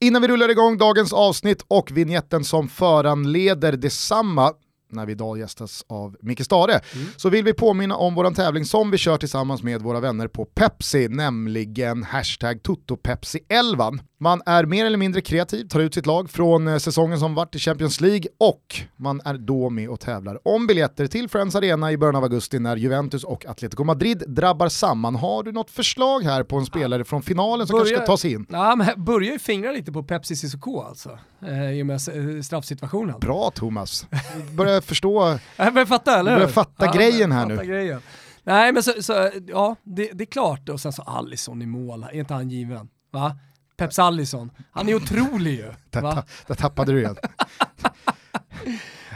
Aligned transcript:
Innan 0.00 0.22
vi 0.22 0.28
rullar 0.28 0.48
igång 0.48 0.78
dagens 0.78 1.12
avsnitt 1.12 1.64
och 1.68 1.90
vignetten 1.90 2.44
som 2.44 2.68
föranleder 2.68 3.72
detsamma 3.72 4.52
när 4.92 5.06
vi 5.06 5.12
idag 5.12 5.38
gästas 5.38 5.84
av 5.88 6.16
Micke 6.20 6.44
Stare, 6.44 6.72
mm. 6.72 7.06
så 7.16 7.28
vill 7.28 7.44
vi 7.44 7.52
påminna 7.52 7.96
om 7.96 8.14
vår 8.14 8.30
tävling 8.30 8.64
som 8.64 8.90
vi 8.90 8.98
kör 8.98 9.16
tillsammans 9.16 9.62
med 9.62 9.82
våra 9.82 10.00
vänner 10.00 10.28
på 10.28 10.44
Pepsi, 10.44 11.08
nämligen 11.08 12.02
hashtag 12.02 12.60
TotoPepsi11. 12.60 13.98
Man 14.18 14.42
är 14.46 14.64
mer 14.64 14.86
eller 14.86 14.98
mindre 14.98 15.20
kreativ, 15.20 15.68
tar 15.68 15.80
ut 15.80 15.94
sitt 15.94 16.06
lag 16.06 16.30
från 16.30 16.68
eh, 16.68 16.76
säsongen 16.76 17.18
som 17.18 17.34
varit 17.34 17.54
i 17.54 17.58
Champions 17.58 18.00
League 18.00 18.24
och 18.38 18.76
man 18.96 19.20
är 19.24 19.34
då 19.34 19.70
med 19.70 19.88
och 19.88 20.00
tävlar 20.00 20.48
om 20.48 20.66
biljetter 20.66 21.06
till 21.06 21.28
Friends 21.28 21.54
Arena 21.54 21.92
i 21.92 21.98
början 21.98 22.16
av 22.16 22.22
augusti 22.22 22.58
när 22.58 22.76
Juventus 22.76 23.24
och 23.24 23.46
Atletico 23.46 23.84
Madrid 23.84 24.24
drabbar 24.26 24.68
samman. 24.68 25.14
Har 25.14 25.42
du 25.42 25.52
något 25.52 25.70
förslag 25.70 26.22
här 26.22 26.42
på 26.42 26.56
en 26.56 26.66
spelare 26.66 27.04
från 27.04 27.22
finalen 27.22 27.66
som 27.66 27.74
börja, 27.74 27.84
kanske 27.84 27.96
ska 27.96 28.06
ta 28.06 28.16
sig 28.16 28.32
in? 28.32 28.46
Ja, 28.48 28.76
men 28.76 29.04
börjar 29.04 29.32
ju 29.32 29.38
fingra 29.38 29.72
lite 29.72 29.92
på 29.92 30.02
Pepsi 30.02 30.36
Cissoko 30.36 30.80
alltså, 30.80 31.18
eh, 31.42 31.70
i 31.70 31.82
och 31.82 31.86
med 31.86 31.94
eh, 31.94 32.42
straffsituationen. 32.42 33.20
Bra 33.20 33.50
Thomas, 33.54 34.06
börjar 34.52 34.80
förstå, 34.80 35.38
börjar 35.56 35.86
fatta, 35.86 36.18
eller 36.18 36.34
börjar 36.34 36.48
fatta 36.48 36.86
ja, 36.86 36.92
grejen 36.92 37.32
här 37.32 37.46
nu. 37.46 37.56
Grejen. 37.56 38.00
Nej 38.44 38.72
men 38.72 38.82
så, 38.82 38.92
så 39.02 39.30
ja, 39.46 39.76
det, 39.82 40.10
det, 40.12 40.24
är 40.24 40.26
klart 40.26 40.68
och 40.68 40.80
sen 40.80 40.92
så 40.92 41.02
Allison 41.02 41.62
i 41.62 41.66
mål, 41.66 42.06
är 42.12 42.18
inte 42.18 42.34
han 42.34 42.50
given? 42.50 42.88
Va? 43.12 43.36
Peps 43.76 43.98
Allison. 43.98 44.50
Han 44.70 44.88
är 44.88 44.94
otrolig 44.94 45.54
ju. 45.54 45.72
Där, 45.90 46.24
där 46.46 46.54
tappade 46.54 46.92
du 46.92 47.00
igen. 47.00 47.16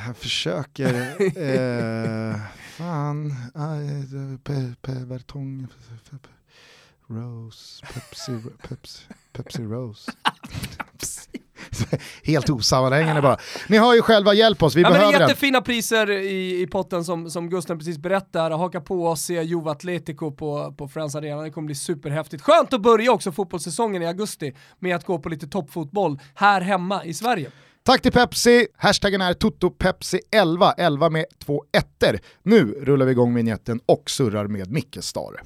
Jag 0.07 0.17
försöker, 0.17 0.95
eh, 1.21 2.37
fan, 2.77 3.35
pe, 4.45 4.75
pe, 4.83 4.93
Vertong, 4.93 5.67
Rose, 7.07 7.87
Pepsi, 7.95 8.43
Pepsi, 8.69 9.03
Pepsi 9.33 9.63
Rose. 9.63 10.13
Helt 12.25 12.51
osammanhängande 12.51 13.23
bara. 13.23 13.37
Ni 13.69 13.77
har 13.77 13.95
ju 13.95 14.03
själva 14.03 14.35
hjälp 14.35 14.63
oss, 14.63 14.77
vi 14.77 14.83
ja, 14.83 14.89
behöver 14.89 15.07
men 15.07 15.19
det 15.19 15.25
är 15.25 15.29
jättefina 15.29 15.59
den. 15.59 15.65
priser 15.65 16.11
i, 16.11 16.63
i 16.63 16.67
potten 16.67 17.05
som, 17.05 17.31
som 17.31 17.51
Gusten 17.51 17.79
precis 17.79 17.99
berättar. 17.99 18.51
Haka 18.51 18.81
på 18.81 19.05
och 19.05 19.19
se 19.19 19.43
Juve 19.43 19.71
Atletico 19.71 20.31
på, 20.33 20.75
på 20.79 20.89
Friends 20.89 21.15
Arena, 21.15 21.43
det 21.43 21.51
kommer 21.51 21.67
bli 21.67 21.75
superhäftigt. 21.75 22.43
Skönt 22.43 22.73
att 22.73 22.83
börja 22.83 23.13
också 23.13 23.33
fotbollssäsongen 23.33 24.03
i 24.03 24.07
augusti 24.07 24.53
med 24.79 24.97
att 24.97 25.05
gå 25.05 25.19
på 25.19 25.29
lite 25.29 25.47
toppfotboll 25.47 26.19
här 26.35 26.61
hemma 26.61 27.05
i 27.05 27.15
Sverige. 27.15 27.51
Tack 27.83 28.03
till 28.03 28.13
Pepsi, 28.13 28.67
hashtaggen 28.77 29.21
är 29.21 29.33
TotoPepsi11, 29.33 30.73
11 30.77 31.11
med 31.11 31.25
två 31.45 31.65
ettor. 31.73 32.19
Nu 32.43 32.65
rullar 32.65 33.07
vi 33.07 33.13
igång 33.13 33.35
vignetten 33.35 33.81
och 33.87 34.11
surrar 34.11 34.47
med 34.47 34.71
Micke 34.71 34.99
Stare. 35.01 35.41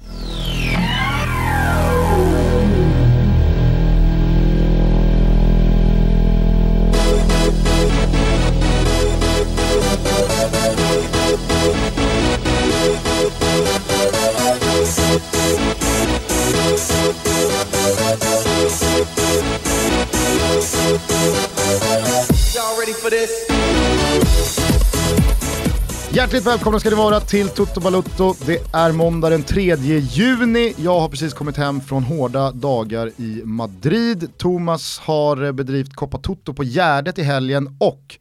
Hjärtligt 26.11 26.45
välkomna 26.47 26.79
ska 26.79 26.89
ni 26.89 26.95
vara 26.95 27.19
till 27.19 27.49
Toto 27.49 27.79
Balutto. 27.79 28.33
Det 28.45 28.73
är 28.73 28.91
måndag 28.91 29.29
den 29.29 29.43
3 29.43 29.75
juni. 29.75 30.73
Jag 30.77 30.99
har 30.99 31.09
precis 31.09 31.33
kommit 31.33 31.57
hem 31.57 31.81
från 31.81 32.03
hårda 32.03 32.51
dagar 32.51 33.11
i 33.17 33.41
Madrid. 33.45 34.31
Thomas 34.37 34.99
har 34.99 35.51
bedrivit 35.51 35.95
Coppa 35.95 36.17
Toto 36.17 36.53
på 36.53 36.63
Gärdet 36.63 37.19
i 37.19 37.23
helgen 37.23 37.77
och 37.79 38.17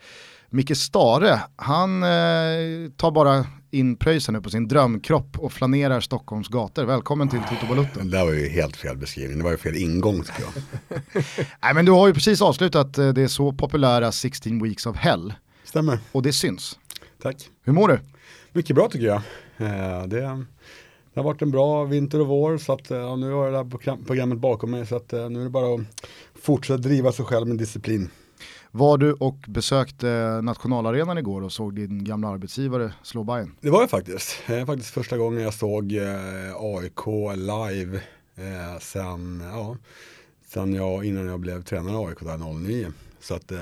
Micke 0.54 0.76
Stare, 0.76 1.40
han 1.56 2.02
eh, 2.02 2.08
tar 2.96 3.10
bara 3.10 3.46
in 3.74 3.96
pröjsen 3.96 4.34
nu 4.34 4.40
på 4.40 4.50
sin 4.50 4.68
drömkropp 4.68 5.38
och 5.38 5.52
flanerar 5.52 6.00
Stockholms 6.00 6.48
gator. 6.48 6.84
Välkommen 6.84 7.28
till 7.28 7.40
Toto 7.48 7.66
Balutto. 7.66 8.00
Det 8.00 8.10
där 8.10 8.24
var 8.24 8.32
ju 8.32 8.48
helt 8.48 8.76
fel 8.76 8.96
beskrivning, 8.96 9.38
det 9.38 9.44
var 9.44 9.50
ju 9.50 9.56
fel 9.56 9.76
ingång 9.76 10.22
tycker 10.22 10.42
jag. 10.42 10.52
Nej 11.62 11.74
men 11.74 11.84
du 11.84 11.92
har 11.92 12.06
ju 12.06 12.14
precis 12.14 12.42
avslutat 12.42 12.98
eh, 12.98 13.08
det 13.08 13.28
så 13.28 13.52
populära 13.52 14.12
16 14.12 14.62
Weeks 14.62 14.86
of 14.86 14.96
Hell. 14.96 15.34
Stämmer. 15.64 15.98
Och 16.12 16.22
det 16.22 16.32
syns. 16.32 16.78
Tack. 17.22 17.50
Hur 17.62 17.72
mår 17.72 17.88
du? 17.88 18.00
Mycket 18.52 18.76
bra 18.76 18.88
tycker 18.88 19.06
jag. 19.06 19.22
Eh, 19.56 20.06
det, 20.06 20.20
det 21.14 21.20
har 21.20 21.22
varit 21.22 21.42
en 21.42 21.50
bra 21.50 21.84
vinter 21.84 22.20
och 22.20 22.26
vår 22.26 22.58
så 22.58 22.72
att 22.72 22.90
ja, 22.90 23.16
nu 23.16 23.32
har 23.32 23.44
jag 23.44 23.52
det 23.52 23.90
här 23.90 24.04
programmet 24.06 24.38
bakom 24.38 24.70
mig 24.70 24.86
så 24.86 24.96
att 24.96 25.12
nu 25.12 25.40
är 25.40 25.44
det 25.44 25.50
bara 25.50 25.74
att 25.74 25.80
fortsätta 26.42 26.78
driva 26.78 27.12
sig 27.12 27.24
själv 27.24 27.48
med 27.48 27.58
disciplin. 27.58 28.10
Var 28.76 28.98
du 28.98 29.12
och 29.12 29.44
besökte 29.48 30.40
nationalarenan 30.42 31.18
igår 31.18 31.42
och 31.42 31.52
såg 31.52 31.74
din 31.74 32.04
gamla 32.04 32.28
arbetsgivare 32.28 32.92
slå 33.02 33.24
Bayern? 33.24 33.54
Det 33.60 33.70
var 33.70 33.80
jag 33.80 33.90
faktiskt. 33.90 34.36
Det 34.46 34.58
var 34.58 34.66
faktiskt 34.66 34.90
första 34.90 35.16
gången 35.16 35.42
jag 35.42 35.54
såg 35.54 35.92
eh, 35.92 36.54
AIK 36.58 37.06
live 37.36 37.96
eh, 38.36 38.78
sen, 38.80 39.42
ja, 39.52 39.76
sen 40.46 40.74
jag, 40.74 41.04
innan 41.04 41.26
jag 41.26 41.40
blev 41.40 41.62
tränare 41.62 42.02
i 42.02 42.06
AIK 42.06 42.20
där 42.20 42.52
09. 42.66 42.92
Så 43.24 43.34
att 43.34 43.52
eh, 43.52 43.58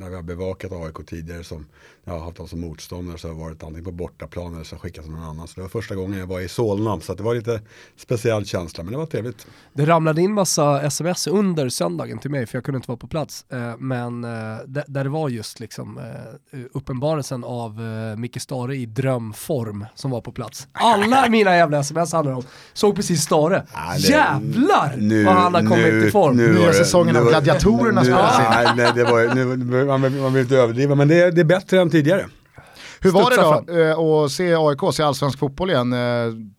när 0.00 0.08
vi 0.08 0.14
har 0.14 0.22
bevakat 0.22 0.72
AIK 0.72 1.06
tidigare 1.06 1.44
som 1.44 1.66
jag 2.04 2.12
har 2.12 2.20
haft 2.20 2.36
dem 2.36 2.48
som 2.48 2.60
motståndare 2.60 3.18
så 3.18 3.28
har 3.28 3.34
det 3.34 3.40
varit 3.40 3.62
antingen 3.62 3.84
på 3.84 3.92
bortaplan 3.92 4.54
eller 4.54 4.64
så 4.64 4.76
skickat 4.76 5.06
någon 5.06 5.22
annan. 5.22 5.48
Så 5.48 5.54
det 5.54 5.60
var 5.60 5.68
första 5.68 5.94
gången 5.94 6.18
jag 6.18 6.26
var 6.26 6.40
i 6.40 6.48
Solna 6.48 7.00
så 7.00 7.14
det 7.14 7.22
var 7.22 7.34
lite 7.34 7.60
speciell 7.96 8.46
känsla 8.46 8.84
men 8.84 8.92
det 8.92 8.98
var 8.98 9.06
trevligt. 9.06 9.46
Det 9.72 9.86
ramlade 9.86 10.22
in 10.22 10.32
massa 10.32 10.82
sms 10.82 11.26
under 11.26 11.68
söndagen 11.68 12.18
till 12.18 12.30
mig 12.30 12.46
för 12.46 12.56
jag 12.56 12.64
kunde 12.64 12.76
inte 12.76 12.88
vara 12.88 12.96
på 12.98 13.06
plats. 13.06 13.44
Eh, 13.52 13.76
men 13.78 14.24
eh, 14.24 14.30
där 14.66 15.04
det 15.04 15.10
var 15.10 15.28
just 15.28 15.60
liksom 15.60 15.98
eh, 15.98 16.60
uppenbarelsen 16.72 17.44
av 17.44 17.80
Micke 18.16 18.40
Stare 18.40 18.76
i 18.76 18.86
drömform 18.86 19.86
som 19.94 20.10
var 20.10 20.20
på 20.20 20.32
plats. 20.32 20.68
Alla 20.72 21.28
mina 21.30 21.56
jävla 21.56 21.78
sms 21.78 22.12
handlar 22.12 22.32
om, 22.32 22.42
såg 22.72 22.96
precis 22.96 23.22
Stare. 23.22 23.66
Ja, 23.74 23.96
Jävlar 23.96 24.94
nu, 24.96 25.24
vad 25.24 25.34
han 25.34 25.54
har 25.54 25.60
kommit 25.60 25.92
nu, 25.92 26.08
i 26.08 26.10
form. 26.10 26.36
Nu, 26.36 26.52
Nya 26.52 26.72
säsongen 26.72 27.16
av 27.16 27.28
Gladiatorerna 27.28 28.04
spelas 28.04 28.29
in. 28.29 28.29
Nej, 28.38 28.72
nej, 28.76 28.92
det 28.94 29.04
var, 29.04 29.34
nu, 29.34 29.84
man, 29.84 30.00
man 30.00 30.32
vill 30.32 30.42
inte 30.42 30.56
överdriva 30.56 30.94
men 30.94 31.08
det, 31.08 31.30
det 31.30 31.40
är 31.40 31.44
bättre 31.44 31.80
än 31.80 31.90
tidigare. 31.90 32.26
Hur 33.00 33.10
var 33.10 33.30
det 33.30 33.36
då 33.36 33.80
eh, 33.80 33.98
att 33.98 34.32
se 34.32 34.54
AIK, 34.54 34.94
se 34.94 35.02
allsvensk 35.02 35.38
fotboll 35.38 35.70
igen, 35.70 35.94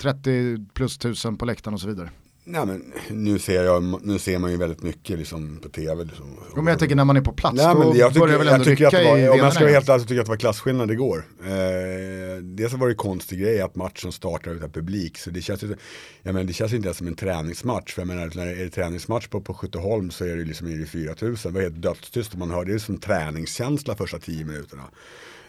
30 0.01 0.51
eh, 0.53 0.57
plus 0.73 0.97
tusen 0.97 1.37
på 1.37 1.45
läktaren 1.45 1.73
och 1.73 1.81
så 1.81 1.87
vidare? 1.87 2.09
Nej, 2.44 2.66
men 2.66 2.94
nu, 3.09 3.40
ser 3.40 3.63
jag, 3.63 4.06
nu 4.06 4.19
ser 4.19 4.40
man 4.40 4.52
ju 4.52 4.57
väldigt 4.57 4.84
mycket 4.84 5.19
liksom, 5.19 5.59
på 5.63 5.69
tv. 5.69 6.03
Liksom. 6.03 6.38
men 6.56 6.68
jag 6.68 6.79
tänker 6.79 6.96
när 6.96 7.06
man 7.06 7.18
är 7.18 7.22
på 7.22 7.34
plats, 7.34 7.57
Nej, 7.57 7.75
men 7.75 7.97
jag 7.97 8.13
tycker, 8.13 8.19
börjar 8.19 8.38
väl 8.38 8.47
ändå 8.47 8.66
jag 8.66 8.72
rycka 8.72 9.03
var, 9.03 9.18
i 9.18 9.29
Om 9.29 9.38
jag 9.38 9.53
ska 9.53 9.63
vara 9.63 9.74
helt 9.74 9.90
ärlig 9.90 10.02
så 10.02 10.07
tycker 10.07 10.16
jag 10.16 10.22
att 10.22 10.25
det 10.25 10.31
var 10.31 10.38
klasskillnad 10.38 10.91
igår. 10.91 11.25
Eh, 11.44 12.44
dels 12.44 12.74
var 12.74 12.88
det 12.88 12.96
konstig 12.96 13.40
grej 13.40 13.62
att 13.62 13.75
matchen 13.75 14.12
startar 14.12 14.52
utan 14.52 14.72
publik. 14.72 15.18
Så 15.18 15.29
det 15.29 15.41
känns, 15.41 15.62
jag 15.62 16.34
menar, 16.34 16.44
det 16.44 16.53
känns 16.53 16.74
inte 16.74 16.88
ens 16.88 16.97
som 16.97 17.07
en 17.07 17.16
träningsmatch. 17.16 17.94
För 17.94 18.02
jag 18.02 18.07
menar, 18.07 18.31
när 18.35 18.46
det 18.46 18.62
är 18.62 18.69
träningsmatch 18.69 19.28
på, 19.28 19.41
på 19.41 19.53
Skytteholm 19.53 20.12
så 20.12 20.25
är 20.25 20.35
det 20.35 20.46
liksom 20.46 20.79
det 20.79 20.85
4000. 20.85 21.53
Det 21.53 21.59
var 21.59 21.63
helt 21.63 21.81
dödstyst 21.81 22.34
och 22.34 22.40
man 22.40 22.52
hör 22.52 22.66
det 22.66 22.73
är 22.73 22.78
som 22.78 22.97
träningskänsla 22.97 23.96
första 23.96 24.19
tio 24.19 24.46
minuterna. 24.46 24.84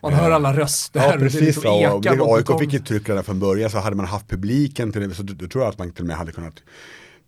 Man 0.03 0.13
hör 0.13 0.31
alla 0.31 0.57
röster. 0.57 1.01
Ja, 1.01 1.17
precis. 1.19 1.41
Liksom 1.41 2.21
och, 2.21 2.37
AIK 2.37 2.61
fick 2.61 2.73
ju 2.73 2.79
tryck 2.79 3.09
redan 3.09 3.25
från 3.25 3.41
början 3.41 3.71
så 3.71 3.79
hade 3.79 3.97
man 3.97 4.07
haft 4.07 4.29
publiken 4.29 4.93
till 4.93 5.09
det 5.09 5.15
så 5.15 5.23
då 5.23 5.49
tror 5.49 5.65
jag 5.65 5.71
att 5.71 5.79
man 5.79 5.93
till 5.93 6.03
och 6.03 6.07
med 6.07 6.17
hade 6.17 6.33
kunnat 6.33 6.63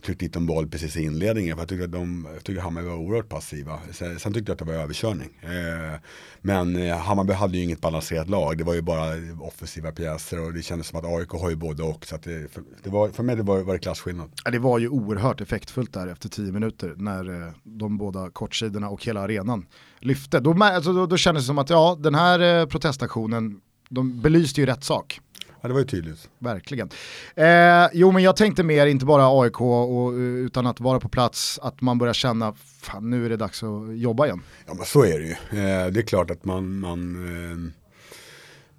tryckt 0.04 0.20
dit 0.20 0.36
en 0.36 0.46
boll 0.46 0.68
precis 0.68 0.96
i 0.96 1.02
inledningen. 1.02 1.56
För 1.56 1.62
jag 1.62 1.68
tyckte 1.68 1.84
att 1.84 1.92
de, 1.92 2.28
jag 2.34 2.44
tyckte 2.44 2.62
Hammarby 2.62 2.88
var 2.88 2.96
oerhört 2.96 3.28
passiva. 3.28 3.78
Sen, 3.92 4.18
sen 4.18 4.32
tyckte 4.32 4.50
jag 4.50 4.54
att 4.54 4.58
det 4.58 4.72
var 4.72 4.82
överkörning. 4.82 5.30
Eh, 5.42 6.00
men 6.40 6.76
eh, 6.76 6.96
Hammarby 6.96 7.32
hade 7.32 7.56
ju 7.56 7.64
inget 7.64 7.80
balanserat 7.80 8.28
lag. 8.28 8.58
Det 8.58 8.64
var 8.64 8.74
ju 8.74 8.82
bara 8.82 9.08
offensiva 9.40 9.92
pjäser 9.92 10.40
och 10.40 10.52
det 10.52 10.62
kändes 10.62 10.86
som 10.86 10.98
att 10.98 11.04
AIK 11.04 11.30
har 11.30 11.50
ju 11.50 11.56
både 11.56 11.82
och. 11.82 12.06
Så 12.06 12.16
det, 12.16 12.52
för, 12.52 12.62
det 12.82 12.90
var, 12.90 13.08
för 13.08 13.22
mig 13.22 13.36
det 13.36 13.42
var, 13.42 13.60
var 13.60 13.72
det 13.72 13.78
klasskillnad. 13.78 14.30
Ja, 14.44 14.50
det 14.50 14.58
var 14.58 14.78
ju 14.78 14.88
oerhört 14.88 15.40
effektfullt 15.40 15.92
där 15.92 16.06
efter 16.06 16.28
tio 16.28 16.52
minuter 16.52 16.94
när 16.96 17.46
eh, 17.46 17.52
de 17.62 17.98
båda 17.98 18.30
kortsidorna 18.30 18.88
och 18.88 19.04
hela 19.04 19.20
arenan 19.20 19.66
lyfte. 20.00 20.40
Då, 20.40 20.64
alltså, 20.64 20.92
då, 20.92 21.06
då 21.06 21.16
kändes 21.16 21.44
det 21.44 21.46
som 21.46 21.58
att 21.58 21.70
ja, 21.70 21.98
den 22.00 22.14
här 22.14 22.60
eh, 22.60 22.66
protestaktionen, 22.66 23.60
de 23.88 24.20
belyste 24.20 24.60
ju 24.60 24.66
rätt 24.66 24.84
sak. 24.84 25.20
Ja, 25.64 25.68
det 25.68 25.74
var 25.74 25.80
ju 25.80 25.86
tydligt. 25.86 26.28
Verkligen. 26.38 26.90
Eh, 27.34 27.88
jo 27.92 28.10
men 28.12 28.22
jag 28.22 28.36
tänkte 28.36 28.62
mer, 28.62 28.86
inte 28.86 29.04
bara 29.04 29.40
AIK, 29.40 29.60
och, 29.60 30.12
utan 30.12 30.66
att 30.66 30.80
vara 30.80 31.00
på 31.00 31.08
plats, 31.08 31.58
att 31.62 31.80
man 31.80 31.98
börjar 31.98 32.14
känna, 32.14 32.54
fan 32.80 33.10
nu 33.10 33.26
är 33.26 33.30
det 33.30 33.36
dags 33.36 33.62
att 33.62 33.98
jobba 33.98 34.26
igen. 34.26 34.42
Ja 34.66 34.74
men 34.74 34.86
så 34.86 35.04
är 35.04 35.18
det 35.18 35.24
ju. 35.24 35.32
Eh, 35.32 35.86
det 35.86 36.00
är 36.00 36.06
klart 36.06 36.30
att 36.30 36.44
man, 36.44 36.78
man 36.78 37.14
eh, 37.26 37.74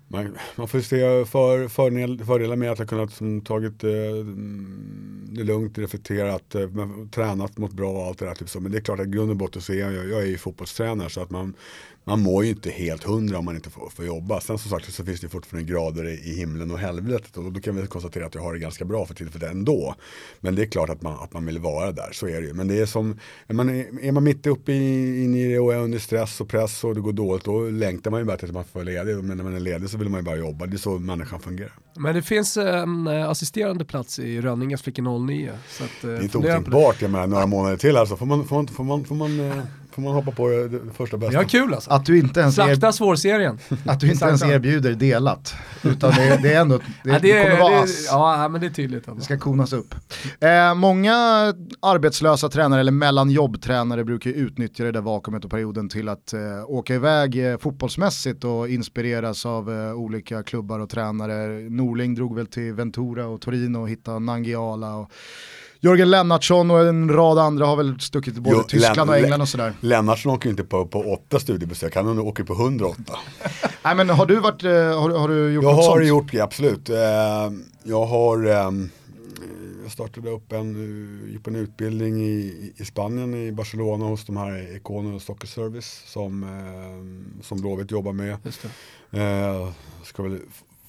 man, 0.08 0.38
man 0.56 0.68
får 0.68 0.80
se 0.80 1.26
för, 1.26 1.68
för, 1.68 2.26
fördelar 2.26 2.56
med 2.56 2.72
att 2.72 2.78
ha 2.78 2.86
kunnat 2.86 3.14
som, 3.14 3.42
tagit 3.42 3.84
eh, 3.84 3.90
det 5.30 5.44
lugnt, 5.44 5.78
reflekterat, 5.78 6.56
eh, 6.56 6.70
tränat 7.12 7.58
mot 7.58 7.72
bra 7.72 7.92
och 7.92 8.06
allt 8.06 8.20
det 8.20 8.26
där. 8.26 8.36
Typ 8.36 8.50
så. 8.50 8.60
Men 8.60 8.72
det 8.72 8.78
är 8.78 8.82
klart 8.82 9.00
att 9.00 9.08
i 9.08 9.10
grund 9.10 9.30
och 9.30 9.38
botten 9.38 9.62
så 9.62 9.74
är 9.74 9.78
jag, 9.78 9.94
jag 9.94 10.22
är 10.22 10.26
ju 10.26 10.38
fotbollstränare 10.38 11.10
så 11.10 11.22
att 11.22 11.30
man, 11.30 11.54
man 12.08 12.22
mår 12.22 12.44
ju 12.44 12.50
inte 12.50 12.70
helt 12.70 13.04
hundra 13.04 13.38
om 13.38 13.46
man 13.46 13.56
inte 13.56 13.70
får, 13.70 13.90
får 13.90 14.06
jobba. 14.06 14.42
Sen 14.42 14.58
som 14.58 14.72
sagt 14.72 14.94
så 14.94 15.06
finns 15.06 15.22
det 15.22 15.30
fortfarande 15.30 15.72
grader 15.72 16.08
i 16.08 16.36
himlen 16.36 16.72
och 16.72 16.80
helvetet 16.80 17.38
och 17.38 17.52
då 17.52 17.60
kan 17.60 17.76
vi 17.76 17.88
konstatera 17.88 18.26
att 18.26 18.36
jag 18.36 18.42
har 18.42 18.54
det 18.54 18.60
ganska 18.60 18.86
bra 18.86 19.06
för 19.06 19.14
tillfället 19.14 19.52
ändå. 19.52 19.96
Men 20.40 20.56
det 20.56 20.62
är 20.62 20.66
klart 20.66 20.90
att 20.90 21.02
man, 21.02 21.24
att 21.24 21.34
man 21.34 21.46
vill 21.46 21.60
vara 21.60 21.92
där, 21.92 22.10
så 22.12 22.28
är 22.28 22.42
det 22.42 22.48
ju. 22.48 22.54
Men 22.54 22.68
det 22.68 22.80
är 22.80 22.86
som, 22.86 23.20
är 23.48 23.54
man, 23.54 23.70
är 24.02 24.12
man 24.12 24.24
mitt 24.24 24.48
uppe 24.48 24.72
i, 24.72 25.24
in 25.24 25.36
i 25.36 25.48
det 25.48 25.60
och 25.60 25.74
är 25.74 25.78
under 25.78 26.00
stress 26.00 26.42
och 26.42 26.50
press 26.50 26.84
och 26.84 26.96
det 26.96 27.02
går 27.02 27.14
dåligt 27.14 27.44
då 27.44 27.60
längtar 27.60 28.12
man 28.12 28.20
ju 28.20 28.26
bara 28.26 28.38
till 28.38 28.48
att 28.48 28.54
man 28.54 28.64
får 28.64 28.84
ledig. 28.84 29.16
Men 29.24 29.38
när 29.38 29.44
man 29.44 29.56
är 29.56 29.60
ledig 29.60 29.90
så 29.90 29.98
vill 29.98 30.10
man 30.10 30.20
ju 30.20 30.26
bara 30.26 30.36
jobba. 30.36 30.66
Det 30.66 30.76
är 30.76 30.78
så 30.78 31.00
människan 31.00 31.40
fungerar. 31.40 31.74
Men 31.98 32.16
det 32.16 32.22
finns 32.22 32.58
en 32.58 33.08
äh, 33.08 33.30
assisterande 33.30 33.86
plats 33.86 34.20
i 34.20 34.42
Rönningens 34.42 34.82
Flicka 34.82 35.02
09. 35.02 35.52
Så 35.70 35.84
att, 35.84 36.04
äh, 36.04 36.10
det 36.10 36.18
är 36.18 36.24
inte 36.24 36.38
otänkbart, 36.38 37.02
jag 37.02 37.12
menar 37.12 37.28
några 37.28 37.46
månader 37.46 37.78
till 37.78 37.98
alltså. 37.98 38.18
Får 38.18 38.26
man, 38.26 38.48
får 38.48 38.56
man, 38.56 38.68
får 38.68 38.84
man, 38.84 39.06
får 39.06 39.16
man 39.16 39.40
äh, 39.40 39.58
får 39.96 40.02
man 40.02 40.14
hoppa 40.14 40.32
på 40.32 40.48
det 40.48 40.94
första 40.94 41.18
bästa. 41.18 41.30
Vi 41.30 41.36
har 41.36 41.44
kul 41.44 41.74
alltså. 41.74 41.92
Att 41.92 42.06
du 42.06 42.20
inte 42.20 42.40
ens, 42.40 42.56
Slakta 42.56 42.92
svårserien. 42.92 43.60
att 43.86 44.00
du 44.00 44.12
inte 44.12 44.26
ens 44.26 44.44
erbjuder 44.44 44.94
delat. 44.94 45.56
Utan 45.84 46.12
det, 46.12 46.40
det 46.42 46.54
är 46.54 46.62
ändå, 46.62 46.78
det, 47.04 47.10
ja, 47.10 47.20
det, 47.20 47.34
det 47.34 47.44
kommer 47.44 47.60
vara 47.60 47.80
ass. 47.84 48.08
Ja 48.10 48.48
men 48.48 48.62
det 48.62 48.68
är 48.68 48.72
tydligt. 48.72 49.08
Ändå. 49.08 49.20
Det 49.20 49.26
ska 49.26 49.38
konas 49.38 49.74
upp. 49.74 49.96
Eh, 50.40 50.76
många 50.76 51.14
arbetslösa 51.80 52.50
tränare 52.50 52.80
eller 52.80 52.92
mellanjobbtränare 52.92 54.04
brukar 54.04 54.32
utnyttja 54.32 54.84
det 54.84 54.92
där 54.92 55.02
vakuumet 55.02 55.46
och 55.46 55.52
perioden 55.52 55.90
till 55.90 56.10
att 56.10 56.34
eh, 56.34 56.40
åka 56.68 56.96
iväg 56.96 57.52
eh, 57.52 57.58
fotbollsmässigt 57.58 58.44
och 58.44 58.70
inspireras 58.70 59.46
av 59.46 59.72
eh, 59.72 59.94
olika 59.94 60.44
klubbar 60.44 60.80
och 60.80 60.90
tränare. 60.90 61.70
Norling 61.70 62.16
drog 62.16 62.36
väl 62.36 62.48
till 62.48 62.74
Ventura 62.74 63.28
och 63.28 63.42
Torino 63.42 63.78
och 63.78 63.90
hittade 63.90 64.20
Nangiala. 64.20 64.96
Och, 64.96 65.12
Jörgen 65.86 66.10
Lennartsson 66.10 66.72
och 66.72 66.88
en 66.88 67.10
rad 67.10 67.40
andra 67.40 67.66
har 67.66 67.76
väl 67.76 68.00
stuckit 68.00 68.34
till 68.34 68.44
både 68.44 68.56
jo, 68.56 68.64
Tyskland 68.64 69.10
och 69.10 69.18
England 69.18 69.42
och 69.42 69.50
sådär. 69.50 69.74
Lennartsson 69.80 70.32
åker 70.32 70.50
inte 70.50 70.64
på, 70.64 70.86
på 70.86 71.00
åtta 71.00 71.40
studiebesök, 71.40 71.96
han 71.96 72.20
åker 72.20 72.44
på 72.44 72.54
108. 72.54 73.04
Nej 73.84 73.96
men 73.96 74.10
har 74.10 74.26
du 74.26 74.36
varit, 74.36 74.64
eh, 74.64 74.72
har, 74.72 75.20
har 75.20 75.28
du 75.28 75.54
gjort 75.54 75.64
jag 75.64 75.76
något 75.76 75.86
sånt? 75.86 75.96
Jag 75.96 76.02
har 76.02 76.10
gjort 76.10 76.32
det, 76.32 76.42
absolut. 76.42 76.90
Eh, 76.90 76.98
jag 77.84 78.06
har 78.06 78.46
ehm, 78.46 78.90
jag 79.84 79.92
startade 79.92 80.30
upp 80.30 80.52
en, 80.52 81.30
gick 81.32 81.44
på 81.44 81.50
en 81.50 81.56
utbildning 81.56 82.22
i, 82.22 82.74
i 82.78 82.86
Spanien, 82.86 83.34
i 83.34 83.52
Barcelona 83.52 84.06
hos 84.06 84.26
de 84.26 84.38
här 84.38 84.76
ikonerna 84.76 85.20
Stocker 85.20 85.48
Service 85.48 86.04
som, 86.06 86.44
eh, 86.44 87.44
som 87.44 87.62
Blåvitt 87.62 87.92
jobbar 87.92 88.14
med. 88.14 88.38
Just 88.44 88.62
det. 88.62 89.74
ska 90.04 90.24
väl 90.24 90.40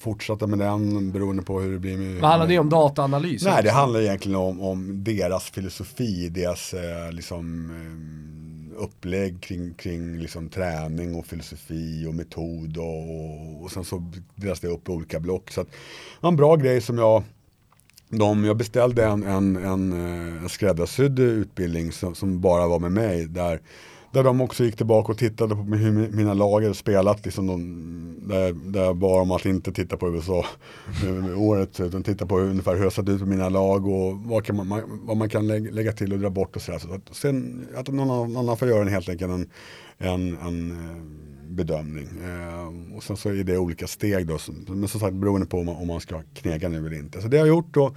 fortsätta 0.07 0.47
med 0.47 0.59
den 0.59 1.11
beroende 1.11 1.43
på 1.43 1.59
hur 1.61 1.71
det 1.71 1.79
blir 1.79 1.97
med... 1.97 2.21
Vad 2.21 2.29
handlar 2.29 2.47
det 2.47 2.59
om 2.59 2.69
dataanalys? 2.69 3.43
Nej, 3.43 3.63
det 3.63 3.71
handlar 3.71 3.99
egentligen 4.01 4.37
om, 4.37 4.61
om 4.61 5.03
deras 5.03 5.49
filosofi, 5.49 6.29
deras 6.29 6.73
eh, 6.73 7.11
liksom, 7.11 7.71
eh, 7.71 8.83
upplägg 8.83 9.41
kring, 9.41 9.73
kring 9.73 10.17
liksom, 10.17 10.49
träning 10.49 11.15
och 11.15 11.25
filosofi 11.25 12.05
och 12.07 12.13
metod 12.13 12.77
och, 12.77 13.63
och 13.63 13.71
sen 13.71 13.85
så 13.85 14.11
delas 14.35 14.59
det 14.59 14.67
upp 14.67 14.89
i 14.89 14.91
olika 14.91 15.19
block. 15.19 15.51
Så 15.51 15.61
att, 15.61 15.67
en 16.21 16.35
bra 16.35 16.55
grej 16.55 16.81
som 16.81 16.97
jag 16.97 17.23
de, 18.09 18.45
jag 18.45 18.57
beställde 18.57 19.05
en, 19.05 19.23
en, 19.23 19.55
en, 19.55 19.93
eh, 19.93 20.43
en 20.43 20.49
skräddarsydd 20.49 21.19
utbildning 21.19 21.91
som, 21.91 22.15
som 22.15 22.41
bara 22.41 22.67
var 22.67 22.79
med 22.79 22.91
mig 22.91 23.25
där 23.27 23.59
där 24.11 24.23
de 24.23 24.41
också 24.41 24.63
gick 24.63 24.75
tillbaka 24.75 25.11
och 25.11 25.17
tittade 25.17 25.55
på 25.55 25.61
hur 25.61 26.11
mina 26.11 26.33
lag 26.33 26.61
hade 26.61 26.73
spelat. 26.73 27.25
Liksom 27.25 27.47
de, 27.47 28.17
där, 28.27 28.53
där 28.53 28.83
jag 28.83 28.97
bad 28.97 29.21
om 29.21 29.31
att 29.31 29.45
inte 29.45 29.71
titta 29.71 29.97
på 29.97 30.09
USA 30.09 30.45
eh, 31.05 31.41
året. 31.41 31.79
Utan 31.79 32.03
titta 32.03 32.25
på 32.25 32.39
ungefär 32.39 32.75
hur 32.75 32.83
jag 32.83 32.93
sett 32.93 33.09
ut 33.09 33.19
på 33.19 33.25
mina 33.25 33.49
lag 33.49 33.87
och 33.87 34.17
vad, 34.17 34.45
kan 34.45 34.55
man, 34.55 34.81
vad 35.01 35.17
man 35.17 35.29
kan 35.29 35.47
lägga 35.47 35.91
till 35.91 36.13
och 36.13 36.19
dra 36.19 36.29
bort 36.29 36.55
och 36.55 36.61
sådär. 36.61 36.79
Så 36.79 36.93
att, 36.93 37.15
sen 37.15 37.67
att 37.75 37.87
någon 37.87 38.37
annan 38.37 38.57
får 38.57 38.67
göra 38.67 38.81
en 38.81 38.87
helt 38.87 39.09
enkelt 39.09 39.31
en, 39.31 39.49
en, 39.97 40.37
en 40.37 40.77
bedömning. 41.47 42.07
Eh, 42.23 42.95
och 42.97 43.03
sen 43.03 43.17
så 43.17 43.29
är 43.29 43.43
det 43.43 43.57
olika 43.57 43.87
steg 43.87 44.27
då. 44.27 44.37
Men 44.67 44.87
som 44.87 44.99
sagt 44.99 45.13
beroende 45.13 45.47
på 45.47 45.59
om 45.59 45.65
man, 45.65 45.75
om 45.75 45.87
man 45.87 45.99
ska 45.99 46.21
knega 46.33 46.69
nu 46.69 46.77
eller 46.77 46.93
inte. 46.93 47.21
Så 47.21 47.27
det 47.27 47.37
har 47.37 47.45
jag 47.45 47.55
gjort 47.55 47.73
då. 47.73 47.95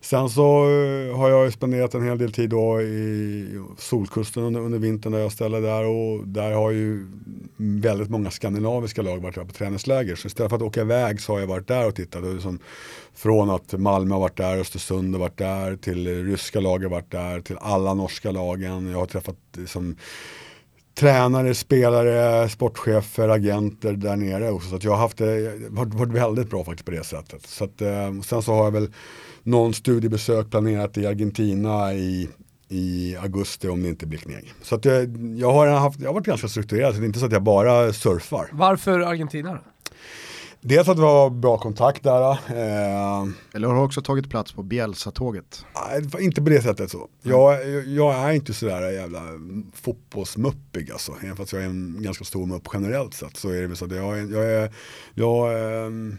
sen 0.00 0.30
så 0.30 0.70
eh, 0.70 1.16
har 1.16 1.30
jag 1.30 1.52
spenderat 1.52 1.94
en 1.94 2.04
hel 2.04 2.18
del 2.18 2.32
tid 2.32 2.50
då 2.50 2.82
i 2.82 3.62
Solkusten 3.78 4.42
under, 4.42 4.60
under 4.60 4.78
vintern 4.78 5.12
där 5.12 5.18
jag 5.18 5.32
ställde 5.32 5.60
där 5.60 5.84
och 5.84 6.28
där 6.28 6.52
har 6.52 6.70
ju 6.70 7.06
väldigt 7.56 8.10
många 8.10 8.30
skandinaviska 8.30 9.02
lag 9.02 9.18
varit 9.18 9.34
där 9.34 9.44
på 9.44 9.52
träningsläger. 9.52 10.16
Så 10.16 10.26
istället 10.26 10.50
för 10.50 10.56
att 10.56 10.62
åka 10.62 10.80
iväg 10.80 11.20
så 11.20 11.32
har 11.32 11.40
jag 11.40 11.46
varit 11.46 11.68
där 11.68 11.86
och 11.86 11.94
tittat. 11.94 12.24
Och 12.24 12.34
liksom, 12.34 12.58
från 13.14 13.50
att 13.50 13.72
Malmö 13.72 14.14
har 14.14 14.20
varit 14.20 14.36
där, 14.36 14.58
Östersund 14.58 15.14
har 15.14 15.20
varit 15.20 15.38
där, 15.38 15.76
till 15.76 16.24
ryska 16.24 16.60
lag 16.60 16.82
har 16.82 16.90
varit 16.90 17.10
där, 17.10 17.40
till 17.40 17.56
alla 17.60 17.94
norska 17.94 18.30
lagen. 18.30 18.90
Jag 18.90 18.98
har 18.98 19.06
träffat 19.06 19.36
liksom, 19.56 19.96
tränare, 20.94 21.54
spelare, 21.54 22.48
sportchefer, 22.48 23.28
agenter 23.28 23.92
där 23.92 24.16
nere 24.16 24.50
också. 24.50 24.68
Så 24.68 24.76
att 24.76 24.84
jag 24.84 24.90
har 24.90 24.98
haft 24.98 25.16
det, 25.18 25.52
varit, 25.68 25.94
varit 25.94 26.12
väldigt 26.12 26.50
bra 26.50 26.64
faktiskt 26.64 26.84
på 26.84 26.90
det 26.90 27.04
sättet. 27.04 27.46
Så 27.46 27.64
att, 27.64 27.80
eh, 27.80 28.20
sen 28.24 28.42
så 28.42 28.54
har 28.54 28.64
jag 28.64 28.70
väl 28.70 28.88
någon 29.42 29.74
studiebesök 29.74 30.50
planerat 30.50 30.98
i 30.98 31.06
Argentina 31.06 31.94
i, 31.94 32.28
i 32.68 33.16
augusti 33.16 33.68
om 33.68 33.82
det 33.82 33.88
inte 33.88 34.06
blir 34.06 34.18
kneg. 34.18 34.52
Så 34.62 34.74
att 34.74 34.84
jag, 34.84 35.16
jag, 35.36 35.52
har 35.52 35.66
haft, 35.66 36.00
jag 36.00 36.08
har 36.08 36.14
varit 36.14 36.26
ganska 36.26 36.48
strukturerad, 36.48 36.94
så 36.94 37.00
det 37.00 37.04
är 37.04 37.06
inte 37.06 37.18
så 37.18 37.26
att 37.26 37.32
jag 37.32 37.42
bara 37.42 37.92
surfar. 37.92 38.48
Varför 38.52 39.00
Argentina 39.00 39.52
då? 39.52 39.60
Dels 40.64 40.88
att 40.88 40.98
vi 40.98 41.02
har 41.02 41.30
bra 41.30 41.58
kontakt 41.58 42.02
där. 42.02 42.30
Eh, 42.30 43.28
Eller 43.54 43.68
har 43.68 43.74
du 43.74 43.80
också 43.80 44.02
tagit 44.02 44.30
plats 44.30 44.52
på 44.52 44.62
Bielsa-tåget? 44.62 45.64
Nej, 45.74 46.24
inte 46.24 46.42
på 46.42 46.48
det 46.48 46.62
sättet 46.62 46.90
så. 46.90 47.08
Jag, 47.22 47.66
jag 47.86 48.14
är 48.14 48.32
inte 48.32 48.54
sådär 48.54 48.90
jävla 48.90 49.22
fotbollsmuppig 49.74 50.90
alltså. 50.90 51.12
Även 51.22 51.36
fast 51.36 51.52
jag 51.52 51.62
är 51.62 51.66
en 51.66 51.96
ganska 52.02 52.24
stor 52.24 52.46
mupp 52.46 52.68
generellt 52.72 53.14
sett 53.14 53.36
så 53.36 53.48
är 53.50 53.68
det 53.68 53.76
så 53.76 53.84
att 53.84 53.92
jag, 53.92 54.30
jag 54.30 54.44
är, 54.44 54.74
jag, 55.14 55.62
ehm, 55.86 56.16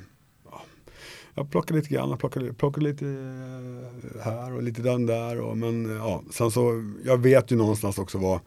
jag 1.35 1.51
plockar 1.51 1.75
lite 1.75 1.89
grann, 1.89 2.17
plockar, 2.17 2.53
plockar 2.53 2.81
lite 2.81 3.05
eh, 3.05 4.23
här 4.23 4.53
och 4.55 4.63
lite 4.63 4.81
den 4.81 5.05
där. 5.05 5.41
Och, 5.41 5.57
men 5.57 5.95
ja, 5.97 6.23
sen 6.31 6.51
så, 6.51 6.93
jag 7.05 7.17
vet 7.17 7.51
ju 7.51 7.55
någonstans 7.55 7.97
också 7.97 8.17
vad 8.17 8.39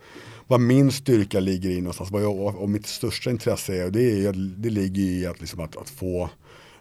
vad 0.46 0.60
min 0.60 0.92
styrka 0.92 1.40
ligger 1.40 1.70
i 1.70 1.80
någonstans. 1.80 2.10
Vad 2.10 2.22
jag, 2.22 2.56
och 2.56 2.70
mitt 2.70 2.86
största 2.86 3.30
intresse 3.30 3.76
är, 3.76 3.84
och 3.84 3.92
det, 3.92 4.26
är, 4.26 4.32
det 4.32 4.70
ligger 4.70 5.02
i 5.02 5.26
att, 5.26 5.40
liksom 5.40 5.60
att, 5.60 5.76
att 5.76 5.90
få 5.90 6.30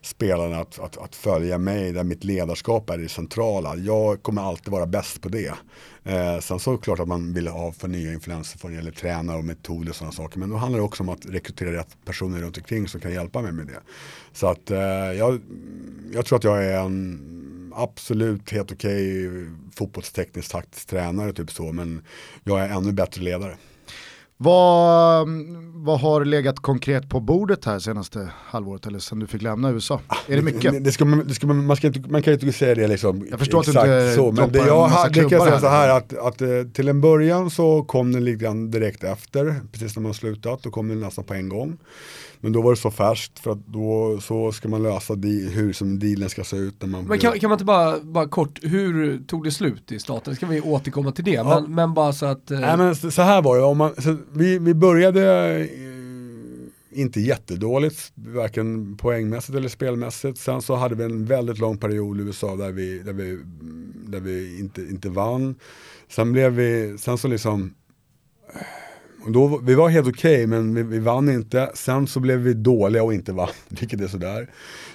spelarna 0.05 0.59
att, 0.59 0.79
att, 0.79 0.97
att, 0.97 1.15
följa 1.15 1.57
mig 1.57 1.91
där 1.91 2.03
mitt 2.03 2.23
ledarskap 2.23 2.89
är 2.89 2.97
det 2.97 3.09
centrala. 3.09 3.75
Jag 3.75 4.23
kommer 4.23 4.41
alltid 4.41 4.71
vara 4.71 4.85
bäst 4.85 5.21
på 5.21 5.29
det. 5.29 5.53
Eh, 6.03 6.39
sen 6.39 6.59
så 6.59 6.71
är 6.71 6.75
det 6.75 6.81
klart 6.81 6.99
att 6.99 7.07
man 7.07 7.33
vill 7.33 7.47
ha 7.47 7.71
för 7.71 7.87
nya 7.87 8.13
influenser 8.13 8.59
för 8.59 8.69
det 8.69 8.75
gäller 8.75 8.91
tränare 8.91 9.37
och 9.37 9.45
metoder 9.45 9.89
och 9.89 9.95
sådana 9.95 10.11
saker. 10.11 10.39
Men 10.39 10.49
då 10.49 10.55
handlar 10.55 10.79
det 10.79 10.85
också 10.85 11.03
om 11.03 11.09
att 11.09 11.25
rekrytera 11.25 11.73
rätt 11.73 11.97
personer 12.05 12.39
runt 12.39 12.57
omkring 12.57 12.87
som 12.87 13.01
kan 13.01 13.13
hjälpa 13.13 13.41
mig 13.41 13.51
med 13.51 13.67
det. 13.67 13.79
Så 14.33 14.47
att 14.47 14.71
eh, 14.71 14.79
jag, 15.17 15.39
jag 16.13 16.25
tror 16.25 16.37
att 16.37 16.43
jag 16.43 16.65
är 16.65 16.79
en 16.79 17.73
absolut 17.75 18.51
helt 18.51 18.71
okej 18.71 19.27
okay, 19.27 19.47
fotbollsteknisk 19.75 20.51
taktisk 20.51 20.87
tränare 20.87 21.33
typ 21.33 21.51
så. 21.51 21.71
Men 21.71 22.01
jag 22.43 22.59
är 22.59 22.69
ännu 22.69 22.91
bättre 22.91 23.21
ledare. 23.21 23.57
Vad, 24.37 25.27
vad 25.73 25.99
har 25.99 26.25
legat 26.25 26.59
konkret 26.59 27.09
på 27.09 27.19
bordet 27.19 27.65
här 27.65 27.79
senaste 27.79 28.29
halvåret 28.45 28.87
eller 28.87 28.99
sen 28.99 29.19
du 29.19 29.27
fick 29.27 29.41
lämna 29.41 29.71
USA? 29.71 30.01
Ah, 30.07 30.17
är 30.27 30.35
det 30.35 30.41
mycket? 30.41 30.83
Det 30.83 30.91
ska, 30.91 31.05
det 31.05 31.33
ska, 31.33 31.47
man, 31.47 31.77
ska 31.77 31.87
inte, 31.87 31.99
man 31.99 32.21
kan 32.21 32.33
ju 32.33 32.39
inte 32.39 32.57
säga 32.57 32.75
det 32.75 32.87
liksom. 32.87 33.27
Jag 33.29 33.39
förstår 33.39 33.59
att 33.59 33.65
du 33.65 33.71
inte 33.71 34.13
så, 34.15 34.31
men 34.31 34.51
det, 34.51 34.59
jag, 34.59 34.91
det 35.13 35.19
kan 35.19 35.29
jag 35.29 35.43
säga 35.43 35.59
så 35.59 35.67
här 35.67 35.89
att, 35.89 36.17
att 36.17 36.41
eh, 36.41 36.49
till 36.73 36.87
en 36.87 37.01
början 37.01 37.49
så 37.49 37.83
kom 37.83 38.11
den 38.11 38.25
lite 38.25 38.43
grann 38.43 38.71
direkt 38.71 39.03
efter, 39.03 39.61
precis 39.71 39.95
när 39.95 40.03
man 40.03 40.13
slutat, 40.13 40.63
då 40.63 40.69
kom 40.69 40.87
den 40.87 40.99
nästan 40.99 41.23
på 41.23 41.33
en 41.33 41.49
gång. 41.49 41.77
Men 42.45 42.51
då 42.51 42.61
var 42.61 42.71
det 42.71 42.77
så 42.77 42.91
färskt 42.91 43.39
för 43.39 43.51
att 43.51 43.67
då 43.67 44.19
så 44.21 44.51
ska 44.51 44.69
man 44.69 44.83
lösa 44.83 45.15
de, 45.15 45.47
hur 45.47 45.73
som 45.73 45.99
dealen 45.99 46.29
ska 46.29 46.43
se 46.43 46.57
ut. 46.57 46.81
När 46.81 46.87
man 46.89 47.05
men 47.05 47.19
kan, 47.19 47.39
kan, 47.39 47.49
man 47.49 47.55
inte 47.55 47.65
bara, 47.65 47.99
bara 47.99 48.27
kort, 48.27 48.59
hur 48.63 49.19
tog 49.27 49.43
det 49.43 49.51
slut 49.51 49.91
i 49.91 49.99
staten? 49.99 50.35
Ska 50.35 50.45
vi 50.45 50.61
återkomma 50.61 51.11
till 51.11 51.23
det? 51.23 51.31
Ja. 51.31 51.59
Men, 51.61 51.75
men, 51.75 51.93
bara 51.93 52.13
så 52.13 52.25
att... 52.25 52.51
Eh... 52.51 52.59
Nej 52.59 52.77
men 52.77 52.95
så 52.95 53.21
här 53.21 53.41
var 53.41 53.57
det, 53.57 53.63
om 53.63 53.77
man, 53.77 53.93
vi, 54.33 54.59
vi 54.59 54.73
började 54.73 55.55
eh, 55.59 56.99
inte 56.99 57.21
jättedåligt, 57.21 58.11
varken 58.15 58.97
poängmässigt 58.97 59.57
eller 59.57 59.69
spelmässigt. 59.69 60.37
Sen 60.37 60.61
så 60.61 60.75
hade 60.75 60.95
vi 60.95 61.03
en 61.03 61.25
väldigt 61.25 61.59
lång 61.59 61.77
period 61.77 62.19
i 62.19 62.23
USA 62.23 62.55
där 62.55 62.71
vi, 62.71 62.99
där 62.99 63.13
vi, 63.13 63.39
där 64.07 64.19
vi 64.19 64.59
inte, 64.59 64.81
inte 64.81 65.09
vann. 65.09 65.55
Sen 66.09 66.31
blev 66.31 66.51
vi, 66.51 66.97
sen 66.97 67.17
så 67.17 67.27
liksom 67.27 67.73
då, 69.27 69.57
vi 69.63 69.75
var 69.75 69.89
helt 69.89 70.07
okej 70.07 70.35
okay, 70.35 70.47
men 70.47 70.75
vi, 70.75 70.83
vi, 70.83 70.99
vann 70.99 71.29
inte. 71.29 71.71
Sen 71.73 72.07
så 72.07 72.19
blev 72.19 72.39
vi 72.39 72.53
dåliga 72.53 73.03
och 73.03 73.13
inte 73.13 73.33
vann, 73.33 73.49
vilket 73.69 74.01
är 74.01 74.07
sådär. 74.07 74.49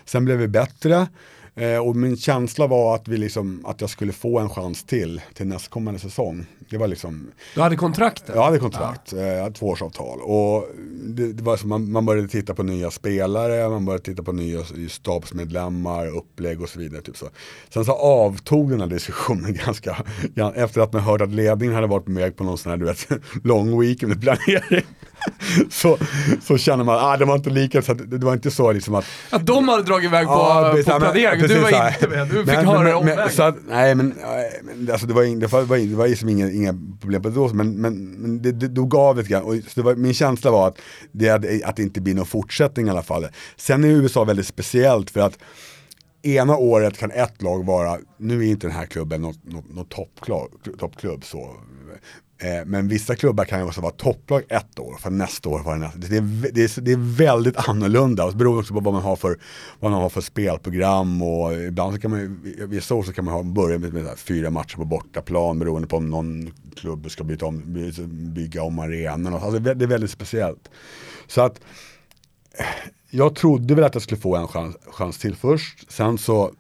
Sen 0.04 0.24
blev 0.24 0.38
vi 0.38 0.48
bättre. 0.48 1.06
Eh, 1.54 1.78
och 1.78 1.96
min 1.96 2.16
känsla 2.16 2.66
var 2.66 2.94
att, 2.94 3.08
vi 3.08 3.16
liksom, 3.16 3.64
att 3.66 3.80
jag 3.80 3.90
skulle 3.90 4.12
få 4.12 4.38
en 4.38 4.48
chans 4.48 4.84
till 4.84 5.20
till 5.34 5.46
nästkommande 5.46 6.00
säsong. 6.00 6.46
Det 6.70 6.76
var 6.76 6.88
liksom... 6.88 7.30
Du 7.54 7.60
hade 7.60 7.76
kontraktet? 7.76 8.34
Jag 8.34 8.44
hade 8.44 8.58
kontrakt, 8.58 9.12
ja. 9.12 9.18
eh, 9.18 9.52
tvåårsavtal. 9.52 10.20
Och 10.20 10.68
det, 11.04 11.32
det 11.32 11.42
var 11.42 11.56
som 11.56 11.68
man, 11.68 11.92
man 11.92 12.06
började 12.06 12.28
titta 12.28 12.54
på 12.54 12.62
nya 12.62 12.90
spelare, 12.90 13.68
man 13.68 13.84
började 13.84 14.04
titta 14.04 14.22
på 14.22 14.32
nya 14.32 14.60
stabsmedlemmar, 14.88 16.06
upplägg 16.06 16.60
och 16.62 16.68
så 16.68 16.78
vidare. 16.78 17.02
Typ 17.02 17.16
så. 17.16 17.26
Sen 17.68 17.84
så 17.84 17.92
avtog 17.92 18.70
den 18.70 18.80
här 18.80 18.86
diskussionen 18.86 19.54
ganska, 19.66 20.04
efter 20.54 20.80
att 20.80 20.92
man 20.92 21.02
hört 21.02 21.20
att 21.20 21.30
ledningen 21.30 21.74
hade 21.74 21.86
varit 21.86 22.06
med 22.06 22.36
på 22.36 22.44
någon 22.44 22.58
sån 22.58 22.70
här 22.70 22.76
du 22.76 22.84
vet, 22.84 23.08
lång 23.44 23.80
weekend 23.80 24.20
planering. 24.20 24.84
så, 25.70 25.98
så 26.42 26.58
känner 26.58 26.84
man, 26.84 26.98
ah, 27.00 27.16
det 27.16 27.24
var 27.24 27.34
inte 27.34 27.50
lika, 27.50 27.82
så 27.82 27.94
det, 27.94 28.18
det 28.18 28.26
var 28.26 28.32
inte 28.32 28.50
så 28.50 28.72
liksom 28.72 28.94
att... 28.94 29.04
Att 29.30 29.46
de 29.46 29.68
hade 29.68 29.82
dragit 29.82 30.04
iväg 30.04 30.26
på, 30.26 30.32
ja, 30.32 30.74
på 30.86 30.98
planeringen, 30.98 31.48
du 31.48 31.58
var 31.58 31.88
inte 31.88 32.08
med, 32.08 32.28
du 32.28 32.36
fick 32.36 32.46
men, 32.46 32.66
höra 32.66 32.82
det 32.82 32.94
omvägen. 32.94 33.54
Nej 33.68 33.94
men, 33.94 34.14
men 34.62 34.90
alltså, 34.92 35.06
det 35.06 35.14
var, 35.14 35.40
det 35.40 35.46
var, 35.46 35.60
det 35.60 35.66
var, 35.66 35.78
det 35.78 35.96
var 35.96 36.08
liksom 36.08 36.28
inga, 36.28 36.50
inga 36.50 36.74
problem 37.00 37.22
på 37.22 37.28
det 37.28 37.54
men, 37.54 37.72
men, 37.72 38.10
men 38.10 38.42
det, 38.42 38.52
det, 38.52 38.88
gav 38.88 39.16
lite 39.16 39.28
grann. 39.28 39.42
Och 39.42 39.54
det 39.74 39.82
var, 39.82 39.94
min 39.94 40.14
känsla 40.14 40.50
var 40.50 40.68
att 40.68 40.78
det, 41.12 41.64
att 41.64 41.76
det 41.76 41.82
inte 41.82 42.00
blir 42.00 42.14
någon 42.14 42.26
fortsättning 42.26 42.86
i 42.86 42.90
alla 42.90 43.02
fall. 43.02 43.26
Sen 43.56 43.84
är 43.84 43.88
USA 43.88 44.24
väldigt 44.24 44.46
speciellt 44.46 45.10
för 45.10 45.20
att 45.20 45.38
ena 46.22 46.56
året 46.56 46.98
kan 46.98 47.10
ett 47.10 47.42
lag 47.42 47.66
vara, 47.66 47.98
nu 48.18 48.46
är 48.46 48.50
inte 48.50 48.66
den 48.66 48.76
här 48.76 48.86
klubben 48.86 49.22
något, 49.22 49.44
något, 49.44 49.74
något 49.74 49.90
toppklubb 50.78 51.24
så, 51.24 51.56
Eh, 51.90 51.98
Eh, 52.42 52.64
men 52.66 52.88
vissa 52.88 53.16
klubbar 53.16 53.44
kan 53.44 53.60
ju 53.60 53.66
också 53.66 53.80
vara 53.80 53.92
topplag 53.92 54.42
ett 54.48 54.78
år, 54.78 54.96
för 55.00 55.10
nästa 55.10 55.48
år 55.48 55.62
var 55.62 55.74
det 55.74 55.80
nästa. 55.80 55.98
Det 55.98 56.16
är, 56.16 56.52
det 56.52 56.62
är, 56.62 56.80
det 56.80 56.92
är 56.92 57.16
väldigt 57.16 57.68
annorlunda, 57.68 58.24
och 58.24 58.32
det 58.32 58.38
beror 58.38 58.58
också 58.58 58.74
på 58.74 58.80
vad 58.80 58.94
man 58.94 59.02
har 59.02 59.16
för, 59.16 59.38
vad 59.80 59.90
man 59.90 60.02
har 60.02 60.08
för 60.08 60.20
spelprogram 60.20 61.22
och 61.22 61.54
ibland 61.54 61.94
så 61.94 62.00
kan 62.00 62.10
man 62.10 62.40
vissa 62.68 62.94
år 62.94 63.02
så 63.02 63.12
kan 63.12 63.24
man 63.24 63.34
ha, 63.34 63.42
börja 63.42 63.78
med, 63.78 63.92
med 63.92 64.18
fyra 64.18 64.50
matcher 64.50 64.76
på 64.76 64.84
bortaplan 64.84 65.58
beroende 65.58 65.88
på 65.88 65.96
om 65.96 66.10
någon 66.10 66.52
klubb 66.76 67.10
ska 67.10 67.24
byta 67.24 67.46
om, 67.46 67.62
bygga 68.34 68.62
om 68.62 68.78
arenan. 68.78 69.34
Alltså 69.34 69.58
det 69.58 69.84
är 69.84 69.88
väldigt 69.88 70.10
speciellt. 70.10 70.70
Så 71.26 71.40
att 71.40 71.60
eh, 72.58 72.64
jag 73.10 73.34
trodde 73.34 73.74
väl 73.74 73.84
att 73.84 73.94
jag 73.94 74.02
skulle 74.02 74.20
få 74.20 74.36
en 74.36 74.48
chans, 74.48 74.76
chans 74.86 75.18
till 75.18 75.36
först, 75.36 75.92
sen 75.92 76.18
så 76.18 76.50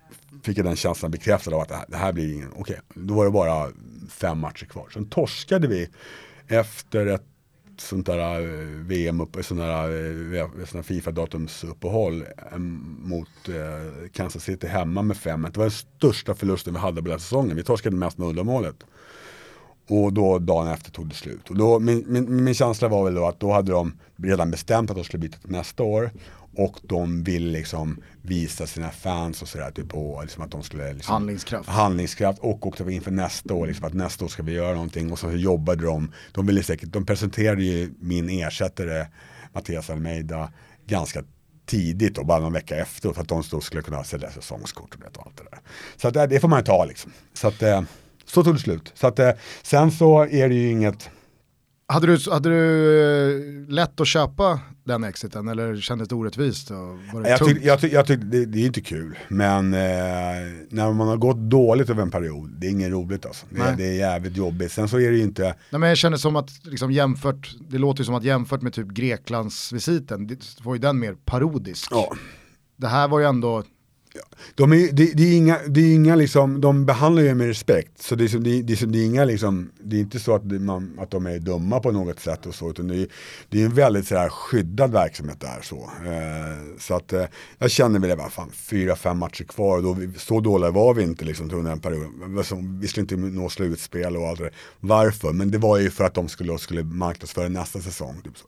fick 0.42 0.58
jag 0.58 0.66
den 0.66 0.76
känslan 0.76 1.10
bekräftad 1.10 1.54
av 1.54 1.60
att 1.60 1.68
det 1.68 1.74
här, 1.74 1.84
det 1.88 1.96
här 1.96 2.12
blir 2.12 2.34
ingen, 2.34 2.48
okej, 2.56 2.60
okay, 2.60 3.02
då 3.04 3.14
var 3.14 3.24
det 3.24 3.30
bara 3.30 3.68
fem 4.08 4.38
matcher 4.38 4.66
kvar. 4.66 4.88
Sen 4.94 5.08
torskade 5.08 5.68
vi 5.68 5.88
efter 6.48 7.06
ett 7.06 7.24
sånt 7.80 8.06
där 8.06 8.40
eh, 8.40 8.66
VM, 8.66 9.20
upp, 9.20 9.36
sånt 9.44 9.60
där, 9.60 10.36
eh, 10.36 10.64
sånt 10.64 10.86
Fifa-datumsuppehåll 10.86 12.24
mot 12.98 13.28
eh, 13.48 14.08
Kansas 14.12 14.44
City 14.44 14.66
hemma 14.66 15.02
med 15.02 15.16
5 15.16 15.42
Det 15.42 15.56
var 15.56 15.64
den 15.64 15.70
största 15.70 16.34
förlusten 16.34 16.74
vi 16.74 16.80
hade 16.80 17.02
på 17.02 17.08
den 17.08 17.20
säsongen. 17.20 17.56
Vi 17.56 17.62
torskade 17.62 17.96
mest 17.96 18.18
med 18.18 18.28
undermålet. 18.28 18.76
Och 19.88 20.12
då 20.12 20.38
dagen 20.38 20.68
efter 20.68 20.90
tog 20.90 21.08
det 21.08 21.14
slut. 21.14 21.50
Och 21.50 21.56
då, 21.56 21.78
min, 21.78 22.04
min, 22.08 22.44
min 22.44 22.54
känsla 22.54 22.88
var 22.88 23.04
väl 23.04 23.14
då 23.14 23.26
att 23.26 23.40
då 23.40 23.52
hade 23.52 23.72
de 23.72 23.92
redan 24.16 24.50
bestämt 24.50 24.90
att 24.90 24.96
de 24.96 25.04
skulle 25.04 25.20
byta 25.20 25.38
till 25.38 25.50
nästa 25.50 25.82
år. 25.82 26.10
Och 26.56 26.78
de 26.82 27.22
vill 27.22 27.50
liksom 27.50 28.02
visa 28.22 28.66
sina 28.66 28.90
fans 28.90 29.42
och 29.42 29.48
sådär 29.48 29.70
typ 29.70 29.88
på 29.88 30.20
liksom 30.22 30.42
att 30.42 30.50
de 30.50 30.62
skulle 30.62 30.92
liksom, 30.92 31.12
Handlingskraft. 31.12 31.68
Handlingskraft 31.68 32.38
och 32.38 32.66
också 32.66 32.90
inför 32.90 33.10
nästa 33.10 33.54
år, 33.54 33.66
liksom 33.66 33.86
att 33.86 33.94
nästa 33.94 34.24
år 34.24 34.28
ska 34.28 34.42
vi 34.42 34.52
göra 34.52 34.74
någonting 34.74 35.12
och 35.12 35.18
så 35.18 35.32
jobbade 35.32 35.84
de. 35.84 36.12
De 36.32 36.46
ville 36.46 36.62
säkert, 36.62 36.92
de 36.92 37.06
presenterade 37.06 37.62
ju 37.62 37.94
min 38.00 38.28
ersättare 38.28 39.06
Mattias 39.52 39.90
Almeida 39.90 40.52
ganska 40.86 41.24
tidigt 41.66 42.18
och 42.18 42.26
bara 42.26 42.38
någon 42.38 42.52
vecka 42.52 42.76
efter 42.76 43.12
för 43.12 43.22
att 43.22 43.28
de 43.28 43.42
då 43.50 43.60
skulle 43.60 43.82
kunna 43.82 44.04
sälja 44.04 44.30
säsongskort 44.30 44.94
och, 44.94 45.18
och 45.18 45.26
allt 45.26 45.36
det 45.36 45.44
där. 45.50 45.60
Så 45.96 46.08
att, 46.08 46.30
det 46.30 46.40
får 46.40 46.48
man 46.48 46.58
ju 46.58 46.64
ta 46.64 46.84
liksom. 46.84 47.12
Så 47.34 47.48
att 47.48 47.62
eh, 47.62 47.82
så 48.24 48.44
tog 48.44 48.54
det 48.54 48.60
slut. 48.60 48.92
Så 48.94 49.06
att 49.06 49.18
eh, 49.18 49.30
sen 49.62 49.90
så 49.90 50.22
är 50.22 50.48
det 50.48 50.54
ju 50.54 50.70
inget 50.70 51.10
hade 51.90 52.06
du, 52.06 52.30
hade 52.30 52.48
du 52.48 53.66
eh, 53.66 53.68
lätt 53.68 54.00
att 54.00 54.06
köpa 54.06 54.60
den 54.84 55.04
exiten 55.04 55.48
eller 55.48 55.76
kändes 55.76 56.08
det 56.08 56.14
orättvist? 56.14 56.70
Var 56.70 57.22
det 57.22 57.30
jag 57.30 57.38
tyckte, 57.38 57.66
jag 57.66 57.80
tyck, 57.80 57.92
jag 57.92 58.06
tyck, 58.06 58.20
det, 58.22 58.46
det, 58.46 58.58
är 58.58 58.66
inte 58.66 58.80
kul, 58.80 59.18
men 59.28 59.74
eh, 59.74 59.80
när 60.70 60.92
man 60.92 61.08
har 61.08 61.16
gått 61.16 61.36
dåligt 61.36 61.90
över 61.90 62.02
en 62.02 62.10
period, 62.10 62.50
det 62.58 62.66
är 62.66 62.70
inget 62.70 62.90
roligt 62.90 63.26
alltså. 63.26 63.46
Det, 63.50 63.74
det, 63.76 63.84
är 63.84 63.92
jävligt 63.92 64.36
jobbigt. 64.36 64.72
Sen 64.72 64.88
så 64.88 64.98
är 64.98 65.10
det 65.10 65.16
ju 65.16 65.22
inte... 65.22 65.42
Nej 65.42 65.78
men 65.80 65.88
jag 65.88 65.98
känner 65.98 66.16
som 66.16 66.36
att, 66.36 66.50
liksom 66.62 66.92
jämfört, 66.92 67.56
det 67.68 67.78
låter 67.78 68.00
ju 68.00 68.04
som 68.04 68.14
att 68.14 68.24
jämfört 68.24 68.62
med 68.62 68.72
typ 68.72 68.88
Greklandsvisiten, 68.88 70.26
det 70.26 70.64
var 70.64 70.74
ju 70.74 70.80
den 70.80 70.98
mer 70.98 71.16
parodisk. 71.24 71.88
Ja. 71.90 72.12
Det 72.76 72.88
här 72.88 73.08
var 73.08 73.20
ju 73.20 73.26
ändå 73.26 73.62
de 74.54 74.72
är, 74.72 74.92
det, 74.92 75.12
det, 75.14 75.22
är 75.22 75.36
inga, 75.36 75.58
det 75.68 75.80
är 75.80 75.94
inga 75.94 76.14
liksom, 76.14 76.60
de 76.60 76.86
behandlar 76.86 77.22
ju 77.22 77.34
med 77.34 77.46
respekt. 77.46 78.02
Så 78.02 78.14
det 78.14 78.24
är, 78.24 78.38
det, 78.38 78.62
det, 78.62 78.92
det 78.92 78.98
är 78.98 79.04
inga 79.04 79.24
liksom, 79.24 79.70
det 79.82 79.96
är 79.96 80.00
inte 80.00 80.20
så 80.20 80.34
att, 80.34 80.44
man, 80.44 80.98
att 80.98 81.10
de 81.10 81.26
är 81.26 81.38
dumma 81.38 81.80
på 81.80 81.92
något 81.92 82.20
sätt 82.20 82.46
och 82.46 82.54
så, 82.54 82.70
utan 82.70 82.88
det 82.88 82.96
är, 82.96 83.06
det 83.48 83.62
är 83.62 83.66
en 83.66 83.74
väldigt 83.74 84.06
så 84.06 84.16
här, 84.16 84.28
skyddad 84.28 84.92
verksamhet 84.92 85.40
där 85.40 85.60
så. 85.62 85.90
Eh, 86.06 86.78
så 86.78 86.94
att 86.94 87.12
eh, 87.12 87.24
jag 87.58 87.70
känner 87.70 87.98
väl, 87.98 88.18
vad 88.18 88.32
fan, 88.32 88.50
fyra, 88.52 88.96
fem 88.96 89.18
matcher 89.18 89.44
kvar 89.44 89.76
och 89.76 89.82
då, 89.82 89.96
så 90.16 90.40
dåliga 90.40 90.70
var 90.70 90.94
vi 90.94 91.02
inte 91.02 91.24
liksom 91.24 91.50
under 91.54 91.70
den 91.70 91.80
perioden. 91.80 92.38
Alltså, 92.38 92.56
Vi 92.80 92.88
skulle 92.88 93.02
inte 93.02 93.16
nå 93.16 93.48
slutspel 93.48 94.16
och 94.16 94.28
allt 94.28 94.38
det 94.38 94.50
Varför? 94.80 95.32
Men 95.32 95.50
det 95.50 95.58
var 95.58 95.78
ju 95.78 95.90
för 95.90 96.04
att 96.04 96.14
de 96.14 96.28
skulle, 96.28 96.58
skulle 96.58 96.82
marknadsföra 96.82 97.48
nästa 97.48 97.80
säsong. 97.80 98.20
Typ 98.24 98.38
så. 98.38 98.44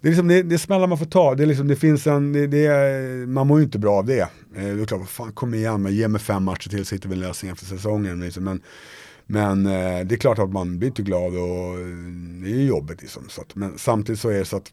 Det 0.00 0.08
är 0.08 0.10
liksom, 0.10 0.28
det, 0.28 0.42
det 0.42 0.58
smällar 0.58 0.86
man 0.86 0.98
får 0.98 1.06
ta, 1.06 1.34
det, 1.34 1.42
är 1.42 1.46
liksom, 1.46 1.68
det 1.68 1.76
finns 1.76 2.06
en, 2.06 2.32
det, 2.32 2.46
det, 2.46 3.26
man 3.26 3.46
mår 3.46 3.58
ju 3.58 3.64
inte 3.64 3.78
bra 3.78 3.94
av 3.98 4.06
det. 4.06 4.20
Eh, 4.20 4.28
det 4.54 4.82
är 4.82 4.86
klart, 4.86 5.00
vad 5.00 5.08
fan 5.08 5.32
kom 5.36 5.54
igen, 5.54 5.82
men 5.82 5.94
ge 5.94 6.08
mig 6.08 6.20
fem 6.20 6.44
matcher 6.44 6.68
till 6.70 6.86
så 6.86 6.94
hittar 6.94 7.08
vi 7.08 7.14
en 7.14 7.20
lösning 7.20 7.50
efter 7.50 7.66
säsongen. 7.66 8.20
Liksom. 8.20 8.44
Men, 8.44 8.62
men 9.26 9.66
eh, 9.66 10.06
det 10.06 10.14
är 10.14 10.18
klart 10.18 10.38
att 10.38 10.52
man 10.52 10.78
blir 10.78 10.88
inte 10.88 11.02
glad 11.02 11.36
och 11.36 11.80
eh, 11.80 11.86
det 12.42 12.50
är 12.50 12.64
jobbigt. 12.64 13.02
Liksom, 13.02 13.28
så 13.28 13.40
att, 13.40 13.54
men 13.54 13.78
samtidigt 13.78 14.20
så 14.20 14.28
är 14.28 14.38
det 14.38 14.44
så 14.44 14.56
att 14.56 14.72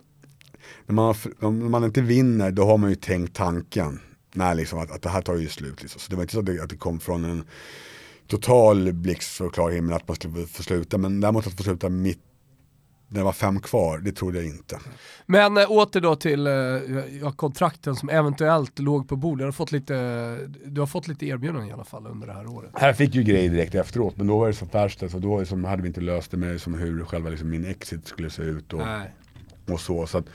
när 0.85 0.95
man, 0.95 1.15
om 1.39 1.71
man 1.71 1.83
inte 1.83 2.01
vinner 2.01 2.51
då 2.51 2.65
har 2.65 2.77
man 2.77 2.89
ju 2.89 2.95
tänkt 2.95 3.35
tanken. 3.35 3.99
Nej, 4.33 4.55
liksom, 4.55 4.79
att, 4.79 4.91
att 4.91 5.01
det 5.01 5.09
här 5.09 5.21
tar 5.21 5.35
ju 5.35 5.47
slut. 5.47 5.81
Liksom. 5.81 5.99
Så 5.99 6.09
det 6.09 6.15
var 6.15 6.23
inte 6.23 6.33
så 6.33 6.39
att 6.39 6.45
det, 6.45 6.63
att 6.63 6.69
det 6.69 6.77
kom 6.77 6.99
från 6.99 7.25
en 7.25 7.43
total 8.27 8.93
blixt 8.93 9.37
för 9.37 9.49
klar 9.49 9.71
himmel 9.71 9.93
att 9.93 10.07
man 10.07 10.15
skulle 10.15 10.47
få 10.47 10.63
sluta. 10.63 10.97
Men 10.97 11.21
däremot 11.21 11.47
att 11.47 11.53
få 11.53 11.63
sluta 11.63 11.89
mitt 11.89 12.32
när 13.13 13.19
det 13.19 13.25
var 13.25 13.33
fem 13.33 13.59
kvar, 13.59 13.97
det 13.97 14.11
trodde 14.11 14.37
jag 14.37 14.47
inte. 14.47 14.79
Men 15.25 15.57
äh, 15.57 15.71
åter 15.71 16.01
då 16.01 16.15
till 16.15 16.47
äh, 16.47 17.31
kontrakten 17.35 17.95
som 17.95 18.09
eventuellt 18.09 18.79
låg 18.79 19.09
på 19.09 19.15
bordet. 19.15 19.39
Du 19.39 19.45
har 19.45 19.51
fått 19.51 19.71
lite, 19.71 19.93
du 20.65 20.81
har 20.81 20.87
fått 20.87 21.07
lite 21.07 21.25
erbjudanden 21.25 21.69
i 21.69 21.73
alla 21.73 21.83
fall 21.83 22.07
under 22.07 22.27
det 22.27 22.33
här 22.33 22.47
året. 22.47 22.71
Här 22.73 22.93
fick 22.93 23.15
ju 23.15 23.23
grejer 23.23 23.49
direkt 23.49 23.75
efteråt, 23.75 24.17
men 24.17 24.27
då 24.27 24.39
var 24.39 24.47
det 24.47 24.53
så 24.53 24.65
färskt, 24.65 25.11
så 25.11 25.19
då 25.19 25.39
liksom, 25.39 25.63
hade 25.63 25.81
vi 25.81 25.87
inte 25.87 26.01
löst 26.01 26.31
det 26.31 26.37
med 26.37 26.61
som 26.61 26.73
hur 26.73 27.05
själva 27.05 27.29
liksom, 27.29 27.49
min 27.49 27.65
exit 27.65 28.07
skulle 28.07 28.29
se 28.29 28.41
ut 28.41 28.73
och, 28.73 28.81
och 29.69 29.79
så. 29.79 30.07
så 30.07 30.17
att, 30.17 30.25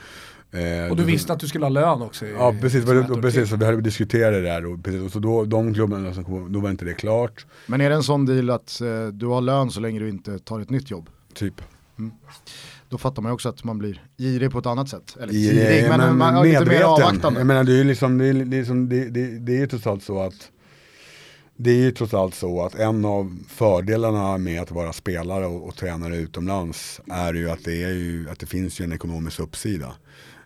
Eh, 0.50 0.90
och 0.90 0.96
du 0.96 1.04
visste 1.04 1.32
att 1.32 1.40
du 1.40 1.48
skulle 1.48 1.64
ha 1.64 1.70
lön 1.70 2.02
också? 2.02 2.26
I, 2.26 2.32
ja 2.32 2.54
precis, 2.60 2.84
och 3.10 3.22
precis 3.22 3.52
och 3.52 3.60
vi 3.60 3.64
hade 3.64 3.80
diskuterat 3.80 4.32
det 4.32 4.42
där 4.42 4.66
och, 4.66 4.84
precis, 4.84 5.02
och 5.02 5.12
så 5.12 5.18
då, 5.18 5.44
de 5.44 5.74
klubbarna 5.74 6.14
som 6.14 6.24
kom, 6.24 6.52
då 6.52 6.60
var 6.60 6.70
inte 6.70 6.84
det 6.84 6.94
klart. 6.94 7.46
Men 7.66 7.80
är 7.80 7.90
det 7.90 7.96
en 7.96 8.02
sån 8.02 8.26
deal 8.26 8.50
att 8.50 8.80
eh, 8.80 9.06
du 9.06 9.26
har 9.26 9.40
lön 9.40 9.70
så 9.70 9.80
länge 9.80 10.00
du 10.00 10.08
inte 10.08 10.38
tar 10.38 10.60
ett 10.60 10.70
nytt 10.70 10.90
jobb? 10.90 11.10
Typ. 11.34 11.62
Mm. 11.98 12.12
Då 12.88 12.98
fattar 12.98 13.22
man 13.22 13.30
ju 13.30 13.34
också 13.34 13.48
att 13.48 13.64
man 13.64 13.78
blir 13.78 14.02
girig 14.18 14.50
på 14.50 14.58
ett 14.58 14.66
annat 14.66 14.88
sätt. 14.88 15.16
Eller 15.20 15.32
girig, 15.32 15.88
men, 15.88 16.00
men 16.00 16.18
man 16.18 16.34
har 16.34 16.44
lite 16.44 16.64
mer 16.64 16.82
avvaktande. 16.82 17.40
Jag 17.40 17.46
menar, 17.46 17.64
det 17.64 17.72
är 17.72 17.76
ju 17.76 17.84
liksom, 17.84 18.18
det 18.18 18.26
är, 18.26 18.34
det 18.34 18.56
är, 18.58 18.64
som, 18.64 18.88
det, 18.88 19.10
det, 19.10 19.38
det 19.38 19.62
är 19.62 19.66
trots 19.66 19.86
allt 19.86 20.02
så 20.02 20.20
att 20.22 20.50
det 21.56 21.70
är 21.70 21.76
ju 21.76 21.90
trots 21.90 22.14
allt 22.14 22.34
så 22.34 22.62
att 22.62 22.74
en 22.74 23.04
av 23.04 23.38
fördelarna 23.48 24.38
med 24.38 24.62
att 24.62 24.70
vara 24.70 24.92
spelare 24.92 25.46
och, 25.46 25.68
och 25.68 25.76
tränare 25.76 26.16
utomlands 26.16 27.00
är 27.06 27.34
ju 27.34 27.50
att 27.50 27.64
det, 27.64 27.82
är 27.82 27.92
ju, 27.92 28.30
att 28.30 28.38
det 28.38 28.46
finns 28.46 28.80
ju 28.80 28.84
en 28.84 28.92
ekonomisk 28.92 29.40
uppsida. 29.40 29.94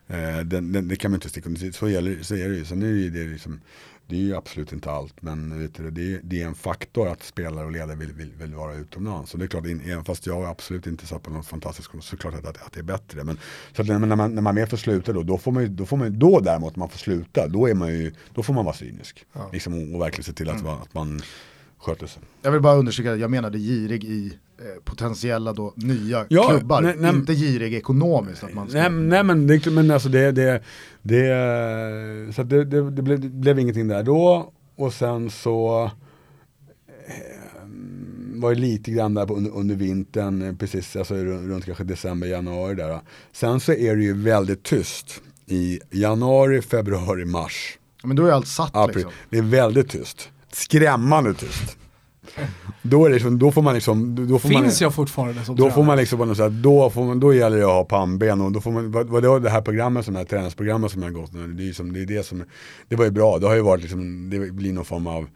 Eh, 0.09 0.39
den, 0.39 0.73
den, 0.73 0.89
det 0.89 0.97
kan 0.97 1.11
man 1.11 1.17
inte 1.17 1.29
sticka 1.29 1.49
under 1.49 1.73
så, 1.73 1.89
gäller, 1.89 2.23
så 2.23 2.35
är 2.35 2.49
det 2.49 2.57
ju. 2.57 2.65
Sen 2.65 2.83
är 2.83 2.87
det 2.87 2.99
ju 2.99 3.11
det 3.11 3.33
liksom, 3.33 3.61
det 4.07 4.17
är 4.17 4.21
ju 4.21 4.37
absolut 4.37 4.73
inte 4.73 4.91
allt, 4.91 5.23
men 5.23 5.63
vet 5.63 5.75
du, 5.75 5.91
det, 5.91 6.15
är, 6.15 6.21
det 6.23 6.43
är 6.43 6.47
en 6.47 6.55
faktor 6.55 7.09
att 7.09 7.23
spelare 7.23 7.65
och 7.65 7.73
ledare 7.73 7.97
vill, 7.97 8.13
vill, 8.13 8.33
vill 8.33 8.55
vara 8.55 8.75
utomlands. 8.75 9.31
Så 9.31 9.39
det 9.39 9.45
är 9.45 9.49
klart, 9.49 9.65
även 9.67 10.05
fast 10.05 10.27
jag 10.27 10.45
absolut 10.45 10.87
inte 10.87 11.07
satt 11.07 11.23
på 11.23 11.31
något 11.31 11.47
fantastiskt, 11.47 11.91
så 11.91 11.97
är 11.97 12.11
det 12.11 12.17
klart 12.17 12.35
att, 12.35 12.47
att, 12.47 12.67
att 12.67 12.73
det 12.73 12.81
är 12.81 12.85
bättre. 12.85 13.25
Men, 13.25 13.39
så 13.77 13.83
att, 13.83 13.89
när, 13.89 14.17
man, 14.17 14.35
när 14.35 14.43
man 14.43 14.55
väl 14.55 14.67
får 14.67 14.77
sluta 14.77 15.13
då, 15.13 15.23
då 15.23 15.39
får 15.39 15.53
man, 15.53 15.77
då 15.77 15.87
får 15.87 15.97
man 15.97 16.19
då 16.19 16.41
däremot, 16.41 16.77
man 16.77 16.89
får 16.89 16.99
sluta, 16.99 17.49
då, 17.49 17.69
är 17.69 17.75
man 17.75 17.89
ju, 17.89 18.13
då 18.35 18.43
får 18.43 18.55
man 18.55 18.65
vara 18.65 18.75
cynisk. 18.75 19.27
Ja. 19.33 19.51
Liksom, 19.53 19.75
och, 19.75 19.95
och, 19.95 20.01
verkligen 20.01 20.25
se 20.25 20.33
till 20.33 20.49
att, 20.49 20.61
mm. 20.61 20.73
att 20.73 20.95
man 20.95 21.23
sköter 21.83 22.07
sig. 22.07 22.23
Jag 22.43 22.53
vill 22.53 22.61
bara 22.61 22.77
understryka, 22.77 23.17
jag 23.17 23.31
menade 23.31 23.59
girig 23.59 24.05
i 24.05 24.39
eh, 24.59 24.83
potentiella 24.85 25.53
då 25.53 25.73
nya 25.77 26.27
ja, 26.29 26.49
klubbar, 26.49 26.83
nej, 26.83 26.95
nej, 26.99 27.15
inte 27.15 27.35
girig 27.35 27.75
ekonomiskt. 27.75 28.45
Att 28.45 28.55
man 28.55 28.69
ska... 28.69 28.79
nej, 28.79 28.91
nej 28.91 29.25
men, 29.25 29.47
det, 29.47 29.67
men 29.67 29.91
alltså 29.91 30.09
det, 30.09 30.33
det, 30.33 30.63
det, 31.03 32.35
så 32.35 32.43
det, 32.43 32.65
det, 32.65 32.91
det, 32.91 33.03
blev, 33.03 33.21
det 33.21 33.29
blev 33.29 33.59
ingenting 33.59 33.89
där 33.89 34.03
då 34.03 34.53
och 34.77 34.95
sen 34.95 35.31
så 35.31 35.85
eh, 37.07 37.53
var 38.35 38.55
det 38.55 38.61
lite 38.61 38.91
grann 38.91 39.15
där 39.15 39.27
på, 39.27 39.35
under, 39.35 39.51
under 39.51 39.75
vintern, 39.75 40.43
eh, 40.43 40.55
precis 40.55 40.97
alltså 40.97 41.15
runt, 41.15 41.49
runt 41.49 41.65
kanske 41.65 41.85
december, 41.85 42.27
januari 42.27 42.75
där. 42.75 43.01
Sen 43.33 43.61
så 43.61 43.73
är 43.73 43.97
det 43.97 44.03
ju 44.03 44.23
väldigt 44.23 44.63
tyst 44.63 45.23
i 45.47 45.81
januari, 45.91 46.63
februari, 46.63 47.25
mars 47.25 47.79
Men 48.05 48.17
då 48.17 48.27
är 48.27 48.33
allt 48.33 48.49
satt 48.49 48.95
liksom. 48.95 49.13
Det 49.31 49.39
är 49.39 49.43
väldigt 49.43 49.89
tyst. 49.89 50.29
Skrämmande 50.53 51.35
tyst. 51.35 51.77
Då, 52.83 53.05
är 53.05 53.09
det 53.09 53.15
liksom, 53.15 53.39
då 53.39 53.53
får 53.53 53.63
man 53.63 53.75
liksom, 53.75 54.29
då 54.29 54.39
får 54.39 54.49
Finns 54.49 54.81
man, 54.81 54.87
jag 54.87 54.95
fortfarande 54.95 55.45
som 55.45 55.57
Då 55.57 55.63
får 55.63 55.71
tränare? 55.71 55.87
man 55.87 55.97
liksom, 55.97 56.19
på 56.19 56.25
något 56.25 56.37
sätt, 56.37 56.53
då, 56.53 56.91
får 56.91 57.05
man, 57.05 57.21
då 57.21 57.35
gäller 57.35 57.57
det 57.57 57.65
att 57.65 57.71
ha 57.71 57.85
pannben 57.85 58.41
och 58.41 58.53
då 58.53 58.61
får 58.61 58.71
man, 58.71 58.93
vad, 58.93 59.07
vad 59.07 59.43
det, 59.43 59.51
här 59.51 59.61
programmet, 59.61 60.05
som 60.05 60.15
det 60.15 60.21
här 60.21 60.27
träningsprogrammet 60.27 60.93
som 60.93 61.03
jag 61.03 61.09
har 61.09 61.21
gått 61.21 61.33
nu, 61.33 61.47
det 61.47 61.69
är 61.69 61.73
som, 61.73 61.93
det 61.93 62.03
är 62.03 62.07
det 62.07 62.27
som, 62.27 62.45
det 62.89 62.97
var 62.97 63.05
ju 63.05 63.11
bra, 63.11 63.39
det 63.39 63.47
har 63.47 63.55
ju 63.55 63.61
varit 63.61 63.83
liksom, 63.83 64.31
det 64.31 64.53
blir 64.53 64.73
någon 64.73 64.85
form 64.85 65.07
av 65.07 65.27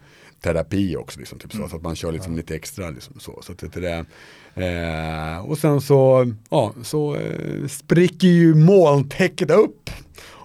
terapi 0.43 0.97
också 0.97 1.21
liksom, 1.21 1.39
typ 1.39 1.53
så, 1.53 1.69
så 1.69 1.77
att 1.77 1.83
man 1.83 1.97
kör 1.97 2.13
liksom 2.13 2.37
lite 2.37 2.55
extra 2.55 2.91
liksom 2.91 3.21
så. 3.21 3.43
så 3.43 3.53
att 3.53 3.59
det, 3.59 3.81
det, 3.81 4.05
eh, 4.67 5.39
och 5.39 5.59
sen 5.59 5.81
så, 5.81 6.33
ja, 6.51 6.73
så 6.83 7.15
eh, 7.15 7.67
spricker 7.69 8.29
ju 8.29 8.55
molntäcket 8.55 9.51
upp. 9.51 9.91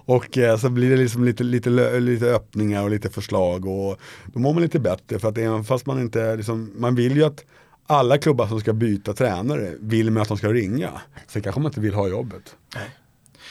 Och 0.04 0.38
eh, 0.38 0.56
så 0.56 0.70
blir 0.70 0.90
det 0.90 0.96
liksom 0.96 1.24
lite, 1.24 1.44
lite, 1.44 2.00
lite 2.00 2.26
öppningar 2.26 2.82
och 2.82 2.90
lite 2.90 3.10
förslag 3.10 3.66
och 3.66 4.00
då 4.26 4.40
mår 4.40 4.52
man 4.52 4.62
lite 4.62 4.78
bättre 4.78 5.18
för 5.18 5.28
att 5.28 5.38
även 5.38 5.64
fast 5.64 5.86
man 5.86 6.00
inte, 6.00 6.36
liksom, 6.36 6.72
man 6.76 6.94
vill 6.94 7.16
ju 7.16 7.24
att 7.24 7.44
alla 7.86 8.18
klubbar 8.18 8.46
som 8.46 8.60
ska 8.60 8.72
byta 8.72 9.12
tränare 9.12 9.72
vill 9.80 10.10
med 10.10 10.22
att 10.22 10.28
de 10.28 10.36
ska 10.36 10.52
ringa. 10.52 10.90
Sen 11.26 11.42
kanske 11.42 11.60
man 11.60 11.70
inte 11.70 11.80
vill 11.80 11.94
ha 11.94 12.08
jobbet. 12.08 12.56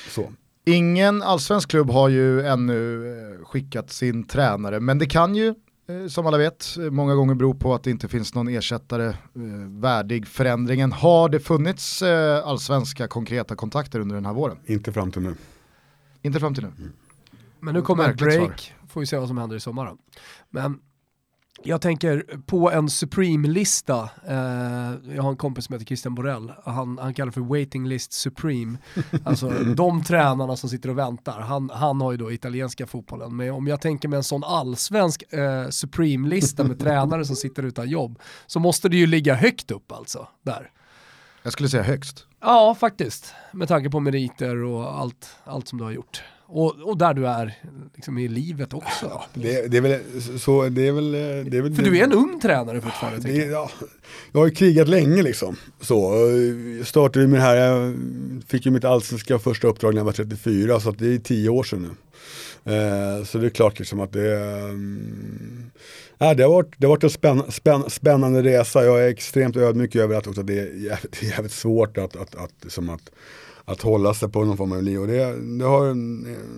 Så. 0.09 0.31
Ingen 0.65 1.21
allsvensk 1.21 1.69
klubb 1.69 1.89
har 1.89 2.09
ju 2.09 2.45
ännu 2.45 3.07
eh, 3.07 3.45
skickat 3.45 3.91
sin 3.91 4.23
tränare, 4.23 4.79
men 4.79 4.97
det 4.99 5.05
kan 5.05 5.35
ju, 5.35 5.47
eh, 5.47 6.07
som 6.09 6.27
alla 6.27 6.37
vet, 6.37 6.75
många 6.91 7.15
gånger 7.15 7.35
bero 7.35 7.53
på 7.53 7.73
att 7.73 7.83
det 7.83 7.91
inte 7.91 8.07
finns 8.07 8.35
någon 8.35 8.47
ersättare 8.47 9.07
eh, 9.07 9.15
värdig 9.67 10.27
förändringen. 10.27 10.91
Har 10.91 11.29
det 11.29 11.39
funnits 11.39 12.03
allsvenska 12.43 13.07
konkreta 13.07 13.55
kontakter 13.55 13.99
under 13.99 14.15
den 14.15 14.25
här 14.25 14.33
våren? 14.33 14.57
Inte 14.65 14.91
fram 14.91 15.11
till 15.11 15.21
nu. 15.21 15.35
Inte 16.21 16.39
fram 16.39 16.53
till 16.53 16.63
nu. 16.63 16.91
Men 17.59 17.73
nu 17.73 17.81
kommer 17.81 18.03
ett 18.03 18.19
Märkligt 18.19 18.39
break, 18.39 18.73
får 18.87 18.99
vi 18.99 19.07
se 19.07 19.17
vad 19.17 19.27
som 19.27 19.37
händer 19.37 19.55
i 19.55 19.59
sommar 19.59 19.85
då. 19.85 19.97
Men 20.49 20.79
jag 21.63 21.81
tänker 21.81 22.25
på 22.45 22.71
en 22.71 22.89
Supreme-lista, 22.89 24.09
eh, 24.27 25.15
jag 25.15 25.23
har 25.23 25.29
en 25.29 25.37
kompis 25.37 25.65
som 25.65 25.73
heter 25.73 25.85
Christian 25.85 26.15
Borell, 26.15 26.51
han, 26.65 26.97
han 26.97 27.13
kallar 27.13 27.31
för 27.31 27.41
Waiting 27.41 27.87
List 27.87 28.13
Supreme. 28.13 28.77
Alltså 29.23 29.49
de 29.49 30.03
tränarna 30.03 30.55
som 30.55 30.69
sitter 30.69 30.89
och 30.89 30.97
väntar, 30.97 31.39
han, 31.39 31.69
han 31.73 32.01
har 32.01 32.11
ju 32.11 32.17
då 32.17 32.31
italienska 32.31 32.87
fotbollen. 32.87 33.35
Men 33.35 33.51
om 33.51 33.67
jag 33.67 33.81
tänker 33.81 34.07
mig 34.07 34.17
en 34.17 34.23
sån 34.23 34.43
allsvensk 34.43 35.33
eh, 35.33 35.69
Supreme-lista 35.69 36.63
med 36.63 36.79
tränare 36.79 37.25
som 37.25 37.35
sitter 37.35 37.63
utan 37.63 37.89
jobb, 37.89 38.19
så 38.47 38.59
måste 38.59 38.89
det 38.89 38.97
ju 38.97 39.07
ligga 39.07 39.35
högt 39.35 39.71
upp 39.71 39.91
alltså, 39.91 40.27
där. 40.41 40.71
Jag 41.43 41.53
skulle 41.53 41.69
säga 41.69 41.83
högst. 41.83 42.25
Ja, 42.41 42.75
faktiskt. 42.79 43.33
Med 43.53 43.67
tanke 43.67 43.89
på 43.89 43.99
meriter 43.99 44.63
och 44.63 44.99
allt, 44.99 45.29
allt 45.43 45.67
som 45.67 45.77
du 45.77 45.83
har 45.83 45.91
gjort. 45.91 46.21
Och, 46.53 46.75
och 46.81 46.97
där 46.97 47.13
du 47.13 47.27
är 47.27 47.57
liksom, 47.95 48.17
i 48.17 48.27
livet 48.27 48.73
också. 48.73 49.21
Det, 49.33 49.71
det 49.71 49.77
är 49.77 49.81
väl 49.81 49.99
så, 50.39 50.69
det 50.69 50.87
är 50.87 50.91
väl, 50.91 51.11
det 51.11 51.57
är 51.57 51.61
väl 51.61 51.75
För 51.75 51.83
du 51.83 51.97
är 51.99 52.03
en 52.03 52.13
ung 52.13 52.39
tränare 52.41 52.81
fortfarande. 52.81 53.27
det, 53.27 53.35
jag. 53.37 53.51
ja, 53.51 53.69
Jag 54.31 54.39
har 54.39 54.47
ju 54.47 54.53
krigat 54.53 54.87
länge 54.87 55.21
liksom. 55.23 55.55
Så, 55.79 56.13
jag 56.77 56.87
startade 56.87 57.27
med 57.27 57.39
det 57.39 57.43
här, 57.43 57.55
jag 57.55 57.95
fick 58.47 58.65
ju 58.65 58.71
mitt 58.71 58.85
allsvenska 58.85 59.39
första 59.39 59.67
uppdrag 59.67 59.93
när 59.93 59.99
jag 59.99 60.05
var 60.05 60.11
34 60.11 60.79
så 60.79 60.91
det 60.91 61.13
är 61.13 61.19
10 61.19 61.49
år 61.49 61.63
sedan 61.63 61.81
nu. 61.81 61.89
Eh, 62.63 63.23
så 63.23 63.37
det 63.37 63.45
är 63.45 63.49
klart 63.49 63.79
liksom 63.79 63.99
att 63.99 64.13
det, 64.13 64.35
um, 64.69 65.71
det, 66.17 66.43
har 66.43 66.49
varit, 66.49 66.73
det 66.77 66.87
har 66.87 66.89
varit 66.89 67.03
en 67.03 67.09
spänn, 67.09 67.43
spänn, 67.51 67.83
spännande 67.89 68.43
resa. 68.43 68.85
Jag 68.85 69.03
är 69.03 69.07
extremt 69.07 69.57
ödmjuk 69.57 69.95
över 69.95 70.15
att 70.15 70.27
också 70.27 70.43
det 70.43 70.59
är 70.59 70.65
jävligt, 70.65 71.11
det 71.19 71.25
är 71.25 71.29
jävligt 71.29 71.51
svårt 71.51 71.97
att, 71.97 72.15
att, 72.15 72.35
att, 72.35 72.53
liksom 72.61 72.89
att, 72.89 73.11
att 73.65 73.81
hålla 73.81 74.13
sig 74.13 74.29
på 74.29 74.45
någon 74.45 74.57
form 74.57 74.71
av 74.71 74.83
liv. 74.83 74.99
Och 74.99 75.07
det, 75.07 75.57
det, 75.57 75.65
har, 75.65 75.85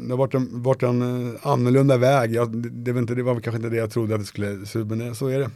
det 0.08 0.14
har 0.14 0.18
varit 0.18 0.34
en, 0.34 0.64
varit 0.64 0.84
en 0.84 1.02
eh, 1.36 1.48
annorlunda 1.48 1.98
väg. 1.98 2.34
Jag, 2.34 2.58
det, 2.64 2.70
det, 2.70 2.92
var 2.92 3.00
inte, 3.00 3.16
det 3.16 3.24
var 3.24 3.40
kanske 3.40 3.58
inte 3.58 3.70
det 3.70 3.78
jag 3.78 3.92
trodde 3.92 4.16
att 4.16 4.22
det 4.22 4.28
skulle 4.28 4.66
se 4.66 4.80
ut, 4.80 4.88
men 4.88 5.00
det, 5.00 5.16
så 5.16 5.28
är 5.28 5.40
det. 5.40 5.50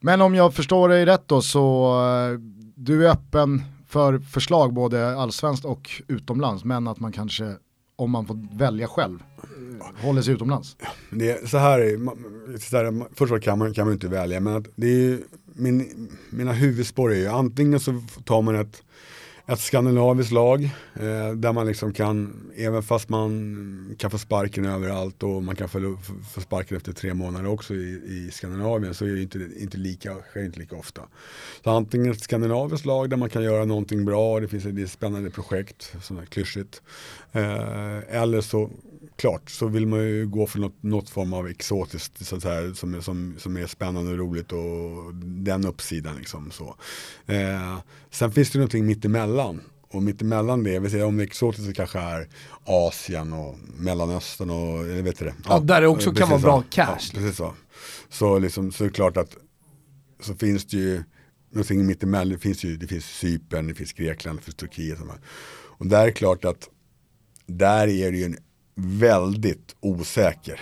Men 0.00 0.20
om 0.20 0.34
jag 0.34 0.54
förstår 0.54 0.88
dig 0.88 1.06
rätt 1.06 1.22
då 1.26 1.42
så 1.42 1.94
eh, 2.00 2.38
du 2.74 3.06
är 3.06 3.10
öppen 3.10 3.62
för 3.88 4.18
förslag 4.18 4.72
både 4.72 5.16
allsvenskt 5.16 5.64
och 5.64 5.90
utomlands 6.08 6.64
men 6.64 6.88
att 6.88 7.00
man 7.00 7.12
kanske 7.12 7.56
om 8.02 8.10
man 8.10 8.26
får 8.26 8.58
välja 8.58 8.86
själv 8.86 9.18
håller 10.02 10.22
sig 10.22 10.34
utomlands. 10.34 10.76
Det 11.10 11.30
är, 11.30 11.46
så 11.46 11.58
här 11.58 11.78
är 11.78 12.58
så 12.58 12.76
här, 12.76 13.04
först 13.08 13.20
och 13.20 13.28
främst 13.28 13.44
kan 13.44 13.58
man, 13.58 13.74
kan 13.74 13.84
man 13.86 13.94
inte 13.94 14.08
välja, 14.08 14.40
men 14.40 14.56
att 14.56 14.66
det 14.76 14.86
är 14.86 14.96
ju, 14.96 15.22
min, 15.54 16.08
mina 16.30 16.52
huvudspår 16.52 17.12
är 17.12 17.16
ju 17.16 17.26
antingen 17.26 17.80
så 17.80 18.02
tar 18.24 18.42
man 18.42 18.54
ett, 18.54 18.82
ett 19.52 19.60
skandinaviskt 19.60 20.32
lag 20.32 20.64
eh, 20.94 21.32
där 21.34 21.52
man 21.52 21.66
liksom 21.66 21.92
kan, 21.92 22.50
även 22.56 22.82
fast 22.82 23.08
man 23.08 23.96
kan 23.98 24.10
få 24.10 24.18
sparken 24.18 24.64
överallt 24.64 25.22
och 25.22 25.42
man 25.42 25.56
kan 25.56 25.68
få, 25.68 25.98
få 26.34 26.40
sparken 26.40 26.76
efter 26.76 26.92
tre 26.92 27.14
månader 27.14 27.48
också 27.48 27.74
i, 27.74 28.00
i 28.06 28.30
Skandinavien 28.32 28.94
så 28.94 29.04
är 29.04 29.08
det 29.08 29.22
inte, 29.22 29.38
inte 29.56 29.78
lika, 29.78 30.14
sker 30.14 30.44
inte 30.44 30.58
lika 30.58 30.76
ofta. 30.76 31.02
Så 31.64 31.70
antingen 31.70 32.12
ett 32.12 32.22
skandinaviskt 32.22 32.86
lag 32.86 33.10
där 33.10 33.16
man 33.16 33.30
kan 33.30 33.42
göra 33.42 33.64
någonting 33.64 34.04
bra, 34.04 34.40
det 34.40 34.48
finns 34.48 34.66
ett, 34.66 34.78
är 34.78 34.86
spännande 34.86 35.30
projekt, 35.30 35.94
sånt 36.02 36.20
här 36.20 36.26
klyschigt. 36.26 36.82
Eh, 37.32 38.16
eller 38.22 38.40
så 38.40 38.70
klart 39.22 39.50
så 39.50 39.66
vill 39.68 39.86
man 39.86 40.00
ju 40.00 40.26
gå 40.26 40.46
för 40.46 40.58
något, 40.58 40.82
något 40.82 41.10
form 41.10 41.32
av 41.32 41.48
exotiskt 41.48 42.26
så 42.26 42.40
säga, 42.40 42.74
som, 42.74 43.02
som, 43.02 43.34
som 43.38 43.56
är 43.56 43.66
spännande 43.66 44.12
och 44.12 44.18
roligt 44.18 44.52
och 44.52 45.14
den 45.24 45.66
uppsidan. 45.66 46.16
Liksom, 46.16 46.50
så. 46.50 46.76
Eh, 47.26 47.78
sen 48.10 48.32
finns 48.32 48.50
det 48.50 48.58
någonting 48.58 48.86
mittemellan. 48.86 49.60
Och 49.88 50.02
mittemellan 50.02 50.64
det, 50.64 50.78
vill 50.78 50.90
säga 50.90 51.06
om 51.06 51.16
det 51.16 51.22
är 51.22 51.26
exotiskt 51.26 51.66
så 51.66 51.72
kanske 51.72 51.98
är 51.98 52.28
Asien 52.64 53.32
och 53.32 53.58
Mellanöstern 53.76 54.50
och 54.50 54.84
eller 54.84 55.02
vet 55.02 55.18
du 55.18 55.24
det. 55.24 55.34
Ja, 55.48 55.60
där 55.60 55.80
det 55.80 55.86
också 55.86 56.10
eh, 56.10 56.14
kan 56.14 56.28
vara 56.28 56.40
bra 56.40 56.64
cash. 56.70 56.84
Ja, 56.86 56.98
precis 57.14 57.36
så. 57.36 57.54
Så, 58.08 58.38
liksom, 58.38 58.72
så 58.72 58.84
är 58.84 58.88
det 58.88 58.94
klart 58.94 59.16
att 59.16 59.36
så 60.20 60.34
finns 60.34 60.66
det 60.66 60.76
ju 60.76 61.02
någonting 61.50 61.86
mittemellan. 61.86 62.28
Det 62.28 62.38
finns 62.38 62.64
ju 62.64 62.76
det 62.76 62.86
finns 62.86 63.04
Cypern, 63.04 63.66
det 63.66 63.74
finns 63.74 63.92
Grekland, 63.92 64.38
det 64.38 64.42
finns 64.42 64.56
Turkiet. 64.56 65.00
Och, 65.00 65.06
och 65.78 65.86
där 65.86 66.02
är 66.02 66.06
det 66.06 66.12
klart 66.12 66.44
att 66.44 66.68
där 67.46 67.88
är 67.88 68.12
det 68.12 68.18
ju 68.18 68.24
en 68.24 68.36
väldigt 68.74 69.76
osäker. 69.80 70.60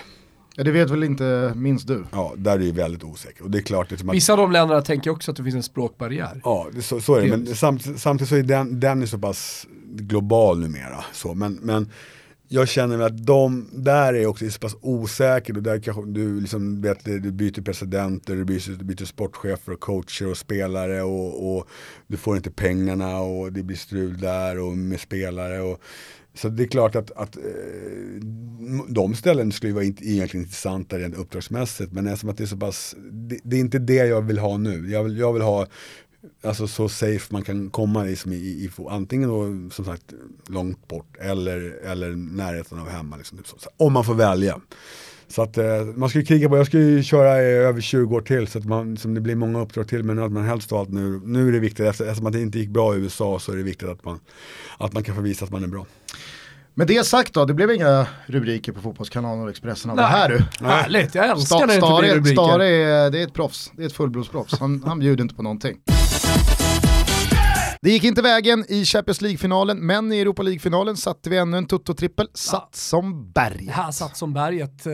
Ja, 0.57 0.64
det 0.64 0.70
vet 0.70 0.90
väl 0.90 1.05
inte 1.05 1.53
minst 1.57 1.87
du. 1.87 2.05
Ja, 2.12 2.35
där 2.37 2.53
är 2.53 2.59
det 2.59 2.64
ju 2.64 2.73
väldigt 2.73 3.05
osäker. 3.05 3.44
Och 3.44 3.51
det 3.51 3.59
är 3.59 3.62
klart 3.62 3.90
liksom 3.90 4.09
att 4.09 4.16
Vissa 4.16 4.33
av 4.33 4.38
de 4.38 4.53
länderna 4.53 4.83
tänker 4.83 5.11
också 5.11 5.31
att 5.31 5.37
det 5.37 5.42
finns 5.44 5.55
en 5.55 5.62
språkbarriär. 5.62 6.40
Ja, 6.44 6.68
det, 6.73 6.83
så, 6.83 7.01
så 7.01 7.14
är 7.14 7.23
det. 7.23 7.29
Men 7.29 7.46
samtidigt, 7.46 8.01
samtidigt 8.01 8.29
så 8.29 8.37
är 8.37 8.42
den, 8.42 8.81
den 8.81 9.03
är 9.03 9.07
så 9.07 9.18
pass 9.18 9.66
global 9.85 10.61
numera. 10.61 11.05
Så, 11.12 11.35
men, 11.35 11.53
men 11.62 11.90
jag 12.49 12.68
känner 12.68 12.96
mig 12.96 13.07
att 13.07 13.27
de, 13.27 13.68
där 13.73 14.14
är 14.14 14.27
också 14.27 14.51
så 14.51 14.61
pass 14.61 14.77
osäkert 14.81 15.57
och 15.57 15.62
där 15.62 15.79
kanske 15.79 16.07
du 16.07 16.40
liksom 16.40 16.83
vet, 16.83 17.05
du 17.05 17.33
byter 17.33 17.62
presidenter, 17.62 18.37
du 18.37 18.44
byter, 18.44 18.79
du 18.79 18.85
byter 18.85 19.05
sportchefer 19.05 19.73
och 19.73 19.81
coacher 19.81 20.31
och 20.31 20.37
spelare 20.37 21.03
och, 21.03 21.57
och 21.57 21.68
du 22.07 22.16
får 22.16 22.37
inte 22.37 22.51
pengarna 22.51 23.20
och 23.20 23.53
det 23.53 23.62
blir 23.62 23.77
strul 23.77 24.18
där 24.18 24.59
och 24.59 24.77
med 24.77 25.01
spelare. 25.01 25.61
Och, 25.61 25.81
så 26.40 26.48
det 26.48 26.62
är 26.62 26.66
klart 26.66 26.96
att, 26.96 27.11
att 27.11 27.37
eh, 27.37 27.42
de 28.88 29.14
ställen 29.14 29.53
skulle 29.53 29.72
vara 29.72 29.85
egentligen 29.85 30.44
intressanta 30.44 30.98
rent 30.98 31.14
uppdragsmässigt 31.14 31.92
men 31.92 32.07
eftersom 32.07 32.31
att 32.31 32.37
det 32.37 32.44
är 32.44 32.46
så 32.46 32.57
pass, 32.57 32.96
det, 33.11 33.38
det 33.42 33.57
är 33.57 33.61
inte 33.61 33.79
det 33.79 33.94
jag 33.94 34.22
vill 34.22 34.38
ha 34.38 34.57
nu. 34.57 34.90
Jag 34.90 35.05
vill, 35.05 35.18
jag 35.18 35.33
vill 35.33 35.42
ha 35.42 35.66
alltså 36.44 36.66
så 36.66 36.88
safe 36.88 37.26
man 37.33 37.42
kan 37.42 37.70
komma 37.70 38.02
liksom 38.04 38.33
i, 38.33 38.37
i, 38.37 38.64
i 38.64 38.70
antingen 38.90 39.28
då 39.28 39.70
som 39.74 39.85
sagt 39.85 40.04
långt 40.48 40.88
bort 40.88 41.16
eller, 41.20 41.78
eller 41.87 42.11
närheten 42.11 42.78
av 42.78 42.88
hemma. 42.88 43.16
Liksom, 43.16 43.38
typ 43.38 43.46
så. 43.46 43.56
Så, 43.59 43.70
om 43.76 43.92
man 43.92 44.04
får 44.04 44.14
välja. 44.14 44.61
Så 45.28 45.42
att 45.42 45.59
eh, 45.59 45.64
man 45.96 46.09
ska 46.09 46.18
ju 46.18 46.24
kriga 46.24 46.48
på, 46.48 46.56
jag 46.56 46.66
ska 46.66 46.78
ju 46.78 47.02
köra 47.02 47.42
i 47.42 47.44
över 47.46 47.80
20 47.80 48.16
år 48.16 48.20
till 48.20 48.46
så 48.46 48.59
att 48.59 48.64
man, 48.64 48.96
som 48.96 49.14
det 49.14 49.20
blir 49.20 49.35
många 49.35 49.61
uppdrag 49.61 49.88
till 49.88 50.02
men 50.04 50.18
att 50.18 50.33
man 50.33 50.44
helst 50.44 50.72
av 50.72 50.78
allt 50.78 50.88
nu, 50.88 51.20
nu 51.24 51.48
är 51.48 51.52
det 51.52 51.59
viktigt, 51.59 51.87
efter- 51.87 52.04
eftersom 52.04 52.26
att 52.26 52.33
det 52.33 52.40
inte 52.40 52.59
gick 52.59 52.68
bra 52.70 52.94
i 52.96 52.98
USA 52.98 53.38
så 53.38 53.52
är 53.52 53.56
det 53.56 53.62
viktigt 53.62 53.88
att 53.88 54.04
man, 54.04 54.20
att 54.78 54.92
man 54.92 55.02
kan 55.02 55.14
få 55.14 55.20
visa 55.20 55.44
att 55.44 55.50
man 55.50 55.64
är 55.64 55.68
bra. 55.68 55.87
Med 56.74 56.87
det 56.87 57.06
sagt 57.06 57.35
då, 57.35 57.44
det 57.44 57.54
blev 57.54 57.70
inga 57.70 58.06
rubriker 58.26 58.72
på 58.72 58.80
Fotbollskanalen 58.80 59.44
och 59.44 59.50
Expressen 59.50 59.90
av 59.90 59.96
det 59.96 60.02
här 60.02 60.28
du. 60.28 60.64
Härligt, 60.66 61.14
jag 61.14 61.30
älskar 61.30 61.59
när 61.59 61.66
det 61.66 61.74
inte 61.74 61.96
blir 62.00 62.14
rubriker. 62.14 62.42
Stare 62.42 62.66
är, 62.68 63.11
det 63.11 63.18
är 63.20 63.26
ett 63.26 63.35
proffs, 63.35 63.72
det 63.76 63.83
är 63.83 63.87
ett 63.87 63.92
fullblodsproffs. 63.92 64.59
Han, 64.61 64.83
han 64.87 64.98
bjuder 64.98 65.22
inte 65.22 65.35
på 65.35 65.42
någonting. 65.42 65.76
Det 67.83 67.90
gick 67.90 68.05
inte 68.05 68.23
vägen 68.23 68.64
i 68.69 68.85
Champions 68.85 69.21
League-finalen, 69.21 69.87
men 69.87 70.12
i 70.12 70.21
Europa 70.21 70.43
League-finalen 70.43 70.97
satte 70.97 71.31
vi 71.31 71.38
ännu 71.38 71.57
en 71.57 71.66
tutto-trippel, 71.66 72.29
satt 72.35 72.75
som 72.75 73.33
berg. 73.33 73.66
Här 73.66 73.90
satt 73.90 74.16
som 74.16 74.33
berget. 74.33 74.87
Eh, 74.87 74.93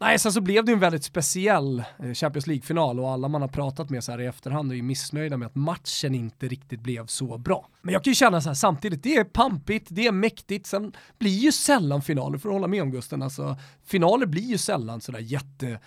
Nej, 0.00 0.18
sen 0.18 0.32
så 0.32 0.40
blev 0.40 0.64
det 0.64 0.72
en 0.72 0.78
väldigt 0.78 1.04
speciell 1.04 1.84
eh, 1.98 2.12
Champions 2.14 2.46
League-final 2.46 3.00
och 3.00 3.10
alla 3.10 3.28
man 3.28 3.40
har 3.40 3.48
pratat 3.48 3.90
med 3.90 4.04
så 4.04 4.12
här 4.12 4.20
i 4.20 4.26
efterhand 4.26 4.72
är 4.72 4.76
ju 4.76 4.82
missnöjda 4.82 5.36
med 5.36 5.46
att 5.46 5.54
matchen 5.54 6.14
inte 6.14 6.48
riktigt 6.48 6.80
blev 6.80 7.06
så 7.06 7.38
bra. 7.38 7.68
Men 7.82 7.92
jag 7.92 8.04
kan 8.04 8.10
ju 8.10 8.14
känna 8.14 8.40
så 8.40 8.48
här 8.48 8.54
samtidigt, 8.54 9.02
det 9.02 9.16
är 9.16 9.24
pampigt, 9.24 9.86
det 9.90 10.06
är 10.06 10.12
mäktigt, 10.12 10.66
sen 10.66 10.92
blir 11.18 11.38
ju 11.38 11.52
sällan 11.52 12.02
finaler, 12.02 12.38
för 12.38 12.48
att 12.48 12.54
hålla 12.54 12.66
med 12.66 12.82
om 12.82 12.90
Gusten, 12.90 13.22
alltså 13.22 13.56
finaler 13.86 14.26
blir 14.26 14.42
ju 14.42 14.58
sällan 14.58 15.00
sådär 15.00 15.20
jätte 15.20 15.78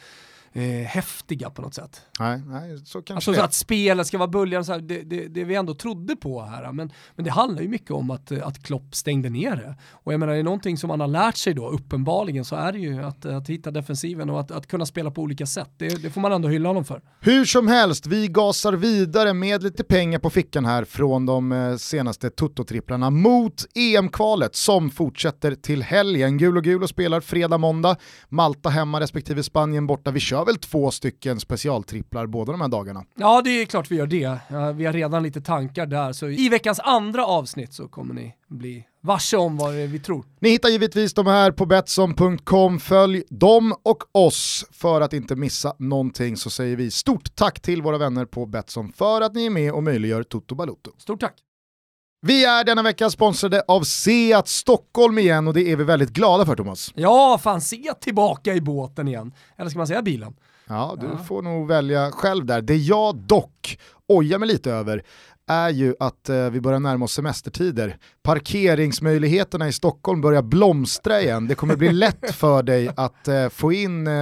eh, 0.56 0.86
häftiga 0.88 1.50
på 1.50 1.62
något 1.62 1.74
sätt. 1.74 2.02
Nej, 2.20 2.42
nej 2.48 2.78
så 2.86 3.02
kanske 3.02 3.14
Alltså 3.14 3.34
så 3.34 3.42
att 3.42 3.54
spelet 3.54 4.08
ska 4.08 4.18
vara 4.18 4.28
böljan, 4.28 4.66
så 4.66 4.72
här, 4.72 4.80
det, 4.80 5.02
det, 5.02 5.28
det 5.28 5.44
vi 5.44 5.56
ändå 5.56 5.74
trodde 5.74 6.16
på 6.16 6.42
här. 6.42 6.72
Men, 6.72 6.92
men 7.16 7.26
det 7.26 7.32
handlar 7.32 7.62
ju 7.62 7.68
mycket 7.68 7.92
om 7.92 8.12
att, 8.12 8.32
att 8.32 8.64
Klopp 8.64 8.96
stängde 8.96 9.30
ner 9.30 9.56
det. 9.56 9.76
Och 9.92 10.14
jag 10.14 10.20
menar, 10.20 10.34
är 10.34 10.38
det 10.38 10.44
någonting 10.44 10.78
som 10.78 10.88
man 10.88 11.00
har 11.00 11.08
lärt 11.08 11.38
sig 11.38 11.54
då, 11.54 11.70
uppenbarligen, 11.70 12.46
så 12.46 12.56
är 12.56 12.72
det 12.72 12.80
ju 12.80 13.04
att, 13.04 13.26
att 13.26 13.50
hitta 13.50 13.72
defensiven 13.72 14.30
och 14.30 14.40
att, 14.40 14.52
att 14.52 14.68
kunna 14.68 14.86
spela 14.86 15.12
på 15.12 15.22
olika 15.22 15.46
sätt. 15.46 15.70
Det, 15.78 16.02
det 16.02 16.10
får 16.10 16.22
man 16.22 16.32
ändå 16.32 16.48
hylla 16.48 16.70
honom 16.70 16.86
för. 16.86 17.02
Hur 17.20 17.46
som 17.46 17.68
helst, 17.68 18.08
vi 18.08 18.28
gasar 18.28 18.74
vidare 18.74 19.34
med 19.34 19.64
lite 19.64 19.84
pengar 19.84 20.20
på 20.20 20.30
fickan 20.30 20.66
här 20.66 20.86
från 20.86 21.26
de 21.26 21.52
eh, 21.52 21.76
senaste 21.76 22.30
Toto-tripplarna 22.30 23.10
mot 23.10 23.66
EM-kvalet 23.76 24.56
som 24.56 24.90
fortsätter 24.90 25.56
till 25.56 25.84
helgen. 25.84 26.38
Gul 26.38 26.58
och 26.58 26.64
gul 26.64 26.84
och 26.84 26.90
spelar 26.90 27.20
fredag, 27.20 27.58
måndag, 27.58 27.96
Malta 28.30 28.70
hemma 28.70 29.00
respektive 29.00 29.44
Spanien 29.44 29.88
borta. 29.88 30.12
Vi 30.12 30.20
kör 30.20 30.45
väl 30.46 30.58
två 30.58 30.92
stycken 30.92 31.40
specialtripplar 31.40 32.28
båda 32.28 32.52
de 32.52 32.62
här 32.62 32.68
dagarna. 32.68 33.06
Ja, 33.16 33.42
det 33.42 33.50
är 33.50 33.66
klart 33.66 33.92
vi 33.92 33.96
gör 33.96 34.08
det. 34.08 34.40
Vi 34.76 34.86
har 34.86 34.94
redan 34.94 35.24
lite 35.24 35.42
tankar 35.42 35.86
där, 35.86 36.14
så 36.14 36.28
i 36.28 36.50
veckans 36.50 36.80
andra 36.80 37.26
avsnitt 37.26 37.74
så 37.74 37.88
kommer 37.88 38.14
ni 38.14 38.36
bli 38.48 38.86
varse 39.02 39.38
om 39.38 39.58
vad 39.58 39.74
vi 39.74 40.00
tror. 40.00 40.26
Ni 40.40 40.50
hittar 40.50 40.70
givetvis 40.70 41.14
de 41.14 41.28
här 41.28 41.52
på 41.52 41.66
Betsson.com. 41.66 42.80
Följ 42.80 43.24
dem 43.30 43.74
och 43.84 44.04
oss 44.12 44.66
för 44.72 45.02
att 45.02 45.14
inte 45.14 45.36
missa 45.36 45.76
någonting 45.80 46.38
så 46.38 46.50
säger 46.50 46.76
vi 46.76 46.92
stort 46.92 47.36
tack 47.36 47.60
till 47.60 47.82
våra 47.82 47.98
vänner 47.98 48.26
på 48.26 48.46
Betsson 48.46 48.94
för 48.94 49.22
att 49.22 49.34
ni 49.36 49.46
är 49.46 49.50
med 49.50 49.74
och 49.74 49.84
möjliggör 49.84 50.24
Toto 50.24 50.56
Balotto. 50.56 50.92
Stort 50.98 51.20
tack! 51.20 51.34
Vi 52.28 52.46
är 52.46 52.64
denna 52.64 52.82
vecka 52.84 53.10
sponsrade 53.10 53.64
av 53.68 53.82
Seat 53.84 54.48
Stockholm 54.48 55.18
igen 55.18 55.48
och 55.48 55.54
det 55.54 55.72
är 55.72 55.76
vi 55.76 55.84
väldigt 55.84 56.10
glada 56.10 56.46
för 56.46 56.56
Thomas. 56.56 56.92
Ja, 56.96 57.40
fan 57.44 57.62
se 57.62 57.94
tillbaka 58.02 58.54
i 58.54 58.62
båten 58.62 59.08
igen. 59.08 59.34
Eller 59.58 59.70
ska 59.70 59.80
man 59.80 59.88
säga 59.88 60.02
bilen? 60.02 60.34
Ja, 60.68 60.96
du 61.02 61.06
Ja. 61.08 61.18
får 61.24 61.42
nog 61.42 61.68
välja 61.68 62.12
själv 62.12 62.46
där. 62.46 62.62
Det 62.62 62.76
jag 62.76 63.16
dock 63.16 63.80
ojar 64.08 64.40
mig 64.40 64.48
lite 64.48 64.72
över 64.72 65.04
är 65.48 65.70
ju 65.70 65.96
att 66.00 66.30
eh, 66.30 66.50
vi 66.50 66.62
börjar 66.62 66.80
närma 66.80 67.06
oss 67.06 67.14
semestertider. 67.14 67.98
Parkeringsmöjligheterna 68.24 69.68
i 69.68 69.72
Stockholm 69.72 70.22
börjar 70.22 70.42
blomstra 70.42 71.22
igen. 71.22 71.48
Det 71.48 71.56
kommer 71.56 71.76
bli 71.76 71.92
lätt 71.94 72.32
för 72.36 72.64
dig 72.64 72.90
att 72.96 73.28
eh, 73.28 73.50
få 73.50 73.74
in 73.74 74.08
eh, 74.08 74.14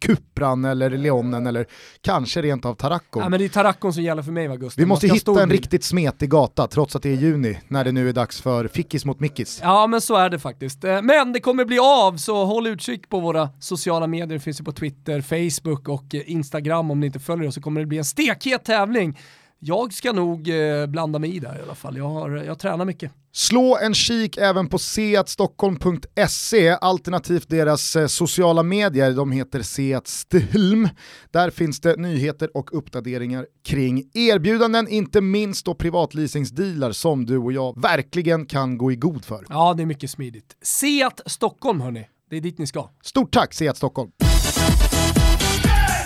Cupran 0.00 0.64
eller 0.64 0.90
Leonen 0.90 1.46
eller 1.46 1.66
kanske 2.00 2.42
rent 2.42 2.64
av 2.64 2.74
Taraccon. 2.74 3.22
Ja, 3.22 3.28
men 3.28 3.38
det 3.38 3.44
är 3.44 3.48
Taraccon 3.48 3.92
som 3.92 4.02
gäller 4.02 4.22
för 4.22 4.32
mig 4.32 4.48
va 4.48 4.56
Gustav? 4.56 4.82
vi 4.82 4.86
måste 4.86 5.08
ha 5.08 5.14
hitta 5.14 5.42
en 5.42 5.48
bil. 5.48 5.58
riktigt 5.58 5.84
smetig 5.84 6.30
gata 6.30 6.66
trots 6.66 6.96
att 6.96 7.02
det 7.02 7.10
är 7.10 7.16
juni 7.16 7.58
när 7.68 7.84
det 7.84 7.92
nu 7.92 8.08
är 8.08 8.12
dags 8.12 8.40
för 8.40 8.68
Fickis 8.68 9.04
mot 9.04 9.20
Mickis. 9.20 9.60
Ja 9.62 9.86
men 9.86 10.00
så 10.00 10.16
är 10.16 10.30
det 10.30 10.38
faktiskt. 10.38 10.84
Eh, 10.84 11.02
Men 11.02 11.32
det 11.32 11.40
kommer 11.40 11.64
bli 11.64 11.78
av 11.78 12.16
så 12.16 12.44
håll 12.44 12.66
utkik 12.66 13.08
på 13.08 13.20
våra 13.20 13.48
sociala 13.60 14.06
medier. 14.06 14.26
Det 14.26 14.40
finns 14.40 14.60
ju 14.60 14.64
på 14.64 14.72
Twitter, 14.72 15.20
Facebook 15.20 15.88
och 15.88 16.14
eh, 16.14 16.22
Instagram 16.30 16.90
om 16.90 17.00
ni 17.00 17.06
inte 17.06 17.18
följer 17.20 17.48
oss 17.48 17.54
så 17.54 17.60
kommer 17.60 17.80
det 17.80 17.86
bli 17.86 17.98
en 17.98 18.04
stekhet 18.04 18.64
tävling. 18.64 19.18
Jag 19.60 19.92
ska 19.92 20.12
nog 20.12 20.48
eh, 20.48 20.86
blanda 20.86 21.18
mig 21.18 21.36
i 21.36 21.38
där 21.38 21.58
i 21.58 21.62
alla 21.62 21.74
fall. 21.74 21.96
Jag, 21.96 22.08
har, 22.08 22.30
jag 22.30 22.58
tränar 22.58 22.84
mycket. 22.84 23.12
Slå 23.32 23.78
en 23.82 23.94
kik 23.94 24.36
även 24.36 24.68
på 24.68 24.78
seatstockholm.se 24.78 26.68
alternativt 26.70 27.48
deras 27.48 27.96
eh, 27.96 28.06
sociala 28.06 28.62
medier, 28.62 29.12
de 29.12 29.32
heter 29.32 29.62
Seatsthlm. 29.62 30.88
Där 31.30 31.50
finns 31.50 31.80
det 31.80 31.96
nyheter 31.96 32.56
och 32.56 32.78
uppdateringar 32.78 33.46
kring 33.64 34.10
erbjudanden, 34.14 34.88
inte 34.88 35.20
minst 35.20 35.66
då 35.66 35.74
privatleasingsdealar 35.74 36.92
som 36.92 37.26
du 37.26 37.38
och 37.38 37.52
jag 37.52 37.82
verkligen 37.82 38.46
kan 38.46 38.78
gå 38.78 38.92
i 38.92 38.96
god 38.96 39.24
för. 39.24 39.46
Ja 39.48 39.74
det 39.74 39.82
är 39.82 39.86
mycket 39.86 40.10
smidigt. 40.10 40.56
Seat 40.62 41.20
Stockholm 41.26 41.80
hörni, 41.80 42.08
det 42.30 42.36
är 42.36 42.40
dit 42.40 42.58
ni 42.58 42.66
ska. 42.66 42.88
Stort 43.02 43.32
tack 43.32 43.54
Seat 43.54 43.76
Stockholm! 43.76 44.10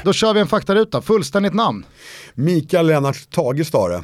Då 0.05 0.13
kör 0.13 0.35
vi 0.35 0.41
en 0.41 0.47
faktaruta, 0.47 1.03
fullständigt 1.03 1.55
namn. 1.55 1.85
Mikael 2.35 2.87
Lennart 2.87 3.31
Tage 3.31 3.67
Stare. 3.67 4.03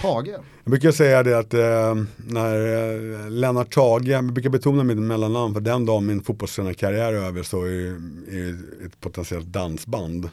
Tage. 0.00 0.28
Jag 0.64 0.70
brukar 0.70 0.92
säga 0.92 1.22
det 1.22 1.38
att 1.38 1.54
eh, 1.54 1.94
när 2.16 2.56
eh, 3.24 3.30
Lennart 3.30 3.74
Tage, 3.74 4.08
jag 4.08 4.32
brukar 4.32 4.50
betona 4.50 4.84
mitt 4.84 4.98
mellannamn 4.98 5.54
för 5.54 5.60
den 5.60 5.86
dagen 5.86 6.06
min 6.06 6.22
fotbollstränarkarriär 6.22 7.12
är 7.12 7.26
över 7.26 7.42
så 7.42 7.64
är 7.64 8.00
det 8.30 8.86
ett 8.86 9.00
potentiellt 9.00 9.46
dansband. 9.46 10.30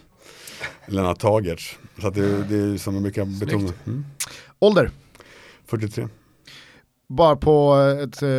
Lennart 0.86 1.20
Tagerts. 1.20 1.80
Så 2.02 2.08
att 2.08 2.14
det, 2.14 2.44
det 2.44 2.56
är 2.56 2.78
som 2.78 2.94
jag 2.94 3.04
brukar 3.04 3.26
betona. 3.26 3.74
Mm. 3.86 4.06
Ålder? 4.60 4.92
43. 5.66 6.08
Bara 7.10 7.36
på, 7.36 7.76
ett, 8.04 8.22
eh, 8.22 8.30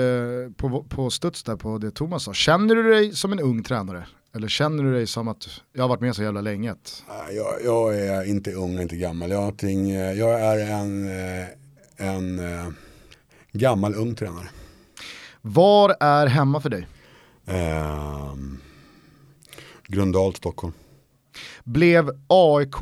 på, 0.56 0.84
på 0.88 1.10
studs 1.10 1.42
där 1.42 1.56
på 1.56 1.78
det 1.78 1.90
Thomas 1.90 2.24
sa. 2.24 2.32
Känner 2.32 2.74
du 2.74 2.82
dig 2.82 3.12
som 3.12 3.32
en 3.32 3.40
ung 3.40 3.62
tränare? 3.62 4.06
Eller 4.34 4.48
känner 4.48 4.84
du 4.84 4.92
dig 4.92 5.06
som 5.06 5.28
att 5.28 5.48
jag 5.72 5.82
har 5.82 5.88
varit 5.88 6.00
med 6.00 6.16
så 6.16 6.22
jävla 6.22 6.40
länge? 6.40 6.74
Jag, 7.30 7.64
jag 7.64 8.00
är 8.00 8.24
inte 8.24 8.52
ung 8.52 8.80
inte 8.80 8.96
gammal. 8.96 9.30
Jag, 9.30 9.40
någonting, 9.40 9.90
eh, 9.90 10.12
jag 10.12 10.40
är 10.40 10.72
en, 10.72 11.08
eh, 11.08 11.46
en 11.96 12.38
eh, 12.38 12.68
gammal 13.52 13.94
ung 13.94 14.14
tränare. 14.14 14.48
Var 15.42 15.96
är 16.00 16.26
hemma 16.26 16.60
för 16.60 16.70
dig? 16.70 16.86
Ehm, 17.46 18.58
Gröndal, 19.86 20.34
Stockholm. 20.34 20.72
Blev 21.64 22.10
AIK 22.26 22.76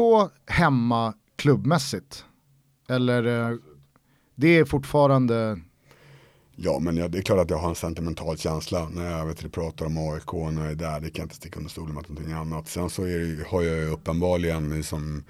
hemma 0.46 1.14
klubbmässigt? 1.36 2.24
Eller 2.88 3.50
eh, 3.50 3.56
det 4.34 4.58
är 4.58 4.64
fortfarande, 4.64 5.60
Ja, 6.58 6.78
men 6.78 6.96
jag, 6.96 7.10
det 7.10 7.18
är 7.18 7.22
klart 7.22 7.38
att 7.38 7.50
jag 7.50 7.58
har 7.58 7.68
en 7.68 7.74
sentimental 7.74 8.38
känsla 8.38 8.88
när 8.88 9.18
jag 9.18 9.26
vet, 9.26 9.52
pratar 9.52 9.86
om 9.86 9.98
AIK 9.98 10.34
och 10.34 10.54
när 10.54 10.62
jag 10.62 10.70
är 10.70 10.76
där. 10.76 11.00
Det 11.00 11.10
kan 11.10 11.22
jag 11.22 11.24
inte 11.24 11.34
sticka 11.34 11.58
under 11.58 11.70
stolen 11.70 11.94
med 11.94 12.00
att 12.00 12.08
någonting 12.08 12.32
annat. 12.34 12.68
Sen 12.68 12.90
så 12.90 13.02
är 13.02 13.18
det, 13.18 13.48
har 13.48 13.62
jag 13.62 13.76
ju 13.76 13.90
uppenbarligen 13.90 14.76
liksom, 14.76 15.24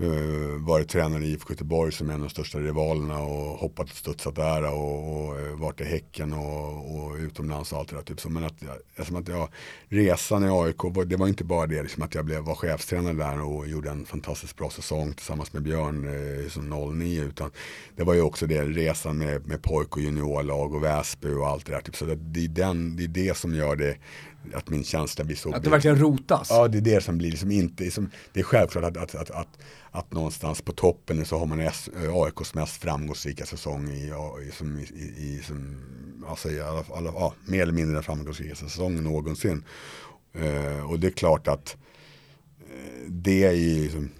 uh, 0.00 0.66
varit 0.66 0.88
tränare 0.88 1.24
i 1.24 1.32
IFK 1.32 1.52
Göteborg 1.52 1.92
som 1.92 2.10
är 2.10 2.14
en 2.14 2.20
av 2.20 2.26
de 2.26 2.30
största 2.30 2.58
rivalerna 2.58 3.18
och 3.18 3.58
hoppat 3.58 3.90
och 3.90 3.96
studsat 3.96 4.36
där 4.36 4.74
och, 4.74 5.28
och 5.28 5.40
eh, 5.40 5.56
varit 5.56 5.80
i 5.80 5.84
Häcken 5.84 6.32
och, 6.32 6.96
och 6.96 7.16
utomlands 7.16 7.72
och 7.72 7.78
allt 7.78 7.88
det 7.88 7.96
där. 7.96 8.02
Typ 8.02 8.20
så. 8.20 8.28
Men 8.28 8.44
att, 8.44 8.62
jag, 8.62 8.76
eftersom 8.96 9.16
att 9.16 9.28
jag, 9.28 9.48
resan 9.88 10.44
i 10.44 10.48
AIK, 10.50 11.06
det 11.06 11.16
var 11.16 11.28
inte 11.28 11.44
bara 11.44 11.66
det 11.66 11.82
liksom 11.82 12.02
att 12.02 12.14
jag 12.14 12.24
blev, 12.24 12.40
var 12.40 12.54
chefstränare 12.54 13.14
där 13.14 13.42
och 13.42 13.68
gjorde 13.68 13.90
en 13.90 14.06
fantastiskt 14.06 14.56
bra 14.56 14.70
säsong 14.70 15.12
tillsammans 15.12 15.52
med 15.52 15.62
Björn 15.62 16.04
eh, 16.04 16.48
som 16.48 16.98
09 16.98 17.22
utan 17.22 17.50
det 17.96 18.04
var 18.04 18.14
ju 18.14 18.20
också 18.20 18.46
det 18.46 18.64
resan 18.64 19.18
med, 19.18 19.46
med 19.46 19.62
pojk 19.62 19.96
och 19.96 20.02
juniorlag 20.02 20.74
och 20.74 20.84
Väsby 20.84 21.28
och 21.28 21.46
allt 21.46 21.66
det 21.66 21.72
där. 21.72 21.80
Typ. 21.80 21.96
Så 21.96 22.04
det, 22.04 22.14
det, 22.14 22.44
är 22.44 22.48
den, 22.48 22.96
det 22.96 23.04
är 23.04 23.08
det 23.08 23.36
som 23.36 23.54
gör 23.54 23.76
det, 23.76 23.96
att 24.54 24.68
min 24.68 24.84
känsla 24.84 25.24
blir 25.24 25.36
så 25.36 25.54
Att 25.54 25.64
det 25.64 25.70
verkligen 25.70 25.98
rotas. 25.98 26.46
Ja, 26.50 26.68
det 26.68 26.78
är 26.78 26.82
det 26.82 27.00
som 27.00 27.18
blir 27.18 27.30
liksom 27.30 27.50
inte, 27.50 27.90
som, 27.90 28.10
det 28.32 28.40
är 28.40 28.44
självklart 28.44 28.84
att, 28.84 28.96
att, 28.96 29.14
att, 29.14 29.30
att, 29.30 29.58
att 29.90 30.12
någonstans 30.12 30.62
på 30.62 30.72
toppen 30.72 31.26
så 31.26 31.38
har 31.38 31.46
man 31.46 31.60
S, 31.60 31.90
eh, 32.02 32.14
AIKs 32.14 32.54
mest 32.54 32.82
framgångsrika 32.82 33.46
säsong 33.46 33.90
i, 33.90 34.12
som, 34.52 34.78
i, 34.78 34.82
i, 35.02 35.42
som, 35.46 35.84
alltså 36.28 36.50
i 36.50 36.60
alla, 36.60 36.84
alla, 36.94 37.12
ja, 37.14 37.34
mer 37.44 37.62
eller 37.62 37.72
mindre 37.72 37.94
den 37.94 38.02
framgångsrika 38.02 38.54
säsongen 38.54 39.04
någonsin. 39.04 39.64
Eh, 40.32 40.90
och 40.90 40.98
det 40.98 41.06
är 41.06 41.10
klart 41.10 41.48
att 41.48 41.76
eh, 42.60 43.10
det 43.10 43.44
är 43.44 43.52
ju 43.52 43.82
liksom 43.82 44.10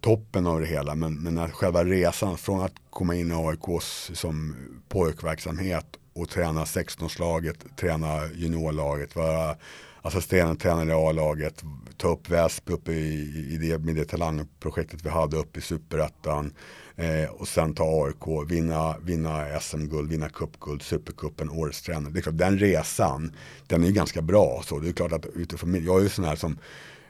toppen 0.00 0.46
av 0.46 0.60
det 0.60 0.66
hela, 0.66 0.94
men, 0.94 1.14
men 1.14 1.38
att 1.38 1.52
själva 1.52 1.84
resan 1.84 2.38
från 2.38 2.60
att 2.60 2.74
komma 2.90 3.14
in 3.14 3.30
i 3.30 3.34
AIKs 3.34 4.10
som 4.14 4.56
pojkverksamhet 4.88 5.98
och 6.12 6.28
träna 6.28 6.64
16-årslaget, 6.64 7.76
träna 7.76 8.26
juniorlaget, 8.34 9.16
vara 9.16 9.56
assisterande 10.02 10.60
tränare 10.60 10.90
i 10.90 10.92
A-laget, 10.92 11.62
ta 11.96 12.08
upp 12.08 12.30
Väsby 12.30 12.72
uppe 12.72 12.92
i, 12.92 13.48
i 13.50 13.56
det, 13.56 13.78
med 13.78 13.94
det 13.94 14.04
talangprojektet 14.04 15.04
vi 15.04 15.08
hade 15.08 15.36
uppe 15.36 15.58
i 15.58 15.62
superettan 15.62 16.54
eh, 16.96 17.30
och 17.30 17.48
sen 17.48 17.74
ta 17.74 18.04
AIK, 18.04 18.50
vinna, 18.50 18.98
vinna 18.98 19.60
SM-guld, 19.60 20.10
vinna 20.10 20.28
cupguld, 20.28 20.82
supercupen, 20.82 21.50
årets 21.50 21.82
tränare. 21.82 22.12
Det 22.12 22.18
är 22.18 22.22
klart, 22.22 22.38
den 22.38 22.58
resan, 22.58 23.32
den 23.66 23.82
är 23.82 23.86
ju 23.86 23.92
ganska 23.92 24.22
bra. 24.22 24.62
Så 24.64 24.78
det 24.78 24.88
är 24.88 24.92
klart 24.92 25.12
att 25.12 25.26
utifrån 25.26 25.84
jag 25.84 25.98
är 25.98 26.02
ju 26.02 26.08
sån 26.08 26.24
här 26.24 26.36
som, 26.36 26.58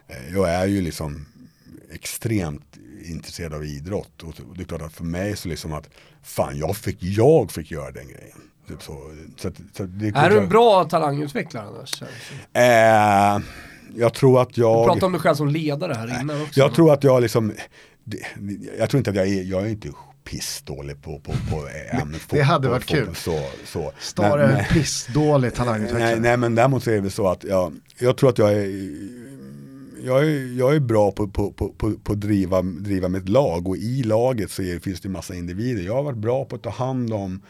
eh, 0.09 0.35
jag 0.35 0.51
är 0.51 0.67
ju 0.67 0.81
liksom 0.81 1.27
extremt 1.93 2.77
intresserad 3.05 3.55
av 3.55 3.65
idrott. 3.65 4.23
Och 4.23 4.57
det 4.57 4.63
är 4.63 4.65
klart 4.65 4.83
att 4.83 4.93
för 4.93 5.05
mig 5.05 5.37
så 5.37 5.49
liksom 5.49 5.73
att 5.73 5.89
fan 6.23 6.59
jag 6.59 6.77
fick, 6.77 7.03
jag 7.03 7.51
fick 7.51 7.71
göra 7.71 7.91
den 7.91 8.09
grejen. 8.09 8.52
Typ 8.69 8.83
så. 8.83 8.99
Så, 9.37 9.49
att- 9.49 9.55
så 9.73 9.83
att 9.83 9.89
Är 10.15 10.31
du 10.31 10.39
en 10.39 10.49
bra 10.49 10.85
talangutvecklare 10.85 11.67
annars? 11.67 12.03
Eh, 12.53 13.43
jag 13.97 14.15
tror 14.15 14.43
att 14.43 14.55
Du 14.55 14.61
jag... 14.61 14.87
pratade 14.87 15.07
om 15.07 15.13
dig 15.13 15.21
själv 15.21 15.35
som 15.35 15.49
ledare 15.49 15.95
här 15.95 16.21
innan 16.21 16.43
också. 16.43 16.61
Jag 16.61 16.75
tror 16.75 16.93
att 16.93 17.05
jag 17.05 17.23
liksom, 17.23 17.53
jag 18.79 18.91
tror 18.91 18.99
inte 18.99 19.11
att 19.11 19.17
jag 19.17 19.29
är, 19.29 19.43
jag 19.43 19.63
är 19.63 19.69
inte 19.69 19.89
pissdålig 20.25 21.03
på, 21.03 21.19
på, 21.19 21.33
på 21.51 21.69
ämnet 21.93 22.21
Det 22.31 22.43
hade 22.43 22.69
varit 22.69 22.87
kul. 22.87 23.15
Så, 23.15 23.41
så. 23.65 23.93
Stare 24.01 24.47
Men- 24.47 24.57
en 24.57 24.65
pissdålig 24.65 25.55
talangutvecklare. 25.55 26.11
Nej, 26.11 26.21
nej 26.21 26.37
men 26.37 26.55
däremot 26.55 26.85
så 26.85 26.91
är 26.91 27.01
det 27.01 27.11
så 27.11 27.29
att 27.29 27.45
jag, 27.45 27.73
jag 27.99 28.17
tror 28.17 28.31
att 28.31 28.39
jag 28.39 28.53
är 28.53 28.93
jag 30.05 30.25
är, 30.27 30.59
jag 30.59 30.75
är 30.77 30.81
bra 30.81 31.13
på, 31.13 31.29
på, 31.29 31.53
på, 31.53 31.69
på, 31.69 31.93
på 32.05 32.13
att 32.13 32.21
driva, 32.21 32.63
driva 32.63 33.09
mitt 33.09 33.29
lag 33.29 33.69
och 33.69 33.77
i 33.77 34.03
laget 34.03 34.51
så 34.51 34.63
är, 34.63 34.79
finns 34.79 35.01
det 35.01 35.09
en 35.09 35.13
massa 35.13 35.35
individer. 35.35 35.83
Jag 35.83 35.95
har 35.95 36.03
varit 36.03 36.19
bra 36.19 36.45
på 36.45 36.57
att 36.57 36.63
ta 36.63 36.71
hand 36.71 37.13
om 37.13 37.43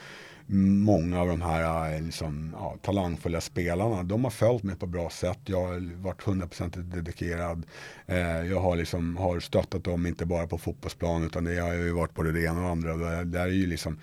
många 0.53 1.21
av 1.21 1.29
de 1.29 1.43
här 1.43 1.95
eh, 1.95 2.03
liksom, 2.03 2.55
ja, 2.59 2.77
talangfulla 2.83 3.41
spelarna, 3.41 4.03
de 4.03 4.25
har 4.25 4.31
följt 4.31 4.63
mig 4.63 4.77
på 4.77 4.87
bra 4.87 5.11
sätt. 5.11 5.39
Jag 5.45 5.67
har 5.67 6.03
varit 6.03 6.23
100% 6.23 6.83
dedikerad. 6.83 7.67
Eh, 8.07 8.43
jag 8.47 8.61
har, 8.61 8.77
liksom, 8.77 9.17
har 9.17 9.41
stöttat 9.41 9.85
dem, 9.85 10.07
inte 10.07 10.27
bara 10.27 10.47
på 10.47 10.59
fotbollsplan, 10.59 11.25
utan 11.25 11.45
det 11.45 11.59
har 11.59 11.73
ju 11.73 11.93
varit 11.93 12.15
både 12.15 12.33
det 12.33 12.45
ena 12.45 12.59
och 12.59 12.65
det 12.65 12.71
andra. 12.71 12.97
Det, 12.97 13.25
det 13.25 13.39
är 13.39 13.47
ju 13.47 13.67
liksom 13.67 13.99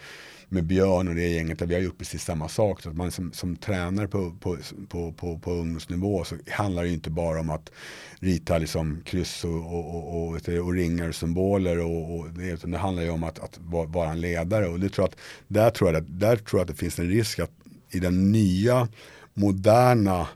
med 0.49 0.63
Björn 0.63 1.07
och 1.07 1.15
det 1.15 1.27
gänget, 1.27 1.59
där 1.59 1.65
vi 1.65 1.73
har 1.73 1.81
gjort 1.81 1.97
precis 1.97 2.23
samma 2.23 2.47
sak. 2.47 2.81
Så 2.81 2.89
att 2.89 2.95
man 2.95 3.11
som, 3.11 3.33
som 3.33 3.55
tränare 3.55 4.07
på, 4.07 4.31
på, 4.39 4.57
på, 4.87 5.11
på, 5.11 5.39
på 5.39 5.51
ungdomsnivå 5.51 6.23
så 6.23 6.35
handlar 6.49 6.83
det 6.83 6.89
inte 6.89 7.09
bara 7.09 7.39
om 7.39 7.49
att 7.49 7.71
rita 8.19 8.57
liksom 8.57 9.01
kryss 9.05 9.43
och, 9.43 9.51
och, 9.51 9.95
och, 9.95 10.27
och, 10.27 11.07
och 11.07 11.15
symboler. 11.15 11.79
Och, 11.79 12.19
och 12.19 12.29
det, 12.29 12.49
utan 12.49 12.71
det 12.71 12.77
handlar 12.77 13.03
ju 13.03 13.09
om 13.09 13.23
att, 13.23 13.39
att 13.39 13.59
vara 13.67 14.11
en 14.11 14.21
ledare. 14.21 14.67
Och 14.67 14.79
det 14.79 14.89
tror 14.89 15.05
att, 15.05 15.15
där, 15.47 15.69
tror 15.69 15.93
jag 15.93 16.01
att, 16.01 16.19
där 16.19 16.35
tror 16.35 16.59
jag 16.59 16.61
att 16.61 16.75
det 16.75 16.79
finns 16.79 16.99
en 16.99 17.09
risk 17.09 17.39
att 17.39 17.51
i 17.91 17.99
den 17.99 18.31
nya 18.31 18.87
moderna 19.33 20.27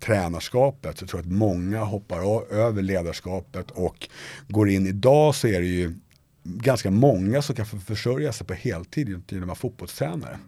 tränarskapet 0.00 0.98
så 0.98 1.06
tror 1.06 1.20
jag 1.20 1.26
att 1.26 1.38
många 1.38 1.84
hoppar 1.84 2.52
över 2.52 2.82
ledarskapet 2.82 3.70
och 3.70 4.08
går 4.48 4.70
in. 4.70 4.86
Idag 4.86 5.34
så 5.34 5.48
är 5.48 5.60
det 5.60 5.66
ju 5.66 5.94
ganska 6.42 6.90
många 6.90 7.42
som 7.42 7.56
kan 7.56 7.66
försörja 7.66 8.32
sig 8.32 8.46
på 8.46 8.54
heltid 8.54 9.08
genom 9.08 9.42
att 9.42 9.48
vara 9.48 9.54
fotbollstränare. 9.54 10.38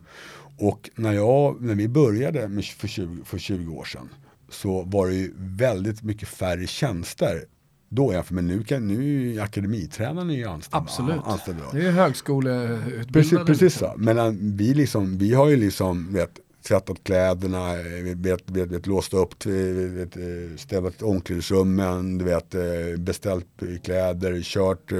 Och 0.58 0.90
när, 0.94 1.12
jag, 1.12 1.62
när 1.62 1.74
vi 1.74 1.88
började 1.88 2.62
för, 2.62 2.88
20, 2.88 3.24
för 3.24 3.38
20 3.38 3.72
år 3.72 3.84
sedan 3.84 4.08
så 4.48 4.82
var 4.82 5.08
det 5.08 5.14
ju 5.14 5.32
väldigt 5.36 6.02
mycket 6.02 6.28
färre 6.28 6.66
tjänster 6.66 7.44
då 7.88 8.12
jämfört 8.12 8.30
med 8.30 8.44
nu, 8.44 8.64
kan, 8.64 8.88
nu 8.88 9.34
är 9.34 9.42
akademitränaren 9.42 10.30
ju 10.30 10.44
anställd. 10.44 10.82
Absolut, 10.82 11.20
anställd 11.24 11.58
det 11.72 11.78
är 11.78 11.82
ju 11.82 11.90
högskoleutbildade. 11.90 13.12
Precis, 13.12 13.38
precis 13.46 13.74
så. 13.74 13.94
Men 13.96 14.56
vi, 14.56 14.74
liksom, 14.74 15.18
vi 15.18 15.34
har 15.34 15.48
ju 15.48 15.56
liksom, 15.56 16.12
vet, 16.12 16.38
tvättat 16.68 17.04
kläderna, 17.04 17.74
vet, 18.16 18.50
vet, 18.50 18.72
vet, 18.72 18.86
låst 18.86 19.14
upp, 19.14 19.46
vet, 19.46 20.16
städat 20.60 21.02
omklädningsrummen, 21.02 22.18
du 22.18 22.24
vet, 22.24 22.54
beställt 22.98 23.46
kläder, 23.84 24.40
kört 24.42 24.92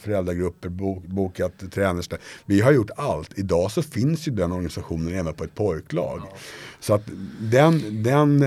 föräldragrupper, 0.00 0.68
bokat 1.08 1.72
tränarstöd. 1.72 2.18
Vi 2.46 2.60
har 2.60 2.72
gjort 2.72 2.90
allt. 2.96 3.38
Idag 3.38 3.70
så 3.70 3.82
finns 3.82 4.28
ju 4.28 4.32
den 4.32 4.52
organisationen 4.52 5.14
även 5.14 5.34
på 5.34 5.44
ett 5.44 5.54
pojklag. 5.54 6.20
Ja. 6.30 6.36
Så 6.80 6.94
att 6.94 7.02
den, 7.40 8.02
den 8.02 8.42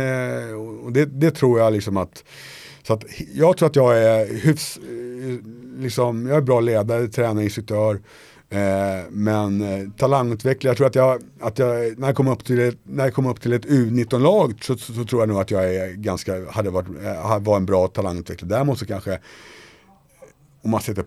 och 0.86 0.92
det, 0.92 1.06
det 1.06 1.32
tror 1.32 1.60
jag 1.60 1.74
liksom 1.74 1.98
att 1.98 2.24
så 2.84 2.94
att 2.94 3.04
jag 3.34 3.58
tror 3.58 3.70
att 3.70 3.76
jag 3.76 4.04
är 4.04 4.42
hyfs, 4.42 4.80
liksom, 5.78 6.28
jag 6.28 6.38
är 6.38 6.42
bra 6.42 6.60
ledare, 6.60 7.08
tränare, 7.08 7.44
instruktör. 7.44 8.00
Eh, 8.52 9.06
men 9.10 9.62
eh, 9.62 9.90
talangutveckling, 9.98 10.68
jag 10.68 10.78
tror 10.78 10.88
att 10.88 10.96
jag, 10.96 11.22
att 11.40 11.60
jag 11.60 12.00
när, 12.00 12.08
jag 12.08 12.16
kom 12.16 12.28
upp 12.28 12.46
till 12.46 12.60
ett, 12.60 12.78
när 12.84 13.04
jag 13.04 13.14
kom 13.14 13.26
upp 13.26 13.42
till 13.42 13.54
ett 13.54 13.66
U19-lag 13.66 14.64
så, 14.64 14.78
så, 14.78 14.94
så, 14.94 15.04
tror 15.04 15.22
jag 15.22 15.30
nog 15.30 15.40
att 15.40 15.52
jag 15.52 15.76
är 15.76 15.94
ganska, 15.94 16.52
hade 16.52 16.70
varit, 16.70 16.88
eh, 17.04 17.40
var 17.40 17.58
en 17.58 17.66
bra 17.66 17.88
talangutvecklare. 17.88 18.50
Däremot 18.50 18.80
så 18.80 18.86
kanske, 18.86 19.20
om 20.64 20.72
man 20.72 20.82
ser 20.82 21.06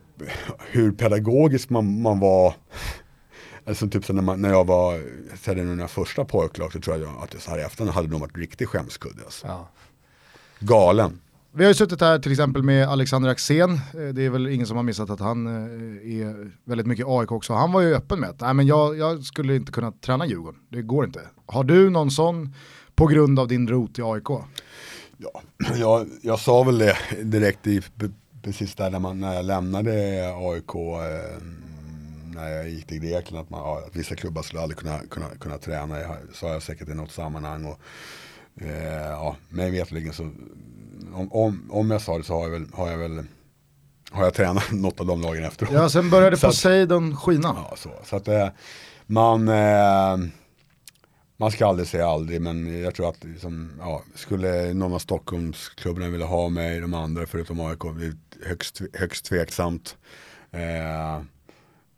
hur 0.70 0.92
pedagogisk 0.92 1.70
man, 1.70 2.02
man 2.02 2.20
var, 2.20 2.54
alltså 3.66 3.88
typ 3.88 4.04
så 4.04 4.12
när, 4.12 4.22
man, 4.22 4.42
när 4.42 4.50
jag 4.50 4.66
var, 4.66 5.00
så 5.42 5.54
här, 5.54 5.62
när 5.62 5.86
första 5.86 6.24
pojklag 6.24 6.72
så 6.72 6.80
tror 6.80 6.98
jag 6.98 7.08
att 7.22 7.42
så 7.42 7.50
här 7.50 7.58
i 7.58 7.62
efterhand 7.62 7.94
hade 7.94 8.08
nog 8.08 8.20
varit 8.20 8.38
riktig 8.38 8.68
skämskudde. 8.68 9.24
Alltså. 9.24 9.46
Ja. 9.46 9.68
Galen. 10.58 11.20
Vi 11.54 11.64
har 11.64 11.70
ju 11.70 11.74
suttit 11.74 12.00
här 12.00 12.18
till 12.18 12.32
exempel 12.32 12.62
med 12.62 12.88
Alexander 12.88 13.30
Axén, 13.30 13.70
eh, 13.72 14.14
det 14.14 14.22
är 14.22 14.30
väl 14.30 14.48
ingen 14.48 14.66
som 14.66 14.76
har 14.76 14.84
missat 14.84 15.10
att 15.10 15.20
han 15.20 15.46
eh, 15.46 16.20
är 16.20 16.52
väldigt 16.64 16.86
mycket 16.86 17.06
AIK 17.08 17.32
också. 17.32 17.52
Han 17.52 17.72
var 17.72 17.80
ju 17.80 17.94
öppen 17.94 18.20
med 18.20 18.30
att 18.30 18.40
Nej, 18.40 18.54
men 18.54 18.66
jag, 18.66 18.98
jag 18.98 19.22
skulle 19.22 19.56
inte 19.56 19.72
kunna 19.72 19.92
träna 19.92 20.26
Djurgården, 20.26 20.60
det 20.68 20.82
går 20.82 21.04
inte. 21.04 21.20
Har 21.46 21.64
du 21.64 21.90
någon 21.90 22.10
sån 22.10 22.54
på 22.94 23.06
grund 23.06 23.38
av 23.38 23.48
din 23.48 23.68
rot 23.68 23.98
i 23.98 24.02
AIK? 24.02 24.28
Ja, 25.16 25.42
jag, 25.76 26.08
jag 26.22 26.38
sa 26.38 26.62
väl 26.62 26.78
det 26.78 26.96
direkt 27.22 27.66
i, 27.66 27.82
precis 28.42 28.74
där 28.74 28.90
när, 28.90 28.98
man, 28.98 29.20
när 29.20 29.34
jag 29.34 29.44
lämnade 29.44 29.92
AIK, 30.36 30.74
eh, 30.74 31.42
när 32.34 32.48
jag 32.48 32.68
gick 32.68 32.86
till 32.86 33.00
Grekland, 33.00 33.44
att, 33.44 33.50
man, 33.50 33.60
ja, 33.60 33.82
att 33.86 33.96
vissa 33.96 34.16
klubbar 34.16 34.42
skulle 34.42 34.62
aldrig 34.62 34.78
kunna, 34.78 34.98
kunna, 34.98 35.26
kunna 35.40 35.58
träna. 35.58 36.00
Jag 36.00 36.16
sa 36.34 36.48
jag 36.48 36.62
säkert 36.62 36.88
i 36.88 36.94
något 36.94 37.12
sammanhang. 37.12 37.64
Och, 37.64 37.80
eh, 38.64 39.10
ja, 39.10 39.36
mig 39.48 39.70
vetligen 39.70 40.12
så 40.12 40.30
om, 41.14 41.32
om, 41.32 41.68
om 41.70 41.90
jag 41.90 42.02
sa 42.02 42.18
det 42.18 42.24
så 42.24 42.34
har 42.34 42.42
jag 42.42 42.50
väl, 42.50 42.66
har 42.72 42.90
jag 42.90 42.98
väl 42.98 43.24
har 44.12 44.24
jag 44.24 44.34
tränat 44.34 44.64
något 44.72 45.00
av 45.00 45.06
de 45.06 45.20
lagen 45.20 45.44
efteråt. 45.44 45.72
Ja, 45.72 45.88
sen 45.88 46.10
började 46.10 46.36
Poseidon 46.36 47.16
skina. 47.16 47.56
Ja, 47.56 47.76
så, 47.76 47.90
så 48.04 48.16
att 48.16 48.28
eh, 48.28 48.48
man, 49.06 49.48
eh, 49.48 50.16
man 51.36 51.50
ska 51.50 51.66
aldrig 51.66 51.88
säga 51.88 52.06
aldrig, 52.06 52.40
men 52.40 52.80
jag 52.82 52.94
tror 52.94 53.08
att 53.08 53.24
liksom, 53.24 53.72
ja, 53.78 54.02
skulle 54.14 54.74
någon 54.74 54.94
av 54.94 54.98
Stockholmsklubbarna 54.98 56.08
vilja 56.08 56.26
ha 56.26 56.48
mig, 56.48 56.80
de 56.80 56.94
andra 56.94 57.26
förutom 57.26 57.60
AIK, 57.60 57.80
det 57.98 58.06
är 58.06 58.48
högst, 58.48 58.82
högst 58.92 59.24
tveksamt. 59.24 59.96
Eh, 60.50 61.22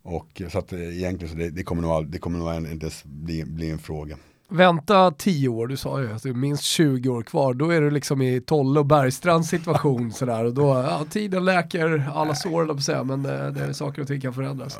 och 0.03 0.41
så 0.51 0.59
att 0.59 0.73
egentligen 0.73 1.33
så 1.33 1.37
det, 1.37 1.49
det 1.49 1.63
kommer 1.63 1.81
nog, 1.81 2.07
det 2.07 2.17
kommer 2.17 2.39
nog 2.39 2.71
inte 2.71 2.91
bli, 3.03 3.45
bli 3.45 3.69
en 3.69 3.79
fråga. 3.79 4.17
Vänta 4.47 5.11
10 5.11 5.47
år, 5.47 5.67
du 5.67 5.77
sa 5.77 6.01
ju 6.01 6.13
att 6.13 6.23
det 6.23 6.29
är 6.29 6.33
minst 6.33 6.63
20 6.63 7.09
år 7.09 7.21
kvar, 7.23 7.53
då 7.53 7.69
är 7.69 7.81
du 7.81 7.91
liksom 7.91 8.21
i 8.21 8.41
Tolle 8.41 8.79
och 8.79 8.85
Bergstrands 8.85 9.49
situation 9.49 10.11
sådär 10.13 10.45
och 10.45 10.53
då, 10.53 10.67
ja, 10.67 11.05
tiden 11.09 11.45
läker 11.45 12.11
alla 12.13 12.35
sår 12.35 12.65
på 12.65 12.81
säga, 12.81 13.03
men 13.03 13.23
det, 13.23 13.51
det 13.51 13.61
är 13.61 13.73
saker 13.73 14.01
och 14.01 14.07
ting 14.07 14.21
kan 14.21 14.33
förändras. 14.33 14.79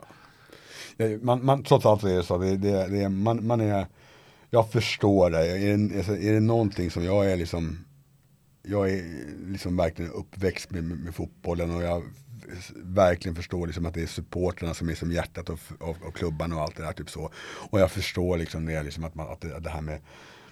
Ja. 0.97 1.07
Man, 1.21 1.45
man, 1.45 1.63
trots 1.63 1.85
allt 1.85 2.03
är 2.03 2.15
det 2.15 2.23
så, 2.23 2.37
det, 2.37 2.57
det, 2.57 2.87
det, 2.87 3.09
man, 3.09 3.47
man 3.47 3.61
är, 3.61 3.85
jag 4.49 4.71
förstår 4.71 5.29
det, 5.29 5.47
är 5.47 5.77
det, 5.77 5.97
alltså, 5.97 6.17
är 6.17 6.33
det 6.33 6.39
någonting 6.39 6.91
som 6.91 7.03
jag 7.03 7.31
är 7.31 7.37
liksom, 7.37 7.85
jag 8.63 8.89
är 8.89 9.03
liksom 9.51 9.77
verkligen 9.77 10.11
uppväxt 10.11 10.71
med, 10.71 10.83
med, 10.83 10.99
med 10.99 11.15
fotbollen 11.15 11.75
och 11.75 11.83
jag 11.83 12.03
verkligen 12.75 13.35
förstår 13.35 13.67
liksom 13.67 13.85
att 13.85 13.93
det 13.93 14.01
är 14.01 14.07
supporterna 14.07 14.73
som 14.73 14.89
är 14.89 14.95
som 14.95 15.11
hjärtat 15.11 15.49
av, 15.49 15.59
och, 15.79 15.97
och 16.01 16.15
klubban 16.15 16.53
och 16.53 16.61
allt 16.61 16.75
det 16.75 16.83
där. 16.83 16.93
Typ 16.93 17.09
så. 17.09 17.31
Och 17.69 17.79
jag 17.79 17.91
förstår 17.91 18.37
liksom 18.37 18.65
det, 18.65 18.83
liksom 18.83 19.03
att, 19.03 19.15
man, 19.15 19.31
att 19.31 19.41
det, 19.41 19.59
det 19.59 19.69
här 19.69 19.81
med 19.81 19.99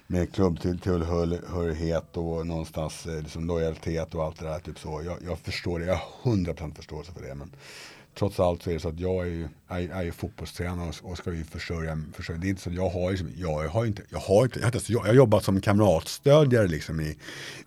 med 0.07 0.33
klubbtillhörighet 0.33 2.17
och 2.17 2.47
någonstans 2.47 3.05
eh, 3.05 3.21
liksom 3.21 3.47
lojalitet 3.47 4.15
och 4.15 4.23
allt 4.23 4.39
det 4.39 4.45
där. 4.45 4.59
Typ 4.59 4.79
så. 4.79 5.01
Jag, 5.05 5.17
jag 5.25 5.39
förstår 5.39 5.79
det, 5.79 5.85
jag 5.85 5.95
har 5.95 6.31
100% 6.31 6.75
förståelse 6.75 7.11
för 7.11 7.21
det. 7.21 7.35
Men 7.35 7.51
trots 8.15 8.39
allt 8.39 8.63
så 8.63 8.69
är 8.69 8.73
det 8.73 8.79
så 8.79 8.89
att 8.89 8.99
jag 8.99 9.27
är 9.27 9.31
ju, 9.31 9.47
är, 9.67 9.89
är 9.91 10.03
ju 10.03 10.11
fotbollstränare 10.11 10.89
och, 10.89 11.11
och 11.11 11.17
ska 11.17 11.33
ju 11.33 11.43
försörja, 11.43 12.01
försörja. 12.13 12.39
Det 12.39 12.47
är 12.47 12.49
inte 12.49 12.61
så 12.61 12.69
att 12.69 12.75
jag 12.75 12.89
har, 12.89 13.11
liksom, 13.11 13.31
jag 13.35 13.67
har 13.67 13.85
inte, 13.85 14.01
jag 14.09 14.19
har 14.19 14.43
inte, 14.45 14.59
jag 14.59 14.69
har, 14.69 14.81
jag 14.87 14.99
har 14.99 15.13
jobbat 15.13 15.43
som 15.43 15.61
kamratstödjare 15.61 16.67
liksom 16.67 16.99
i, 16.99 17.17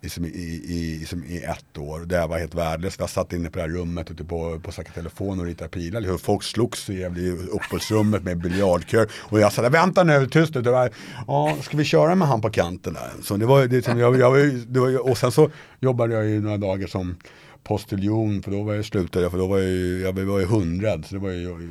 i, 0.01 0.07
i, 0.25 0.61
i, 0.75 0.99
liksom 0.99 1.23
i 1.23 1.37
ett 1.37 1.77
år. 1.77 1.99
Där 1.99 2.19
jag 2.19 2.27
var 2.27 2.39
helt 2.39 2.55
värdelös. 2.55 2.95
Jag 2.99 3.09
satt 3.09 3.33
inne 3.33 3.49
på 3.49 3.59
det 3.59 3.61
här 3.61 3.69
rummet 3.69 4.11
ute 4.11 4.23
på, 4.23 4.59
på 4.59 4.71
snacka 4.71 4.91
telefon 4.91 5.39
och 5.39 5.45
ritade 5.45 5.69
pilar. 5.69 6.01
Hur 6.01 6.17
folk 6.17 6.43
slogs 6.43 6.89
i 6.89 7.05
uppehållsrummet 7.51 8.23
med 8.23 8.37
biljardkör. 8.37 9.07
Och 9.15 9.39
jag 9.39 9.53
sa, 9.53 9.69
vänta 9.69 10.03
nu, 10.03 10.27
tyst 10.27 10.55
nu. 10.55 10.89
Ja, 11.27 11.57
ska 11.61 11.77
vi 11.77 11.83
köra 11.83 12.15
med 12.15 12.27
han 12.27 12.41
på 12.41 12.49
kanten 12.49 12.93
där? 12.93 13.11
Så 13.23 13.37
det 13.37 13.45
var, 13.45 13.65
det, 13.65 13.87
jag, 13.87 14.19
jag, 14.19 14.53
det 14.67 14.79
var, 14.79 15.09
och 15.09 15.17
sen 15.17 15.31
så 15.31 15.49
jobbade 15.79 16.13
jag 16.13 16.25
ju 16.25 16.41
några 16.41 16.57
dagar 16.57 16.87
som 16.87 17.15
postiljon, 17.67 18.41
för 18.43 18.51
då 18.51 18.63
var 18.63 18.73
jag 18.73 18.85
slutade 18.85 19.25
jag, 19.25 19.31
för 19.31 19.39
då 19.39 19.47
var 19.47 19.57
jag 19.57 19.67
ju, 19.67 20.01
jag 20.01 20.13
var 20.13 20.39
ju 20.39 20.45
hundrad, 20.45 21.05
så 21.05 21.15
det 21.15 21.21
var 21.21 21.29
ju, 21.29 21.43
jag, 21.43 21.61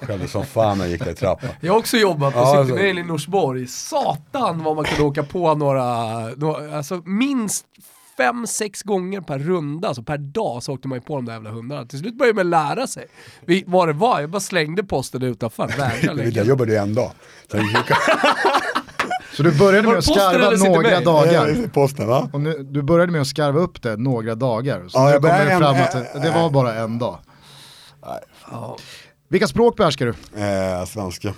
jag 0.00 0.08
skällde 0.08 0.28
som 0.28 0.46
fan 0.46 0.78
när 0.78 0.84
jag 0.84 0.92
gick 0.92 1.04
där 1.04 1.12
i 1.12 1.14
trappan. 1.14 1.50
Jag 1.60 1.72
har 1.72 1.78
också 1.78 1.96
jobbat 1.96 2.34
på 2.34 2.40
ja, 2.40 2.64
cykelmail 2.64 2.88
alltså. 2.88 3.04
i 3.04 3.08
Norsborg, 3.08 3.66
satan 3.66 4.62
vad 4.64 4.76
man 4.76 4.84
kunde 4.84 5.02
åka 5.02 5.22
på 5.22 5.54
några, 5.54 6.20
några 6.36 6.76
alltså 6.76 7.02
minst 7.04 7.66
fem, 8.16 8.46
sex 8.46 8.82
gånger 8.82 9.20
per 9.20 9.38
runda, 9.38 9.88
alltså 9.88 10.02
per 10.02 10.18
dag, 10.18 10.62
så 10.62 10.72
åkte 10.72 10.88
man 10.88 10.98
ju 10.98 11.02
på 11.02 11.16
de 11.16 11.24
där 11.24 11.32
jävla 11.32 11.50
hundarna. 11.50 11.86
Till 11.86 11.98
slut 11.98 12.14
började 12.14 12.36
man 12.36 12.50
lära 12.50 12.86
sig 12.86 13.06
vad 13.66 13.88
det 13.88 13.92
var. 13.92 14.20
Jag 14.20 14.30
bara 14.30 14.40
slängde 14.40 14.84
posten 14.84 15.22
utanför. 15.22 15.74
jag 16.34 16.46
jobbade 16.46 16.72
ju 16.72 16.78
en 16.78 16.94
dag. 16.94 17.10
Så 19.36 19.42
du 19.42 19.58
började 19.58 19.88
med 19.88 19.98
att 19.98 20.04
skarva 20.04 20.50
några 20.50 21.00
dagar? 21.00 21.68
Posten, 21.68 22.06
va? 22.06 22.30
Och 22.32 22.40
nu, 22.40 22.66
du 22.70 22.82
började 22.82 23.12
med 23.12 23.20
att 23.20 23.26
skarva 23.26 23.60
upp 23.60 23.82
det 23.82 23.96
några 23.96 24.34
dagar. 24.34 24.88
Så 24.88 24.98
ja, 24.98 25.10
nu 25.10 25.20
kommer 25.20 25.44
det 25.44 25.58
fram 25.58 25.76
att 25.76 26.22
det 26.22 26.30
var 26.30 26.50
bara 26.50 26.74
en 26.74 26.98
dag. 26.98 27.18
Nej. 28.06 28.20
Vilka 29.28 29.46
språk 29.46 29.76
behärskar 29.76 30.06
du? 30.06 30.40
Eh, 30.42 30.84
svenska. 30.84 31.34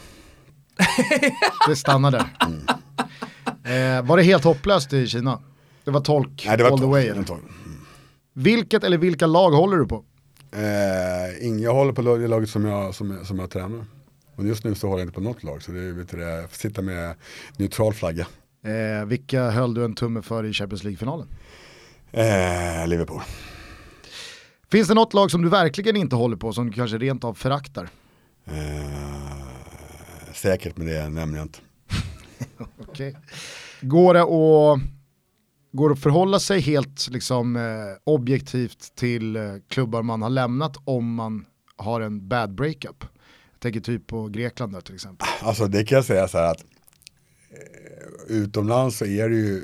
det 1.68 1.76
stannar 1.76 2.10
där. 2.10 2.24
Mm. 2.46 3.98
Eh, 3.98 4.06
var 4.08 4.16
det 4.16 4.22
helt 4.22 4.44
hopplöst 4.44 4.92
i 4.92 5.06
Kina? 5.06 5.38
Det 5.84 5.90
var 5.90 6.00
tolk 6.00 6.44
Nej, 6.46 6.56
det 6.56 6.62
var 6.62 6.70
all 6.70 6.78
tolk, 6.78 6.82
the 6.82 6.90
way? 6.90 7.06
Eller? 7.06 7.32
Mm. 7.32 7.84
Vilket 8.34 8.84
eller 8.84 8.98
vilka 8.98 9.26
lag 9.26 9.50
håller 9.50 9.76
du 9.76 9.86
på? 9.86 10.04
Eh, 10.52 11.48
jag 11.62 11.74
håller 11.74 11.92
på 11.92 12.02
det 12.02 12.28
laget 12.28 12.50
som 12.50 12.64
jag, 12.64 12.94
som, 12.94 13.24
som 13.24 13.38
jag 13.38 13.50
tränar. 13.50 13.84
Och 14.38 14.46
just 14.46 14.64
nu 14.64 14.74
så 14.74 14.88
håller 14.88 15.00
jag 15.00 15.06
inte 15.06 15.14
på 15.14 15.20
något 15.20 15.42
lag 15.42 15.62
så 15.62 15.72
det 15.72 15.80
är, 15.80 15.92
vet 15.92 16.08
du, 16.08 16.20
jag 16.20 16.50
får 16.50 16.56
sitta 16.56 16.82
med 16.82 17.14
neutral 17.56 17.94
flagga. 17.94 18.26
Eh, 18.62 19.06
vilka 19.06 19.50
höll 19.50 19.74
du 19.74 19.84
en 19.84 19.94
tumme 19.94 20.22
för 20.22 20.44
i 20.44 20.52
Champions 20.52 20.84
League-finalen? 20.84 21.28
Eh, 22.12 22.86
Liverpool. 22.86 23.22
Finns 24.70 24.88
det 24.88 24.94
något 24.94 25.14
lag 25.14 25.30
som 25.30 25.42
du 25.42 25.48
verkligen 25.48 25.96
inte 25.96 26.16
håller 26.16 26.36
på 26.36 26.52
som 26.52 26.66
du 26.66 26.72
kanske 26.72 26.98
rent 26.98 27.24
av 27.24 27.34
föraktar? 27.34 27.88
Eh, 28.44 28.52
säkert 30.34 30.76
men 30.76 30.86
det 30.86 31.08
nämner 31.08 31.38
jag 31.38 31.44
inte. 31.44 31.58
okay. 32.88 33.14
Går 33.80 34.14
det 34.14 34.22
att 34.22 34.80
går 35.72 35.92
att 35.92 36.00
förhålla 36.00 36.40
sig 36.40 36.60
helt 36.60 37.08
liksom, 37.10 37.56
eh, 37.56 37.62
objektivt 38.04 38.94
till 38.94 39.36
eh, 39.36 39.42
klubbar 39.68 40.02
man 40.02 40.22
har 40.22 40.30
lämnat 40.30 40.76
om 40.84 41.14
man 41.14 41.46
har 41.76 42.00
en 42.00 42.28
bad 42.28 42.54
breakup? 42.54 43.04
Jag 43.58 43.62
tänker 43.62 43.80
typ 43.80 44.06
på 44.06 44.28
Grekland 44.28 44.72
där 44.72 44.80
till 44.80 44.94
exempel. 44.94 45.28
Alltså 45.40 45.66
det 45.66 45.84
kan 45.84 45.96
jag 45.96 46.04
säga 46.04 46.28
så 46.28 46.38
här 46.38 46.50
att 46.50 46.64
eh, 47.50 48.36
utomlands 48.36 48.98
så 48.98 49.04
är 49.04 49.28
det 49.28 49.36
ju 49.36 49.62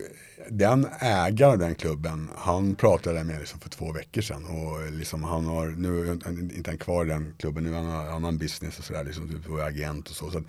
den 0.50 0.86
ägaren 1.00 1.52
av 1.52 1.58
den 1.58 1.74
klubben, 1.74 2.30
han 2.36 2.74
pratade 2.74 3.24
med 3.24 3.38
liksom 3.38 3.60
för 3.60 3.70
två 3.70 3.92
veckor 3.92 4.22
sedan 4.22 4.44
och 4.44 4.92
liksom 4.92 5.24
han 5.24 5.44
har, 5.44 5.66
nu 5.66 6.08
är 6.08 6.12
inte 6.56 6.70
han 6.70 6.78
kvar 6.78 7.04
i 7.04 7.08
den 7.08 7.34
klubben, 7.38 7.64
nu 7.64 7.72
har 7.72 7.82
han 7.82 8.08
annan 8.08 8.38
business 8.38 8.78
och 8.78 8.84
sådär, 8.84 9.04
liksom 9.04 9.28
typ 9.28 9.50
agent 9.50 10.10
och 10.10 10.16
så. 10.16 10.30
så 10.30 10.38
att, 10.38 10.44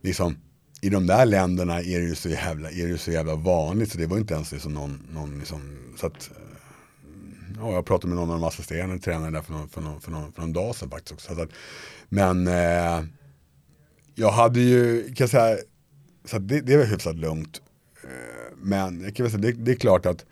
liksom, 0.00 0.36
i 0.80 0.88
de 0.88 1.06
där 1.06 1.26
länderna 1.26 1.80
är 1.80 2.00
det 2.00 2.06
ju 2.06 2.14
så 2.14 2.28
jävla, 2.28 2.70
är 2.70 2.88
det 2.88 2.98
så 2.98 3.10
jävla 3.10 3.34
vanligt 3.34 3.92
så 3.92 3.98
det 3.98 4.06
var 4.06 4.18
inte 4.18 4.34
ens 4.34 4.52
liksom 4.52 4.74
någon, 4.74 5.06
någon 5.10 5.38
liksom, 5.38 5.78
så 5.96 6.06
att, 6.06 6.30
ja, 7.56 7.72
jag 7.72 7.86
pratade 7.86 8.08
med 8.08 8.16
någon 8.16 8.30
av 8.30 8.40
de 8.40 8.44
assisterande 8.44 8.98
tränarna 8.98 9.30
där 9.30 9.42
för 9.42 9.52
någon, 9.52 9.68
för 9.68 9.80
någon, 9.80 10.00
för 10.00 10.10
någon, 10.10 10.32
för 10.32 10.40
någon 10.40 10.52
dag 10.52 10.74
sedan 10.74 10.90
faktiskt 10.90 11.12
också. 11.12 11.34
Så 11.34 11.42
att, 11.42 11.50
men 12.14 12.46
eh, 12.46 13.04
jag 14.14 14.32
hade 14.32 14.60
ju, 14.60 15.04
kan 15.04 15.14
jag 15.18 15.30
säga, 15.30 15.56
så 16.24 16.38
det, 16.38 16.60
det 16.60 16.76
var 16.76 16.84
hyfsat 16.84 17.16
lugnt. 17.16 17.62
Eh, 18.04 18.56
men 18.56 19.00
jag 19.00 19.16
kan 19.16 19.30
säga, 19.30 19.40
det, 19.40 19.52
det 19.52 19.70
är 19.70 19.76
klart 19.76 20.06
att 20.06 20.24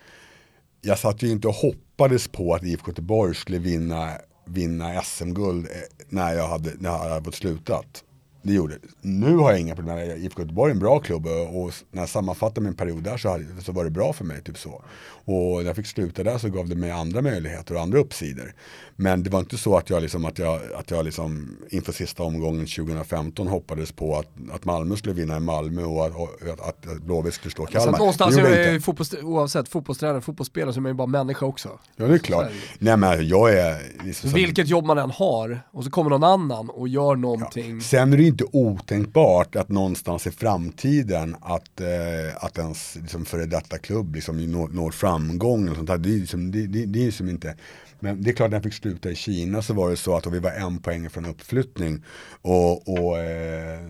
jag 0.81 0.99
satt 0.99 1.23
ju 1.23 1.29
inte 1.29 1.49
och 1.49 1.55
hoppades 1.55 2.29
på 2.29 2.55
att 2.55 2.63
IFK 2.63 2.91
Göteborg 2.91 3.35
skulle 3.35 3.59
vinna, 3.59 4.11
vinna 4.47 5.03
SM-guld 5.03 5.67
eh, 5.67 6.07
när 6.09 6.33
jag 6.33 6.49
hade, 6.49 6.71
när 6.79 6.91
jag 6.91 6.99
hade 6.99 7.25
fått 7.25 7.35
slutat. 7.35 8.05
Det 8.43 8.53
gjorde 8.53 8.79
Nu 9.01 9.37
har 9.37 9.51
jag 9.51 9.61
inga 9.61 9.77
problem. 9.77 9.99
IFK 9.99 10.43
Göteborg 10.43 10.71
är 10.71 10.75
en 10.75 10.81
bra 10.81 10.99
klubb 10.99 11.27
och 11.27 11.73
när 11.91 12.03
jag 12.03 12.09
sammanfattar 12.09 12.63
min 12.63 12.75
period 12.75 13.03
där 13.03 13.17
så, 13.17 13.29
hade, 13.29 13.63
så 13.63 13.73
var 13.73 13.85
det 13.85 13.91
bra 13.91 14.13
för 14.13 14.25
mig. 14.25 14.43
Typ 14.43 14.59
så. 14.59 14.85
Och 15.31 15.57
när 15.57 15.67
jag 15.67 15.77
fick 15.77 15.87
sluta 15.87 16.23
där 16.23 16.39
så 16.39 16.49
gav 16.49 16.69
det 16.69 16.75
mig 16.75 16.91
andra 16.91 17.23
möjligheter 17.23 17.75
och 17.75 17.81
andra 17.81 17.99
uppsidor. 17.99 18.55
Men 18.97 19.23
det 19.23 19.31
var 19.31 19.41
inte 19.41 19.59
så 19.59 19.77
att 19.77 19.91
jag, 19.91 20.03
liksom, 20.03 20.25
att 20.25 20.39
jag, 20.39 20.61
att 20.77 20.91
jag 20.91 21.05
liksom 21.05 21.57
inför 21.71 21.93
sista 21.93 22.23
omgången 22.23 22.67
2015 22.67 23.47
hoppades 23.47 23.93
på 23.93 24.19
att, 24.19 24.27
att 24.53 24.65
Malmö 24.65 24.97
skulle 24.97 25.15
vinna 25.15 25.37
i 25.37 25.41
Malmö 25.41 25.85
och 25.85 26.07
att, 26.07 26.13
att, 26.61 26.87
att 26.87 27.03
Blåvitt 27.03 27.35
skulle 27.35 27.53
slå 27.53 27.67
Kalmar. 27.67 27.93
Så 27.93 27.99
någonstans 27.99 28.37
är 28.37 28.73
jag 28.73 28.85
fotbolls, 28.85 29.15
oavsett 29.23 29.69
fotbollstränare, 29.69 30.21
fotbollsspelare 30.21 30.73
så 30.73 30.79
är 30.79 30.83
man 30.83 30.91
ju 30.91 30.97
bara 30.97 31.07
människa 31.07 31.47
också. 31.47 31.69
Ja 31.97 32.07
det 32.07 32.15
är 32.15 32.19
klart. 32.19 32.51
Nej 32.79 32.97
men 32.97 33.29
jag 33.29 33.53
är... 33.53 33.83
Liksom, 34.05 34.31
Vilket 34.31 34.69
jobb 34.69 34.85
man 34.85 34.99
än 34.99 35.11
har 35.11 35.61
och 35.73 35.85
så 35.85 35.91
kommer 35.91 36.11
någon 36.11 36.25
annan 36.25 36.71
och 36.71 36.89
gör 36.89 37.17
någonting. 37.17 37.75
Ja. 37.75 37.83
Sen 37.83 38.13
är 38.13 38.17
det 38.17 38.25
inte 38.25 38.45
otänkbart 38.53 39.57
att 39.57 39.69
någonstans 39.69 40.27
i 40.27 40.31
framtiden 40.31 41.37
att, 41.41 41.81
eh, 41.81 42.45
att 42.45 42.59
ens 42.59 42.97
liksom, 42.97 43.25
före 43.25 43.47
detta 43.47 43.79
klubb 43.79 44.15
liksom, 44.15 44.53
når, 44.53 44.69
når 44.69 44.91
framgång. 45.21 45.69
Och 45.69 45.77
sånt 45.77 45.89
där. 45.89 45.99
Det, 45.99 46.15
är 46.15 46.19
liksom, 46.19 46.51
det, 46.51 46.67
det, 46.67 46.87
det 46.87 47.03
är 47.03 47.07
liksom 47.07 47.29
inte 47.29 47.55
men 48.03 48.23
det 48.23 48.31
är 48.31 48.35
klart 48.35 48.51
när 48.51 48.57
jag 48.57 48.65
fick 48.65 48.75
sluta 48.75 49.11
i 49.11 49.15
Kina 49.15 49.63
så 49.63 49.75
var 49.75 49.91
det 49.91 49.97
så 49.97 50.17
att 50.17 50.27
vi 50.27 50.39
var 50.39 50.51
en 50.51 50.79
poäng 50.79 51.11
från 51.11 51.27
uppflyttning. 51.27 52.05
Och, 52.43 52.89
och 52.89 53.19
eh, 53.19 53.81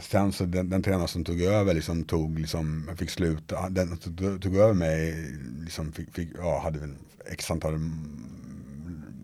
sen 0.00 0.32
så 0.32 0.44
den, 0.44 0.70
den 0.70 0.82
tränare 0.82 1.08
som 1.08 1.24
tog 1.24 1.42
över 1.42 1.74
liksom 1.74 2.04
tog, 2.04 2.38
liksom, 2.38 2.90
fick 2.96 3.10
sluta, 3.10 3.68
den 3.68 3.96
som 3.96 4.40
tog 4.40 4.56
över 4.56 4.72
mig, 4.72 5.26
liksom 5.60 5.92
fick, 5.92 6.14
fick, 6.14 6.28
ja, 6.38 6.60
hade 6.60 6.78
väl 6.78 6.94
x 7.26 7.50
antal 7.50 7.80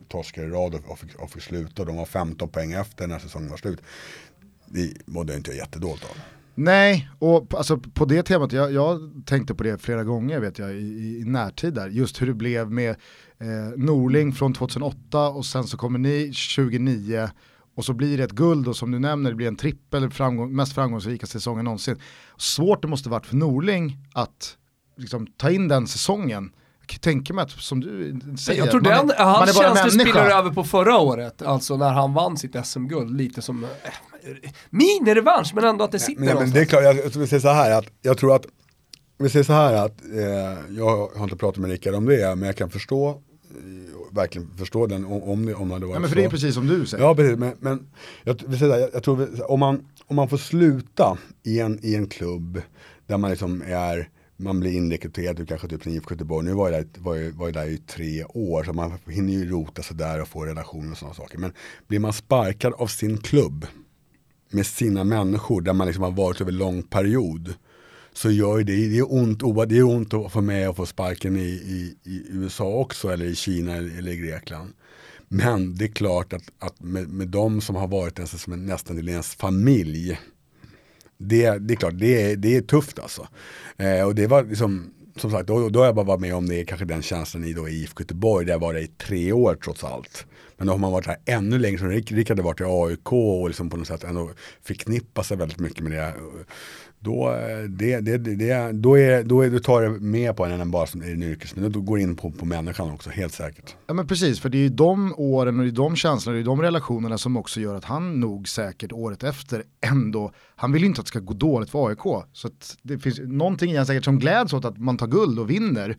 torskar 0.08 0.42
i 0.42 0.48
rad 0.48 0.74
och, 0.74 0.90
och, 0.90 0.98
fick, 0.98 1.14
och 1.14 1.30
fick 1.30 1.42
sluta. 1.42 1.84
De 1.84 1.96
var 1.96 2.06
15 2.06 2.48
poäng 2.48 2.72
efter 2.72 3.06
när 3.06 3.18
säsongen 3.18 3.50
var 3.50 3.56
slut. 3.56 3.80
Det 4.66 4.92
mådde 5.06 5.32
jag 5.32 5.40
inte 5.40 5.52
jättedåligt 5.52 6.04
av. 6.04 6.16
Nej, 6.60 7.10
och 7.18 7.54
alltså, 7.54 7.78
på 7.78 8.04
det 8.04 8.22
temat, 8.22 8.52
jag, 8.52 8.72
jag 8.72 9.00
tänkte 9.26 9.54
på 9.54 9.62
det 9.62 9.82
flera 9.82 10.04
gånger 10.04 10.40
vet 10.40 10.58
jag 10.58 10.70
i, 10.74 11.18
i 11.20 11.24
närtid 11.26 11.74
där, 11.74 11.88
just 11.88 12.22
hur 12.22 12.26
det 12.26 12.34
blev 12.34 12.72
med 12.72 12.90
eh, 13.38 13.76
Norling 13.76 14.32
från 14.32 14.54
2008 14.54 15.28
och 15.28 15.46
sen 15.46 15.64
så 15.64 15.76
kommer 15.76 15.98
ni 15.98 16.32
2009 16.56 17.28
och 17.76 17.84
så 17.84 17.92
blir 17.92 18.18
det 18.18 18.24
ett 18.24 18.32
guld 18.32 18.68
och 18.68 18.76
som 18.76 18.90
du 18.90 18.98
nämner 18.98 19.30
det 19.30 19.36
blir 19.36 19.48
en 19.48 19.56
trippel, 19.56 20.10
framgång, 20.10 20.56
mest 20.56 20.74
framgångsrika 20.74 21.26
säsongen 21.26 21.64
någonsin. 21.64 22.00
Svårt 22.36 22.82
det 22.82 22.88
måste 22.88 23.08
varit 23.08 23.26
för 23.26 23.36
Norling 23.36 23.98
att 24.12 24.56
liksom, 24.96 25.26
ta 25.26 25.50
in 25.50 25.68
den 25.68 25.86
säsongen. 25.86 26.52
Tänker 27.00 27.34
mig 27.34 27.42
att, 27.42 27.50
som 27.50 27.80
du 27.80 28.20
säger, 28.38 28.60
jag 28.60 28.70
tror 28.70 28.80
man, 28.80 29.06
den, 29.06 29.10
är, 29.10 29.24
hans 29.24 29.58
känsla 29.58 29.90
spiller 29.90 30.30
över 30.30 30.50
på 30.50 30.64
förra 30.64 30.98
året, 30.98 31.42
alltså 31.42 31.76
när 31.76 31.92
han 31.92 32.14
vann 32.14 32.36
sitt 32.36 32.66
SM-guld, 32.66 33.16
lite 33.16 33.42
som 33.42 33.64
äh, 33.64 33.68
mini-revansch, 34.70 35.54
men 35.54 35.64
ändå 35.64 35.84
att 35.84 35.92
det 35.92 35.98
sitter 35.98 36.22
nej, 36.22 36.34
men 36.34 36.50
Det 36.50 36.60
är 36.60 36.64
klart, 36.64 36.82
jag, 36.82 36.96
jag 36.96 37.10
vill 37.10 37.28
säga 37.28 37.40
så 37.40 37.48
här 37.48 37.78
att 37.78 37.86
jag 38.02 38.18
tror 38.18 38.36
att, 38.36 38.46
vi 39.18 39.28
säger 39.28 39.44
så 39.44 39.52
här 39.52 39.74
att, 39.74 40.00
eh, 40.12 40.76
jag 40.76 41.08
har 41.16 41.24
inte 41.24 41.36
pratat 41.36 41.60
med 41.60 41.70
Rickard 41.70 41.94
om 41.94 42.06
det, 42.06 42.36
men 42.36 42.46
jag 42.46 42.56
kan 42.56 42.70
förstå 42.70 43.10
eh, 43.10 44.16
verkligen 44.16 44.50
förstå 44.56 44.86
den 44.86 45.04
om, 45.04 45.46
det, 45.46 45.54
om 45.54 45.68
det 45.68 45.74
hade 45.74 45.86
varit 45.86 45.94
ja, 45.94 46.00
men 46.00 46.08
för 46.08 46.16
så. 46.16 46.20
det 46.20 46.24
är 46.24 46.30
precis 46.30 46.54
som 46.54 46.66
du 46.66 46.86
säger. 46.86 47.04
Ja, 47.04 47.14
precis, 47.14 47.38
men, 47.38 47.52
men 47.60 47.86
jag, 48.24 48.40
jag, 48.48 48.80
jag, 48.80 48.90
jag 48.92 49.02
tror 49.02 49.50
om 49.50 49.60
man, 49.60 49.86
om 50.06 50.16
man 50.16 50.28
får 50.28 50.36
sluta 50.36 51.18
i 51.42 51.60
en, 51.60 51.78
i 51.82 51.94
en 51.94 52.06
klubb 52.06 52.62
där 53.06 53.16
man 53.16 53.30
liksom 53.30 53.62
är 53.66 54.08
man 54.40 54.60
blir 54.60 54.72
inrekryterad 54.72 55.48
kanske 55.48 55.68
typ 55.68 55.86
IFK 55.86 56.14
Göteborg. 56.14 56.46
Nu 56.46 56.52
var 56.52 56.70
jag, 56.70 56.86
där, 56.86 57.00
var, 57.00 57.16
jag, 57.16 57.32
var 57.32 57.46
jag 57.46 57.54
där 57.54 57.66
i 57.66 57.78
tre 57.78 58.24
år 58.24 58.64
så 58.64 58.72
man 58.72 58.92
hinner 59.06 59.32
ju 59.32 59.50
rota 59.50 59.82
sig 59.82 59.96
där 59.96 60.20
och 60.20 60.28
få 60.28 60.44
relationer 60.44 60.92
och 60.92 60.98
sådana 60.98 61.14
saker. 61.14 61.38
Men 61.38 61.52
blir 61.86 61.98
man 61.98 62.12
sparkad 62.12 62.72
av 62.72 62.86
sin 62.86 63.18
klubb 63.18 63.66
med 64.50 64.66
sina 64.66 65.04
människor 65.04 65.60
där 65.60 65.72
man 65.72 65.86
liksom 65.86 66.04
har 66.04 66.10
varit 66.10 66.40
över 66.40 66.52
lång 66.52 66.82
period 66.82 67.54
så 68.12 68.30
gör 68.30 68.58
det, 68.58 68.88
det 68.88 68.98
är 68.98 69.12
ont, 69.12 69.68
det 69.68 69.78
är 69.78 69.82
ont 69.82 70.14
att 70.14 70.32
få 70.32 70.40
med 70.40 70.68
och 70.68 70.76
få 70.76 70.86
sparken 70.86 71.36
i, 71.36 71.40
i, 71.40 71.96
i, 72.04 72.22
USA 72.28 72.64
också 72.64 73.08
eller 73.08 73.26
i 73.26 73.34
Kina 73.34 73.76
eller, 73.76 73.98
eller 73.98 74.12
i 74.12 74.16
Grekland. 74.16 74.72
Men 75.28 75.74
det 75.74 75.84
är 75.84 75.88
klart 75.88 76.32
att, 76.32 76.42
att 76.58 76.80
med, 76.80 77.08
med 77.08 77.28
de 77.28 77.60
som 77.60 77.76
har 77.76 77.88
varit 77.88 78.18
ens, 78.18 78.42
som 78.42 78.52
en, 78.52 78.66
nästan 78.66 78.96
till 78.96 79.08
ens 79.08 79.34
familj 79.34 80.18
det, 81.18 81.58
det 81.58 81.74
är 81.74 81.76
klart, 81.76 81.98
det 81.98 82.22
är, 82.22 82.36
det 82.36 82.56
är 82.56 82.60
tufft 82.60 82.98
alltså. 82.98 83.28
Eh, 83.76 84.02
och 84.06 84.14
det 84.14 84.26
var 84.26 84.44
liksom, 84.44 84.90
som 85.16 85.30
sagt, 85.30 85.46
då, 85.46 85.68
då 85.68 85.78
har 85.78 85.86
jag 85.86 85.94
bara 85.94 86.04
varit 86.04 86.20
med 86.20 86.34
om 86.34 86.48
det, 86.48 86.64
kanske 86.64 86.86
den 86.86 87.02
känslan 87.02 87.44
i, 87.44 87.52
då, 87.52 87.68
IFK 87.68 88.02
Göteborg, 88.02 88.46
där 88.46 88.52
jag 88.52 88.60
var 88.60 88.74
det 88.74 88.80
i 88.80 88.86
tre 88.86 89.32
år 89.32 89.58
trots 89.64 89.84
allt. 89.84 90.26
Men 90.58 90.66
då 90.66 90.72
har 90.72 90.78
man 90.78 90.92
varit 90.92 91.06
här 91.06 91.16
ännu 91.24 91.58
längre, 91.58 91.78
som 91.78 91.88
Rick, 91.88 92.28
hade 92.28 92.42
varit 92.42 92.60
i 92.60 92.64
AIK 92.64 93.12
och 93.12 93.48
liksom 93.48 93.70
på 93.70 93.76
något 93.76 93.86
sätt 93.86 94.04
ändå 94.04 94.30
förknippa 94.62 95.22
sig 95.22 95.36
väldigt 95.36 95.58
mycket 95.58 95.84
med 95.84 95.92
det 95.92 96.14
då, 97.00 97.30
eh, 97.30 97.62
det, 97.68 98.00
det, 98.00 98.18
det, 98.18 98.72
då, 98.72 98.98
är, 98.98 99.22
då 99.22 99.44
är, 99.44 99.50
du 99.50 99.58
tar 99.58 99.82
det 99.82 99.88
mer 99.88 100.32
på 100.32 100.44
en 100.44 100.60
än 100.60 100.70
bara 100.70 100.86
som 100.86 101.02
en 101.02 101.22
yrkes, 101.22 101.56
men 101.56 101.72
du 101.72 101.80
går 101.80 101.98
in 101.98 102.16
på, 102.16 102.30
på 102.30 102.44
människan 102.44 102.90
också, 102.90 103.10
helt 103.10 103.32
säkert. 103.32 103.76
Ja 103.86 103.94
men 103.94 104.06
precis, 104.06 104.40
för 104.40 104.48
det 104.48 104.58
är 104.58 104.62
ju 104.62 104.68
de 104.68 105.14
åren 105.16 105.58
och 105.58 105.64
det 105.64 105.70
är 105.70 105.72
de 105.72 105.96
känslorna, 105.96 106.36
det 106.36 106.42
är 106.42 106.44
de 106.44 106.62
relationerna 106.62 107.18
som 107.18 107.36
också 107.36 107.60
gör 107.60 107.74
att 107.74 107.84
han 107.84 108.20
nog 108.20 108.48
säkert 108.48 108.92
året 108.92 109.22
efter 109.22 109.62
ändå, 109.80 110.32
han 110.56 110.72
vill 110.72 110.82
ju 110.82 110.88
inte 110.88 111.00
att 111.00 111.06
det 111.06 111.08
ska 111.08 111.20
gå 111.20 111.34
dåligt 111.34 111.70
för 111.70 111.88
AIK. 111.88 112.26
Så 112.32 112.50
det 112.82 112.98
finns 112.98 113.18
någonting 113.18 113.72
i 113.72 113.76
han 113.76 113.86
säkert 113.86 114.04
som 114.04 114.18
gläds 114.18 114.52
åt 114.52 114.64
att 114.64 114.78
man 114.78 114.96
tar 114.96 115.06
guld 115.06 115.38
och 115.38 115.50
vinner. 115.50 115.96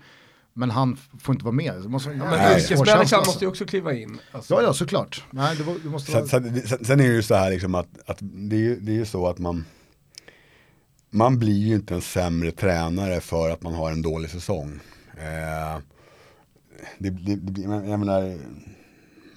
Men 0.54 0.70
han 0.70 0.98
får 1.20 1.36
inte 1.36 1.46
vara 1.46 1.56
med. 1.56 1.86
Måste, 1.86 2.10
ja, 2.10 2.16
men 2.26 2.60
yrkesmänniskan 2.60 3.20
måste 3.26 3.46
ju 3.46 3.50
också 3.50 3.66
kliva 3.66 3.94
in. 3.94 4.20
Alltså. 4.32 4.54
Ja, 4.54 4.62
ja, 4.62 4.74
såklart. 4.74 5.24
Nej, 5.32 5.56
det, 5.56 5.64
det 5.84 5.90
måste 5.90 6.12
vara... 6.12 6.28
sen, 6.28 6.68
sen, 6.68 6.86
sen, 6.86 7.00
är 7.00 7.08
det 7.08 7.14
ju 7.14 7.24
så 7.24 7.36
här 7.36 7.52
liksom 7.52 7.76
att, 7.76 7.88
att 8.06 8.18
det, 8.22 8.56
är 8.56 8.60
ju, 8.60 8.80
det 8.80 8.92
är 8.92 8.96
ju 8.96 9.06
så 9.06 9.28
att 9.28 9.40
man 9.40 9.66
man 11.10 11.40
blir 11.40 11.68
ju 11.68 11.76
inte 11.76 11.94
en 11.94 12.02
sämre 12.02 12.52
tränare 12.52 13.22
för 13.22 13.50
att 13.50 13.62
man 13.62 13.74
har 13.74 13.92
en 13.92 14.02
dålig 14.02 14.30
säsong. 14.30 14.80
Eh, 15.18 15.82
det, 16.98 17.10
det, 17.10 17.36
det, 17.36 17.62
jag 17.62 18.00
menar, 18.00 18.38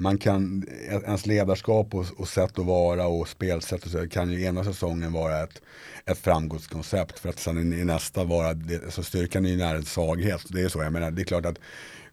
man 0.03 0.19
kan, 0.19 0.65
ens 0.89 1.27
ledarskap 1.27 1.95
och, 1.95 2.07
och 2.17 2.29
sätt 2.29 2.59
att 2.59 2.67
vara 2.67 3.07
och 3.07 3.29
spelsätt 3.29 3.85
och 3.85 3.91
så, 3.91 4.09
kan 4.09 4.31
ju 4.31 4.45
ena 4.45 4.65
säsongen 4.65 5.13
vara 5.13 5.43
ett, 5.43 5.63
ett 6.07 6.19
framgångskoncept 6.19 7.19
för 7.19 7.29
att 7.29 7.39
sen 7.39 7.73
i 7.73 7.85
nästa 7.85 8.25
vara, 8.25 8.55
det, 8.55 8.93
så 8.93 9.03
styrkan 9.03 9.47
är 9.47 9.51
ju 9.51 9.57
nära 9.57 9.77
en 9.77 9.85
svaghet. 9.85 10.43
Det 10.49 10.61
är 10.61 10.69
så, 10.69 10.83
jag 10.83 10.93
menar, 10.93 11.11
det 11.11 11.23
är 11.23 11.25
klart 11.25 11.47
att 11.47 11.59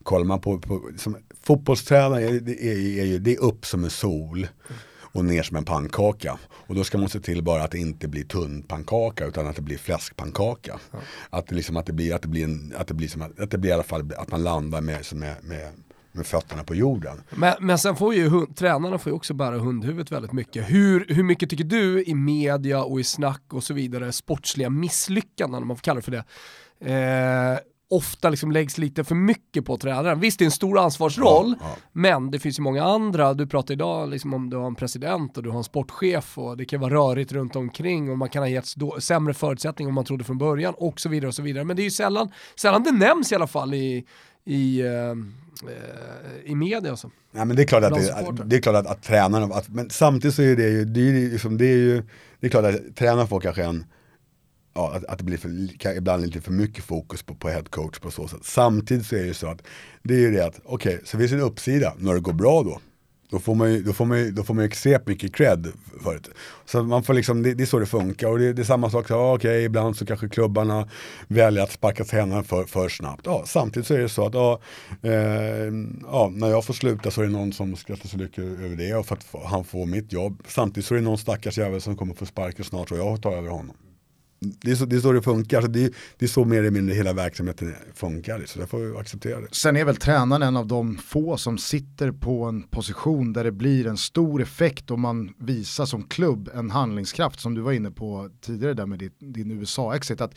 kollar 0.04 0.26
man 0.26 0.42
på, 0.42 0.60
på 0.60 0.92
som, 0.98 1.18
fotbollstränare, 1.44 2.40
det 2.40 2.64
är, 2.66 3.00
är, 3.00 3.16
är, 3.16 3.20
det 3.20 3.34
är 3.34 3.40
upp 3.40 3.66
som 3.66 3.84
en 3.84 3.90
sol 3.90 4.48
och 5.12 5.26
ner 5.26 5.44
som 5.44 5.58
en 5.58 5.66
pannkaka. 5.66 6.40
Och 6.50 6.76
då 6.76 6.84
ska 6.84 6.98
man 6.98 7.10
se 7.10 7.20
till 7.20 7.44
bara 7.44 7.64
att 7.64 7.72
det 7.72 7.80
inte 7.80 8.08
blir 8.08 8.24
tunn 8.24 8.64
pannkaka 8.64 9.26
utan 9.26 9.48
att 9.48 9.56
det 9.56 9.62
blir 9.62 9.78
fläskpannkaka. 9.78 10.80
Ja. 10.92 11.00
Att, 11.30 11.48
det 11.48 11.56
liksom, 11.56 11.78
att 11.78 11.86
det 11.86 11.94
blir, 11.94 12.16
att 12.16 12.22
det 12.22 12.28
blir, 12.28 12.44
en, 12.44 12.74
att 12.78 12.88
det 12.88 12.94
blir, 12.94 13.08
som, 13.08 13.22
att 13.22 13.52
det 13.52 13.58
blir 13.58 13.72
i 13.72 13.74
alla 13.74 13.84
fall 13.84 14.14
att 14.18 14.32
man 14.32 14.44
landar 14.44 14.82
med, 14.82 15.06
med, 15.14 15.36
med 15.44 15.72
med 16.12 16.26
fötterna 16.26 16.64
på 16.64 16.76
jorden. 16.76 17.22
Men, 17.30 17.54
men 17.60 17.78
sen 17.78 17.96
får 17.96 18.14
ju 18.14 18.30
hund, 18.30 18.56
tränarna 18.56 18.98
får 18.98 19.10
ju 19.12 19.16
också 19.16 19.34
bära 19.34 19.58
hundhuvudet 19.58 20.12
väldigt 20.12 20.32
mycket. 20.32 20.70
Hur, 20.70 21.06
hur 21.10 21.24
mycket 21.24 21.50
tycker 21.50 21.64
du 21.64 22.04
i 22.04 22.16
media 22.16 22.84
och 22.84 23.00
i 23.00 23.04
snack 23.04 23.44
och 23.54 23.64
så 23.64 23.74
vidare, 23.74 24.12
sportsliga 24.12 24.70
misslyckanden 24.70 25.62
om 25.62 25.68
man 25.68 25.78
får 25.78 25.84
kalla 25.84 26.00
det 26.00 26.02
för 26.02 26.12
det, 26.12 26.24
eh, 26.94 27.60
ofta 27.92 28.30
liksom 28.30 28.52
läggs 28.52 28.78
lite 28.78 29.04
för 29.04 29.16
mycket 29.16 29.66
på 29.66 29.78
tränaren. 29.78 30.20
Visst 30.20 30.40
det 30.40 30.44
är 30.44 30.46
en 30.46 30.52
stor 30.52 30.80
ansvarsroll, 30.80 31.56
Ja, 31.60 31.66
ja. 31.70 31.76
men 31.92 32.32
det 32.32 32.40
finns 32.40 32.60
ju 32.60 32.64
många 32.64 32.84
andra, 32.84 33.34
du 33.34 33.48
pratar 33.48 33.74
idag 33.74 34.10
liksom 34.10 34.34
om 34.34 34.50
du 34.50 34.58
har 34.58 34.68
en 34.68 34.76
president 34.76 35.38
och 35.38 35.44
du 35.44 35.50
har 35.50 35.58
en 35.58 35.64
sportchef 35.64 36.38
och 36.38 36.58
det 36.58 36.66
kan 36.66 36.80
vara 36.80 36.94
rörigt 36.94 37.32
runt 37.32 37.56
omkring 37.56 38.12
och 38.12 38.18
man 38.18 38.30
kan 38.30 38.44
ha 38.44 38.48
getts 38.48 38.76
sämre 39.00 39.34
förutsättningar 39.34 39.90
än 39.90 39.96
man 39.96 40.06
trodde 40.06 40.24
från 40.24 40.38
början 40.38 40.74
och 40.78 41.00
så 41.00 41.10
vidare 41.10 41.28
och 41.28 41.36
så 41.36 41.42
vidare. 41.42 41.64
Men 41.64 41.76
det 41.76 41.82
är 41.82 41.84
ju 41.84 41.92
sällan, 41.92 42.32
sällan 42.56 42.84
det 42.84 42.92
nämns 42.92 43.32
i 43.32 43.36
alla 43.36 43.48
fall 43.48 43.74
i, 43.74 44.06
i, 44.46 44.82
eh, 44.82 45.10
eh, 45.10 45.16
i 46.44 46.56
media. 46.56 46.92
Och 46.92 47.00
så. 47.00 47.12
Nej 47.32 47.46
men 47.46 47.56
det 47.56 47.64
är 47.64 47.68
klart 47.68 47.84
att, 47.84 47.96
det, 47.96 48.14
att, 48.14 48.50
det 48.50 48.56
är 48.56 48.62
klart 48.62 48.76
att, 48.76 48.88
att 48.88 49.04
tränarna, 49.04 49.56
att, 49.56 49.70
men 49.70 49.90
samtidigt 49.90 50.36
så 50.36 50.42
är 50.42 50.56
det 50.56 50.70
ju, 50.70 50.86
det 50.86 51.00
är 51.02 51.30
liksom, 51.32 51.58
det 51.58 51.66
är 51.66 51.78
ju, 51.78 52.04
det 52.40 52.48
är 52.48 52.52
klart 52.52 52.66
att 52.66 52.96
tränarna 52.96 53.28
får 53.28 53.40
kanske 53.40 53.64
en, 53.64 53.86
ja, 54.74 54.96
att, 54.96 55.06
att 55.06 55.18
det 55.18 55.24
blir 55.24 55.38
för, 55.38 55.98
ibland 55.98 56.26
lite 56.26 56.42
för 56.42 56.52
mycket 56.52 56.84
fokus 56.84 57.24
på, 57.24 57.36
på 57.36 57.50
head 57.50 57.64
coach 57.70 58.00
på 58.00 58.12
så 58.12 58.28
sätt. 58.28 58.44
Samtidigt 58.44 59.06
så 59.06 59.16
är 59.16 59.20
det 59.20 59.28
ju 59.28 59.34
så 59.34 59.48
att, 59.48 59.62
det 60.04 60.14
är 60.14 60.20
ju 60.20 60.32
det 60.32 60.46
att, 60.46 60.60
okej, 60.64 61.02
så 61.06 61.18
finns 61.18 61.32
det 61.32 61.38
en 61.38 61.44
uppsida, 61.44 61.94
när 61.98 62.14
det 62.14 62.20
går 62.20 62.34
bra 62.34 62.64
då, 62.64 62.80
då 63.30 63.40
får 63.40 63.56
man 63.56 63.72
ju, 63.74 63.84
då 63.84 63.94
får 63.94 64.06
man 64.06 64.20
ju, 64.20 64.32
då 64.32 64.44
får 64.44 64.54
man 64.54 64.64
ju 64.64 64.68
extremt 64.68 65.08
mycket 65.08 65.36
cred 65.36 65.68
för 66.04 66.14
det. 66.14 66.30
Så 66.66 66.84
man 66.84 67.04
får 67.04 67.14
liksom, 67.14 67.44
det, 67.44 67.54
det 67.54 67.64
är 67.64 67.66
så 67.66 67.80
det 67.80 67.86
funkar 67.86 68.28
och 68.28 68.40
det, 68.40 68.54
det 68.54 68.62
är 68.62 68.64
samma 68.64 68.90
sak, 68.90 69.06
ja, 69.10 69.34
okej, 69.34 69.64
ibland 69.64 69.98
så 69.98 70.06
kanske 70.06 70.30
klubbarna 70.30 70.90
väljer 71.28 71.64
att 71.64 71.72
sparka 71.72 72.04
tränaren 72.04 72.44
för, 72.44 72.64
för 72.64 72.90
snabbt. 72.90 73.22
Ja, 73.26 73.44
samtidigt 73.46 73.88
så 73.88 73.94
är 73.94 74.00
det 74.00 74.10
så 74.10 74.26
att, 74.26 74.34
ja, 74.34 74.60
eh, 75.02 75.14
ja, 76.12 76.32
när 76.34 76.50
jag 76.50 76.66
får 76.66 76.74
sluta 76.74 77.12
så 77.12 77.22
är 77.22 77.26
det 77.26 77.32
någon 77.32 77.54
som 77.54 77.76
skrattar 77.76 78.10
så 78.10 78.18
lycklig 78.18 78.46
över 78.46 78.76
det 78.76 78.96
och 78.96 79.06
för 79.06 79.16
att 79.16 79.26
han 79.46 79.64
får 79.64 79.86
mitt 79.86 80.14
jobb. 80.14 80.44
Samtidigt 80.48 80.86
så 80.86 80.94
är 80.94 81.00
det 81.00 81.06
någon 81.06 81.18
stackars 81.18 81.58
jävel 81.58 81.82
som 81.82 81.96
kommer 81.96 82.14
få 82.14 82.26
sparken 82.26 82.66
snart 82.66 82.92
och 82.92 82.98
jag 82.98 83.22
tar 83.22 83.32
över 83.32 83.50
honom. 83.50 83.76
Det 84.42 84.72
är 84.72 84.76
så 84.76 84.86
det, 84.86 84.96
är 84.96 85.00
så 85.00 85.12
det 85.12 85.22
funkar, 85.22 85.58
alltså 85.58 85.72
det, 85.72 85.84
är, 85.84 85.92
det 86.18 86.26
är 86.26 86.30
så 86.30 86.46
mer 86.46 86.60
eller 86.60 86.72
mindre 86.72 86.96
hela 86.96 87.14
verksamheten 87.14 87.76
funkar, 87.96 88.44
så 88.46 88.60
jag 88.60 88.70
får 88.70 88.80
vi 88.80 88.98
acceptera 88.98 89.42
det. 89.42 89.48
Sen 89.52 89.78
är 89.78 89.86
väl 89.86 89.96
tränaren 89.96 90.44
en 90.44 90.58
av 90.58 90.68
de 90.68 90.98
få 90.98 91.38
som 91.38 91.58
sitter 91.58 92.12
på 92.12 92.44
en 92.44 92.64
position 92.64 93.34
där 93.34 93.44
det 93.44 93.52
blir 93.52 93.88
en 93.88 93.98
stor 93.98 94.42
effekt 94.42 94.92
om 94.92 95.02
man 95.02 95.34
visar 95.38 95.86
som 95.86 96.04
klubb 96.04 96.50
en 96.56 96.72
handlingskraft 96.72 97.40
som 97.40 97.56
du 97.56 97.62
var 97.62 97.72
inne 97.72 97.92
på 97.92 98.30
tidigare 98.42 98.74
där 98.74 98.86
med 98.86 99.00
ditt, 99.00 99.16
din 99.20 99.52
USA-exit. 99.52 100.22
Att 100.22 100.36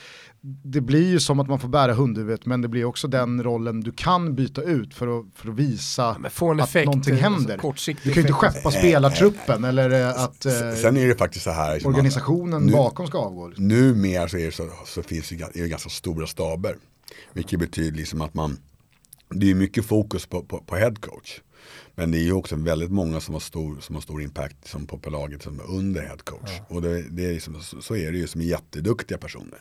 det 0.64 0.80
blir 0.80 1.08
ju 1.10 1.20
som 1.20 1.40
att 1.40 1.48
man 1.48 1.58
får 1.58 1.68
bära 1.68 1.92
hundhuvudet 1.94 2.46
men 2.46 2.62
det 2.62 2.68
blir 2.68 2.84
också 2.84 3.08
den 3.08 3.42
rollen 3.44 3.80
du 3.80 3.92
kan 3.92 4.34
byta 4.34 4.62
ut 4.62 4.94
för 4.94 5.18
att, 5.20 5.26
för 5.34 5.48
att 5.48 5.54
visa 5.56 6.16
en 6.18 6.26
att 6.60 6.68
effekt, 6.68 6.86
någonting 6.86 7.14
eh, 7.14 7.20
händer. 7.20 7.60
Du 7.86 7.94
kan 7.94 8.12
ju 8.12 8.20
inte 8.20 8.32
skeppa 8.32 8.70
spelartruppen 8.70 9.64
eller 9.64 9.90
eh, 9.90 10.24
att 10.24 10.46
eh, 10.46 10.52
Sen 10.82 10.96
är 10.96 11.08
det 11.08 11.14
faktiskt 11.14 11.44
så 11.44 11.50
här, 11.50 11.74
liksom 11.74 11.90
organisationen 11.90 12.62
nu- 12.62 12.72
bakom 12.72 13.06
ska 13.06 13.18
avgå. 13.18 13.52
Numera 13.92 14.28
så, 14.28 14.36
är 14.38 14.44
det 14.44 14.52
så, 14.52 14.70
så 14.86 15.02
finns 15.02 15.28
det, 15.28 15.34
är 15.34 15.62
det 15.62 15.68
ganska 15.68 15.90
stora 15.90 16.26
staber. 16.26 16.76
Vilket 17.32 17.60
betyder 17.60 17.96
liksom 17.96 18.20
att 18.20 18.34
man, 18.34 18.58
det 19.28 19.50
är 19.50 19.54
mycket 19.54 19.84
fokus 19.84 20.26
på, 20.26 20.42
på, 20.42 20.58
på 20.58 20.76
headcoach. 20.76 21.40
Men 21.94 22.10
det 22.10 22.18
är 22.18 22.22
ju 22.22 22.32
också 22.32 22.56
väldigt 22.56 22.90
många 22.90 23.20
som 23.20 23.34
har 23.34 23.40
stor, 23.40 23.76
som 23.80 23.94
har 23.94 24.02
stor 24.02 24.22
impact 24.22 24.68
som 24.68 24.86
på, 24.86 25.10
laget 25.10 25.42
som 25.42 25.60
är 25.60 25.70
under 25.70 26.02
head 26.02 26.16
coach. 26.24 26.50
Och 26.68 26.82
det, 26.82 27.02
det 27.02 27.24
är 27.26 27.32
liksom, 27.32 27.60
så, 27.80 27.96
är 27.96 28.12
det 28.12 28.18
ju 28.18 28.26
som 28.26 28.40
är 28.40 28.44
jätteduktiga 28.44 29.18
personer. 29.18 29.58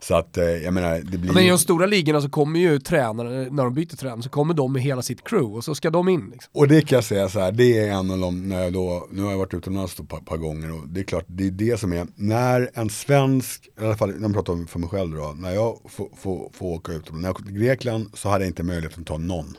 Så 0.00 0.14
att 0.14 0.36
eh, 0.36 0.44
jag 0.44 0.74
menar, 0.74 0.94
det 0.94 1.18
blir 1.18 1.26
Ja, 1.26 1.32
men 1.32 1.44
i 1.44 1.48
de 1.48 1.58
stora 1.58 1.86
ligorna 1.86 2.20
så 2.20 2.28
kommer 2.28 2.60
ju 2.60 2.78
tränare, 2.78 3.50
när 3.50 3.64
de 3.64 3.74
byter 3.74 3.96
tränare, 3.96 4.22
så 4.22 4.28
kommer 4.28 4.54
de 4.54 4.72
med 4.72 4.82
hela 4.82 5.02
sitt 5.02 5.24
crew 5.24 5.56
och 5.56 5.64
så 5.64 5.74
ska 5.74 5.90
de 5.90 6.08
in. 6.08 6.30
Liksom. 6.32 6.50
Och 6.52 6.68
det 6.68 6.80
kan 6.80 6.96
jag 6.96 7.04
säga 7.04 7.28
så 7.28 7.40
här, 7.40 7.52
det 7.52 7.78
är 7.78 7.92
en 7.92 8.10
av 8.10 8.18
de, 8.18 8.48
när 8.48 8.62
jag 8.62 8.72
då, 8.72 9.08
nu 9.10 9.22
har 9.22 9.30
jag 9.30 9.38
varit 9.38 9.54
utomlands 9.54 10.00
ett 10.00 10.08
par, 10.08 10.20
par 10.20 10.36
gånger 10.36 10.72
och 10.72 10.88
det 10.88 11.00
är 11.00 11.04
klart, 11.04 11.24
det 11.26 11.46
är 11.46 11.50
det 11.50 11.80
som 11.80 11.92
är, 11.92 12.06
när 12.14 12.70
en 12.74 12.90
svensk, 12.90 13.68
i 13.80 13.84
alla 13.84 13.96
fall 13.96 14.10
när 14.10 14.22
jag 14.22 14.34
pratar 14.34 14.52
om 14.52 14.66
för 14.66 14.78
mig 14.78 14.88
själv 14.88 15.16
då, 15.16 15.34
när 15.38 15.50
jag 15.50 15.78
får, 15.88 16.08
får, 16.16 16.50
får 16.52 16.66
åka 16.66 16.92
ut, 16.92 17.12
när 17.12 17.28
jag 17.28 17.36
kom 17.36 17.46
till 17.46 17.54
Grekland 17.54 18.10
så 18.14 18.28
hade 18.28 18.44
jag 18.44 18.50
inte 18.50 18.62
möjlighet 18.62 18.98
att 18.98 19.06
ta 19.06 19.18
någon. 19.18 19.56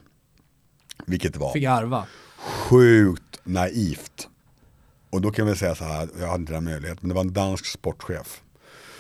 Vilket 1.05 1.37
var 1.37 1.53
Fick 1.53 1.63
arva. 1.65 2.05
sjukt 2.37 3.39
naivt. 3.43 4.27
Och 5.09 5.21
då 5.21 5.31
kan 5.31 5.47
vi 5.47 5.55
säga 5.55 5.75
så 5.75 5.83
här, 5.83 6.09
jag 6.19 6.27
hade 6.27 6.41
inte 6.41 6.53
den 6.53 6.63
möjligheten, 6.63 6.99
men 7.01 7.09
det 7.09 7.15
var 7.15 7.21
en 7.21 7.33
dansk 7.33 7.65
sportchef. 7.65 8.41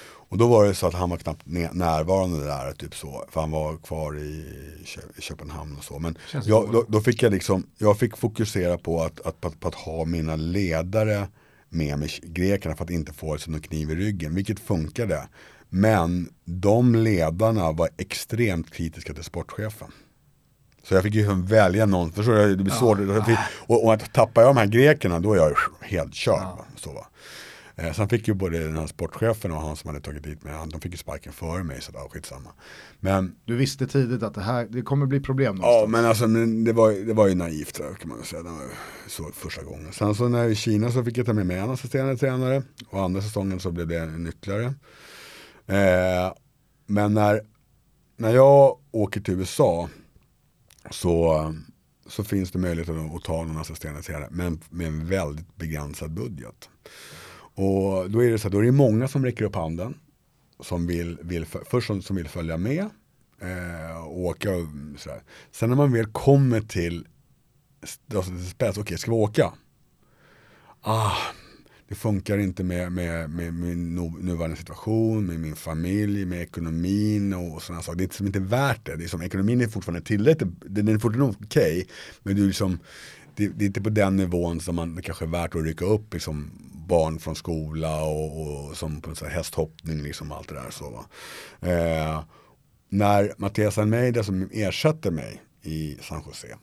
Och 0.03 0.37
då 0.37 0.47
var 0.47 0.65
det 0.65 0.75
så 0.75 0.87
att 0.87 0.93
han 0.93 1.09
var 1.09 1.17
knappt 1.17 1.41
närvarande 1.71 2.45
där, 2.45 2.71
typ 2.73 2.95
så, 2.95 3.25
för 3.31 3.41
han 3.41 3.51
var 3.51 3.77
kvar 3.77 4.17
i, 4.19 4.45
Kö- 4.85 5.01
i 5.17 5.21
Köpenhamn 5.21 5.77
och 5.77 5.83
så. 5.83 5.99
Men 5.99 6.17
jag, 6.45 6.71
då, 6.71 6.85
då 6.87 7.01
fick 7.01 7.23
jag 7.23 7.31
liksom, 7.33 7.67
jag 7.77 7.99
fick 7.99 8.17
fokusera 8.17 8.77
på 8.77 9.03
att, 9.03 9.21
att, 9.21 9.41
på, 9.41 9.47
att, 9.47 9.59
på 9.59 9.67
att 9.67 9.75
ha 9.75 10.05
mina 10.05 10.35
ledare 10.35 11.27
med 11.69 11.99
mig, 11.99 12.09
grekerna, 12.23 12.75
för 12.75 12.83
att 12.83 12.89
inte 12.89 13.13
få 13.13 13.33
liksom, 13.33 13.53
någon 13.53 13.61
kniv 13.61 13.91
i 13.91 13.95
ryggen, 13.95 14.35
vilket 14.35 14.59
funkade. 14.59 15.27
Men 15.69 16.29
de 16.45 16.95
ledarna 16.95 17.71
var 17.71 17.89
extremt 17.97 18.71
kritiska 18.73 19.13
till 19.13 19.23
sportchefen. 19.23 19.91
Så 20.83 20.93
jag 20.93 21.03
fick 21.03 21.13
ju 21.15 21.27
välja 21.43 21.85
någon, 21.85 22.11
förstår 22.11 22.33
du? 22.35 22.55
Det 22.55 22.63
blir 22.63 22.73
svårt. 22.73 22.99
Jag 22.99 23.25
fick- 23.25 23.37
Och, 23.67 23.85
och 23.85 23.93
att 23.93 24.13
tappar 24.13 24.41
jag 24.41 24.49
de 24.49 24.57
här 24.59 24.65
grekerna 24.67 25.19
då 25.19 25.33
är 25.33 25.37
jag 25.37 25.55
helt 25.81 26.13
körd. 26.13 26.39
va. 26.41 26.65
Så, 26.75 26.93
va. 26.93 27.07
Eh, 27.75 27.93
sen 27.93 28.09
fick 28.09 28.27
ju 28.27 28.33
både 28.33 28.59
den 28.59 28.77
här 28.77 28.87
sportchefen 28.87 29.51
och 29.51 29.61
han 29.61 29.75
som 29.75 29.87
hade 29.87 30.01
tagit 30.01 30.23
dit 30.23 30.43
mig, 30.43 30.53
han- 30.53 30.69
de 30.69 30.81
fick 30.81 30.91
ju 30.91 30.97
sparken 30.97 31.33
före 31.33 31.63
mig 31.63 31.81
så 31.81 31.91
var 31.91 32.09
skitsamma. 32.09 32.49
Men, 32.99 33.35
Du 33.45 33.55
visste 33.55 33.87
tidigt 33.87 34.23
att 34.23 34.33
det 34.33 34.41
här 34.41 34.67
det 34.69 34.81
kommer 34.81 35.05
bli 35.05 35.19
problem 35.19 35.55
ja, 35.61 35.61
någonstans. 35.61 35.91
men 35.91 36.05
alltså 36.05 36.27
men 36.27 36.63
det, 36.63 36.73
var, 36.73 36.91
det 37.07 37.13
var 37.13 37.27
ju 37.27 37.35
naivt 37.35 37.75
så 37.75 37.83
kan 37.83 38.09
man 38.09 38.23
säga. 38.23 38.43
Så 39.07 39.23
första 39.33 39.63
gången. 39.63 39.91
Sen 39.93 40.15
så 40.15 40.27
när 40.27 40.37
jag 40.37 40.45
var 40.45 40.51
i 40.51 40.55
Kina 40.55 40.91
så 40.91 41.03
fick 41.03 41.17
jag 41.17 41.25
ta 41.25 41.33
med 41.33 41.45
mig 41.45 41.57
en 41.59 41.69
assisterande 41.69 42.17
tränare 42.17 42.63
och 42.89 43.01
andra 43.03 43.21
säsongen 43.21 43.59
så 43.59 43.71
blev 43.71 43.87
det 43.87 43.99
en 43.99 44.27
ytterligare. 44.27 44.73
Eh, 45.67 46.33
men 46.87 47.13
när, 47.13 47.41
när 48.17 48.33
jag 48.35 48.77
åker 48.91 49.21
till 49.21 49.33
USA 49.33 49.89
så, 50.89 51.55
så 52.07 52.23
finns 52.23 52.51
det 52.51 52.59
möjlighet 52.59 52.89
att, 52.89 53.15
att 53.15 53.23
ta 53.23 53.43
någon 53.43 53.57
assisterande 53.57 54.27
men 54.31 54.61
med 54.69 54.87
en 54.87 55.07
väldigt 55.07 55.55
begränsad 55.55 56.11
budget. 56.11 56.69
Och 57.53 58.11
då 58.11 58.23
är 58.23 58.31
det 58.31 58.39
så 58.39 58.47
att 58.47 58.53
då 58.53 58.59
är 58.59 58.63
det 58.63 58.71
många 58.71 59.07
som 59.07 59.25
räcker 59.25 59.45
upp 59.45 59.55
handen 59.55 59.93
som 60.59 60.87
vill, 60.87 61.17
vill 61.21 61.45
först 61.45 61.87
som, 61.87 62.01
som 62.01 62.15
vill 62.15 62.27
följa 62.27 62.57
med 62.57 62.89
eh, 63.41 64.05
och 64.05 64.19
åka 64.19 64.55
och 64.55 64.67
sådär. 64.97 65.23
Sen 65.51 65.69
när 65.69 65.77
man 65.77 65.91
väl 65.91 66.05
kommer 66.05 66.61
till 66.61 67.07
alltså, 68.13 68.31
till 68.31 68.49
spets, 68.49 68.77
okej 68.77 68.97
ska 68.97 69.11
vi 69.11 69.17
åka? 69.17 69.53
Ah, 70.81 71.17
det 71.91 71.95
funkar 71.95 72.37
inte 72.37 72.63
med, 72.63 72.91
med, 72.91 73.29
med 73.29 73.53
min 73.53 73.95
nuvarande 74.19 74.57
situation, 74.57 75.25
med 75.25 75.39
min 75.39 75.55
familj, 75.55 76.25
med 76.25 76.41
ekonomin 76.41 77.33
och 77.33 77.63
sådana 77.63 77.81
saker. 77.81 77.97
Det 77.97 78.03
är 78.03 78.05
liksom 78.05 78.27
inte 78.27 78.39
värt 78.39 78.85
det. 78.85 78.95
det 78.95 79.03
är 79.03 79.07
som, 79.07 79.21
ekonomin 79.21 79.61
är 79.61 79.67
fortfarande 79.67 80.01
tillräckligt, 80.01 80.49
den 80.65 80.87
är 80.87 80.97
fortfarande 80.97 81.35
okej. 81.45 81.87
men 82.23 82.35
det 82.35 82.41
är, 82.41 82.45
liksom, 82.47 82.79
det, 83.35 83.47
det 83.47 83.65
är 83.65 83.67
inte 83.67 83.81
på 83.81 83.89
den 83.89 84.15
nivån 84.15 84.59
som 84.59 84.75
man 84.75 84.95
det 84.95 85.01
kanske 85.01 85.25
är 85.25 85.29
värt 85.29 85.55
att 85.55 85.63
rycka 85.63 85.85
upp 85.85 86.13
liksom, 86.13 86.51
barn 86.87 87.19
från 87.19 87.35
skola 87.35 88.03
och, 88.03 88.69
och 88.69 88.77
som 88.77 89.01
på 89.01 89.15
så 89.15 89.25
här 89.25 89.31
hästhoppning 89.31 90.03
liksom 90.03 90.31
allt 90.31 90.47
det 90.47 90.55
där. 90.55 90.69
Så, 90.71 90.89
va. 90.89 91.05
Eh, 91.69 92.23
när 92.89 93.33
Mattias 93.37 93.77
Almeida 93.77 94.23
som 94.23 94.49
ersätter 94.51 95.11
mig 95.11 95.41
i 95.61 95.97
San 96.01 96.23
Jose 96.25 96.57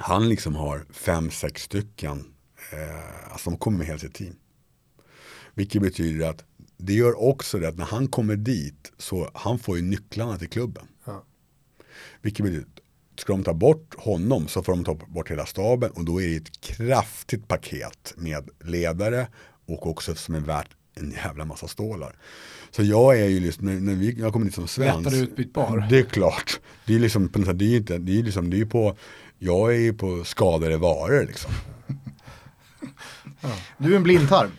han 0.00 0.28
liksom 0.28 0.54
har 0.54 0.84
fem, 0.90 1.30
sex 1.30 1.62
stycken, 1.62 2.24
eh, 2.72 3.32
alltså 3.32 3.50
de 3.50 3.58
kommer 3.58 3.78
med 3.78 3.86
hela 3.86 3.98
sitt 3.98 4.14
team. 4.14 4.34
Vilket 5.54 5.82
betyder 5.82 6.28
att 6.28 6.44
det 6.76 6.92
gör 6.92 7.20
också 7.22 7.58
det 7.58 7.68
att 7.68 7.76
när 7.76 7.84
han 7.84 8.08
kommer 8.08 8.36
dit 8.36 8.92
så 8.98 9.30
han 9.34 9.58
får 9.58 9.76
ju 9.76 9.82
nycklarna 9.82 10.38
till 10.38 10.48
klubben. 10.48 10.86
Ja. 11.04 11.24
Vilket 12.22 12.44
betyder 12.44 12.62
att 12.62 13.20
ska 13.20 13.32
de 13.32 13.44
ta 13.44 13.54
bort 13.54 13.94
honom 13.98 14.48
så 14.48 14.62
får 14.62 14.72
de 14.72 14.84
ta 14.84 14.94
bort 14.94 15.30
hela 15.30 15.46
staben 15.46 15.90
och 15.90 16.04
då 16.04 16.22
är 16.22 16.28
det 16.28 16.36
ett 16.36 16.60
kraftigt 16.60 17.48
paket 17.48 18.14
med 18.16 18.48
ledare 18.64 19.26
och 19.66 19.86
också 19.86 20.14
som 20.14 20.34
är 20.34 20.40
värt 20.40 20.68
en 20.94 21.10
jävla 21.10 21.44
massa 21.44 21.68
stålar. 21.68 22.16
Så 22.70 22.82
jag 22.82 23.20
är 23.20 23.26
ju 23.26 23.40
liksom, 23.40 23.66
när, 23.66 23.80
när 23.80 23.94
vi, 23.94 24.12
jag 24.20 24.32
kommer 24.32 24.46
dit 24.46 24.54
som 24.54 24.68
svensk. 24.68 25.04
Lättare 25.04 25.20
utbytbar. 25.20 25.86
Det 25.90 25.98
är 25.98 26.02
klart. 26.02 26.60
Det 26.86 26.94
är 26.94 26.98
liksom, 26.98 27.22
något 27.34 27.46
sätt, 27.46 27.58
det 27.58 27.64
är 27.64 27.68
ju 27.68 27.76
inte, 27.76 27.98
det 27.98 28.12
är 28.12 28.16
ju 28.16 28.22
liksom, 28.22 28.50
det 28.50 28.56
är 28.56 28.58
ju 28.58 28.66
på, 28.66 28.96
jag 29.38 29.74
är 29.74 29.78
ju 29.78 29.92
på 29.92 30.24
skadade 30.24 30.76
varor 30.76 31.26
liksom. 31.26 31.50
Du 33.78 33.92
är 33.92 33.96
en 33.96 34.02
blindtarm. 34.02 34.50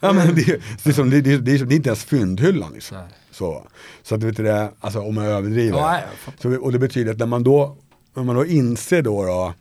Ja, 0.00 0.12
men 0.12 0.34
det, 0.34 0.42
är, 0.42 0.62
det, 0.82 0.90
är 0.90 0.92
som, 0.92 1.10
det, 1.10 1.20
det, 1.20 1.38
det, 1.38 1.52
är, 1.52 1.64
det 1.64 1.74
är 1.74 1.76
inte 1.76 1.88
ens 1.88 2.04
fyndhyllan 2.04 2.72
liksom. 2.72 2.96
Nej. 2.96 3.08
Så, 3.30 3.66
så 4.02 4.14
att 4.14 4.22
vet 4.22 4.36
du 4.36 4.42
det, 4.42 4.72
alltså 4.80 5.00
om 5.00 5.16
jag 5.16 5.26
överdriver. 5.26 5.78
Ja, 5.78 6.00
så, 6.38 6.56
och 6.56 6.72
det 6.72 6.78
betyder 6.78 7.12
att 7.12 7.18
när 7.18 7.26
man 7.26 7.42
då, 7.42 7.76
när 8.14 8.24
man 8.24 8.36
då 8.36 8.46
inser 8.46 9.02
då, 9.02 9.24
då 9.24 9.54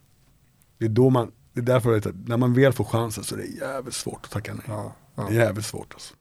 det 0.78 0.86
är 0.86 0.90
då 0.90 1.10
man, 1.10 1.32
det 1.54 1.60
är 1.60 1.66
därför 1.66 1.98
att 1.98 2.08
när 2.26 2.38
man 2.38 2.54
väl 2.54 2.74
får 2.74 2.84
chansen 2.84 3.24
så 3.24 3.36
är 3.36 3.40
det 3.40 3.46
jävligt 3.46 3.94
svårt 3.94 4.20
att 4.24 4.32
tacka 4.32 4.54
nej. 4.54 4.64
Ja, 4.68 4.96
ja. 5.16 5.26
Det 5.30 5.36
är 5.36 5.40
jävligt 5.40 5.66
svårt 5.66 5.94
alltså. 5.94 6.14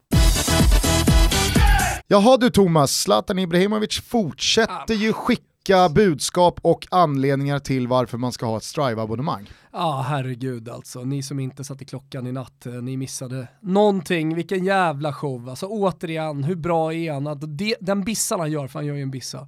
Jaha 2.07 2.37
du 2.37 2.49
Thomas, 2.49 2.91
Zlatan 2.91 3.39
Ibrahimovic 3.39 4.01
fortsätter 4.01 4.93
ju 4.93 5.13
skicka 5.13 5.89
budskap 5.89 6.59
och 6.61 6.87
anledningar 6.91 7.59
till 7.59 7.87
varför 7.87 8.17
man 8.17 8.31
ska 8.31 8.45
ha 8.45 8.57
ett 8.57 8.63
Strive-abonnemang. 8.63 9.49
Ja, 9.79 10.05
herregud 10.07 10.69
alltså. 10.69 11.03
Ni 11.03 11.23
som 11.23 11.39
inte 11.39 11.63
satte 11.63 11.85
klockan 11.85 12.27
i 12.27 12.31
natt, 12.31 12.65
eh, 12.65 12.73
ni 12.73 12.97
missade 12.97 13.47
någonting. 13.61 14.35
Vilken 14.35 14.65
jävla 14.65 15.13
show. 15.13 15.49
Alltså 15.49 15.67
återigen, 15.67 16.43
hur 16.43 16.55
bra 16.55 16.93
är 16.93 17.13
han? 17.13 17.27
Att 17.27 17.57
det, 17.57 17.75
den 17.79 18.03
bissan 18.03 18.39
han 18.39 18.51
gör, 18.51 18.67
för 18.67 18.79
han 18.79 18.85
gör 18.85 18.95
ju 18.95 19.01
en 19.01 19.11
bissa. 19.11 19.47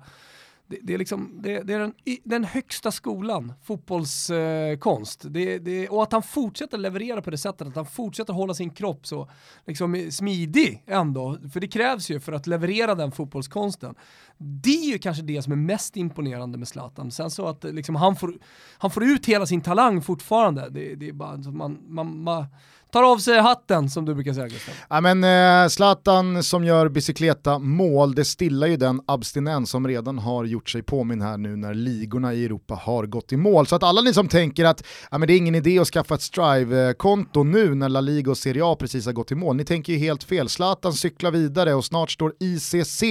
det, 0.67 0.79
det, 0.81 0.93
är 0.93 0.97
liksom, 0.97 1.39
det, 1.43 1.63
det 1.63 1.73
är 1.73 1.79
den, 1.79 1.93
den, 2.23 2.43
högsta 2.43 2.91
skolan, 2.91 3.53
fotbollskonst. 3.63 5.25
Eh, 5.25 5.31
det, 5.31 5.59
det, 5.59 5.89
och 5.89 6.03
att 6.03 6.11
han 6.11 6.23
fortsätter 6.23 6.77
leverera 6.77 7.21
på 7.21 7.29
det 7.29 7.37
sättet, 7.37 7.67
att 7.67 7.75
han 7.75 7.85
fortsätter 7.85 8.33
hålla 8.33 8.53
sin 8.53 8.69
kropp 8.69 9.07
så 9.07 9.29
liksom, 9.65 10.07
smidig 10.11 10.83
ändå, 10.87 11.37
för 11.53 11.59
det 11.59 11.67
krävs 11.67 12.11
ju 12.11 12.19
för 12.19 12.31
att 12.31 12.47
leverera 12.47 12.95
den 12.95 13.11
fotbollskonsten. 13.11 13.95
Det 14.41 14.69
är 14.69 14.91
ju 14.91 14.99
kanske 14.99 15.23
det 15.23 15.41
som 15.41 15.53
är 15.53 15.57
mest 15.57 15.97
imponerande 15.97 16.57
med 16.57 16.67
Zlatan. 16.67 17.11
Sen 17.11 17.31
så 17.31 17.47
att 17.47 17.65
eh, 17.65 17.71
liksom, 17.71 17.95
han, 17.95 18.15
får, 18.15 18.33
han 18.77 18.91
får 18.91 19.03
ut 19.03 19.25
hela 19.25 19.45
sin 19.45 19.61
talang 19.61 20.01
fortfarande. 20.01 20.69
Det, 20.69 20.95
det 20.95 21.09
är 21.09 21.13
bara, 21.13 21.37
man, 21.37 21.77
man, 21.87 22.23
man 22.23 22.45
tar 22.91 23.03
av 23.03 23.17
sig 23.17 23.39
hatten 23.39 23.89
som 23.89 24.05
du 24.05 24.15
brukar 24.15 24.33
säga 24.33 24.47
Gustav. 24.47 24.75
Ja, 24.89 25.01
men, 25.01 25.23
eh, 25.23 25.67
Zlatan 25.67 26.43
som 26.43 26.63
gör 26.65 26.89
bicykleta 26.89 27.59
mål, 27.59 28.15
det 28.15 28.25
stillar 28.25 28.67
ju 28.67 28.77
den 28.77 29.01
abstinens 29.05 29.69
som 29.69 29.87
redan 29.87 30.19
har 30.19 30.45
gjort 30.45 30.69
sig 30.69 30.83
påminn 30.83 31.21
här 31.21 31.37
nu 31.37 31.55
när 31.55 31.73
ligorna 31.73 32.33
i 32.33 32.45
Europa 32.45 32.75
har 32.75 33.05
gått 33.05 33.31
i 33.31 33.37
mål. 33.37 33.67
Så 33.67 33.75
att 33.75 33.83
alla 33.83 34.01
ni 34.01 34.13
som 34.13 34.27
tänker 34.27 34.65
att 34.65 34.83
ja, 35.11 35.17
men 35.17 35.27
det 35.27 35.33
är 35.33 35.37
ingen 35.37 35.55
idé 35.55 35.79
att 35.79 35.87
skaffa 35.87 36.15
ett 36.15 36.21
Strive-konto 36.21 37.43
nu 37.43 37.75
när 37.75 37.89
La 37.89 38.01
Liga 38.01 38.31
och 38.31 38.37
Serie 38.37 38.65
A 38.65 38.75
precis 38.79 39.05
har 39.05 39.13
gått 39.13 39.31
i 39.31 39.35
mål, 39.35 39.55
ni 39.55 39.65
tänker 39.65 39.93
ju 39.93 39.99
helt 39.99 40.23
fel. 40.23 40.49
Zlatan 40.49 40.93
cyklar 40.93 41.31
vidare 41.31 41.73
och 41.73 41.85
snart 41.85 42.11
står 42.11 42.33
ICC 42.39 43.03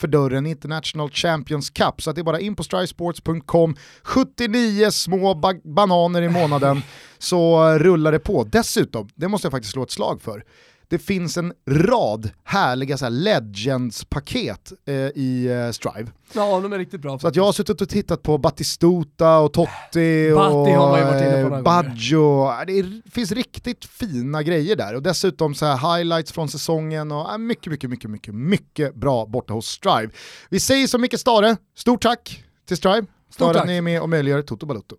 för 0.00 0.06
dörren, 0.06 0.46
International 0.72 1.10
Champions 1.10 1.70
Cup. 1.70 2.02
Så 2.02 2.10
att 2.10 2.16
det 2.16 2.22
är 2.22 2.24
bara 2.24 2.40
in 2.40 2.56
på 2.56 2.64
strivesports.com, 2.64 3.76
79 4.02 4.90
små 4.90 5.34
ba 5.34 5.54
bananer 5.64 6.22
i 6.22 6.28
månaden 6.28 6.82
så 7.18 7.72
rullar 7.78 8.12
det 8.12 8.18
på. 8.18 8.44
Dessutom, 8.44 9.08
det 9.14 9.28
måste 9.28 9.46
jag 9.46 9.52
faktiskt 9.52 9.72
slå 9.72 9.82
ett 9.82 9.90
slag 9.90 10.22
för, 10.22 10.44
det 10.90 10.98
finns 10.98 11.36
en 11.36 11.52
rad 11.70 12.30
härliga 12.44 12.98
så 12.98 13.04
här 13.04 13.10
Legends-paket 13.10 14.72
eh, 14.86 14.94
i 14.94 15.46
eh, 15.46 15.70
Strive. 15.70 16.10
Ja, 16.32 16.60
de 16.60 16.72
är 16.72 16.78
riktigt 16.78 17.00
bra. 17.00 17.18
Så 17.18 17.28
att 17.28 17.36
jag 17.36 17.44
har 17.44 17.52
suttit 17.52 17.80
och 17.80 17.88
tittat 17.88 18.22
på 18.22 18.38
Batistuta 18.38 19.38
och 19.38 19.52
Totti 19.52 20.32
och 20.34 20.68
eh, 20.68 21.62
Baggio. 21.62 22.50
Det 22.66 23.10
finns 23.10 23.32
riktigt 23.32 23.84
fina 23.84 24.42
grejer 24.42 24.76
där 24.76 24.94
och 24.94 25.02
dessutom 25.02 25.54
så 25.54 25.66
här 25.66 25.96
highlights 25.96 26.32
från 26.32 26.48
säsongen 26.48 27.12
och 27.12 27.32
äh, 27.32 27.38
mycket, 27.38 27.70
mycket, 27.70 27.90
mycket, 27.90 28.10
mycket, 28.10 28.34
mycket 28.34 28.94
bra 28.94 29.26
borta 29.26 29.52
hos 29.52 29.66
Strive. 29.66 30.10
Vi 30.48 30.60
säger 30.60 30.86
som 30.86 31.00
Micke 31.00 31.18
Stare, 31.18 31.56
stort 31.76 32.02
tack 32.02 32.44
till 32.68 32.76
Strive 32.76 33.06
för 33.36 33.54
att 33.54 33.66
ni 33.66 33.76
är 33.76 33.82
med 33.82 34.02
och 34.02 34.08
möjliggör 34.08 34.42
Toto 34.42 34.66
Balutto. 34.66 34.96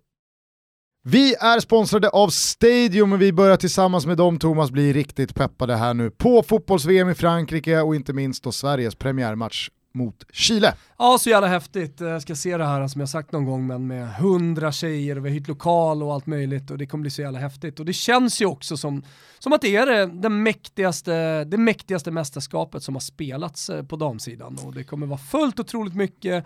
Vi 1.04 1.34
är 1.34 1.60
sponsrade 1.60 2.08
av 2.08 2.28
Stadium 2.28 3.12
och 3.12 3.22
vi 3.22 3.32
börjar 3.32 3.56
tillsammans 3.56 4.06
med 4.06 4.16
dem 4.16 4.38
Thomas 4.38 4.70
bli 4.70 4.92
riktigt 4.92 5.34
peppade 5.34 5.76
här 5.76 5.94
nu 5.94 6.10
på 6.10 6.42
fotbolls-VM 6.42 7.08
i 7.08 7.14
Frankrike 7.14 7.80
och 7.80 7.94
inte 7.94 8.12
minst 8.12 8.44
då 8.44 8.52
Sveriges 8.52 8.94
premiärmatch 8.94 9.68
mot 9.94 10.24
Chile. 10.32 10.74
Ja, 10.98 11.18
så 11.20 11.30
jävla 11.30 11.48
häftigt. 11.48 12.00
Jag 12.00 12.22
ska 12.22 12.34
se 12.34 12.56
det 12.56 12.64
här 12.64 12.80
eh, 12.80 12.86
som 12.86 13.00
jag 13.00 13.08
sagt 13.08 13.32
någon 13.32 13.44
gång, 13.44 13.66
men 13.66 13.86
med 13.86 14.14
hundra 14.14 14.72
tjejer 14.72 15.18
och 15.18 15.24
vi 15.24 15.28
har 15.28 15.34
hyrt 15.34 15.48
lokal 15.48 16.02
och 16.02 16.12
allt 16.12 16.26
möjligt 16.26 16.70
och 16.70 16.78
det 16.78 16.86
kommer 16.86 17.02
bli 17.02 17.10
så 17.10 17.22
jävla 17.22 17.38
häftigt. 17.38 17.80
Och 17.80 17.86
det 17.86 17.92
känns 17.92 18.42
ju 18.42 18.46
också 18.46 18.76
som, 18.76 19.02
som 19.38 19.52
att 19.52 19.60
det 19.60 19.76
är 19.76 19.86
det, 19.86 20.06
det, 20.06 20.28
mäktigaste, 20.28 21.44
det 21.44 21.58
mäktigaste 21.58 22.10
mästerskapet 22.10 22.82
som 22.82 22.94
har 22.94 23.00
spelats 23.00 23.70
eh, 23.70 23.84
på 23.84 23.96
damsidan 23.96 24.58
och 24.64 24.74
det 24.74 24.84
kommer 24.84 25.06
vara 25.06 25.18
fullt 25.18 25.60
otroligt 25.60 25.94
mycket 25.94 26.44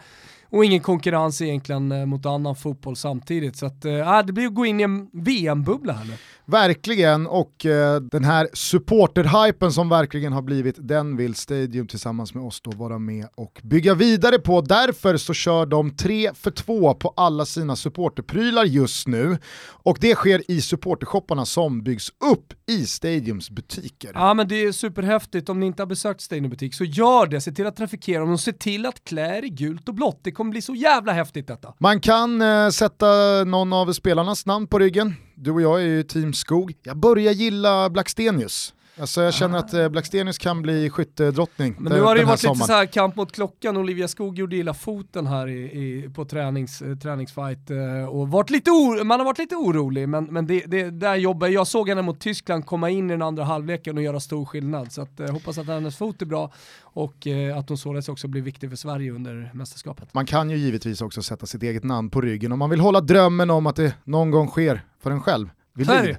och 0.56 0.64
ingen 0.64 0.80
konkurrens 0.80 1.42
egentligen 1.42 1.92
eh, 1.92 2.06
mot 2.06 2.26
annan 2.26 2.56
fotboll 2.56 2.96
samtidigt. 2.96 3.56
Så 3.56 3.66
att, 3.66 3.84
äh, 3.84 4.22
det 4.26 4.32
blir 4.32 4.46
att 4.46 4.54
gå 4.54 4.66
in 4.66 4.80
i 4.80 4.82
en 4.82 5.08
VM-bubbla 5.12 5.92
här 5.92 6.04
nu. 6.04 6.12
Verkligen, 6.48 7.26
och 7.26 7.66
äh, 7.66 8.00
den 8.00 8.24
här 8.24 8.48
supporterhypen 8.52 9.72
som 9.72 9.88
verkligen 9.88 10.32
har 10.32 10.42
blivit, 10.42 10.76
den 10.78 11.16
vill 11.16 11.34
Stadium 11.34 11.86
tillsammans 11.86 12.34
med 12.34 12.44
oss 12.44 12.60
då 12.60 12.70
vara 12.70 12.98
med 12.98 13.26
och 13.34 13.60
bygga 13.62 13.94
vidare 13.94 14.38
på. 14.38 14.60
Därför 14.60 15.16
så 15.16 15.34
kör 15.34 15.66
de 15.66 15.96
tre 15.96 16.30
för 16.34 16.50
två 16.50 16.94
på 16.94 17.12
alla 17.16 17.46
sina 17.46 17.76
supporterprylar 17.76 18.64
just 18.64 19.08
nu. 19.08 19.38
Och 19.68 19.98
det 20.00 20.14
sker 20.14 20.50
i 20.50 20.60
supportershopparna 20.60 21.46
som 21.46 21.82
byggs 21.82 22.08
upp 22.32 22.52
i 22.70 22.86
Stadiums 22.86 23.50
butiker. 23.50 24.10
Ja 24.14 24.34
men 24.34 24.48
det 24.48 24.64
är 24.64 24.72
superhäftigt, 24.72 25.48
om 25.48 25.60
ni 25.60 25.66
inte 25.66 25.82
har 25.82 25.86
besökt 25.86 26.20
Stadium 26.20 26.50
butik 26.50 26.74
så 26.74 26.84
gör 26.84 27.26
det, 27.26 27.40
se 27.40 27.52
till 27.52 27.66
att 27.66 27.76
trafikera 27.76 28.20
dem 28.20 28.32
och 28.32 28.40
se 28.40 28.52
till 28.52 28.86
att 28.86 29.04
klä 29.04 29.38
er 29.38 29.44
i 29.44 29.48
gult 29.48 29.88
och 29.88 29.94
blått. 29.94 30.20
Det 30.22 30.32
kommer 30.32 30.45
bli 30.50 30.62
så 30.62 30.74
jävla 30.74 31.12
häftigt 31.12 31.46
detta. 31.46 31.74
Man 31.78 32.00
kan 32.00 32.42
eh, 32.42 32.68
sätta 32.68 33.06
någon 33.44 33.72
av 33.72 33.92
spelarnas 33.92 34.46
namn 34.46 34.66
på 34.66 34.78
ryggen. 34.78 35.14
Du 35.34 35.50
och 35.50 35.62
jag 35.62 35.80
är 35.80 35.86
ju 35.86 36.02
team 36.02 36.32
Skog. 36.32 36.74
Jag 36.82 36.96
börjar 36.96 37.32
gilla 37.32 37.90
Blackstenius. 37.90 38.74
Alltså 39.00 39.22
jag 39.22 39.34
känner 39.34 39.58
att 39.58 39.74
eh, 39.74 39.88
Blackstenius 39.88 40.38
kan 40.38 40.62
bli 40.62 40.90
skyttedrottning 40.90 41.74
Men 41.78 41.92
nu 41.92 42.00
har 42.00 42.14
det 42.14 42.20
ju 42.20 42.26
varit 42.26 42.40
sommaren. 42.40 42.58
lite 42.58 42.66
så 42.66 42.72
här 42.72 42.86
kamp 42.86 43.16
mot 43.16 43.32
klockan, 43.32 43.76
Olivia 43.76 44.08
Skog 44.08 44.38
gjorde 44.38 44.56
illa 44.56 44.74
foten 44.74 45.26
här 45.26 45.48
i, 45.48 45.60
i 45.62 46.10
på 46.14 46.24
tränings, 46.24 46.82
eh, 46.82 46.96
träningsfight 46.96 47.70
eh, 47.70 48.08
och 48.08 48.28
varit 48.28 48.50
lite 48.50 48.70
or, 48.70 49.04
man 49.04 49.20
har 49.20 49.24
varit 49.24 49.38
lite 49.38 49.56
orolig 49.56 50.08
men, 50.08 50.24
men 50.24 50.46
det, 50.46 50.64
det 50.66 50.90
där 50.90 51.14
jobbar, 51.16 51.48
jag 51.48 51.66
såg 51.66 51.88
henne 51.88 52.02
mot 52.02 52.20
Tyskland 52.20 52.66
komma 52.66 52.90
in 52.90 53.10
i 53.10 53.12
den 53.12 53.22
andra 53.22 53.44
halvleken 53.44 53.96
och 53.96 54.02
göra 54.02 54.20
stor 54.20 54.44
skillnad 54.44 54.92
så 54.92 55.02
att, 55.02 55.20
eh, 55.20 55.30
hoppas 55.30 55.58
att 55.58 55.66
hennes 55.66 55.96
fot 55.96 56.22
är 56.22 56.26
bra 56.26 56.52
och 56.82 57.26
att 57.56 57.68
hon 57.68 57.78
således 57.78 58.08
också 58.08 58.28
blir 58.28 58.42
viktig 58.42 58.70
för 58.70 58.76
Sverige 58.76 59.12
under 59.12 59.50
mästerskapet. 59.54 60.14
Man 60.14 60.26
kan 60.26 60.50
ju 60.50 60.56
givetvis 60.56 61.00
också 61.00 61.22
sätta 61.22 61.46
sitt 61.46 61.62
eget 61.62 61.84
namn 61.84 62.10
på 62.10 62.20
ryggen 62.20 62.52
om 62.52 62.58
man 62.58 62.70
vill 62.70 62.80
hålla 62.80 63.00
drömmen 63.00 63.50
om 63.50 63.66
att 63.66 63.76
det 63.76 63.94
någon 64.04 64.30
gång 64.30 64.48
sker 64.48 64.80
för 65.02 65.10
en 65.10 65.20
själv. 65.20 65.48
Vi, 65.76 66.16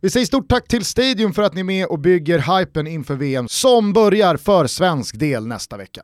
vi 0.00 0.10
säger 0.10 0.26
stort 0.26 0.48
tack 0.48 0.68
till 0.68 0.84
Stadium 0.84 1.32
för 1.32 1.42
att 1.42 1.54
ni 1.54 1.60
är 1.60 1.64
med 1.64 1.86
och 1.86 1.98
bygger 1.98 2.58
hypen 2.58 2.86
inför 2.86 3.14
VM 3.14 3.48
som 3.48 3.92
börjar 3.92 4.36
för 4.36 4.66
svensk 4.66 5.18
del 5.18 5.46
nästa 5.46 5.76
vecka. 5.76 6.02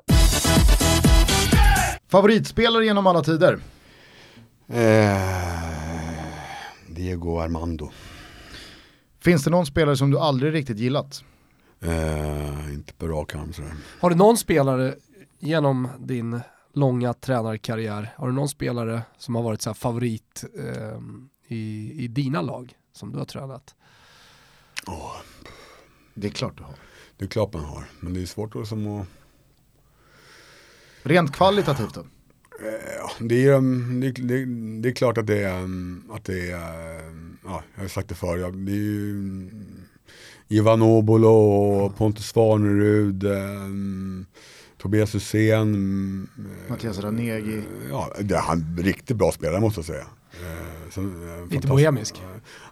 Favoritspelare 2.08 2.84
genom 2.84 3.06
alla 3.06 3.22
tider? 3.22 3.58
Eh, 4.68 5.18
Diego 6.88 7.38
Armando. 7.38 7.90
Finns 9.20 9.44
det 9.44 9.50
någon 9.50 9.66
spelare 9.66 9.96
som 9.96 10.10
du 10.10 10.18
aldrig 10.18 10.54
riktigt 10.54 10.78
gillat? 10.78 11.24
Eh, 11.82 12.74
inte 12.74 12.92
på 12.94 13.08
rak 13.08 13.34
arm 13.34 13.52
sådär. 13.52 13.72
Har 14.00 14.10
du 14.10 14.16
någon 14.16 14.36
spelare 14.36 14.94
genom 15.38 15.88
din 15.98 16.40
långa 16.74 17.14
tränarkarriär, 17.14 18.14
har 18.16 18.26
du 18.26 18.32
någon 18.32 18.48
spelare 18.48 19.02
som 19.18 19.34
har 19.34 19.42
varit 19.42 19.62
så 19.62 19.74
favorit 19.74 20.44
eh, 20.58 20.98
i, 21.48 21.92
i 22.04 22.08
dina 22.08 22.42
lag? 22.42 22.72
Som 22.94 23.12
du 23.12 23.18
har 23.18 23.24
tränat? 23.24 23.74
Oh. 24.86 25.16
Det 26.14 26.26
är 26.26 26.30
klart 26.30 26.58
du 26.58 26.62
har. 26.62 26.74
Det 27.16 27.24
är 27.24 27.28
klart 27.28 27.52
man 27.52 27.64
har, 27.64 27.84
men 28.00 28.14
det 28.14 28.22
är 28.22 28.26
svårt 28.26 28.56
att 28.56 28.68
som 28.68 28.86
att... 28.86 29.06
Rent 31.02 31.32
kvalitativt 31.32 31.94
då? 31.94 32.06
Ja, 32.98 33.10
det 33.20 33.46
är, 33.46 33.60
det, 34.00 34.10
det, 34.10 34.44
det 34.82 34.88
är 34.88 34.92
klart 34.92 35.18
att 35.18 35.26
det 35.26 35.42
är, 35.42 35.68
att 36.10 36.24
det 36.24 36.50
är, 36.50 37.02
ja, 37.44 37.62
jag 37.74 37.82
har 37.82 37.88
sagt 37.88 38.08
det 38.08 38.14
förr, 38.14 38.52
det 38.52 38.72
är 38.72 38.76
ju 38.76 39.50
Ivan 40.48 40.82
Obolo 40.82 41.28
och 41.28 41.96
Pontus 41.96 42.26
Svanerud, 42.26 43.24
um, 43.24 44.26
Tobias 44.78 45.14
Hysén. 45.14 46.28
Mattias 46.68 46.98
Ranegi. 46.98 47.62
Ja, 47.90 48.12
det 48.20 48.34
är 48.34 48.52
en 48.52 48.78
riktigt 48.82 49.16
bra 49.16 49.32
spelare 49.32 49.60
måste 49.60 49.78
jag 49.78 49.86
säga. 49.86 50.06
Som, 50.90 51.30
Lite 51.50 51.66
bohemisk. 51.66 52.22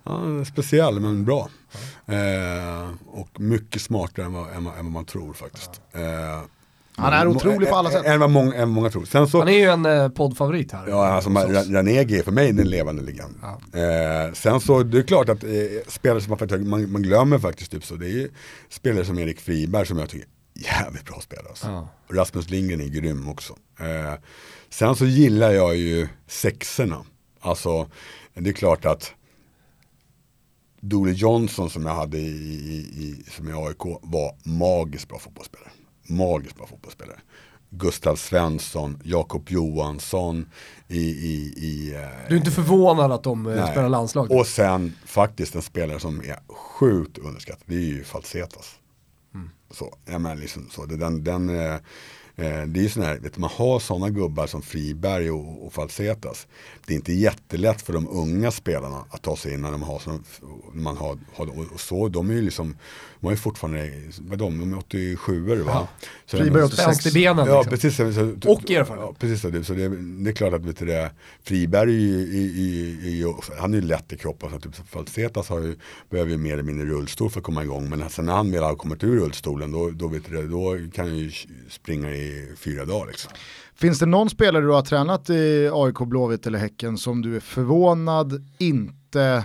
Ja, 0.04 0.44
speciell 0.44 1.00
men 1.00 1.24
bra. 1.24 1.48
Ja. 2.06 2.14
Eh, 2.14 2.88
och 3.06 3.40
mycket 3.40 3.82
smartare 3.82 4.26
än 4.26 4.32
vad, 4.32 4.48
än, 4.48 4.56
än 4.56 4.64
vad 4.64 4.84
man 4.84 5.04
tror 5.04 5.32
faktiskt. 5.32 5.80
Eh, 5.92 6.02
han 6.96 7.12
är 7.12 7.26
otrolig 7.26 7.68
på 7.68 7.76
alla 7.76 7.90
sätt. 7.90 8.04
Än 8.04 8.20
vad 8.20 8.30
många, 8.30 8.54
än 8.54 8.68
många 8.68 8.90
tror. 8.90 9.04
Sen 9.04 9.28
så, 9.28 9.38
han 9.38 9.48
är 9.48 9.58
ju 9.58 9.64
en 9.64 9.86
eh, 9.86 10.08
poddfavorit 10.08 10.72
här. 10.72 10.88
Ja, 10.88 11.06
alltså 11.06 11.30
Ranegi 11.30 12.18
är 12.18 12.22
för 12.22 12.32
mig 12.32 12.52
den 12.52 12.70
levande 12.70 13.02
legend. 13.02 13.34
Ja. 13.42 13.80
Eh, 13.80 14.32
sen 14.32 14.60
så, 14.60 14.82
det 14.82 14.98
är 14.98 15.02
klart 15.02 15.28
att 15.28 15.44
eh, 15.44 15.50
spelare 15.88 16.20
som 16.20 16.36
man, 16.40 16.68
man, 16.68 16.92
man 16.92 17.02
glömmer 17.02 17.38
faktiskt 17.38 17.70
typ 17.70 17.84
så, 17.84 17.94
det 17.94 18.10
är 18.10 18.28
spelare 18.68 19.04
som 19.04 19.18
Erik 19.18 19.40
Friberg 19.40 19.86
som 19.86 19.98
jag 19.98 20.08
tycker 20.08 20.26
är 20.54 20.62
jävligt 20.62 21.04
bra 21.04 21.20
spelare. 21.20 21.48
Alltså. 21.48 21.66
Ja. 21.66 21.88
Rasmus 22.16 22.50
Lindgren 22.50 22.80
är 22.80 22.88
grym 22.88 23.28
också. 23.28 23.56
Eh, 23.80 24.14
sen 24.70 24.96
så 24.96 25.04
gillar 25.04 25.50
jag 25.50 25.76
ju 25.76 26.08
sexorna. 26.26 27.04
Alltså, 27.42 27.88
det 28.34 28.50
är 28.50 28.54
klart 28.54 28.84
att 28.84 29.12
Dooley 30.80 31.14
Johnson 31.14 31.70
som 31.70 31.86
jag 31.86 31.94
hade 31.94 32.18
i, 32.18 32.22
i, 32.96 33.24
som 33.30 33.48
i 33.48 33.52
AIK 33.52 34.00
var 34.02 34.36
magiskt 34.42 35.08
bra 35.08 35.18
fotbollsspelare. 35.18 35.70
Magiskt 36.02 36.56
bra 36.56 36.66
fotbollsspelare. 36.66 37.20
Gustav 37.70 38.16
Svensson, 38.16 38.98
Jakob 39.04 39.50
Johansson 39.50 40.50
i, 40.88 40.98
i, 40.98 41.54
i 41.56 41.94
eh, 41.94 42.28
Du 42.28 42.34
är 42.34 42.38
inte 42.38 42.50
förvånad 42.50 43.12
att 43.12 43.22
de 43.22 43.46
eh, 43.46 43.54
nej. 43.56 43.72
spelar 43.72 43.88
landslag? 43.88 44.30
Och 44.30 44.46
sen 44.46 44.92
faktiskt 45.04 45.54
en 45.54 45.62
spelare 45.62 46.00
som 46.00 46.20
är 46.20 46.38
sjukt 46.54 47.18
underskattad, 47.18 47.62
det 47.66 47.74
är 47.74 47.80
ju 47.80 48.04
Falsetas. 48.04 48.74
Mm. 49.34 49.50
Så, 49.70 49.96
ja, 50.04 50.18
men 50.18 50.40
liksom, 50.40 50.68
så, 50.70 50.86
det, 50.86 50.96
den, 50.96 51.24
den, 51.24 51.50
eh, 52.36 52.62
det 52.66 52.80
är 52.80 52.82
ju 52.82 52.88
sån 52.88 53.02
här, 53.02 53.18
vet, 53.18 53.38
man 53.38 53.50
har 53.52 53.78
sådana 53.78 54.10
gubbar 54.10 54.46
som 54.46 54.62
Friberg 54.62 55.30
och, 55.30 55.66
och 55.66 55.72
Falsetas. 55.72 56.46
Det 56.86 56.94
är 56.94 56.96
inte 56.96 57.12
jättelätt 57.12 57.82
för 57.82 57.92
de 57.92 58.08
unga 58.08 58.50
spelarna 58.50 59.04
att 59.10 59.22
ta 59.22 59.36
sig 59.36 59.54
in 59.54 59.60
när 59.60 59.72
de 59.72 59.82
har, 59.82 59.98
som, 59.98 60.24
man 60.72 60.96
har, 60.96 61.18
har 61.34 61.72
och 61.72 61.80
så, 61.80 62.08
de 62.08 62.30
är 62.30 62.34
ju 62.34 62.42
liksom, 62.42 62.76
är 63.30 63.34
ju 63.34 63.36
fortfarande, 63.36 63.90
vad 64.18 64.38
de, 64.38 64.60
de 64.60 64.72
är 64.72 64.78
87 64.78 65.62
va? 65.64 65.88
Så 66.26 66.36
Friberg 66.36 66.62
86. 66.62 66.82
Spänst 66.82 67.06
i 67.06 67.12
benen 67.12 67.46
Ja, 67.46 67.62
liksom. 67.62 67.70
precis. 67.70 67.96
Så, 67.96 68.50
och 68.50 68.70
erfarenhet. 68.70 69.08
Ja, 69.08 69.14
precis, 69.18 69.40
så, 69.40 69.64
så 69.64 69.72
det, 69.72 69.88
det, 70.24 70.30
är 70.30 70.34
klart 70.34 70.52
att 70.54 70.64
vet 70.64 70.78
du, 70.78 70.86
det, 70.86 71.10
Friberg 71.42 71.90
är 71.90 71.98
ju, 71.98 73.22
är, 73.22 73.28
är, 73.28 73.60
han 73.60 73.74
är 73.74 73.78
ju 73.78 73.82
lätt 73.84 74.12
i 74.12 74.16
kroppen. 74.16 74.50
Så 74.50 74.58
typ, 74.58 74.88
Falsetas 74.88 75.48
har 75.48 75.60
ju, 75.60 75.76
behöver 76.10 76.30
ju 76.30 76.38
mer 76.38 76.52
eller 76.52 76.62
mindre 76.62 76.86
rullstol 76.86 77.30
för 77.30 77.40
att 77.40 77.44
komma 77.44 77.62
igång. 77.62 77.90
Men 77.90 78.10
sen 78.10 78.26
när 78.26 78.32
han 78.32 78.52
väl 78.52 78.62
har 78.62 78.74
kommit 78.74 79.04
ur 79.04 79.20
rullstolen 79.20 79.72
då, 79.72 79.90
då, 79.90 80.08
vet 80.08 80.30
du, 80.30 80.48
då 80.48 80.78
kan 80.94 81.08
han 81.08 81.16
ju 81.16 81.30
springa 81.70 82.10
i 82.10 82.48
fyra 82.56 82.84
dagar. 82.84 83.06
Liksom. 83.06 83.32
Finns 83.74 83.98
det 83.98 84.06
någon 84.06 84.30
spelare 84.30 84.64
du 84.64 84.70
har 84.70 84.82
tränat 84.82 85.30
i 85.30 85.70
AIK, 85.72 85.98
Blåvitt 85.98 86.46
eller 86.46 86.58
Häcken 86.58 86.98
som 86.98 87.22
du 87.22 87.36
är 87.36 87.40
förvånad 87.40 88.48
inte 88.58 89.44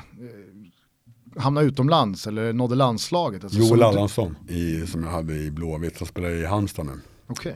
eh, 1.37 1.43
hamna 1.43 1.61
utomlands 1.61 2.27
eller 2.27 2.53
nådde 2.53 2.75
landslaget? 2.75 3.43
Alltså, 3.43 3.59
Joel 3.59 3.83
Allansson 3.83 4.35
i, 4.49 4.87
som 4.87 5.03
jag 5.03 5.11
hade 5.11 5.33
i 5.33 5.51
Blåvitt, 5.51 5.97
som 5.97 6.07
spelar 6.07 6.29
i 6.29 6.45
Halmstad 6.45 6.85
nu. 6.85 6.99
Okay. 7.27 7.53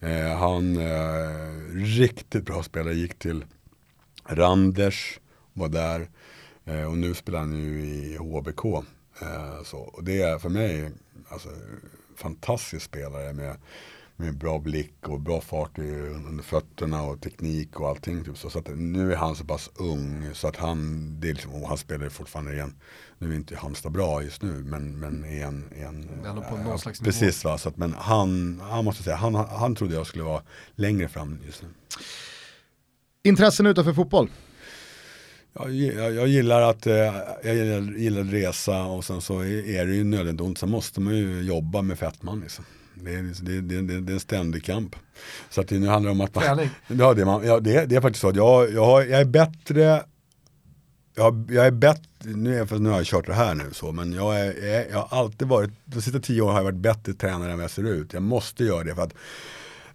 Eh, 0.00 0.38
han, 0.38 0.76
eh, 0.76 1.74
riktigt 1.74 2.44
bra 2.44 2.62
spelare, 2.62 2.94
gick 2.94 3.18
till 3.18 3.44
Randers, 4.26 5.20
var 5.52 5.68
där 5.68 6.08
eh, 6.64 6.84
och 6.84 6.98
nu 6.98 7.14
spelar 7.14 7.38
han 7.38 7.52
ju 7.52 7.84
i 7.84 8.16
HBK. 8.16 8.64
Eh, 9.20 9.62
så, 9.64 9.78
och 9.78 10.04
det 10.04 10.22
är 10.22 10.38
för 10.38 10.48
mig 10.48 10.90
alltså, 11.28 11.48
fantastisk 12.16 12.84
spelare 12.84 13.32
med 13.32 13.56
med 14.16 14.38
bra 14.38 14.58
blick 14.58 15.08
och 15.08 15.20
bra 15.20 15.40
fart 15.40 15.78
under 15.78 16.42
fötterna 16.42 17.02
och 17.02 17.20
teknik 17.20 17.80
och 17.80 17.88
allting. 17.88 18.24
Typ 18.24 18.38
så. 18.38 18.50
så 18.50 18.58
att 18.58 18.68
nu 18.76 19.12
är 19.12 19.16
han 19.16 19.36
så 19.36 19.44
pass 19.44 19.70
ung 19.76 20.30
så 20.32 20.48
att 20.48 20.56
han, 20.56 21.10
det 21.20 21.28
är 21.28 21.34
liksom, 21.34 21.54
och 21.54 21.68
han 21.68 21.78
spelar 21.78 22.08
fortfarande 22.08 22.52
igen. 22.52 22.74
Nu 23.18 23.32
är 23.32 23.36
inte 23.36 23.56
Halmstad 23.56 23.92
bra 23.92 24.22
just 24.22 24.42
nu 24.42 24.52
men, 24.52 24.98
men 24.98 25.24
är 25.24 25.44
en, 25.44 25.64
en 25.76 26.08
på 26.50 26.56
någon 26.56 26.78
slags 26.78 27.00
precis 27.00 27.44
va, 27.44 27.58
så 27.58 27.68
att, 27.68 27.76
men 27.76 27.94
han, 27.98 28.60
han 28.70 28.84
måste 28.84 29.02
säga, 29.02 29.16
han, 29.16 29.34
han 29.34 29.74
trodde 29.74 29.94
jag 29.94 30.06
skulle 30.06 30.24
vara 30.24 30.42
längre 30.74 31.08
fram 31.08 31.38
just 31.46 31.62
nu. 31.62 31.68
Intressen 33.22 33.66
utanför 33.66 33.92
fotboll? 33.92 34.30
Jag, 35.52 35.72
jag, 35.72 36.14
jag, 36.14 36.28
gillar 36.28 36.60
att 36.60 36.86
eh, 36.86 36.94
jag 37.44 37.54
gillar, 37.56 37.98
gillar 37.98 38.24
resa 38.24 38.84
och 38.84 39.04
sen 39.04 39.20
så 39.20 39.40
är 39.44 39.86
det 39.86 39.94
ju 39.94 40.04
nödvändigt 40.04 40.40
ont. 40.40 40.58
Sen 40.58 40.70
måste 40.70 41.00
man 41.00 41.16
ju 41.16 41.42
jobba 41.42 41.82
med 41.82 41.98
fettman 41.98 42.40
liksom. 42.40 42.64
Det 42.94 43.14
är, 43.14 43.22
det, 43.42 43.60
det, 43.60 43.80
det, 43.80 44.00
det 44.00 44.12
är 44.12 44.14
en 44.14 44.20
ständig 44.20 44.64
kamp. 44.64 44.96
Så 45.50 45.60
att 45.60 45.68
det 45.68 45.78
nu 45.78 45.86
handlar 45.86 46.10
om 46.10 46.20
att 46.20 46.34
man, 46.34 46.68
ja, 46.86 47.14
det, 47.14 47.24
man, 47.24 47.46
ja, 47.46 47.60
det, 47.60 47.86
det 47.86 47.96
är 47.96 48.00
faktiskt 48.00 48.20
så 48.20 48.28
att 48.28 48.36
jag, 48.36 48.72
jag, 48.72 49.08
jag 49.10 49.20
är 49.20 49.24
bättre 49.24 50.04
jag, 51.14 51.50
jag 51.50 51.66
är 51.66 51.70
bättre, 51.70 52.02
nu, 52.24 52.58
är, 52.58 52.78
nu 52.78 52.88
har 52.88 52.96
jag 52.96 53.06
kört 53.06 53.26
det 53.26 53.34
här 53.34 53.54
nu 53.54 53.64
så, 53.72 53.92
men 53.92 54.12
jag, 54.12 54.40
är, 54.40 54.86
jag 54.90 54.98
har 54.98 55.18
alltid 55.18 55.48
varit, 55.48 55.70
de 55.84 56.02
sista 56.02 56.20
tio 56.20 56.42
åren 56.42 56.52
har 56.52 56.60
jag 56.60 56.64
varit 56.64 56.78
bättre 56.78 57.12
tränare 57.12 57.50
än 57.50 57.56
vad 57.56 57.64
jag 57.64 57.70
ser 57.70 57.84
ut. 57.84 58.12
Jag 58.12 58.22
måste 58.22 58.64
göra 58.64 58.84
det 58.84 58.94
för 58.94 59.02
att 59.02 59.14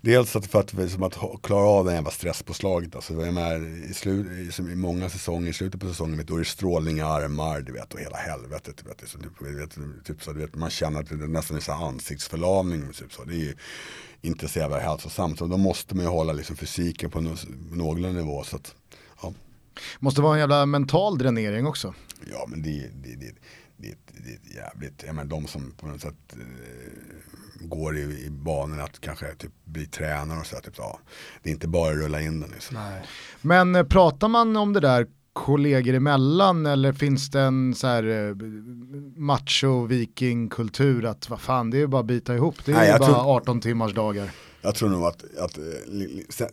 Dels 0.01 0.35
att 0.35 0.45
för 0.45 0.59
att, 0.59 0.91
som 0.91 1.03
att 1.03 1.17
klara 1.41 1.65
av 1.65 1.85
den 1.85 1.95
jävla 1.95 2.11
stresspåslaget. 2.11 2.95
Alltså, 2.95 3.13
jag 3.13 3.33
menar, 3.33 3.89
i, 3.89 3.93
slut, 3.93 4.59
i, 4.59 4.75
många 4.75 5.09
säsonger, 5.09 5.49
i 5.49 5.53
slutet 5.53 5.81
på 5.81 5.87
säsongen, 5.87 6.17
vet, 6.17 6.27
då 6.27 6.35
är 6.35 6.39
det 6.39 6.45
strålning 6.45 6.97
i 6.97 7.01
armar, 7.01 7.61
du 7.61 7.71
vet, 7.71 7.93
och 7.93 7.99
hela 7.99 8.17
helvetet. 8.17 8.77
Du 8.77 8.89
vet, 8.89 9.09
så, 9.09 9.17
du 9.39 9.59
vet, 9.59 10.05
typ 10.05 10.23
så, 10.23 10.33
du 10.33 10.39
vet, 10.39 10.55
man 10.55 10.69
känner 10.69 10.99
att 10.99 11.09
det 11.09 11.15
nästan 11.15 11.57
är 11.57 11.61
så 11.61 11.71
ansiktsförlamning. 11.71 12.93
Typ 12.93 13.13
så. 13.13 13.23
Det 13.23 13.33
är 13.33 13.37
ju 13.37 13.55
inte 14.21 14.47
så 14.47 14.59
jävla 14.59 14.79
hälsosamt. 14.79 15.39
Så 15.39 15.47
då 15.47 15.57
måste 15.57 15.95
man 15.95 16.05
ju 16.05 16.11
hålla 16.11 16.33
liksom, 16.33 16.55
fysiken 16.55 17.09
på 17.09 17.21
någorlunda 17.71 18.21
nivå. 18.21 18.43
Så 18.43 18.55
att, 18.55 18.75
ja. 19.21 19.33
Måste 19.99 20.21
vara 20.21 20.33
en 20.33 20.39
jävla 20.39 20.65
mental 20.65 21.17
dränering 21.17 21.67
också. 21.67 21.93
Ja, 22.31 22.45
men 22.47 22.61
det, 22.61 22.91
det, 23.03 23.15
det, 23.15 23.35
det, 23.77 23.95
det 24.07 24.31
är 24.31 24.55
jävligt, 24.55 25.03
jag 25.05 25.15
menar 25.15 25.29
de 25.29 25.47
som 25.47 25.71
på 25.71 25.87
något 25.87 26.01
sätt 26.01 26.15
eh, 26.31 26.39
går 27.61 27.97
i, 27.97 28.01
i 28.01 28.29
banan 28.29 28.79
att 28.79 29.01
kanske 29.01 29.35
typ 29.35 29.51
bli 29.65 29.85
tränare 29.85 30.39
och 30.39 30.45
så. 30.45 30.55
Typ, 30.55 30.73
ja, 30.77 30.99
det 31.43 31.49
är 31.49 31.53
inte 31.53 31.67
bara 31.67 31.91
att 31.91 31.97
rulla 31.97 32.21
in 32.21 32.39
den. 32.39 32.49
Liksom. 32.51 32.77
Men 33.41 33.75
eh, 33.75 33.83
pratar 33.83 34.27
man 34.27 34.57
om 34.57 34.73
det 34.73 34.79
där 34.79 35.07
kollegor 35.33 35.93
emellan 35.93 36.65
eller 36.65 36.93
finns 36.93 37.31
det 37.31 37.41
en 37.41 37.75
så 37.75 37.87
här 37.87 38.29
eh, 38.29 38.35
macho 39.15 39.85
vikingkultur 39.85 41.05
att 41.05 41.29
vad 41.29 41.41
fan 41.41 41.69
det 41.69 41.81
är 41.81 41.87
bara 41.87 42.01
att 42.01 42.07
bita 42.07 42.35
ihop, 42.35 42.55
det 42.65 42.71
är 42.71 42.75
Nej, 42.75 42.99
bara 42.99 43.09
tror, 43.09 43.35
18 43.35 43.61
timmars 43.61 43.93
dagar. 43.93 44.31
Jag 44.61 44.75
tror 44.75 44.89
nog 44.89 45.03
att, 45.03 45.23
att 45.37 45.57
eh, 45.57 46.47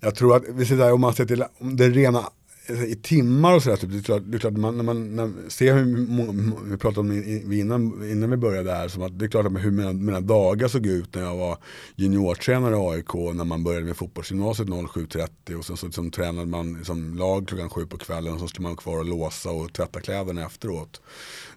jag 0.00 0.14
tror 0.14 0.36
att 0.36 0.42
vi 0.48 0.64
sitter 0.64 0.84
där 0.84 0.92
om 0.92 1.00
man 1.00 1.14
ser 1.14 1.26
till 1.26 1.44
det 1.58 1.88
rena 1.88 2.24
i 2.70 2.94
timmar 3.02 3.54
och 3.54 3.62
sådär, 3.62 3.76
typ, 3.76 3.90
det 3.90 3.98
är 3.98 4.02
klart, 4.02 4.22
det 4.26 4.36
är 4.36 4.38
klart 4.38 4.52
man, 4.52 4.76
när 4.76 4.84
man 4.84 5.16
när, 5.16 5.50
ser 5.50 5.74
hur, 5.74 6.70
vi 6.70 6.76
pratade 6.76 7.00
om 7.00 7.52
innan, 7.52 8.10
innan 8.10 8.30
vi 8.30 8.36
började 8.36 8.72
här, 8.72 8.88
som 8.88 9.02
att 9.02 9.18
det 9.18 9.24
är 9.24 9.28
klart 9.28 9.46
att 9.46 9.64
hur 9.64 9.70
mina, 9.70 9.92
mina 9.92 10.20
dagar 10.20 10.68
såg 10.68 10.86
ut 10.86 11.14
när 11.14 11.22
jag 11.22 11.36
var 11.36 11.58
juniortränare 11.96 12.74
i 12.74 12.96
AIK, 12.96 13.14
när 13.14 13.44
man 13.44 13.64
började 13.64 13.86
med 13.86 13.96
fotbollsgymnasiet 13.96 14.68
07.30 14.68 15.54
och 15.58 15.64
sen 15.64 15.76
så 15.76 15.86
liksom, 15.86 16.10
tränade 16.10 16.46
man 16.46 16.84
som 16.84 17.14
lag 17.14 17.48
klockan 17.48 17.70
sju 17.70 17.86
på 17.86 17.98
kvällen 17.98 18.34
och 18.34 18.40
så 18.40 18.48
skulle 18.48 18.68
man 18.68 18.76
kvar 18.76 18.98
och 18.98 19.04
låsa 19.04 19.50
och 19.50 19.72
tvätta 19.72 20.00
kläderna 20.00 20.46
efteråt. 20.46 21.00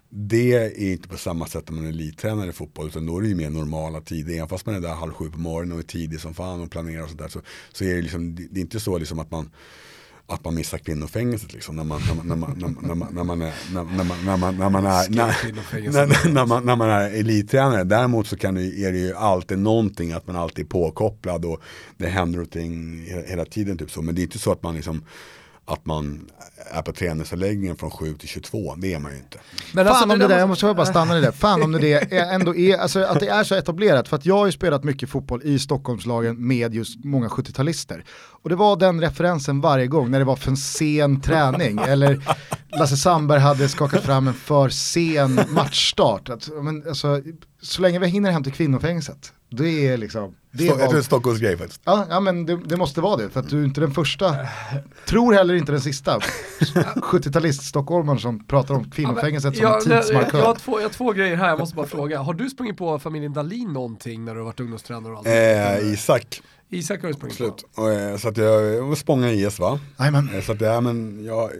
Det 0.08 0.52
är 0.52 0.92
inte 0.92 1.08
på 1.08 1.16
samma 1.16 1.46
sätt 1.46 1.70
när 1.70 1.76
man 1.76 1.84
är 1.84 1.88
elittränare 1.88 2.50
i 2.50 2.52
fotboll 2.52 2.86
utan 2.86 3.06
då 3.06 3.18
är 3.18 3.22
det 3.22 3.28
ju 3.28 3.34
mer 3.34 3.50
normala 3.50 4.00
tider. 4.00 4.34
Även 4.34 4.48
fast 4.48 4.66
man 4.66 4.74
är 4.74 4.80
där 4.80 4.94
halv 4.94 5.12
sju 5.12 5.30
på 5.30 5.38
morgonen 5.38 5.72
och 5.72 5.78
är 5.78 5.82
tidig 5.82 6.20
som 6.20 6.34
fan 6.34 6.60
och 6.60 6.70
planerar 6.70 7.02
och 7.02 7.10
sådär 7.10 7.28
så, 7.28 7.40
så 7.72 7.84
är 7.84 7.94
det, 7.94 8.02
liksom, 8.02 8.34
det 8.34 8.60
är 8.60 8.60
inte 8.60 8.80
så 8.80 8.98
liksom 8.98 9.18
att 9.18 9.30
man 9.30 9.50
att 10.26 10.44
man 10.44 10.54
missar 10.54 10.78
kvinnofängelset 10.78 11.52
liksom 11.52 11.76
när 11.76 11.84
man 11.84 12.00
när 16.64 16.76
man 16.76 16.90
är 16.90 17.20
elittränare. 17.20 17.84
Däremot 17.84 18.26
så 18.26 18.36
kan 18.36 18.54
det, 18.54 18.62
är 18.62 18.92
det 18.92 18.98
ju 18.98 19.14
alltid 19.14 19.58
någonting 19.58 20.12
att 20.12 20.26
man 20.26 20.36
alltid 20.36 20.64
är 20.64 20.68
påkopplad 20.68 21.44
och 21.44 21.60
det 21.96 22.06
händer 22.06 22.36
någonting 22.36 23.04
hela 23.26 23.44
tiden 23.44 23.78
typ 23.78 23.90
så. 23.90 24.02
Men 24.02 24.14
det 24.14 24.20
är 24.20 24.22
inte 24.22 24.38
så 24.38 24.52
att 24.52 24.62
man 24.62 24.74
liksom 24.74 25.04
att 25.66 25.86
man 25.86 26.30
är 26.70 26.82
på 26.82 26.92
träningsanläggningen 26.92 27.76
från 27.76 27.90
7 27.90 28.14
till 28.14 28.28
22, 28.28 28.74
det 28.74 28.94
är 28.94 28.98
man 28.98 29.12
ju 29.12 29.18
inte. 29.18 29.38
Men 29.72 29.86
alltså, 29.86 30.00
Fan 30.00 30.10
om 30.10 30.18
det 30.18 30.28
där, 30.28 30.38
jag 30.38 30.48
måste 30.48 30.74
bara 30.74 30.86
stanna 30.86 31.18
i 31.18 31.20
det, 31.20 31.32
fan 31.32 31.62
om 31.62 31.72
det 31.72 32.12
är, 32.12 32.34
ändå 32.34 32.56
är, 32.56 32.78
alltså 32.78 33.02
att 33.02 33.20
det 33.20 33.28
är 33.28 33.44
så 33.44 33.54
etablerat, 33.54 34.08
för 34.08 34.16
att 34.16 34.26
jag 34.26 34.36
har 34.36 34.46
ju 34.46 34.52
spelat 34.52 34.84
mycket 34.84 35.10
fotboll 35.10 35.42
i 35.44 35.58
Stockholmslagen 35.58 36.46
med 36.46 36.74
just 36.74 37.04
många 37.04 37.28
70-talister. 37.28 38.04
Och 38.42 38.50
det 38.50 38.56
var 38.56 38.76
den 38.76 39.00
referensen 39.00 39.60
varje 39.60 39.86
gång 39.86 40.10
när 40.10 40.18
det 40.18 40.24
var 40.24 40.36
för 40.36 40.50
en 40.50 40.56
sen 40.56 41.20
träning, 41.20 41.78
eller 41.78 42.22
Lasse 42.78 42.96
Sandberg 42.96 43.40
hade 43.40 43.68
skakat 43.68 44.02
fram 44.02 44.28
en 44.28 44.34
för 44.34 44.68
sen 44.68 45.40
matchstart. 45.48 46.28
Att, 46.28 46.48
men, 46.62 46.88
alltså, 46.88 47.22
så 47.62 47.82
länge 47.82 47.98
vi 47.98 48.06
hinner 48.06 48.30
hem 48.30 48.42
till 48.42 48.52
kvinnofängelset, 48.52 49.32
det 49.56 49.88
är 49.88 49.96
liksom 49.96 50.34
det 50.50 50.64
Stå, 50.64 50.76
var... 50.76 51.02
Stockholms 51.02 51.40
grej 51.40 51.56
faktiskt. 51.56 51.80
Ja, 51.84 52.06
ja 52.10 52.20
men 52.20 52.46
det, 52.46 52.56
det, 52.64 52.76
måste 52.76 53.00
vara 53.00 53.16
det, 53.16 53.30
för 53.30 53.40
att 53.40 53.50
du 53.50 53.60
är 53.60 53.64
inte 53.64 53.80
den 53.80 53.90
första, 53.90 54.36
tror 55.06 55.32
heller 55.32 55.54
inte 55.54 55.72
den 55.72 55.80
sista, 55.80 56.18
70-talist 56.94 57.62
stockholmaren 57.62 58.18
som 58.18 58.44
pratar 58.46 58.74
om 58.74 58.90
kvinnofängelset 58.90 59.56
ja, 59.56 59.80
som 59.80 59.92
en 59.92 60.02
tidsmarkör. 60.02 60.38
Jag, 60.38 60.46
har 60.46 60.54
två, 60.54 60.80
jag 60.80 60.84
har 60.84 60.92
två 60.92 61.12
grejer 61.12 61.36
här, 61.36 61.48
jag 61.48 61.58
måste 61.58 61.76
bara 61.76 61.86
fråga. 61.86 62.18
Har 62.18 62.34
du 62.34 62.50
sprungit 62.50 62.76
på 62.76 62.98
familjen 62.98 63.32
Dalin 63.32 63.72
någonting 63.72 64.24
när 64.24 64.34
du 64.34 64.40
har 64.40 64.44
varit 64.44 64.60
ungdomstränare 64.60 65.12
och 65.12 65.18
allt? 65.18 65.26
Eh, 65.26 65.92
Isak. 65.92 66.42
Isak 66.68 67.02
har 67.02 67.08
du 67.08 67.14
sprungit 67.14 67.36
Slut. 67.36 67.64
på? 67.74 67.90
Eh, 67.90 68.16
så 68.16 68.28
att 68.28 68.36
jag, 68.36 68.82
var 68.82 68.94
Spånga 68.94 69.32
IS 69.32 69.58
va? 69.58 69.80
Amen. 69.96 70.30
Eh, 70.34 70.42
så 70.42 70.52
att 70.52 70.60
ja, 70.60 70.80
men 70.80 71.24
jag, 71.24 71.50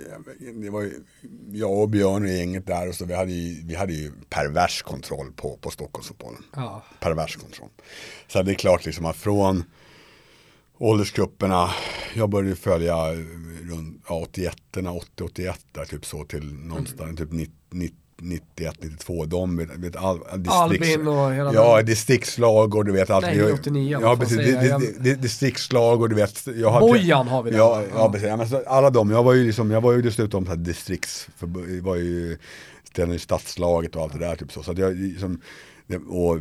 det 0.55 0.71
var 0.71 0.91
jag 1.53 1.79
och 1.79 1.89
Björn 1.89 2.23
och 2.23 2.29
gänget 2.29 2.67
där 2.67 2.89
och 2.89 2.95
så 2.95 3.05
vi 3.05 3.15
hade 3.15 3.33
ju, 3.33 3.67
vi 3.67 3.75
hade 3.75 3.93
ju 3.93 4.13
pervers 4.31 4.83
kontroll 4.83 5.33
på, 5.37 5.59
på 5.61 5.71
Stockholmsfotbollen. 5.71 6.43
Ja. 6.57 6.85
Pervers 7.01 7.37
kontroll. 7.37 7.71
Så 8.29 8.43
det 8.43 8.53
är 8.53 8.55
klart 8.55 8.87
liksom 8.87 9.07
att 9.07 9.17
från 9.17 9.65
åldersgrupperna, 10.79 11.71
jag 12.15 12.31
började 12.31 12.57
följa 12.57 13.13
runt 13.63 14.03
ja, 14.09 14.15
81 14.15 14.57
80-81 14.73 15.55
där 15.73 15.85
typ 15.85 16.07
så 16.07 16.25
till 16.25 16.55
någonstans 16.55 17.01
mm. 17.01 17.17
typ 17.17 17.33
90 17.71 18.04
91, 18.23 18.75
92, 18.81 19.25
de 19.25 19.57
vet, 19.57 19.69
vet 19.77 19.97
all, 19.97 20.19
distrikts, 20.19 20.51
Albin 20.51 21.09
och 21.09 21.35
hela 21.35 21.55
Ja, 21.55 21.83
distriktslag 21.83 22.75
och 22.75 22.85
du 22.85 22.93
vet 22.93 23.11
allt. 23.11 23.27
Nej, 23.27 23.53
89. 23.53 23.99
Ja, 24.03 24.17
precis, 24.17 24.39
di, 24.39 24.53
di, 24.53 24.97
di, 24.99 25.15
distriktslag 25.15 26.03
och 26.03 26.09
du 26.09 26.15
vet. 26.15 26.47
Jag 26.57 26.71
har, 26.71 26.81
Bojan 26.81 27.29
har 27.29 27.43
vi 27.43 27.51
där. 27.51 27.59
Ja, 27.59 27.83
ja. 27.95 28.13
precis. 28.13 28.29
Ja, 28.29 28.37
men 28.37 28.49
så, 28.49 28.63
alla 28.67 28.91
de, 28.91 29.11
jag 29.11 29.23
var 29.23 29.33
ju 29.33 29.45
liksom, 29.45 29.71
jag 29.71 29.81
var 29.81 29.93
ju 29.93 30.03
dessutom 30.03 30.45
så 30.45 30.51
här 30.51 30.57
distrikts, 30.57 31.29
för, 31.37 31.81
var 31.81 31.97
ju 31.97 32.39
tränade 32.95 33.17
i 33.17 33.19
stadslaget 33.19 33.97
och 33.97 34.03
allt 34.03 34.13
det 34.13 34.19
där 34.19 34.37
typ 34.37 34.53
så. 34.53 34.63
Så 34.63 34.71
att 34.71 34.79
jag 34.79 34.97
liksom, 34.97 35.41
och 36.09 36.39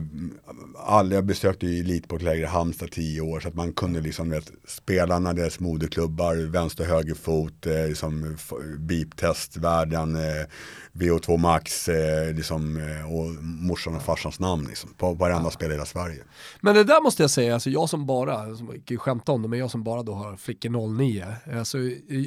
alla, 0.77 1.15
jag 1.15 1.25
besökte 1.25 1.67
ju 1.67 1.79
elitsportläger 1.79 2.43
i 2.43 2.47
Halmstad 2.47 2.91
tio 2.91 3.21
år 3.21 3.39
så 3.39 3.47
att 3.47 3.53
man 3.53 3.73
kunde 3.73 4.01
liksom 4.01 4.29
vet, 4.29 4.51
spelarna, 4.67 5.33
deras 5.33 5.59
moderklubbar, 5.59 6.35
vänster 6.51 6.83
och 6.83 6.89
höger 6.89 7.13
fot, 7.13 7.65
eh, 7.65 7.87
liksom, 7.87 8.37
beep-test, 8.77 9.57
världen, 9.57 10.15
eh, 10.15 10.45
VO2 10.93 11.37
max 11.37 11.89
eh, 11.89 12.33
liksom, 12.33 12.77
eh, 12.77 13.13
och 13.13 13.43
morsan 13.43 13.95
och 13.95 14.01
farsans 14.01 14.39
namn 14.39 14.65
liksom, 14.67 14.93
på 14.97 15.13
varenda 15.13 15.43
ja. 15.43 15.51
spel 15.51 15.69
i 15.69 15.73
hela 15.73 15.85
Sverige. 15.85 16.23
Men 16.61 16.75
det 16.75 16.83
där 16.83 17.01
måste 17.01 17.23
jag 17.23 17.29
säga, 17.29 17.53
alltså 17.53 17.69
jag 17.69 17.89
som 17.89 18.05
bara, 18.05 18.55
som, 18.55 18.67
kan 18.67 18.81
ju 18.87 18.97
skämta 18.97 19.31
om 19.31 19.41
det, 19.41 19.47
men 19.47 19.59
jag 19.59 19.71
som 19.71 19.83
bara 19.83 20.03
då 20.03 20.13
har 20.13 20.35
flickor 20.37 20.97
09, 20.97 21.25
alltså, 21.57 21.77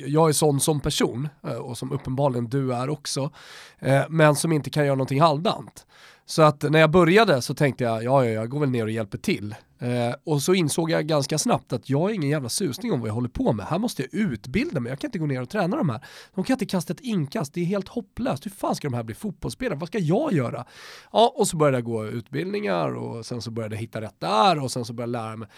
jag 0.07 0.29
är 0.29 0.33
sån 0.33 0.61
som 0.61 0.81
person 0.81 1.29
eh, 1.47 1.55
och 1.55 1.79
som 1.79 1.93
uppenbarligen 1.93 2.49
du 2.49 2.75
är 2.75 2.89
också, 2.89 3.31
eh, 3.79 4.03
men 4.09 4.37
som 4.37 4.53
inte 4.53 4.71
kan 4.71 4.85
göra 4.85 4.95
någonting 4.95 5.21
halvdant. 5.21 5.86
Så 6.29 6.43
att 6.43 6.63
när 6.63 6.79
jag 6.79 6.91
började 6.91 7.43
så 7.43 7.55
tänkte 7.55 7.85
jag, 7.85 8.05
ja, 8.05 8.25
ja 8.25 8.31
jag 8.31 8.49
går 8.49 8.61
väl 8.61 8.71
ner 8.71 8.85
och 8.85 8.91
hjälper 8.91 9.19
till. 9.19 9.55
Eh, 9.79 10.15
och 10.25 10.43
så 10.43 10.55
insåg 10.55 10.91
jag 10.91 11.07
ganska 11.07 11.39
snabbt 11.39 11.73
att 11.73 11.91
jag 11.91 12.01
har 12.01 12.11
ingen 12.11 12.31
jävla 12.31 12.49
susning 12.49 12.93
om 12.93 13.01
vad 13.01 13.09
jag 13.09 13.15
håller 13.15 13.29
på 13.29 13.53
med. 13.53 13.67
Här 13.67 13.79
måste 13.79 14.03
jag 14.03 14.15
utbilda 14.15 14.81
mig, 14.81 14.91
jag 14.91 14.99
kan 14.99 15.09
inte 15.09 15.19
gå 15.19 15.27
ner 15.27 15.43
och 15.43 15.49
träna 15.49 15.77
de 15.77 15.89
här. 15.89 16.05
De 16.35 16.45
kan 16.45 16.55
inte 16.55 16.67
kasta 16.67 16.93
ett 16.93 17.01
inkast, 17.01 17.55
det 17.55 17.61
är 17.61 17.65
helt 17.65 17.89
hopplöst. 17.89 18.47
Hur 18.47 18.51
fan 18.51 18.75
ska 18.75 18.89
de 18.89 18.95
här 18.95 19.03
bli 19.03 19.15
fotbollsspelare? 19.15 19.79
Vad 19.79 19.89
ska 19.89 19.99
jag 19.99 20.33
göra? 20.33 20.65
Ja, 21.13 21.35
och 21.37 21.49
så 21.49 21.57
började 21.57 21.77
jag 21.77 21.85
gå 21.85 22.07
utbildningar 22.07 22.95
och 22.95 23.27
sen 23.27 23.43
så 23.43 23.51
började 23.51 23.75
jag 23.75 23.81
hitta 23.81 24.01
rätt 24.01 24.21
där 24.21 24.63
och 24.63 24.73
sen 24.73 24.85
så 24.85 24.93
började 24.93 25.19
jag 25.19 25.25
lära 25.25 25.37
mig 25.37 25.49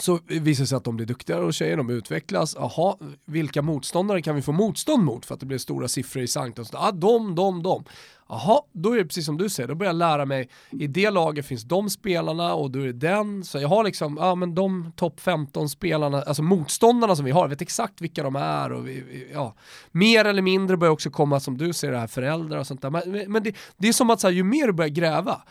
så 0.00 0.18
visar 0.26 0.62
det 0.62 0.66
sig 0.66 0.76
att 0.76 0.84
de 0.84 0.96
blir 0.96 1.06
duktigare 1.06 1.44
och 1.44 1.54
tjejer, 1.54 1.76
de 1.76 1.90
utvecklas. 1.90 2.56
Jaha, 2.58 2.96
vilka 3.24 3.62
motståndare 3.62 4.22
kan 4.22 4.36
vi 4.36 4.42
få 4.42 4.52
motstånd 4.52 5.04
mot 5.04 5.26
för 5.26 5.34
att 5.34 5.40
det 5.40 5.46
blir 5.46 5.58
stora 5.58 5.88
siffror 5.88 6.22
i 6.22 6.28
Sankt. 6.28 6.58
Ja, 6.72 6.90
de, 6.90 7.34
de, 7.34 7.62
de. 7.62 7.84
Jaha, 8.28 8.60
då 8.72 8.92
är 8.92 8.96
det 8.98 9.04
precis 9.04 9.26
som 9.26 9.38
du 9.38 9.48
säger, 9.48 9.68
då 9.68 9.74
börjar 9.74 9.92
jag 9.92 9.98
lära 9.98 10.24
mig, 10.24 10.48
i 10.70 10.86
det 10.86 11.10
laget 11.10 11.46
finns 11.46 11.62
de 11.62 11.90
spelarna 11.90 12.54
och 12.54 12.70
då 12.70 12.78
är 12.78 12.86
det 12.86 12.92
den, 12.92 13.44
så 13.44 13.60
jag 13.60 13.68
har 13.68 13.84
liksom, 13.84 14.16
ja 14.20 14.34
men 14.34 14.54
de 14.54 14.92
topp 14.96 15.20
15 15.20 15.68
spelarna, 15.68 16.22
alltså 16.22 16.42
motståndarna 16.42 17.16
som 17.16 17.24
vi 17.24 17.30
har, 17.30 17.48
vet 17.48 17.62
exakt 17.62 18.00
vilka 18.00 18.22
de 18.22 18.36
är 18.36 18.72
och 18.72 18.88
vi, 18.88 19.28
ja, 19.32 19.54
mer 19.90 20.24
eller 20.24 20.42
mindre 20.42 20.76
börjar 20.76 20.92
också 20.92 21.10
komma 21.10 21.40
som 21.40 21.58
du 21.58 21.72
säger, 21.72 21.92
det 21.92 22.00
här 22.00 22.06
föräldrar 22.06 22.58
och 22.58 22.66
sånt 22.66 22.82
där, 22.82 22.90
men, 22.90 23.32
men 23.32 23.42
det, 23.42 23.56
det 23.76 23.88
är 23.88 23.92
som 23.92 24.10
att 24.10 24.20
så 24.20 24.26
här, 24.26 24.34
ju 24.34 24.44
mer 24.44 24.66
du 24.66 24.72
börjar 24.72 24.90
gräva, 24.90 25.42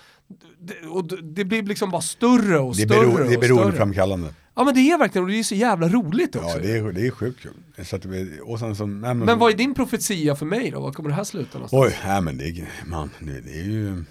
det, 0.60 0.88
och 0.88 1.24
det 1.24 1.46
blir 1.46 1.64
liksom 1.64 1.90
bara 1.92 2.02
större 2.02 2.60
och 2.60 2.76
större. 2.76 2.88
Det 2.88 3.14
bero, 3.14 3.28
det 3.28 3.34
är 3.34 3.40
beroendeframkallande. 3.40 4.34
Ja 4.56 4.64
men 4.64 4.74
det 4.74 4.80
är 4.80 4.98
verkligen, 4.98 5.26
och 5.26 5.32
det 5.32 5.40
är 5.40 5.44
så 5.44 5.56
jävla 5.56 5.88
roligt 5.88 6.36
också. 6.36 6.50
Ja 6.50 6.60
det 6.60 6.78
är, 6.78 6.92
det 6.92 7.08
är 7.08 7.12
sjukt 7.12 7.40
kul. 7.42 7.52
Så 7.86 7.96
att, 7.96 8.06
och 8.44 8.60
sen 8.60 8.76
så, 8.76 8.86
nej, 8.86 9.14
men, 9.14 9.26
men 9.26 9.40
vad 9.40 9.54
är 9.54 9.58
din 9.58 9.74
profetia 9.74 10.36
för 10.36 10.46
mig 10.46 10.72
då? 10.72 10.80
Vad 10.80 10.96
kommer 10.96 11.10
det 11.10 11.16
här 11.16 11.24
sluta 11.24 11.58
någonstans? 11.58 11.84
Oj, 11.84 12.00
nej 12.06 12.22
men 12.22 12.38
det 12.38 12.68
man, 12.86 13.10
det, 13.20 13.42
det 13.42 13.60
är 13.60 13.64
ju, 13.64 14.04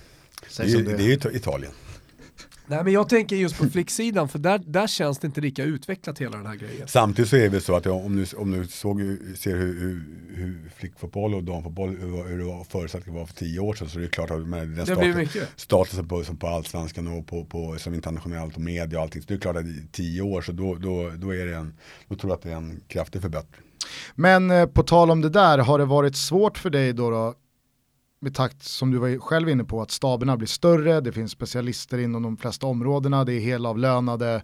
det 0.57 0.63
är, 0.63 0.97
det 0.97 1.05
är 1.05 1.31
ju 1.31 1.37
Italien. 1.37 1.73
Nej 2.67 2.85
men 2.85 2.93
jag 2.93 3.09
tänker 3.09 3.37
just 3.37 3.59
på 3.59 3.67
flicksidan 3.67 4.29
för 4.29 4.39
där, 4.39 4.61
där 4.67 4.87
känns 4.87 5.19
det 5.19 5.27
inte 5.27 5.41
lika 5.41 5.65
utvecklat 5.65 6.19
hela 6.19 6.37
den 6.37 6.47
här 6.47 6.55
grejen. 6.55 6.89
Samtidigt 6.89 7.31
så 7.31 7.37
är 7.37 7.49
det 7.49 7.61
så 7.61 7.77
att 7.77 7.85
jag, 7.85 8.07
om, 8.07 8.17
du, 8.17 8.37
om 8.37 8.51
du 8.51 8.67
såg, 8.67 9.01
ser 9.37 9.57
hur, 9.57 9.81
hur, 9.81 10.05
hur 10.37 10.71
flickfotboll 10.77 11.35
och 11.35 11.45
damfotboll, 11.45 11.89
hur, 11.89 12.29
hur 12.29 12.39
det 12.39 12.45
var 12.45 12.65
förutsättningar 12.65 13.19
var 13.19 13.27
för 13.27 13.35
tio 13.35 13.61
år 13.61 13.75
sedan 13.75 13.89
så 13.89 13.99
är 13.99 14.03
det 14.03 14.09
klart 14.09 14.31
att 14.31 14.49
med 14.49 14.69
den 14.69 14.87
status, 14.87 15.37
statusen 15.57 16.09
på, 16.09 16.25
som 16.25 16.37
på 16.37 16.47
allsvenskan 16.47 17.07
och 17.19 17.27
på, 17.27 17.45
på, 17.45 17.77
som 17.79 17.95
internationellt 17.95 18.55
och 18.55 18.61
media 18.61 18.99
och 18.99 19.05
allting. 19.05 19.23
Så 19.23 19.29
det 19.29 19.35
är 19.35 19.39
klart 19.39 19.57
att 19.57 19.67
i 19.67 19.87
tio 19.93 20.23
år 20.23 20.43
så 20.43 20.53
då, 20.53 20.75
då, 20.75 21.13
då 21.17 21.35
är 21.35 21.47
det 21.47 21.55
en, 21.55 21.75
då 22.09 22.17
tror 22.17 22.31
jag 22.31 22.37
att 22.37 22.43
det 22.43 22.51
är 22.51 22.57
en 22.57 22.81
kraftig 22.89 23.23
förbättring. 23.23 23.63
Men 24.15 24.51
eh, 24.51 24.67
på 24.67 24.83
tal 24.83 25.11
om 25.11 25.21
det 25.21 25.31
där, 25.31 25.59
har 25.59 25.79
det 25.79 25.85
varit 25.85 26.17
svårt 26.17 26.59
för 26.59 26.71
dig 26.71 26.93
då, 26.93 27.11
då 27.11 27.35
med 28.23 28.35
takt 28.35 28.63
som 28.63 28.91
du 28.91 28.99
var 28.99 29.19
själv 29.19 29.49
inne 29.49 29.65
på 29.65 29.83
att 29.83 29.91
staberna 29.91 30.37
blir 30.37 30.49
större, 30.49 31.01
det 31.01 31.13
finns 31.13 31.33
specialister 31.33 31.99
inom 31.99 32.23
de 32.23 32.37
flesta 32.37 32.67
områdena, 32.67 33.25
det 33.25 33.35
är 33.35 33.41
helavlönade 33.41 34.43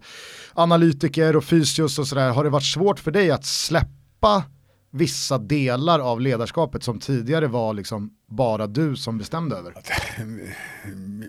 analytiker 0.53 1.35
och 1.35 1.43
fysios 1.43 1.99
och 1.99 2.07
sådär. 2.07 2.29
Har 2.29 2.43
det 2.43 2.49
varit 2.49 2.63
svårt 2.73 2.99
för 2.99 3.11
dig 3.11 3.31
att 3.31 3.45
släppa 3.45 4.43
vissa 4.91 5.37
delar 5.37 5.99
av 5.99 6.21
ledarskapet 6.21 6.83
som 6.83 6.99
tidigare 6.99 7.47
var 7.47 7.73
liksom 7.73 8.13
bara 8.27 8.67
du 8.67 8.95
som 8.95 9.17
bestämde 9.17 9.55
över? 9.55 9.73
Eh, 10.17 10.25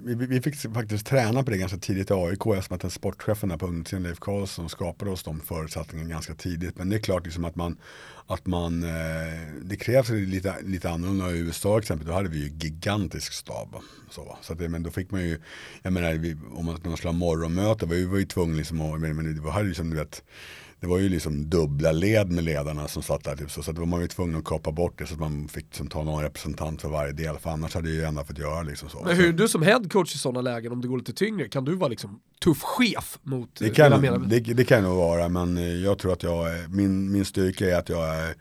vi, 0.02 0.14
vi, 0.14 0.26
vi, 0.26 0.40
fick 0.40 0.56
faktiskt 0.56 1.06
träna 1.06 1.42
på 1.42 1.50
det 1.50 1.56
ganska 1.56 1.78
tidigt 1.78 2.10
i 2.10 2.14
AIK 2.14 2.46
eftersom 2.46 2.74
att 2.74 2.80
den 2.80 2.90
sportchefen 2.90 3.48
där 3.48 3.56
på 3.56 3.66
ungdomstiden, 3.66 4.02
Leif 4.02 4.18
Karlsson, 4.18 4.68
skapade 4.68 5.10
oss 5.10 5.22
de 5.22 5.40
förutsättningarna 5.40 6.10
ganska 6.10 6.34
tidigt. 6.34 6.78
Men 6.78 6.88
det 6.88 6.96
är 6.96 7.00
klart 7.00 7.24
liksom 7.24 7.44
att 7.44 7.56
man, 7.56 7.76
att 8.26 8.46
man 8.46 8.84
eh, 8.84 8.90
det 9.62 9.76
krävs 9.76 10.08
lite, 10.08 10.56
lite 10.62 10.90
annorlunda 10.90 11.30
i 11.30 11.38
USA 11.38 11.78
exempel, 11.78 12.06
då 12.06 12.12
hade 12.12 12.28
vi 12.28 12.38
ju 12.38 12.48
gigantisk 12.48 13.32
stab. 13.32 13.76
Så, 14.10 14.36
så 14.40 14.52
att, 14.52 14.60
eh, 14.60 14.68
men 14.68 14.82
då 14.82 14.90
fick 14.90 15.10
man 15.10 15.20
ju, 15.20 15.40
jag 15.82 15.92
menar, 15.92 16.12
vi, 16.12 16.36
om 16.52 16.66
man, 16.66 16.80
man 16.84 16.96
skulle 16.96 17.12
ha 17.12 17.18
morgonmöte, 17.18 17.86
vi 17.86 18.04
var 18.04 18.18
ju 18.18 18.24
tvungna 18.24 18.56
liksom, 18.56 18.80
att, 18.80 19.00
men, 19.00 19.16
men 19.16 19.42
det 19.42 19.50
hade 19.50 19.68
liksom, 19.68 19.90
du 19.90 19.96
vet, 19.96 20.22
det 20.80 20.86
var 20.86 20.98
ju 20.98 21.08
liksom 21.08 21.50
dubbla 21.50 21.92
led 21.92 22.30
med 22.30 22.44
ledarna 22.44 22.88
som 22.88 23.02
satt 23.02 23.24
där. 23.24 23.36
Typ, 23.36 23.50
så, 23.50 23.62
så 23.62 23.70
att 23.70 23.76
då 23.76 23.80
var 23.80 23.86
man 23.86 24.00
ju 24.00 24.08
tvungen 24.08 24.36
att 24.36 24.44
kapa 24.44 24.72
bort 24.72 24.98
det 24.98 25.06
så 25.06 25.14
att 25.14 25.20
man 25.20 25.48
fick 25.48 25.64
liksom, 25.64 25.86
ta 25.86 26.02
någon 26.02 26.22
representant 26.22 26.82
för 26.82 26.88
varje 26.88 27.12
del. 27.12 27.38
För 27.38 27.50
annars 27.50 27.74
hade 27.74 27.90
ju 27.90 28.04
ändå 28.04 28.24
fått 28.24 28.38
göra 28.38 28.62
liksom 28.62 28.88
så. 28.88 29.02
Men 29.04 29.16
hur, 29.16 29.32
du 29.32 29.48
som 29.48 29.62
headcoach 29.62 30.14
i 30.14 30.18
sådana 30.18 30.40
lägen, 30.40 30.72
om 30.72 30.80
det 30.80 30.88
går 30.88 30.98
lite 30.98 31.12
tyngre, 31.12 31.48
kan 31.48 31.64
du 31.64 31.74
vara 31.74 31.88
liksom 31.88 32.20
tuff 32.44 32.62
chef 32.62 33.18
mot 33.22 33.58
det 33.58 33.70
kan, 33.70 34.28
det, 34.28 34.40
det 34.40 34.64
kan 34.64 34.82
nog 34.82 34.96
vara, 34.96 35.28
men 35.28 35.58
eh, 35.58 35.64
jag 35.64 35.98
tror 35.98 36.12
att 36.12 36.22
jag, 36.22 36.70
min, 36.70 37.12
min 37.12 37.24
styrka 37.24 37.70
är 37.70 37.78
att 37.78 37.88
jag 37.88 38.16
är 38.16 38.34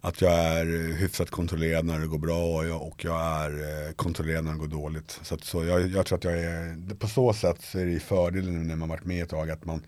att 0.00 0.20
jag 0.20 0.32
är 0.32 0.92
hyfsat 0.92 1.30
kontrollerad 1.30 1.84
när 1.84 1.98
det 1.98 2.06
går 2.06 2.18
bra 2.18 2.56
och 2.56 2.66
jag, 2.66 2.82
och 2.82 3.04
jag 3.04 3.20
är 3.20 3.50
eh, 3.50 3.92
kontrollerad 3.92 4.44
när 4.44 4.52
det 4.52 4.58
går 4.58 4.66
dåligt. 4.66 5.20
Så, 5.22 5.34
att, 5.34 5.44
så 5.44 5.64
jag, 5.64 5.88
jag, 5.88 6.06
tror 6.06 6.18
att 6.18 6.24
jag 6.24 6.38
är, 6.38 6.94
på 6.94 7.08
så 7.08 7.32
sätt 7.32 7.62
så 7.62 7.78
är 7.78 7.86
det 7.86 8.00
fördelen 8.00 8.68
när 8.68 8.76
man 8.76 8.88
varit 8.88 9.04
med 9.04 9.22
ett 9.22 9.30
tag 9.30 9.50
att 9.50 9.64
man 9.64 9.82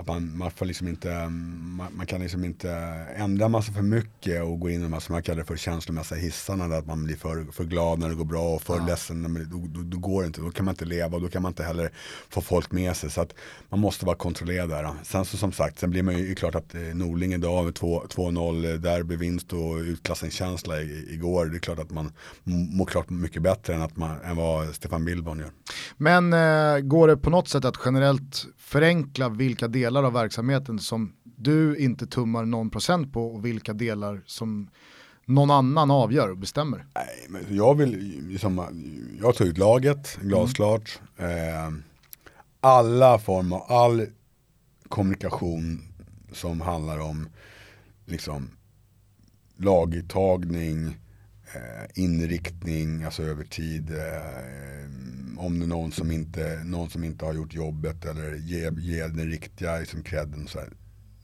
att 0.00 0.06
man, 0.06 0.38
man 0.38 0.50
får 0.50 0.66
liksom 0.66 0.88
inte, 0.88 1.28
man, 1.28 1.96
man, 1.96 2.06
kan 2.06 2.20
liksom 2.20 2.44
inte 2.44 2.70
ändra 3.16 3.48
massa 3.48 3.72
för 3.72 3.82
mycket 3.82 4.42
och 4.42 4.60
gå 4.60 4.70
in 4.70 4.80
i 4.80 4.82
de 4.82 4.92
här 4.92 5.00
som 5.00 5.14
jag 5.14 5.24
kallar 5.24 5.44
för 5.44 5.56
känslomässiga 5.56 6.18
hissarna 6.18 6.68
där 6.68 6.78
att 6.78 6.86
man 6.86 7.04
blir 7.04 7.16
för, 7.16 7.52
för 7.52 7.64
glad 7.64 7.98
när 7.98 8.08
det 8.08 8.14
går 8.14 8.24
bra 8.24 8.54
och 8.54 8.62
för 8.62 8.76
ja. 8.76 8.86
ledsen 8.86 9.22
när 9.22 9.44
då, 9.44 9.66
då, 9.68 9.80
då, 9.82 9.98
går 9.98 10.22
det 10.22 10.26
inte, 10.26 10.40
då 10.40 10.50
kan 10.50 10.64
man 10.64 10.72
inte 10.72 10.84
leva 10.84 11.16
och 11.16 11.22
då 11.22 11.28
kan 11.28 11.42
man 11.42 11.50
inte 11.50 11.62
heller 11.62 11.92
få 12.28 12.40
folk 12.40 12.72
med 12.72 12.96
sig 12.96 13.10
så 13.10 13.20
att 13.20 13.34
man 13.68 13.80
måste 13.80 14.06
vara 14.06 14.16
kontrollerad 14.16 14.70
där. 14.70 14.90
Sen 15.02 15.24
så 15.24 15.36
som 15.36 15.52
sagt, 15.52 15.78
sen 15.78 15.90
blir 15.90 16.02
man 16.02 16.18
ju 16.18 16.34
klart 16.34 16.54
att 16.54 16.74
eh, 16.74 16.80
Norling 16.80 17.32
idag 17.32 17.64
med 17.64 17.74
2-0 17.74 18.72
eh, 18.72 18.80
derbyvinst 18.80 19.52
och 19.52 19.76
utklassningskänsla 19.76 20.80
igår, 20.80 21.46
det 21.46 21.56
är 21.56 21.60
klart 21.60 21.78
att 21.78 21.90
man 21.90 22.12
mår 22.44 22.86
klart 22.86 23.10
mycket 23.10 23.42
bättre 23.42 23.74
än, 23.74 23.82
att 23.82 23.96
man, 23.96 24.20
än 24.20 24.36
vad 24.36 24.74
Stefan 24.74 25.04
Billborn 25.04 25.38
gör. 25.38 25.50
Men 25.96 26.32
eh, 26.32 26.80
går 26.80 27.08
det 27.08 27.16
på 27.16 27.30
något 27.30 27.48
sätt 27.48 27.64
att 27.64 27.76
generellt 27.84 28.46
förenkla 28.68 29.28
vilka 29.28 29.68
delar 29.68 30.02
av 30.02 30.12
verksamheten 30.12 30.78
som 30.78 31.12
du 31.24 31.76
inte 31.76 32.06
tummar 32.06 32.44
någon 32.44 32.70
procent 32.70 33.12
på 33.12 33.26
och 33.26 33.44
vilka 33.44 33.72
delar 33.72 34.22
som 34.26 34.70
någon 35.24 35.50
annan 35.50 35.90
avgör 35.90 36.30
och 36.30 36.36
bestämmer? 36.36 36.86
Nej, 36.94 37.26
men 37.28 37.56
jag 37.56 37.74
vill, 37.74 38.22
liksom, 38.28 38.66
jag 39.20 39.34
tar 39.34 39.44
ut 39.44 39.58
laget, 39.58 40.18
glasklart. 40.22 41.00
Mm. 41.16 41.74
Eh, 41.74 41.80
alla 42.60 43.18
former, 43.18 43.60
all 43.68 44.06
kommunikation 44.88 45.82
som 46.32 46.60
handlar 46.60 46.98
om 46.98 47.28
liksom, 48.06 48.50
lagtagning, 49.56 50.96
eh, 51.54 52.02
inriktning, 52.02 53.04
alltså 53.04 53.22
över 53.22 53.44
tid. 53.44 53.90
Eh, 53.90 55.38
om 55.38 55.58
det 55.58 55.64
är 55.64 55.68
någon 55.68 55.92
som 55.92 56.10
inte, 56.10 56.62
någon 56.64 56.90
som 56.90 57.04
inte 57.04 57.24
har 57.24 57.34
gjort 57.34 57.54
jobbet 57.54 58.04
eller 58.04 58.34
ger, 58.34 58.70
ge 58.70 59.02
den 59.02 59.30
riktiga 59.30 59.78
liksom, 59.78 60.02
credden. 60.02 60.48
Så 60.48 60.58
här. 60.58 60.68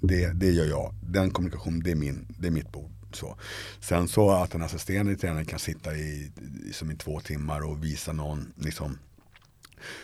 Det, 0.01 0.33
det 0.33 0.51
gör 0.51 0.66
jag. 0.66 0.95
Den 1.03 1.31
kommunikationen, 1.31 1.83
det 1.83 1.91
är, 1.91 1.95
min, 1.95 2.27
det 2.39 2.47
är 2.47 2.51
mitt 2.51 2.72
bord. 2.72 2.91
Så. 3.12 3.37
Sen 3.81 4.09
så 4.09 4.31
att 4.31 4.55
en 4.55 4.62
assisterande 4.62 5.16
tränare 5.16 5.45
kan 5.45 5.59
sitta 5.59 5.97
i, 5.97 6.33
liksom 6.64 6.91
i 6.91 6.97
två 6.97 7.20
timmar 7.20 7.61
och 7.61 7.85
visa 7.85 8.12
någon 8.12 8.53
liksom, 8.57 8.99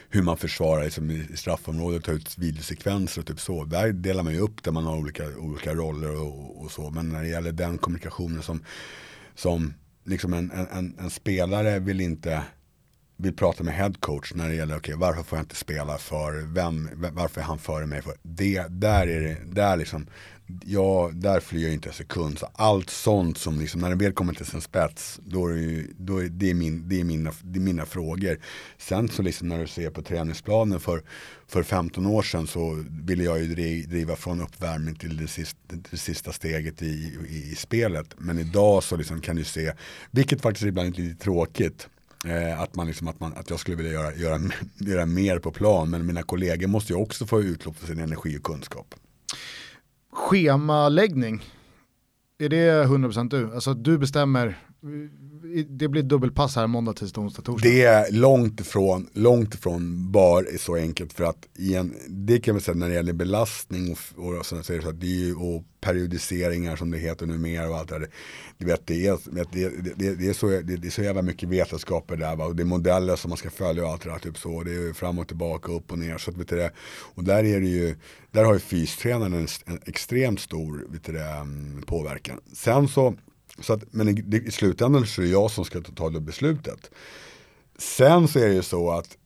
hur 0.08 0.22
man 0.22 0.36
försvarar 0.36 0.84
liksom, 0.84 1.10
i 1.10 1.36
straffområdet, 1.36 2.04
ta 2.04 2.12
ut 2.12 2.38
videosekvenser 2.38 3.20
och 3.20 3.26
typ 3.26 3.40
så. 3.40 3.64
Där 3.64 3.92
delar 3.92 4.22
man 4.22 4.32
ju 4.32 4.40
upp 4.40 4.62
där 4.62 4.72
man 4.72 4.84
har 4.84 4.96
olika, 4.96 5.28
olika 5.38 5.74
roller 5.74 6.20
och, 6.20 6.62
och 6.62 6.70
så. 6.70 6.90
Men 6.90 7.08
när 7.08 7.22
det 7.22 7.28
gäller 7.28 7.52
den 7.52 7.78
kommunikationen 7.78 8.42
som, 8.42 8.64
som 9.34 9.74
liksom 10.10 10.34
en, 10.34 10.50
en, 10.50 10.94
en 10.98 11.10
spelare 11.10 11.78
vill 11.78 12.00
inte 12.00 12.42
vill 13.20 13.36
prata 13.36 13.64
med 13.64 13.74
headcoach 13.74 14.32
när 14.34 14.48
det 14.48 14.54
gäller, 14.54 14.76
okay, 14.76 14.94
varför 14.94 15.22
får 15.22 15.38
jag 15.38 15.44
inte 15.44 15.56
spela 15.56 15.98
för, 15.98 16.54
vem, 16.54 16.90
varför 17.12 17.40
är 17.40 17.44
han 17.44 17.58
före 17.58 17.86
mig? 17.86 18.02
För 18.02 18.14
det, 18.22 18.66
där 18.68 19.06
är 19.06 19.20
det, 19.20 19.36
där 19.54 19.76
liksom, 19.76 20.06
ja, 20.64 21.10
där 21.14 21.40
flyr 21.40 21.62
jag 21.62 21.72
inte 21.72 21.88
en 21.88 21.94
sekund. 21.94 22.38
Så 22.38 22.48
allt 22.54 22.90
sånt 22.90 23.38
som 23.38 23.60
liksom, 23.60 23.80
när 23.80 23.90
det 23.90 23.96
väl 23.96 24.12
kommer 24.12 24.34
till 24.34 24.46
sin 24.46 24.60
spets, 24.60 25.20
då 25.24 25.46
är 25.46 25.52
det, 25.52 25.60
ju, 25.60 25.94
då 25.98 26.18
är 26.18 26.28
det, 26.28 26.54
min, 26.54 26.88
det, 26.88 27.00
är 27.00 27.04
mina, 27.04 27.32
det 27.42 27.58
är 27.58 27.62
mina 27.62 27.86
frågor. 27.86 28.38
Sen 28.78 29.08
så 29.08 29.22
liksom 29.22 29.48
när 29.48 29.58
du 29.58 29.66
ser 29.66 29.90
på 29.90 30.02
träningsplanen 30.02 30.80
för, 30.80 31.02
för 31.46 31.62
15 31.62 32.06
år 32.06 32.22
sedan 32.22 32.46
så 32.46 32.84
ville 32.90 33.24
jag 33.24 33.42
ju 33.42 33.82
driva 33.82 34.16
från 34.16 34.40
uppvärmning 34.40 34.94
till 34.94 35.16
det 35.16 35.28
sista, 35.28 35.58
det 35.90 35.96
sista 35.96 36.32
steget 36.32 36.82
i, 36.82 37.18
i, 37.28 37.50
i 37.52 37.54
spelet. 37.54 38.06
Men 38.18 38.38
idag 38.38 38.82
så 38.82 38.96
liksom 38.96 39.20
kan 39.20 39.36
du 39.36 39.44
se, 39.44 39.72
vilket 40.10 40.40
faktiskt 40.40 40.66
ibland 40.66 40.98
är 40.98 41.02
lite 41.02 41.24
tråkigt, 41.24 41.88
Eh, 42.24 42.60
att, 42.60 42.74
man 42.74 42.86
liksom, 42.86 43.08
att, 43.08 43.20
man, 43.20 43.32
att 43.36 43.50
jag 43.50 43.60
skulle 43.60 43.76
vilja 43.76 43.92
göra, 43.92 44.14
göra, 44.14 44.40
göra 44.78 45.06
mer 45.06 45.38
på 45.38 45.52
plan, 45.52 45.90
men 45.90 46.06
mina 46.06 46.22
kollegor 46.22 46.66
måste 46.66 46.92
ju 46.92 46.98
också 46.98 47.26
få 47.26 47.42
utlopp 47.42 47.76
för 47.76 47.86
sin 47.86 48.00
energi 48.00 48.38
och 48.38 48.42
kunskap. 48.42 48.94
Schemaläggning, 50.12 51.44
är 52.38 52.48
det 52.48 52.84
100% 52.84 53.28
du? 53.28 53.54
Alltså 53.54 53.74
du 53.74 53.98
bestämmer 53.98 54.58
det 55.68 55.88
blir 55.88 56.02
dubbelpass 56.02 56.56
här 56.56 56.66
måndag, 56.66 56.92
tisdag, 56.92 57.20
onsdag, 57.20 57.42
torsdag. 57.42 57.68
Det 57.68 57.82
är 57.82 58.12
långt 58.12 58.60
ifrån, 58.60 59.08
långt 59.12 59.54
ifrån 59.54 60.12
bara 60.12 60.44
så 60.58 60.76
enkelt 60.76 61.12
för 61.12 61.24
att 61.24 61.48
igen, 61.58 61.94
det 62.08 62.40
kan 62.40 62.54
man 62.54 62.60
säga 62.60 62.74
när 62.74 62.88
det 62.88 62.94
gäller 62.94 63.12
belastning 63.12 63.92
och, 63.92 64.24
och, 64.24 64.46
så, 64.46 64.62
så 64.62 64.72
det 64.72 65.06
är 65.06 65.10
ju, 65.10 65.34
och 65.34 65.64
periodiseringar 65.80 66.76
som 66.76 66.90
det 66.90 66.98
heter 66.98 67.26
numera 67.26 67.68
och 67.68 67.76
allt 67.76 67.88
det 67.88 67.98
där. 67.98 68.08
Du 68.58 68.66
vet, 68.66 68.86
det 68.86 69.06
är, 69.06 69.18
det, 69.24 69.46
det, 69.96 70.14
det, 70.14 70.28
är 70.28 70.32
så, 70.32 70.46
det, 70.46 70.62
det 70.62 70.88
är 70.88 70.90
så 70.90 71.02
jävla 71.02 71.22
mycket 71.22 71.48
vetenskaper 71.48 72.16
där 72.16 72.36
va? 72.36 72.44
och 72.44 72.56
det 72.56 72.62
är 72.62 72.64
modeller 72.64 73.16
som 73.16 73.28
man 73.28 73.38
ska 73.38 73.50
följa 73.50 73.84
och 73.84 73.90
allt 73.90 74.02
det 74.02 74.10
där. 74.10 74.18
Typ 74.18 74.38
så. 74.38 74.62
Det 74.62 74.72
är 74.72 74.92
fram 74.92 75.18
och 75.18 75.28
tillbaka, 75.28 75.72
upp 75.72 75.92
och 75.92 75.98
ner. 75.98 76.18
Så 76.18 76.30
att, 76.30 76.36
vet 76.36 76.48
du, 76.48 76.56
det, 76.56 76.72
och 77.14 77.24
där, 77.24 77.44
är 77.44 77.60
det 77.60 77.68
ju, 77.68 77.96
där 78.30 78.44
har 78.44 78.54
ju 78.54 78.60
fystränaren 78.60 79.34
en, 79.34 79.48
en 79.66 79.80
extremt 79.86 80.40
stor 80.40 80.86
vet 80.88 81.04
du, 81.04 81.12
det, 81.12 81.24
mm, 81.24 81.82
påverkan. 81.86 82.40
Sen 82.52 82.88
så 82.88 83.14
så 83.60 83.72
att, 83.72 83.92
men 83.92 84.08
i, 84.08 84.42
i 84.46 84.50
slutändan 84.50 85.06
så 85.06 85.22
är 85.22 85.26
det 85.26 85.32
jag 85.32 85.50
som 85.50 85.64
ska 85.64 85.80
ta 85.80 86.10
det 86.10 86.20
beslutet. 86.20 86.90
Sen 87.78 88.28
så 88.28 88.38
är 88.38 88.48
det 88.48 88.54
ju 88.54 88.62
så 88.62 88.90
att 88.90 89.16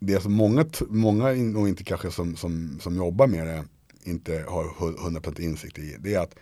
det 0.00 0.20
som 0.20 0.32
många, 0.32 0.64
många 0.88 1.28
och 1.28 1.68
inte 1.68 1.84
kanske 1.84 2.10
som, 2.10 2.36
som, 2.36 2.80
som 2.80 2.96
jobbar 2.96 3.26
med 3.26 3.46
det 3.46 3.64
inte 4.10 4.44
har 4.48 4.64
100% 4.64 5.40
insikt 5.40 5.78
i, 5.78 5.96
det 5.98 6.14
är 6.14 6.20
att 6.20 6.34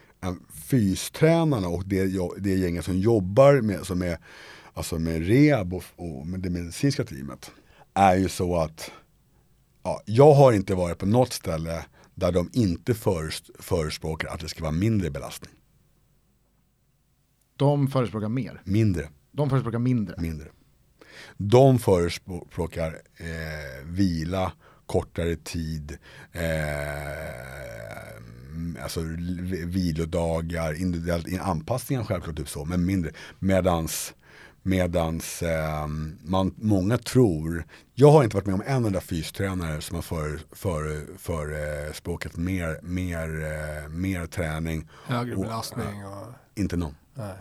fystränarna 0.52 1.68
och 1.68 1.82
det, 1.86 2.04
det 2.38 2.54
gänget 2.54 2.84
som 2.84 2.98
jobbar 2.98 3.60
med, 3.60 3.86
som 3.86 4.02
är, 4.02 4.18
alltså 4.74 4.98
med 4.98 5.26
rehab 5.26 5.74
och, 5.74 5.84
och 5.96 6.26
med 6.26 6.40
det 6.40 6.50
medicinska 6.50 7.04
teamet, 7.04 7.50
är 7.94 8.16
ju 8.16 8.28
så 8.28 8.56
att 8.56 8.90
ja, 9.82 10.02
jag 10.04 10.32
har 10.34 10.52
inte 10.52 10.74
varit 10.74 10.98
på 10.98 11.06
något 11.06 11.32
ställe 11.32 11.84
där 12.14 12.32
de 12.32 12.50
inte 12.52 12.94
förespråkar 13.58 14.28
att 14.28 14.40
det 14.40 14.48
ska 14.48 14.62
vara 14.62 14.72
mindre 14.72 15.10
belastning. 15.10 15.55
De 17.56 17.88
förespråkar 17.88 18.28
mer. 18.28 18.60
Mindre. 18.64 19.08
De 19.32 19.50
förespråkar 19.50 19.78
mindre. 19.78 20.14
Mindre. 20.18 20.46
De 21.36 21.78
förespråkar 21.78 23.00
eh, 23.16 23.84
vila, 23.84 24.52
kortare 24.86 25.36
tid, 25.36 25.98
eh, 26.32 26.42
alltså 28.82 29.00
vilodagar, 29.66 30.80
individuellt 30.80 31.40
anpassningar 31.40 32.04
självklart 32.04 32.36
typ 32.36 32.48
så, 32.48 32.64
men 32.64 32.84
mindre. 32.84 33.12
Medans 33.38 34.14
Medans 34.66 35.42
eh, 35.42 35.86
man, 36.24 36.54
många 36.56 36.98
tror, 36.98 37.64
jag 37.94 38.10
har 38.10 38.24
inte 38.24 38.36
varit 38.36 38.46
med 38.46 38.54
om 38.54 38.62
en 38.66 38.84
enda 38.84 39.00
fystränare 39.00 39.80
som 39.80 39.94
har 39.94 40.02
förespråkat 40.02 40.52
för, 41.20 42.30
för, 42.30 42.40
mer, 42.40 42.78
mer, 42.82 43.28
eh, 43.28 43.88
mer 43.88 44.26
träning. 44.26 44.88
Högre 45.06 45.36
belastning. 45.36 46.04
Och, 46.04 46.12
och, 46.12 46.28
inte 46.54 46.76
någon. 46.76 46.94
Nej. 47.14 47.36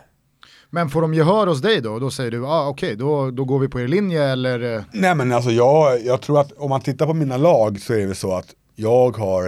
Men 0.70 0.90
får 0.90 1.02
de 1.02 1.14
gehör 1.14 1.48
hos 1.48 1.62
dig 1.62 1.82
då? 1.82 2.00
Då 2.00 2.12
säger 2.12 2.32
du, 2.32 2.46
ah, 2.46 2.68
okej, 2.68 2.88
okay, 2.88 2.96
då, 2.96 3.32
då 3.32 3.46
går 3.46 3.60
vi 3.60 3.68
på 3.68 3.82
er 3.82 3.88
linje 3.88 4.24
eller? 4.24 4.86
Nej 4.92 5.16
men 5.16 5.32
alltså 5.32 5.52
jag, 5.52 6.06
jag 6.06 6.22
tror 6.22 6.42
att 6.42 6.52
om 6.52 6.70
man 6.70 6.82
tittar 6.82 7.06
på 7.06 7.14
mina 7.14 7.38
lag 7.38 7.82
så 7.82 7.94
är 7.94 8.08
det 8.08 8.16
så 8.16 8.36
att 8.36 8.56
jag 8.76 9.18
har 9.18 9.46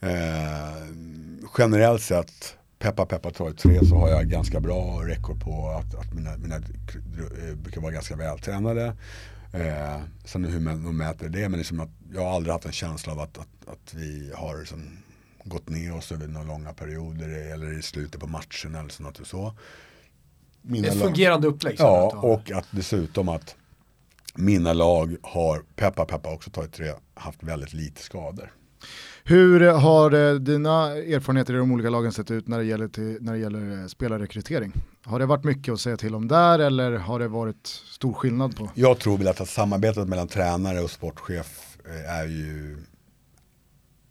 eh, 0.00 0.08
generellt 1.58 2.02
sett 2.02 2.56
peppa 2.80 3.06
peppa 3.06 3.30
tar 3.30 3.52
tre 3.52 3.86
så 3.86 3.96
har 3.96 4.08
jag 4.08 4.28
ganska 4.28 4.60
bra 4.60 5.00
rekord 5.06 5.40
på 5.40 5.68
att, 5.68 5.94
att 5.94 6.14
mina, 6.14 6.36
mina 6.36 6.56
eh, 6.56 7.54
brukar 7.54 7.80
vara 7.80 7.92
ganska 7.92 8.16
vältränade. 8.16 8.96
Eh, 9.52 10.00
sen 10.24 10.44
hur 10.44 10.60
man 10.60 10.96
mäter 10.96 11.28
det, 11.28 11.48
men 11.48 11.58
liksom 11.58 11.80
att 11.80 11.90
jag 12.12 12.20
har 12.20 12.34
aldrig 12.34 12.52
haft 12.52 12.64
en 12.66 12.72
känsla 12.72 13.12
av 13.12 13.20
att, 13.20 13.38
att, 13.38 13.68
att 13.68 13.94
vi 13.94 14.32
har 14.34 14.58
liksom 14.58 14.98
gått 15.44 15.68
ner 15.68 15.96
oss 15.96 16.12
över 16.12 16.26
några 16.26 16.46
långa 16.46 16.72
perioder 16.72 17.52
eller 17.52 17.78
i 17.78 17.82
slutet 17.82 18.20
på 18.20 18.26
matchen 18.26 18.74
eller 18.74 18.88
sånt 18.88 19.20
så. 19.24 19.54
Mina 20.62 20.88
ett 20.88 21.00
fungerande 21.00 21.48
upplägg. 21.48 21.76
Ja, 21.78 22.20
och 22.22 22.50
att 22.50 22.66
dessutom 22.70 23.28
att 23.28 23.56
mina 24.34 24.72
lag 24.72 25.16
har, 25.22 25.62
peppa 25.76 26.04
peppa 26.04 26.32
också 26.32 26.50
tagit 26.50 26.72
tre, 26.72 26.92
haft 27.14 27.42
väldigt 27.42 27.72
lite 27.72 28.02
skador. 28.02 28.52
Hur 29.24 29.60
har 29.60 30.14
eh, 30.14 30.34
dina 30.34 30.96
erfarenheter 30.96 31.54
i 31.54 31.56
de 31.56 31.72
olika 31.72 31.90
lagen 31.90 32.12
sett 32.12 32.30
ut 32.30 32.48
när 32.48 32.58
det 32.58 32.64
gäller, 32.64 32.88
till, 32.88 33.18
när 33.20 33.32
det 33.32 33.38
gäller 33.38 33.80
eh, 33.80 33.86
spelarrekrytering? 33.86 34.72
Har 35.04 35.18
det 35.18 35.26
varit 35.26 35.44
mycket 35.44 35.72
att 35.72 35.80
säga 35.80 35.96
till 35.96 36.14
om 36.14 36.28
där 36.28 36.58
eller 36.58 36.92
har 36.92 37.18
det 37.18 37.28
varit 37.28 37.66
stor 37.66 38.12
skillnad 38.12 38.56
på? 38.56 38.70
Jag 38.74 38.98
tror 38.98 39.18
väl 39.18 39.28
att 39.28 39.48
samarbetet 39.48 40.08
mellan 40.08 40.28
tränare 40.28 40.80
och 40.80 40.90
sportchef 40.90 41.78
eh, 41.84 42.14
är 42.14 42.26
ju 42.26 42.76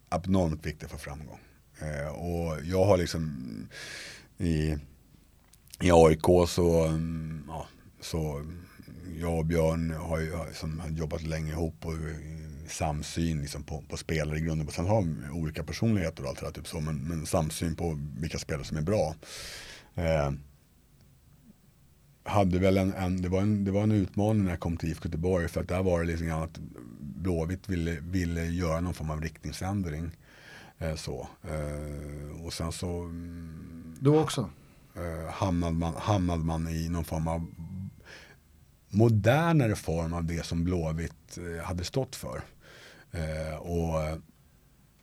abnormt 0.10 0.66
viktigt 0.66 0.92
för 0.92 0.98
framgång. 0.98 1.40
Och 2.16 2.66
jag 2.66 2.86
har 2.86 2.98
liksom 2.98 3.32
i 4.38 4.78
i 5.82 5.92
AIK 5.92 6.26
så, 6.48 6.86
mm, 6.86 7.44
ja, 7.48 7.68
så 8.02 8.46
jag 9.20 9.38
och 9.38 9.46
Björn 9.46 9.92
har 9.92 10.20
ju 10.20 10.32
som 10.54 10.80
har 10.80 10.90
jobbat 10.90 11.24
länge 11.24 11.52
ihop 11.52 11.86
och 11.86 11.94
samsyn 12.70 13.42
liksom 13.42 13.64
på, 13.64 13.84
på 13.90 13.98
spelare 13.98 14.38
i 14.38 14.42
grunden. 14.42 14.68
Sen 14.68 14.86
har 14.86 15.02
vi 15.02 15.40
olika 15.40 15.64
personligheter 15.64 16.24
och 16.24 16.30
allt 16.30 16.40
det 16.40 16.46
där, 16.46 16.52
typ 16.52 16.68
så, 16.68 16.80
men, 16.80 16.98
men 16.98 17.26
samsyn 17.26 17.76
på 17.76 18.00
vilka 18.20 18.40
spelare 18.40 18.66
som 18.66 18.78
är 18.78 18.82
bra. 18.82 19.16
Eh, 19.96 20.32
hade 22.24 22.60
väl 22.60 22.78
en, 22.78 22.94
en, 22.94 23.22
det, 23.22 23.30
var 23.30 23.42
en, 23.42 23.66
det 23.66 23.72
var 23.72 23.84
en 23.84 23.92
utmaning 23.92 24.44
när 24.44 24.52
jag 24.52 24.60
kom 24.60 24.78
till 24.78 24.90
IFK 24.90 25.06
Göteborg 25.06 25.48
för 25.48 25.62
att 25.62 25.68
där 25.68 25.84
var 25.84 26.00
det 26.00 26.06
liksom 26.06 26.28
grann 26.28 26.44
att 26.44 26.60
Blåvitt 27.00 27.70
ville, 27.70 27.98
ville 28.02 28.46
göra 28.46 28.80
någon 28.80 28.94
form 28.94 29.10
av 29.10 29.22
riktningsändring. 29.22 30.12
Eh, 30.78 30.96
så. 30.96 31.28
Eh, 31.44 32.46
och 32.46 32.54
sen 32.54 32.72
så... 32.72 33.02
Mm, 33.02 33.96
du 34.00 34.10
också? 34.10 34.50
eh, 34.96 35.32
hamnade, 35.32 35.74
man, 35.74 35.94
hamnade 35.98 36.44
man 36.44 36.68
i 36.68 36.90
någon 36.90 37.04
form 37.04 37.28
av 37.28 37.46
modernare 38.90 39.76
form 39.76 40.14
av 40.14 40.24
det 40.24 40.46
som 40.46 40.64
Blåvitt 40.64 41.38
eh, 41.38 41.66
hade 41.66 41.84
stått 41.84 42.16
för. 42.16 42.42
Eh, 43.12 43.56
och 43.56 44.20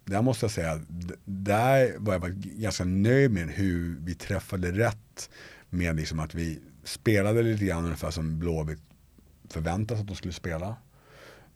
där 0.05 0.23
måste 0.23 0.45
jag 0.45 0.51
säga, 0.51 0.81
där 1.25 1.99
var 1.99 2.13
jag 2.13 2.35
ganska 2.37 2.85
nöjd 2.85 3.31
med 3.31 3.49
hur 3.49 3.97
vi 4.01 4.15
träffade 4.15 4.73
rätt 4.73 5.31
med 5.71 5.97
liksom 5.97 6.21
att 6.21 6.35
vi 6.35 6.61
spelade 6.85 7.43
lite 7.43 7.65
grann 7.65 7.85
ungefär 7.85 8.11
som 8.11 8.39
Blåvitt 8.39 8.83
förväntas 9.49 10.01
att 10.01 10.07
de 10.07 10.17
skulle 10.17 10.33
spela. 10.33 10.77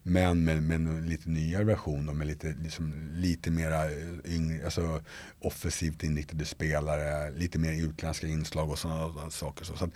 Men 0.03 0.44
med, 0.44 0.62
med 0.62 0.74
en 0.74 1.07
lite 1.09 1.30
nyare 1.30 1.64
version 1.64 2.07
då, 2.07 2.12
med 2.12 2.26
lite, 2.26 2.55
liksom, 2.62 3.11
lite 3.12 3.51
mera 3.51 3.84
eh, 3.84 4.34
yngre, 4.34 4.64
alltså 4.64 5.01
offensivt 5.40 6.03
inriktade 6.03 6.44
spelare, 6.44 7.30
lite 7.30 7.59
mer 7.59 7.72
utländska 7.72 8.26
inslag 8.26 8.70
och 8.70 8.78
sådana 8.78 9.30
saker. 9.30 9.64
Så, 9.64 9.76
så 9.76 9.88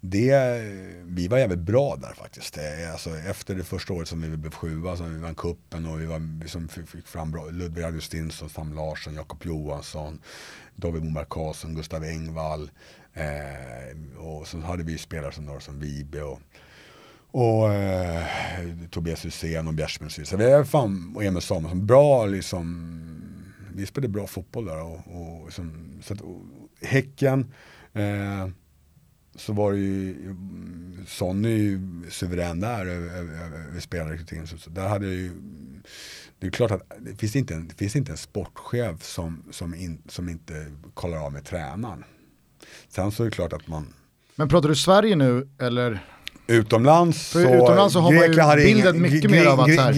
det, 0.00 0.60
vi 1.04 1.28
var 1.28 1.38
jävligt 1.38 1.58
bra 1.58 1.96
där 1.96 2.14
faktiskt. 2.14 2.58
Eh, 2.58 2.92
alltså, 2.92 3.10
efter 3.18 3.54
det 3.54 3.64
första 3.64 3.92
året 3.92 4.08
som 4.08 4.22
vi 4.22 4.36
blev 4.36 4.50
sjua, 4.52 4.96
som 4.96 5.14
vi 5.14 5.20
vann 5.20 5.34
kuppen 5.34 5.86
och 5.86 6.00
vi 6.00 6.06
var, 6.06 6.40
liksom, 6.42 6.68
fick 6.68 7.06
fram 7.06 7.30
bra, 7.30 7.50
Ludvig 7.50 7.84
Augustinsson, 7.84 8.48
Sam 8.48 8.74
Larsson, 8.74 9.14
Jakob 9.14 9.44
Johansson, 9.44 10.18
David 10.76 11.04
Moberg 11.04 11.26
Karlsson, 11.30 11.74
Gustav 11.74 12.04
Engvall. 12.04 12.70
Eh, 13.14 14.18
och 14.18 14.48
så 14.48 14.58
hade 14.58 14.82
vi 14.82 14.98
spelare 14.98 15.32
som, 15.32 15.60
som 15.60 15.80
Vibe 15.80 16.22
och 16.22 16.40
och 17.32 17.72
eh, 17.72 18.26
Tobias 18.90 19.24
Hysén 19.24 19.68
och 19.68 19.74
Bjärsmyr 19.74 20.24
så 20.24 20.36
vi 20.36 20.44
är 20.44 20.64
fan, 20.64 21.12
och 21.16 21.24
Emil 21.24 21.42
Samuelsson. 21.42 21.86
Bra 21.86 22.26
liksom. 22.26 22.98
Vi 23.74 23.86
spelade 23.86 24.08
bra 24.08 24.26
fotboll 24.26 24.64
där. 24.64 24.82
Och, 24.82 24.98
och, 25.06 25.44
liksom, 25.44 25.92
så 26.02 26.14
att, 26.14 26.20
och, 26.20 26.42
häcken. 26.80 27.52
Eh, 27.92 28.48
så 29.34 29.52
var 29.52 29.72
det 29.72 29.78
ju, 29.78 30.16
Sonny 31.06 31.52
är 31.52 31.58
ju 31.58 31.80
suverän 32.10 32.60
där 32.60 32.86
över 32.86 33.80
spelarrekryteringen. 33.80 34.46
Så, 34.46 34.58
så 34.58 34.70
där 34.70 34.88
hade 34.88 35.06
jag 35.06 35.14
ju, 35.14 35.30
det 36.38 36.46
är 36.46 36.50
klart 36.50 36.70
att 36.70 36.82
det 36.98 37.16
finns 37.16 37.36
inte 37.36 37.54
en, 37.54 37.68
det 37.68 37.74
finns 37.74 37.96
inte 37.96 38.12
en 38.12 38.18
sportchef 38.18 39.02
som, 39.02 39.42
som, 39.50 39.74
in, 39.74 40.02
som 40.08 40.28
inte 40.28 40.72
kollar 40.94 41.18
av 41.18 41.32
med 41.32 41.44
tränaren. 41.44 42.04
Sen 42.88 43.12
så 43.12 43.22
är 43.22 43.24
det 43.24 43.30
klart 43.30 43.52
att 43.52 43.68
man... 43.68 43.94
Men 44.34 44.48
pratar 44.48 44.68
du 44.68 44.76
Sverige 44.76 45.16
nu 45.16 45.48
eller? 45.58 46.06
Utomlands 46.46 47.30
så, 47.30 47.40
utomlands 47.40 47.92
så 47.92 48.00
har 48.00 48.12
Grekland 48.12 48.48
man 48.48 48.58
ju 48.58 48.64
bilden 48.64 48.96
ingen, 48.96 49.12
mycket 49.12 49.30
mer 49.30 49.46
av 49.46 49.60
att 49.60 49.68
här, 49.68 49.92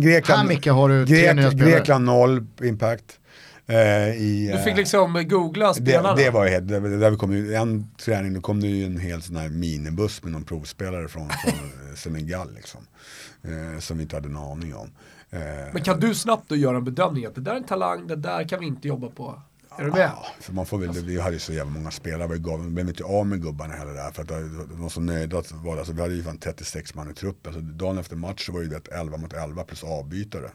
Grekland, 0.00 0.40
här 0.40 0.48
Micke 0.48 0.66
har 0.66 0.88
du 0.88 1.06
tre 1.06 1.16
Grek, 1.16 1.30
spelare. 1.52 1.70
Grekland 1.70 2.04
noll 2.04 2.46
impact. 2.62 3.18
Eh, 3.66 3.76
i, 3.76 4.52
du 4.52 4.62
fick 4.62 4.76
liksom 4.76 5.28
googla 5.28 5.74
spelarna? 5.74 6.14
Det, 6.14 6.24
det 6.24 6.30
var 6.30 6.46
helt, 6.46 6.68
där 6.68 7.10
vi 7.10 7.16
kom 7.16 7.32
ju, 7.32 7.54
en 7.54 7.90
träning, 8.04 8.34
då 8.34 8.40
kom 8.40 8.60
det 8.60 8.66
ju 8.66 8.86
en 8.86 8.98
hel 8.98 9.22
sån 9.22 9.36
här 9.36 9.48
minibuss 9.48 10.22
med 10.22 10.32
någon 10.32 10.44
provspelare 10.44 11.08
från, 11.08 11.28
från 11.28 11.96
Senegal 11.96 12.54
liksom. 12.54 12.80
Eh, 13.42 13.80
som 13.80 13.96
vi 13.96 14.02
inte 14.02 14.16
hade 14.16 14.28
en 14.28 14.36
aning 14.36 14.74
om. 14.74 14.90
Eh, 15.30 15.40
Men 15.72 15.82
kan 15.82 16.00
du 16.00 16.14
snabbt 16.14 16.48
då 16.48 16.56
göra 16.56 16.76
en 16.76 16.84
bedömning 16.84 17.26
att 17.26 17.34
det 17.34 17.40
där 17.40 17.52
är 17.52 17.56
en 17.56 17.64
talang, 17.64 18.06
det 18.06 18.16
där 18.16 18.48
kan 18.48 18.60
vi 18.60 18.66
inte 18.66 18.88
jobba 18.88 19.08
på? 19.08 19.42
Är 19.76 19.84
du 19.84 19.90
med? 19.90 20.00
Ja, 20.00 20.26
för 20.40 20.52
man 20.52 20.66
får 20.66 20.78
väl, 20.78 20.90
vi 20.90 21.20
hade 21.20 21.32
ju 21.32 21.38
så 21.38 21.52
jävla 21.52 21.72
många 21.72 21.90
spelare, 21.90 22.28
vi 22.28 22.38
gav, 22.38 22.64
vi 22.64 22.70
blev 22.70 22.88
inte 22.88 23.04
av 23.04 23.26
med 23.26 23.42
gubbarna 23.42 23.74
heller 23.74 23.94
där. 23.94 24.10
För 24.10 24.22
att 24.22 24.28
de 24.28 24.82
var 24.82 24.88
så 24.88 25.00
nöjda 25.00 25.38
att 25.38 25.52
vara 25.52 25.78
alltså, 25.78 25.92
vi 25.92 26.02
hade 26.02 26.14
ju 26.14 26.22
fan 26.22 26.38
36 26.38 26.94
man 26.94 27.10
i 27.10 27.14
truppen. 27.14 27.52
Så 27.52 27.60
dagen 27.60 27.98
efter 27.98 28.16
match 28.16 28.46
så 28.46 28.52
var 28.52 28.60
det 28.60 28.66
ju 28.66 28.70
det 28.70 28.92
11 28.92 29.16
mot 29.16 29.32
11 29.32 29.64
plus 29.64 29.84
avbytare. 29.84 30.50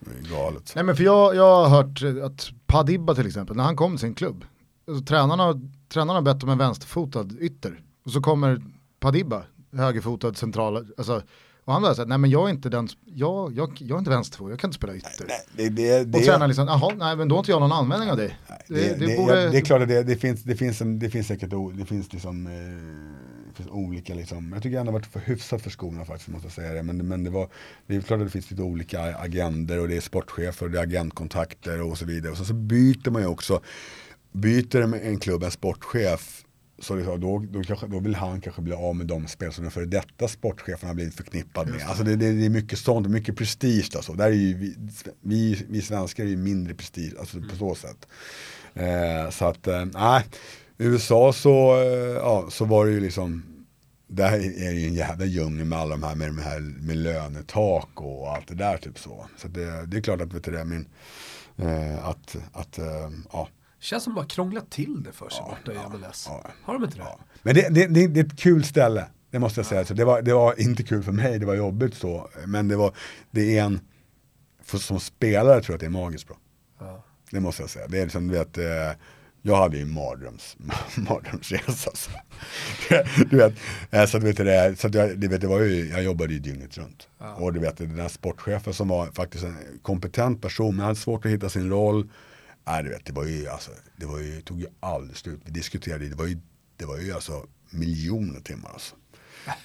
Det 0.00 0.10
är 0.10 0.36
galet. 0.36 0.72
Nej 0.74 0.84
men 0.84 0.96
för 0.96 1.04
jag, 1.04 1.34
jag 1.34 1.64
har 1.64 1.68
hört 1.68 2.24
att 2.24 2.50
Padibba 2.66 3.14
till 3.14 3.26
exempel, 3.26 3.56
när 3.56 3.64
han 3.64 3.76
kom 3.76 3.92
till 3.92 4.00
sin 4.00 4.14
klubb, 4.14 4.44
alltså, 4.88 5.04
tränarna, 5.04 5.60
tränarna 5.88 6.12
har 6.12 6.22
bett 6.22 6.42
om 6.42 6.48
en 6.48 6.58
vänsterfotad 6.58 7.28
ytter. 7.40 7.80
Och 8.04 8.12
så 8.12 8.20
kommer 8.20 8.62
Padibba, 9.00 9.42
högerfotad 9.72 10.34
central, 10.34 10.92
alltså 10.98 11.22
och 11.68 11.74
han 11.74 11.82
var 11.82 11.94
såhär, 11.94 12.08
nej 12.08 12.18
men 12.18 12.30
jag 12.30 12.46
är 12.46 12.50
inte 12.50 12.68
den, 12.68 12.88
jag, 13.04 13.52
jag, 13.56 13.78
jag 13.78 13.94
är 13.94 13.98
inte 13.98 14.10
vänsterfot, 14.10 14.50
jag 14.50 14.58
kan 14.58 14.68
inte 14.68 14.76
spela 14.76 14.94
ytter. 14.94 15.26
Nej, 15.28 15.40
det, 15.52 15.68
det, 15.68 16.04
det, 16.04 16.18
och 16.18 16.24
tränaren 16.24 16.48
liksom, 16.48 16.66
jaha, 16.66 16.94
nej 16.98 17.16
men 17.16 17.28
då 17.28 17.34
har 17.34 17.40
inte 17.40 17.50
jag 17.50 17.60
någon 17.60 17.72
användning 17.72 18.10
av 18.10 18.16
dig. 18.16 18.38
Det, 18.68 19.00
det, 19.00 19.16
borde... 19.16 19.42
ja, 19.42 19.50
det 19.50 19.58
är 19.58 19.60
klart 19.60 19.82
att 19.82 19.88
det, 19.88 20.02
det, 20.02 20.16
finns, 20.16 20.42
det, 20.42 20.56
finns, 20.56 20.80
en, 20.80 20.98
det 20.98 21.10
finns 21.10 21.26
säkert 21.26 21.50
det 21.78 21.84
finns 21.84 22.12
liksom, 22.12 22.46
eh, 22.46 23.54
finns 23.54 23.68
olika 23.70 24.14
liksom, 24.14 24.52
jag 24.52 24.62
tycker 24.62 24.80
ändå 24.80 24.92
varit 24.92 25.06
för 25.06 25.20
hyfsat 25.20 25.62
för 25.62 25.70
skolorna 25.70 26.04
faktiskt, 26.04 26.28
måste 26.28 26.46
jag 26.46 26.52
säga 26.52 26.72
det. 26.72 26.82
Men, 26.82 27.08
men 27.08 27.24
det, 27.24 27.30
var, 27.30 27.48
det 27.86 27.96
är 27.96 28.00
klart 28.00 28.20
att 28.20 28.26
det 28.26 28.30
finns 28.30 28.50
lite 28.50 28.62
olika 28.62 29.00
agender 29.00 29.80
och 29.80 29.88
det 29.88 29.96
är 29.96 30.00
sportchefer 30.00 30.66
och 30.66 30.72
det 30.72 30.78
är 30.78 30.82
agentkontakter 30.82 31.82
och 31.82 31.98
så 31.98 32.04
vidare. 32.04 32.32
Och 32.32 32.38
så, 32.38 32.44
så 32.44 32.54
byter 32.54 33.10
man 33.10 33.22
ju 33.22 33.28
också, 33.28 33.60
byter 34.32 34.94
en 34.94 35.18
klubb 35.18 35.42
en 35.42 35.50
sportchef 35.50 36.44
så 36.78 36.96
liksom, 36.96 37.20
då, 37.20 37.44
då, 37.50 37.62
kanske, 37.62 37.86
då 37.86 38.00
vill 38.00 38.14
han 38.14 38.40
kanske 38.40 38.62
bli 38.62 38.72
av 38.72 38.96
med 38.96 39.06
de 39.06 39.26
spel 39.26 39.52
som 39.52 39.64
den 39.64 39.70
före 39.70 39.84
detta 39.84 40.28
sportchefen 40.28 40.88
har 40.88 40.94
blivit 40.94 41.14
förknippad 41.14 41.68
med. 41.68 41.82
Alltså 41.82 42.04
det, 42.04 42.16
det, 42.16 42.32
det, 42.32 42.46
är 42.46 42.50
mycket 42.50 42.78
sånt, 42.78 43.08
mycket 43.08 43.36
prestige. 43.36 43.96
Alltså. 43.96 44.12
Där 44.12 44.26
är 44.26 44.30
vi, 44.30 44.76
vi, 45.20 45.66
vi 45.68 45.82
svenskar 45.82 46.24
är 46.24 46.28
ju 46.28 46.36
mindre 46.36 46.74
prestige 46.74 47.14
alltså 47.18 47.40
på 47.50 47.56
så 47.56 47.74
sätt. 47.74 48.08
Eh, 48.74 49.30
så 49.30 49.44
att, 49.44 49.66
eh, 49.66 49.84
nej, 49.84 50.24
eh, 50.78 50.86
USA 50.86 51.32
så, 51.32 51.80
eh, 51.80 52.14
ja, 52.14 52.46
så 52.50 52.64
var 52.64 52.86
det 52.86 52.92
ju 52.92 53.00
liksom 53.00 53.42
där 54.08 54.32
är 54.32 54.72
det 54.72 54.80
ju 54.80 54.86
en 54.86 54.94
jävla 54.94 55.24
djungel 55.24 55.64
med 55.64 55.78
alla 55.78 55.90
de 55.90 56.02
här 56.02 56.14
med, 56.14 56.28
de 56.28 56.38
här 56.38 56.60
med 56.60 56.96
lönetak 56.96 57.88
och 57.94 58.32
allt 58.32 58.48
det 58.48 58.54
där 58.54 58.76
typ 58.76 58.98
så. 58.98 59.26
Så 59.36 59.48
det, 59.48 59.86
det 59.86 59.96
är 59.96 60.00
klart 60.00 60.20
att 60.20 60.32
vet 60.32 60.44
du 60.44 60.52
det, 60.52 60.64
min, 60.64 60.88
eh, 61.56 62.08
att, 62.08 62.36
att 62.52 62.78
eh, 62.78 63.10
ja, 63.32 63.48
Känns 63.80 64.04
som 64.04 64.14
de 64.14 64.20
bara 64.20 64.26
krånglat 64.26 64.70
till 64.70 65.02
det 65.02 65.12
för 65.12 65.28
sig 65.28 65.38
ja, 65.40 65.56
borta 65.64 65.72
i 65.72 65.98
MLS. 65.98 66.26
Ja, 66.28 66.50
Har 66.62 66.74
de 66.74 66.84
inte 66.84 66.98
det? 66.98 67.04
Men 67.42 67.54
det, 67.54 67.68
det, 67.68 67.86
det, 67.86 68.06
det, 68.06 68.20
är 68.20 68.24
ett 68.24 68.38
kul 68.38 68.64
ställe. 68.64 69.06
Det 69.30 69.38
måste 69.38 69.60
jag 69.60 69.66
säga. 69.66 69.84
Så 69.84 69.94
det, 69.94 70.04
var, 70.04 70.22
det 70.22 70.34
var 70.34 70.60
inte 70.60 70.82
kul 70.82 71.02
för 71.02 71.12
mig, 71.12 71.38
det 71.38 71.46
var 71.46 71.54
jobbigt 71.54 71.94
så. 71.94 72.28
Men 72.46 72.68
det, 72.68 72.76
var, 72.76 72.94
det 73.30 73.58
är 73.58 73.64
en, 73.64 73.80
för, 74.62 74.78
som 74.78 75.00
spelare 75.00 75.62
tror 75.62 75.72
jag 75.72 75.74
att 75.74 75.80
det 75.80 75.86
är 75.86 75.90
magiskt 75.90 76.28
bra. 76.28 76.36
Det 77.30 77.40
måste 77.40 77.62
jag 77.62 77.70
säga. 77.70 77.86
Det 77.88 77.98
är 77.98 78.02
liksom, 78.02 78.28
du 78.28 78.34
vet, 78.34 78.58
eh, 78.58 78.64
jag 79.42 79.56
hade 79.56 79.76
ju 79.76 79.82
en 79.82 79.92
mardröms, 79.92 80.56
mardrömsresa. 80.96 81.90
Så. 81.94 82.10
du 83.30 83.36
vet, 83.36 83.54
eh, 83.90 84.06
så, 84.06 84.18
vet 84.18 84.36
det, 84.36 84.80
så 84.80 84.88
jag, 84.92 85.18
det, 85.18 85.28
vet, 85.28 85.40
det 85.40 85.46
var 85.46 85.60
ju, 85.60 85.88
jag 85.88 86.02
jobbade 86.02 86.32
ju 86.32 86.38
dygnet 86.38 86.78
runt. 86.78 87.08
Ja. 87.18 87.34
Och 87.34 87.52
du 87.52 87.60
vet, 87.60 87.76
den 87.76 87.96
där 87.96 88.08
sportchefen 88.08 88.74
som 88.74 88.88
var 88.88 89.06
faktiskt 89.06 89.44
en 89.44 89.56
kompetent 89.82 90.42
person, 90.42 90.76
men 90.76 90.84
hade 90.84 90.96
svårt 90.96 91.24
att 91.24 91.30
hitta 91.32 91.48
sin 91.48 91.70
roll. 91.70 92.08
Nej, 92.68 92.82
du 92.82 92.90
vet, 92.90 93.06
det 93.06 93.12
var 93.12 93.24
ju, 93.24 93.48
alltså, 93.48 93.70
det 93.96 94.06
var 94.06 94.18
ju, 94.18 94.40
tog 94.40 94.60
ju 94.60 94.66
aldrig 94.80 95.16
slut. 95.16 95.40
Vi 95.44 95.50
diskuterade, 95.50 96.08
det 96.08 96.14
var 96.14 96.26
ju, 96.26 96.38
det 96.76 96.84
var 96.84 96.98
ju 96.98 97.12
alltså 97.12 97.46
miljoner 97.70 98.40
timmar 98.40 98.70
alltså. 98.72 98.94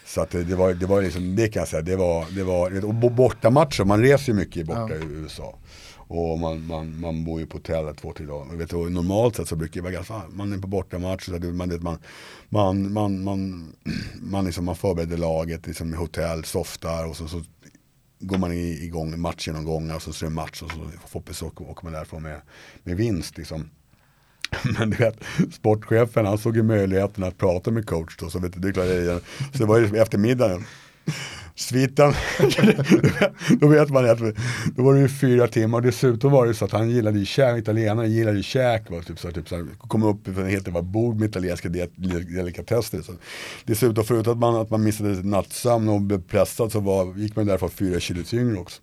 Så 0.05 0.21
att 0.21 0.29
det, 0.29 0.43
det, 0.43 0.55
var, 0.55 0.73
det 0.73 0.85
var 0.85 1.01
liksom, 1.01 1.35
det 1.35 1.47
kan 1.47 1.59
jag 1.59 1.67
säga, 1.67 1.81
det 1.81 1.95
var, 1.95 2.25
det 2.35 2.43
var, 2.43 2.85
och 2.85 2.93
bortamatcher, 2.93 3.83
man 3.83 4.01
reser 4.01 4.31
ju 4.31 4.33
mycket 4.33 4.65
borta 4.65 4.89
ja. 4.89 4.95
i 4.95 5.03
USA. 5.03 5.55
Och 5.95 6.39
man, 6.39 6.67
man, 6.67 6.99
man 6.99 7.23
bor 7.23 7.39
ju 7.39 7.45
på 7.45 7.57
hotell 7.57 7.95
två, 7.95 8.13
tre 8.13 8.25
dagar. 8.25 8.55
Vet 8.55 8.69
du, 8.69 8.89
normalt 8.89 9.35
sett 9.35 9.47
så 9.47 9.55
brukar 9.55 9.73
det 9.73 9.81
vara 9.81 9.93
ganska, 9.93 10.21
man 10.29 10.53
är 10.53 10.57
på 10.57 10.67
bortamatch, 10.67 11.25
så 11.25 11.31
man, 11.31 11.79
man, 11.81 11.97
man, 12.49 12.93
man, 12.93 13.23
man, 13.23 13.73
man, 14.21 14.45
liksom, 14.45 14.65
man 14.65 14.75
förbereder 14.75 15.17
laget 15.17 15.67
liksom, 15.67 15.93
i 15.93 15.97
hotell, 15.97 16.43
softar 16.43 17.07
och 17.07 17.15
så, 17.15 17.27
så 17.27 17.43
går 18.23 18.37
man 18.37 18.51
igång 18.53 19.19
matchgenomgångar 19.19 19.95
och 19.95 20.01
så 20.01 20.13
ser 20.13 20.25
det 20.25 20.31
match 20.31 20.61
och 20.61 20.71
så 20.71 20.89
förhoppningsvis 21.05 21.43
åker 21.43 21.83
man 21.83 21.93
därifrån 21.93 22.23
med, 22.23 22.41
med 22.83 22.97
vinst. 22.97 23.37
Liksom. 23.37 23.69
Men 24.79 24.89
du 24.89 24.97
vet, 24.97 25.23
sportchefen 25.53 26.25
han 26.25 26.37
såg 26.37 26.55
ju 26.55 26.63
möjligheten 26.63 27.23
att 27.23 27.37
prata 27.37 27.71
med 27.71 27.85
coach 27.85 28.17
då, 28.17 28.29
så 28.29 28.39
vet 28.39 28.53
du, 28.53 28.59
det 28.59 28.67
är 28.67 28.73
klart, 28.73 29.23
så 29.51 29.57
det 29.57 29.65
var 29.65 29.79
ju 29.79 29.97
eftermiddagen 29.97 30.65
sviten. 31.55 32.13
då 33.59 33.67
vet 33.67 33.89
man 33.89 34.09
att 34.09 34.19
då 34.75 34.83
var 34.83 34.93
det 34.93 34.99
ju 34.99 35.09
fyra 35.09 35.47
timmar 35.47 35.77
och 35.77 35.81
dessutom 35.81 36.31
var 36.31 36.47
det 36.47 36.53
så 36.53 36.65
att 36.65 36.71
han 36.71 36.89
gillade 36.89 37.19
ju 37.19 37.25
käk, 37.25 37.57
italienare 37.57 38.07
gillade 38.07 38.37
ju 38.37 38.43
käk. 38.43 38.89
Var 38.89 39.01
typ 39.01 39.19
så, 39.19 39.31
typ 39.31 39.49
så, 39.49 39.67
kom 39.77 40.03
upp 40.03 40.25
för 40.25 40.41
en 40.41 40.49
helt 40.49 40.67
var 40.67 40.81
bord 40.81 41.19
med 41.19 41.29
italienska 41.29 41.69
delikatesser. 41.69 43.01
Så. 43.01 43.13
Dessutom 43.65 44.03
förutom 44.03 44.33
att 44.33 44.39
man, 44.39 44.55
att 44.55 44.69
man 44.69 44.83
missade 44.83 45.09
nattsömn 45.09 45.89
och 45.89 46.01
blev 46.01 46.21
pressad 46.21 46.71
så 46.71 46.79
var, 46.79 47.17
gick 47.17 47.35
man 47.35 47.45
därför 47.45 47.67
fyra 47.67 47.99
kilo 47.99 48.23
tyngre 48.23 48.59
också. 48.59 48.81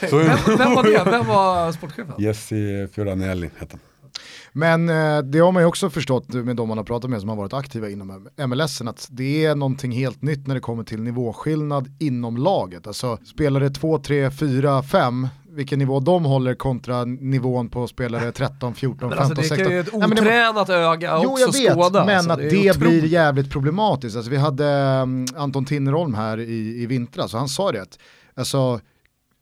Så, 0.10 0.16
vem, 0.18 0.38
vem, 0.58 0.74
var 0.74 0.82
det? 0.82 1.04
Vem 1.10 1.26
var 1.26 1.72
sportchefen? 1.72 2.14
Jesse 2.18 2.88
Fioranelli 2.92 3.50
hette 3.58 3.72
han. 3.72 3.80
Men 4.58 4.88
eh, 4.88 5.18
det 5.18 5.38
har 5.38 5.52
man 5.52 5.62
ju 5.62 5.66
också 5.66 5.90
förstått 5.90 6.28
med 6.28 6.56
de 6.56 6.68
man 6.68 6.78
har 6.78 6.84
pratat 6.84 7.10
med 7.10 7.20
som 7.20 7.28
har 7.28 7.36
varit 7.36 7.52
aktiva 7.52 7.88
inom 7.90 8.28
MLS, 8.46 8.80
att 8.80 9.08
det 9.10 9.44
är 9.44 9.54
någonting 9.54 9.92
helt 9.92 10.22
nytt 10.22 10.46
när 10.46 10.54
det 10.54 10.60
kommer 10.60 10.84
till 10.84 11.02
nivåskillnad 11.02 11.90
inom 11.98 12.36
laget. 12.36 12.86
Alltså 12.86 13.18
spelare 13.24 13.70
2, 13.70 13.98
3, 13.98 14.30
4, 14.30 14.82
5, 14.82 15.28
vilken 15.48 15.78
nivå 15.78 16.00
de 16.00 16.24
håller 16.24 16.54
kontra 16.54 17.04
nivån 17.04 17.68
på 17.68 17.86
spelare 17.86 18.32
13, 18.32 18.74
14, 18.74 19.10
15, 19.10 19.36
16. 19.36 19.58
Det 19.58 19.64
är 19.64 19.70
ju 19.70 19.80
ett 19.80 19.94
otränat 19.94 20.68
öga 20.68 21.20
jo, 21.22 21.30
också 21.30 21.42
jag 21.42 21.52
vet, 21.52 21.72
skåda. 21.72 22.04
Men 22.04 22.16
alltså, 22.16 22.32
att 22.32 22.38
det, 22.38 22.72
det 22.72 22.78
blir 22.78 23.04
jävligt 23.04 23.50
problematiskt. 23.50 24.16
Alltså, 24.16 24.30
vi 24.30 24.36
hade 24.36 25.00
um, 25.02 25.26
Anton 25.36 25.64
Tinnerholm 25.64 26.14
här 26.14 26.40
i, 26.40 26.82
i 26.82 26.86
vintras 26.86 27.34
och 27.34 27.38
han 27.38 27.48
sa 27.48 27.72
det 27.72 27.82
att 27.82 27.98
alltså, 28.34 28.80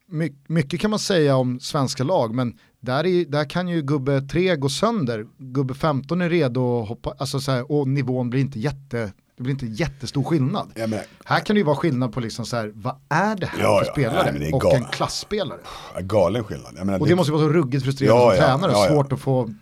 my 0.08 0.32
mycket 0.46 0.80
kan 0.80 0.90
man 0.90 0.98
säga 0.98 1.36
om 1.36 1.60
svenska 1.60 2.04
lag, 2.04 2.34
men 2.34 2.58
där, 2.81 3.07
är, 3.07 3.24
där 3.24 3.51
kan 3.51 3.68
ju 3.68 3.83
gubbe 3.83 4.20
3 4.20 4.57
gå 4.57 4.68
sönder, 4.68 5.27
gubbe 5.39 5.74
15 5.74 6.20
är 6.20 6.31
redo 6.31 6.83
att 6.83 6.89
hoppa, 6.89 7.14
alltså 7.18 7.41
så 7.41 7.53
här, 7.53 7.72
och 7.72 7.89
nivån 7.89 8.31
blir 8.31 8.41
inte 8.41 8.59
jätte 8.59 9.12
det 9.37 9.43
blir 9.43 9.53
inte 9.53 9.66
jättestor 9.66 10.24
skillnad. 10.24 10.72
Ja, 10.74 10.87
men, 10.87 11.01
här 11.24 11.41
kan 11.41 11.55
det 11.55 11.59
ju 11.59 11.64
vara 11.64 11.77
skillnad 11.77 12.12
på 12.12 12.20
liksom 12.20 12.47
så 12.47 12.57
här, 12.57 12.72
vad 12.74 12.95
är 13.09 13.37
det 13.37 13.47
här 13.47 13.62
ja, 13.62 13.83
för 13.85 13.93
spelare? 13.93 14.33
Nej, 14.39 14.53
och 14.53 14.74
en 14.74 14.85
klassspelare. 14.85 15.59
Galen 16.01 16.45
skillnad. 16.45 16.74
Menar, 16.74 16.99
och 17.01 17.07
det, 17.07 17.12
det, 17.12 17.16
måste 17.16 17.33
vara 17.33 17.43
så 17.43 17.49
ruggigt 17.49 17.85
frustrerande 17.85 18.37
ja, 18.37 18.59
som 18.59 18.61
tränare, 18.61 18.89
svårt 18.89 19.12
att 19.12 19.20
få 19.20 19.55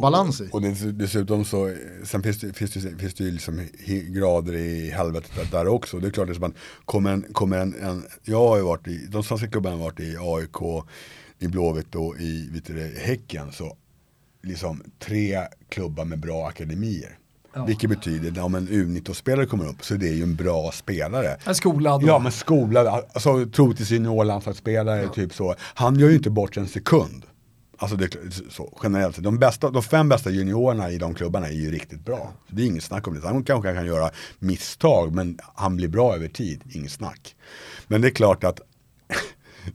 balans 0.00 0.40
i. 0.40 0.48
Och, 0.52 0.54
och 0.54 0.62
dessutom 0.92 1.44
så, 1.44 1.74
sen 2.04 2.22
finns 2.22 2.40
det, 2.40 2.52
finns 2.52 2.72
det, 2.72 2.98
finns 2.98 3.14
det 3.14 3.24
ju 3.24 3.30
liksom 3.30 3.68
grader 4.08 4.54
i 4.54 4.90
helvetet 4.90 5.50
där 5.50 5.68
också. 5.68 5.98
Det 5.98 6.06
är 6.06 6.10
klart 6.10 6.30
att 6.30 6.38
man 6.38 6.54
kommer 6.84 7.12
en, 7.12 7.22
kommer 7.32 7.58
en, 7.58 7.74
en, 7.82 8.06
jag 8.24 8.48
har 8.48 8.56
ju 8.56 8.62
varit 8.62 8.88
i, 8.88 9.06
de 9.06 9.22
svenska 9.22 9.48
klubbarna 9.48 9.76
har 9.76 9.84
varit 9.84 10.00
i 10.00 10.16
AIK, 10.20 10.86
i 11.40 11.48
Blåvitt 11.48 11.94
och 11.94 12.20
i 12.20 12.48
vet 12.52 12.66
du, 12.66 12.94
Häcken 12.98 13.52
så 13.52 13.76
liksom 14.42 14.82
tre 14.98 15.40
klubbar 15.68 16.04
med 16.04 16.20
bra 16.20 16.48
akademier. 16.48 17.18
Ja. 17.54 17.64
Vilket 17.64 17.90
betyder 17.90 18.30
att 18.30 18.38
om 18.38 18.54
en 18.54 18.68
U19-spelare 18.68 19.46
kommer 19.46 19.68
upp 19.68 19.84
så 19.84 19.94
är 19.94 19.98
det 19.98 20.08
ju 20.08 20.22
en 20.22 20.36
bra 20.36 20.72
spelare. 20.72 21.36
En 21.44 21.54
skolad. 21.54 22.02
Ja 22.02 22.18
men 22.18 22.32
skolad, 22.32 22.86
alltså 22.86 23.46
troligtvis 23.46 23.90
juniorlandslagsspelare, 23.90 25.02
ja. 25.02 25.08
typ 25.08 25.34
så. 25.34 25.54
Han 25.60 25.98
gör 25.98 26.08
ju 26.08 26.14
inte 26.14 26.30
bort 26.30 26.56
en 26.56 26.68
sekund. 26.68 27.26
Alltså 27.76 27.96
det, 27.96 28.16
så, 28.50 28.78
generellt 28.82 29.22
de, 29.22 29.38
bästa, 29.38 29.70
de 29.70 29.82
fem 29.82 30.08
bästa 30.08 30.30
juniorerna 30.30 30.90
i 30.90 30.98
de 30.98 31.14
klubbarna 31.14 31.48
är 31.48 31.52
ju 31.52 31.70
riktigt 31.70 32.04
bra. 32.04 32.32
Det 32.48 32.62
är 32.62 32.66
inget 32.66 32.84
snack 32.84 33.08
om 33.08 33.14
det. 33.14 33.28
Han 33.28 33.44
kanske 33.44 33.74
kan 33.74 33.86
göra 33.86 34.10
misstag 34.38 35.14
men 35.14 35.38
han 35.54 35.76
blir 35.76 35.88
bra 35.88 36.14
över 36.14 36.28
tid, 36.28 36.62
inget 36.74 36.92
snack. 36.92 37.36
Men 37.86 38.00
det 38.00 38.08
är 38.08 38.12
klart 38.12 38.44
att 38.44 38.60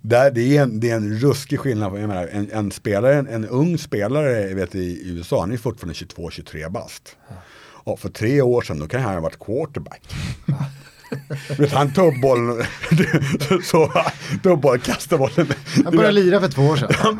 där, 0.01 0.31
det, 0.31 0.57
är 0.57 0.63
en, 0.63 0.79
det 0.79 0.89
är 0.89 0.95
en 0.95 1.19
ruskig 1.19 1.59
skillnad. 1.59 1.99
Jag 1.99 2.07
menar, 2.07 2.27
en, 2.27 2.51
en, 2.51 2.71
spelare, 2.71 3.15
en, 3.15 3.27
en 3.27 3.45
ung 3.45 3.77
spelare 3.77 4.53
vet, 4.53 4.75
i 4.75 5.09
USA, 5.09 5.39
han 5.39 5.51
är 5.51 5.57
fortfarande 5.57 5.93
22-23 5.93 6.69
bast. 6.69 7.15
Och 7.86 7.99
för 7.99 8.09
tre 8.09 8.41
år 8.41 8.61
sedan 8.61 8.79
då 8.79 8.88
kan 8.88 9.01
han 9.01 9.13
ha 9.13 9.21
varit 9.21 9.39
quarterback. 9.39 10.01
Vet, 11.57 11.71
han 11.71 11.93
tog 11.93 12.21
bollen, 12.21 12.63
så, 13.63 13.91
tog 14.43 14.59
bollen, 14.59 14.79
kastade 14.79 15.19
bollen. 15.19 15.53
Han 15.83 15.95
började 15.95 16.21
lira 16.21 16.39
för 16.39 16.47
två 16.47 16.61
år 16.61 16.75
sedan. 16.75 17.19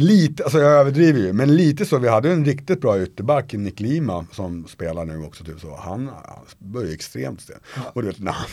Lite, 0.00 0.44
alltså 0.44 0.58
jag 0.58 0.72
överdriver 0.72 1.20
ju, 1.20 1.32
men 1.32 1.56
lite 1.56 1.86
så. 1.86 1.98
Vi 1.98 2.08
hade 2.08 2.32
en 2.32 2.44
riktigt 2.44 2.80
bra 2.80 3.02
ytterback, 3.02 3.52
Nick 3.52 3.80
Lima, 3.80 4.26
som 4.32 4.68
spelar 4.68 5.04
nu 5.04 5.24
också. 5.24 5.44
Typ 5.44 5.60
så. 5.60 5.76
Han, 5.76 6.08
han 6.08 6.44
började 6.58 6.94
extremt 6.94 7.40
sten. 7.40 7.58
Ja. 7.76 7.82
Och 7.94 8.02
du 8.02 8.08
vet, 8.08 8.18
när 8.18 8.32
han, 8.32 8.46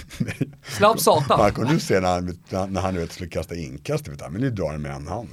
Snabb 0.68 1.00
satan. 1.00 1.40
Man 1.40 1.52
kunde 1.52 1.80
se 1.80 2.00
när 2.00 2.10
han, 2.10 2.74
när 2.74 2.82
han 2.82 2.96
vet, 2.96 3.12
skulle 3.12 3.30
kasta 3.30 3.56
inkast, 3.56 4.08
vet, 4.08 4.22
han 4.22 4.34
ville 4.34 4.50
dra 4.50 4.72
den 4.72 4.82
med 4.82 4.92
en 4.92 5.08
hand. 5.08 5.30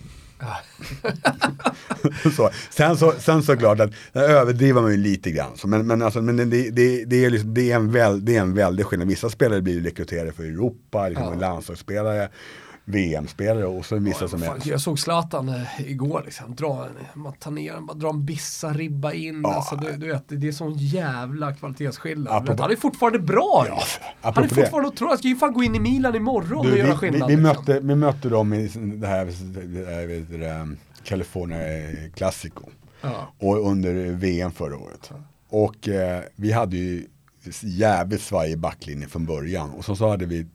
så. 2.36 2.50
Sen 2.70 2.96
så, 2.96 3.12
sen 3.18 3.42
så 3.42 3.56
klart 3.56 3.80
att, 3.80 3.90
överdriver 4.12 4.82
man 4.82 4.90
ju 4.90 4.96
lite 4.96 5.30
grann. 5.30 5.56
Så, 5.56 5.68
men, 5.68 5.86
men, 5.86 6.02
alltså, 6.02 6.22
men 6.22 6.36
det, 6.36 6.44
det, 6.70 7.04
det, 7.04 7.24
är 7.24 7.30
liksom, 7.30 7.54
det, 7.54 7.70
är 7.70 7.76
en 7.76 7.90
väl, 7.90 8.24
det 8.24 8.36
är 8.36 8.40
en 8.40 8.54
väldig 8.54 8.86
skillnad. 8.86 9.08
Vissa 9.08 9.30
spelare 9.30 9.62
blir 9.62 9.80
rekryterade 9.80 10.32
för 10.32 10.42
Europa, 10.42 11.08
liksom, 11.08 11.32
ja. 11.32 11.40
landslagsspelare 11.40 12.28
VM-spelare 12.84 13.66
och 13.66 13.86
så 13.86 13.96
vissa 13.98 14.28
som 14.28 14.40
Fan, 14.40 14.56
är... 14.64 14.68
jag 14.70 14.80
såg 14.80 14.98
Zlatan 14.98 15.48
eh, 15.48 15.62
igår, 15.90 16.22
liksom. 16.24 16.54
dra, 16.54 16.86
en- 17.14 17.20
man 17.22 17.32
tar 17.32 17.50
ner 17.50 17.72
den, 17.72 17.86
bara 17.86 17.94
dra 17.96 18.10
en 18.10 18.24
bissa, 18.24 18.72
ribba 18.72 19.12
in. 19.12 19.40
Ja. 19.42 19.54
Alltså, 19.54 19.76
du, 19.76 19.92
du 19.92 20.06
vet, 20.12 20.24
det 20.28 20.48
är 20.48 20.52
sån 20.52 20.74
jävla 20.76 21.52
kvalitetsskillnad. 21.54 22.34
Apropå- 22.36 22.62
Han 22.62 22.72
är 22.72 22.76
fortfarande 22.76 23.18
bra 23.18 23.66
Ja. 23.68 23.82
Han 24.20 24.44
är 24.44 24.48
fortfarande 24.48 24.88
otrolig. 24.88 25.08
Han 25.08 25.18
ska 25.18 25.28
ju 25.28 25.36
fan 25.36 25.52
gå 25.52 25.62
in 25.62 25.74
i 25.74 25.80
Milan 25.80 26.14
imorgon 26.14 26.48
Du, 26.66 26.70
och 26.70 26.76
vi, 26.76 26.78
göra 26.80 26.90
vi, 26.90 26.96
skillnad. 26.96 27.30
vi, 27.30 27.36
liksom. 27.36 27.56
mötte, 27.64 27.80
vi 27.80 27.94
mötte 27.94 28.28
dem 28.28 28.52
i 28.54 28.68
det 28.74 29.06
här, 29.06 29.24
det 29.74 29.86
här 29.94 30.38
det, 30.38 30.76
California 31.04 31.58
Classico. 32.14 32.64
Ja. 33.02 33.32
Och 33.38 33.68
under 33.70 34.12
VM 34.12 34.52
förra 34.52 34.76
året. 34.76 35.10
Och 35.48 35.88
eh, 35.88 36.22
vi 36.36 36.52
hade 36.52 36.76
ju 36.76 37.06
jävligt 37.62 38.20
svajig 38.22 38.58
backlinje 38.58 39.08
från 39.08 39.26
början. 39.26 39.70
Och 39.70 39.84
så, 39.84 39.96
så 39.96 40.08
hade 40.10 40.26
vi 40.26 40.46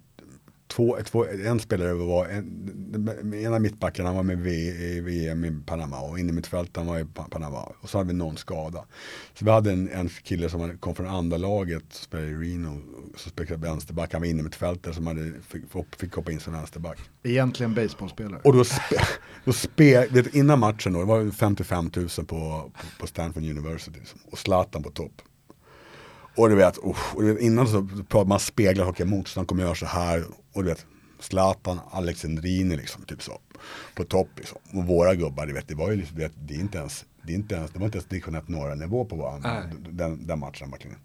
två, 0.70 0.98
två, 1.06 1.26
en 1.46 1.60
spelare 1.60 1.94
var, 1.94 2.26
en, 2.26 3.34
en 3.34 3.54
av 3.54 3.62
mittbackarna 3.62 4.14
var 4.14 4.24
med 4.24 4.48
i 4.48 5.00
VM 5.00 5.46
i 5.46 5.52
Panama 5.66 6.00
och 6.00 6.20
inne 6.20 6.34
mittfältaren 6.34 6.88
var 6.88 7.00
i 7.00 7.06
Pa- 7.06 7.28
Panama. 7.32 7.62
Och 7.82 7.90
så 7.90 7.98
hade 7.98 8.08
vi 8.08 8.14
någon 8.14 8.38
skada. 8.38 8.86
Så 9.34 9.46
vi 9.46 9.52
hade 9.52 9.72
en, 9.72 9.90
en 9.90 10.10
kille 10.10 10.50
som 10.50 10.78
kom 10.78 10.96
från 10.96 11.08
andra 11.08 11.38
laget, 11.38 11.84
spelade 11.90 12.30
i 12.30 12.34
Reno, 12.34 12.82
som 13.16 13.32
spelade 13.32 13.56
vänsterback. 13.68 14.14
Han 14.14 14.22
var 14.22 14.28
inne 14.28 14.44
mittfältare 14.44 14.94
som 14.94 15.08
hade, 15.08 15.32
fick, 15.48 15.64
fick 15.98 16.14
hoppa 16.14 16.32
in 16.32 16.40
som 16.40 16.54
vänsterback. 16.54 17.00
Egentligen 17.24 17.74
baseballspelare. 17.74 18.42
Och 18.44 18.54
då, 18.54 18.64
spe, 18.64 18.96
då 19.46 19.54
spe, 19.54 20.08
vet, 20.08 20.36
innan 20.36 20.60
matchen 20.60 20.94
då, 20.94 21.00
det 21.00 21.06
var 21.06 21.32
55 21.32 21.92
000 21.96 22.08
på, 22.10 22.26
på, 22.26 22.72
på 23.00 23.08
Stanford 23.08 23.44
University 23.44 24.00
och 24.32 24.38
Zlatan 24.38 24.84
på 24.84 24.90
topp. 24.92 25.22
Och 26.40 26.50
du 26.50 26.56
vet, 26.56 26.78
och 26.78 26.96
du 27.18 27.34
vet 27.34 27.42
innan 27.42 27.68
så 27.68 27.88
pratade 28.10 28.30
man 28.30 28.40
speglar, 28.40 28.90
okej 28.90 29.06
motståndaren 29.06 29.48
kommer 29.48 29.64
göra 29.64 29.76
så 29.76 29.86
här. 29.86 30.26
Och 30.54 30.64
du 30.64 30.70
vet, 30.70 30.86
Zlatan, 31.20 31.80
Alexandrini 31.92 32.76
liksom, 32.76 33.04
typ 33.04 33.24
så. 33.24 33.40
På 33.96 34.04
topp 34.04 34.28
liksom. 34.36 34.58
Och 34.74 34.86
våra 34.86 35.16
gubbar, 35.16 35.46
du 35.46 35.54
vet, 35.54 35.68
det 35.68 35.76
var 35.76 35.92
ju 35.92 35.98
liksom, 35.98 36.18
vet, 36.18 36.32
det 36.36 36.54
är 36.54 36.60
inte 36.60 36.78
ens, 36.78 37.06
det 37.24 37.32
är 37.34 37.36
inte 37.36 37.56
ens, 37.56 37.72
det 37.72 37.80
var 37.80 37.86
inte 37.86 37.98
ens 37.98 38.10
division 38.10 38.36
1 38.36 38.48
norra 38.48 38.76
nivå 38.76 39.06
på 39.06 39.16
varandra, 39.16 39.54
Nej. 39.54 39.76
den, 39.90 40.28
den 40.28 40.40
matchen 40.40 40.72
verkligen. 40.72 40.98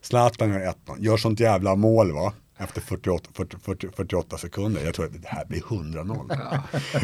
Zlatan 0.00 0.50
gör 0.50 0.60
1 0.60 0.76
gör 0.98 1.16
sånt 1.16 1.40
jävla 1.40 1.74
mål 1.74 2.12
va. 2.12 2.32
Efter 2.62 2.80
48, 2.80 3.30
40, 3.34 3.56
40, 3.62 3.88
48 3.96 4.38
sekunder. 4.38 4.84
Jag 4.84 4.94
tror 4.94 5.06
att 5.06 5.22
det 5.22 5.28
här 5.28 5.44
blir 5.44 5.60
100-0. 5.60 6.58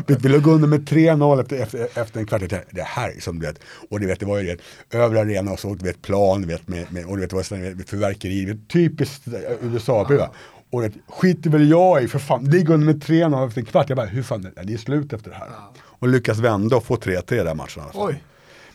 Vi 0.07 0.15
ville 0.15 0.39
gå 0.39 0.51
under 0.51 0.69
med 0.69 0.89
3-0 0.89 1.41
efter, 1.41 1.57
efter, 1.57 2.01
efter 2.01 2.21
en 2.21 2.27
kvart. 2.27 2.43
Det 2.71 2.83
här 2.83 3.11
är 3.17 3.21
som 3.21 3.39
du 3.39 3.47
vet. 3.47 3.59
Och 3.91 4.01
du 4.01 4.07
vet, 4.07 4.21
det 4.21 4.27
var 4.27 4.39
ju 4.39 4.47
det. 4.47 4.97
Över 4.97 5.17
arena 5.17 5.53
och 5.53 5.61
så, 5.61 5.75
du 5.75 5.85
vet, 5.85 6.03
plan, 6.03 6.43
du 6.43 6.49
vet, 6.49 6.69
med, 6.69 6.93
med, 6.93 7.07
och 7.07 7.17
du 7.17 7.21
vet, 7.21 7.31
det 7.31 7.37
var 7.37 7.43
sådana, 7.43 7.67
du 7.67 7.75
vet, 7.75 7.91
fyrverkeri. 7.91 8.45
Du 8.45 8.53
vet, 8.53 8.69
Typiskt 8.69 9.29
eh, 9.29 9.35
USA-prylar. 9.61 10.31
Och 10.71 10.83
det 10.83 10.93
skiter 11.09 11.51
väl 11.51 11.71
jag 11.71 12.03
i, 12.03 12.09
för 12.09 12.19
fan. 12.19 12.45
Ligger 12.45 12.75
under 12.75 12.87
med 12.87 13.03
3-0 13.03 13.47
efter 13.47 13.61
en 13.61 13.67
kvart. 13.67 13.89
Jag 13.89 13.97
bara, 13.97 14.07
hur 14.07 14.23
fan, 14.23 14.47
det 14.65 14.73
är 14.73 14.77
slut 14.77 15.13
efter 15.13 15.31
det 15.31 15.37
här. 15.37 15.49
Och 15.79 16.09
lyckas 16.09 16.39
vända 16.39 16.77
och 16.77 16.85
få 16.85 16.97
3-3 16.97 17.45
den 17.45 17.57
matchen. 17.57 17.83
Alltså. 17.83 18.05
Oj. 18.05 18.23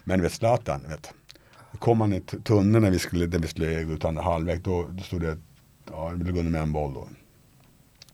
Men 0.04 0.20
du 0.20 0.24
vet 0.24 0.34
Zlatan, 0.34 0.82
du 0.84 0.90
vet. 0.90 1.14
Kom 1.80 2.02
han 2.02 2.14
i 2.14 2.22
tunneln 2.22 2.84
när 2.84 2.92
vi 2.92 3.00
skulle, 3.00 3.28
när 3.28 3.40
vi 3.40 3.48
skulle 3.48 3.80
ut 3.80 4.06
andra 4.06 4.24
halvlek. 4.24 4.64
Då, 4.64 4.88
då 4.90 5.04
stod 5.04 5.22
det, 5.22 5.38
ja, 5.94 6.10
ville 6.10 6.32
gå 6.32 6.40
under 6.40 6.52
med 6.52 6.62
en 6.62 6.72
boll 6.72 6.94
då. 6.94 7.00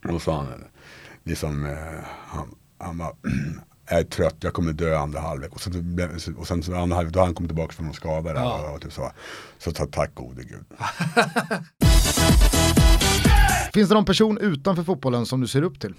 Och 0.03 0.13
då 0.13 0.19
sa 0.19 0.35
han, 0.35 0.63
liksom, 1.23 1.65
eh, 1.65 2.03
han, 2.27 2.55
han 2.77 2.97
bara, 2.97 3.11
jag 3.89 3.99
är 3.99 4.03
trött, 4.03 4.35
jag 4.39 4.53
kommer 4.53 4.73
dö 4.73 4.97
andra 4.97 5.19
halvlek. 5.19 5.53
Och 5.53 5.61
sen, 5.61 5.95
blev- 5.95 6.35
och 6.37 6.47
sen 6.47 6.63
så 6.63 6.75
andra 6.75 6.95
halvlek, 6.95 7.13
då 7.13 7.19
han 7.19 7.33
kommit 7.33 7.49
tillbaka 7.49 7.73
från 7.73 7.85
någon 7.85 7.95
skada 7.95 8.33
där. 8.33 8.41
Ja. 8.41 8.69
Och, 8.69 8.75
och 8.75 8.81
typ 8.81 8.93
så. 8.93 9.11
så 9.57 9.71
ta, 9.71 9.85
tack 9.85 10.15
gode 10.15 10.43
gud. 10.43 10.65
Finns 13.73 13.89
det 13.89 13.95
någon 13.95 14.05
person 14.05 14.37
utanför 14.37 14.83
fotbollen 14.83 15.25
som 15.25 15.41
du 15.41 15.47
ser 15.47 15.61
upp 15.61 15.79
till? 15.79 15.93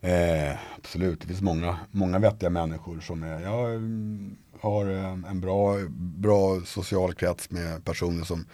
Eh, 0.00 0.56
absolut, 0.76 1.20
det 1.20 1.26
finns 1.26 1.42
många, 1.42 1.76
många 1.90 2.18
vettiga 2.18 2.50
människor 2.50 3.00
som 3.00 3.22
är, 3.22 3.40
jag 3.40 3.74
mm, 3.74 4.36
har 4.60 4.90
eh, 4.90 5.12
en 5.30 5.40
bra, 5.40 5.76
bra 5.98 6.60
social 6.64 7.14
krets 7.14 7.50
med 7.50 7.84
personer 7.84 8.24
som, 8.24 8.44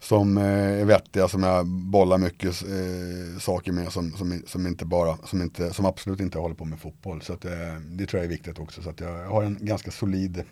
som 0.00 0.38
eh, 0.38 0.44
är 0.44 0.84
vettiga, 0.84 1.28
som 1.28 1.42
jag 1.42 1.66
bollar 1.66 2.18
mycket 2.18 2.62
eh, 2.62 3.38
saker 3.40 3.72
med, 3.72 3.92
som, 3.92 4.12
som, 4.12 4.42
som 4.46 4.66
inte 4.66 4.84
bara, 4.84 5.16
som, 5.16 5.42
inte, 5.42 5.72
som 5.74 5.86
absolut 5.86 6.20
inte 6.20 6.38
håller 6.38 6.54
på 6.54 6.64
med 6.64 6.80
fotboll. 6.80 7.22
Så 7.22 7.32
att, 7.32 7.44
eh, 7.44 7.50
det 7.90 8.06
tror 8.06 8.18
jag 8.18 8.24
är 8.24 8.30
viktigt 8.30 8.58
också, 8.58 8.82
så 8.82 8.90
att 8.90 9.00
jag 9.00 9.24
har 9.28 9.42
en 9.42 9.58
ganska 9.60 9.90
solid 9.90 10.42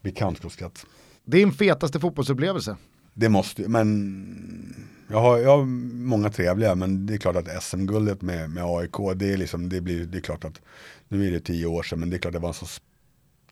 bekantskapskrets. 0.00 0.86
Din 1.24 1.52
fetaste 1.52 2.00
fotbollsupplevelse? 2.00 2.76
Det 3.14 3.28
måste 3.28 3.68
men 3.68 4.74
jag 5.08 5.20
har, 5.20 5.38
jag 5.38 5.56
har 5.56 5.64
många 5.94 6.30
trevliga 6.30 6.74
men 6.74 7.06
det 7.06 7.14
är 7.14 7.18
klart 7.18 7.36
att 7.36 7.62
SM-guldet 7.62 8.22
med, 8.22 8.50
med 8.50 8.64
AIK 8.64 8.96
det 9.16 9.32
är 9.32 9.36
liksom, 9.36 9.68
det 9.68 9.80
blir, 9.80 10.04
det 10.04 10.18
är 10.18 10.22
klart 10.22 10.44
att 10.44 10.60
nu 11.08 11.26
är 11.26 11.30
det 11.30 11.40
tio 11.40 11.66
år 11.66 11.82
sedan 11.82 12.00
men 12.00 12.10
det 12.10 12.16
är 12.16 12.18
klart 12.18 12.32
det 12.32 12.38
var 12.38 12.48
en 12.48 12.54
så 12.54 12.66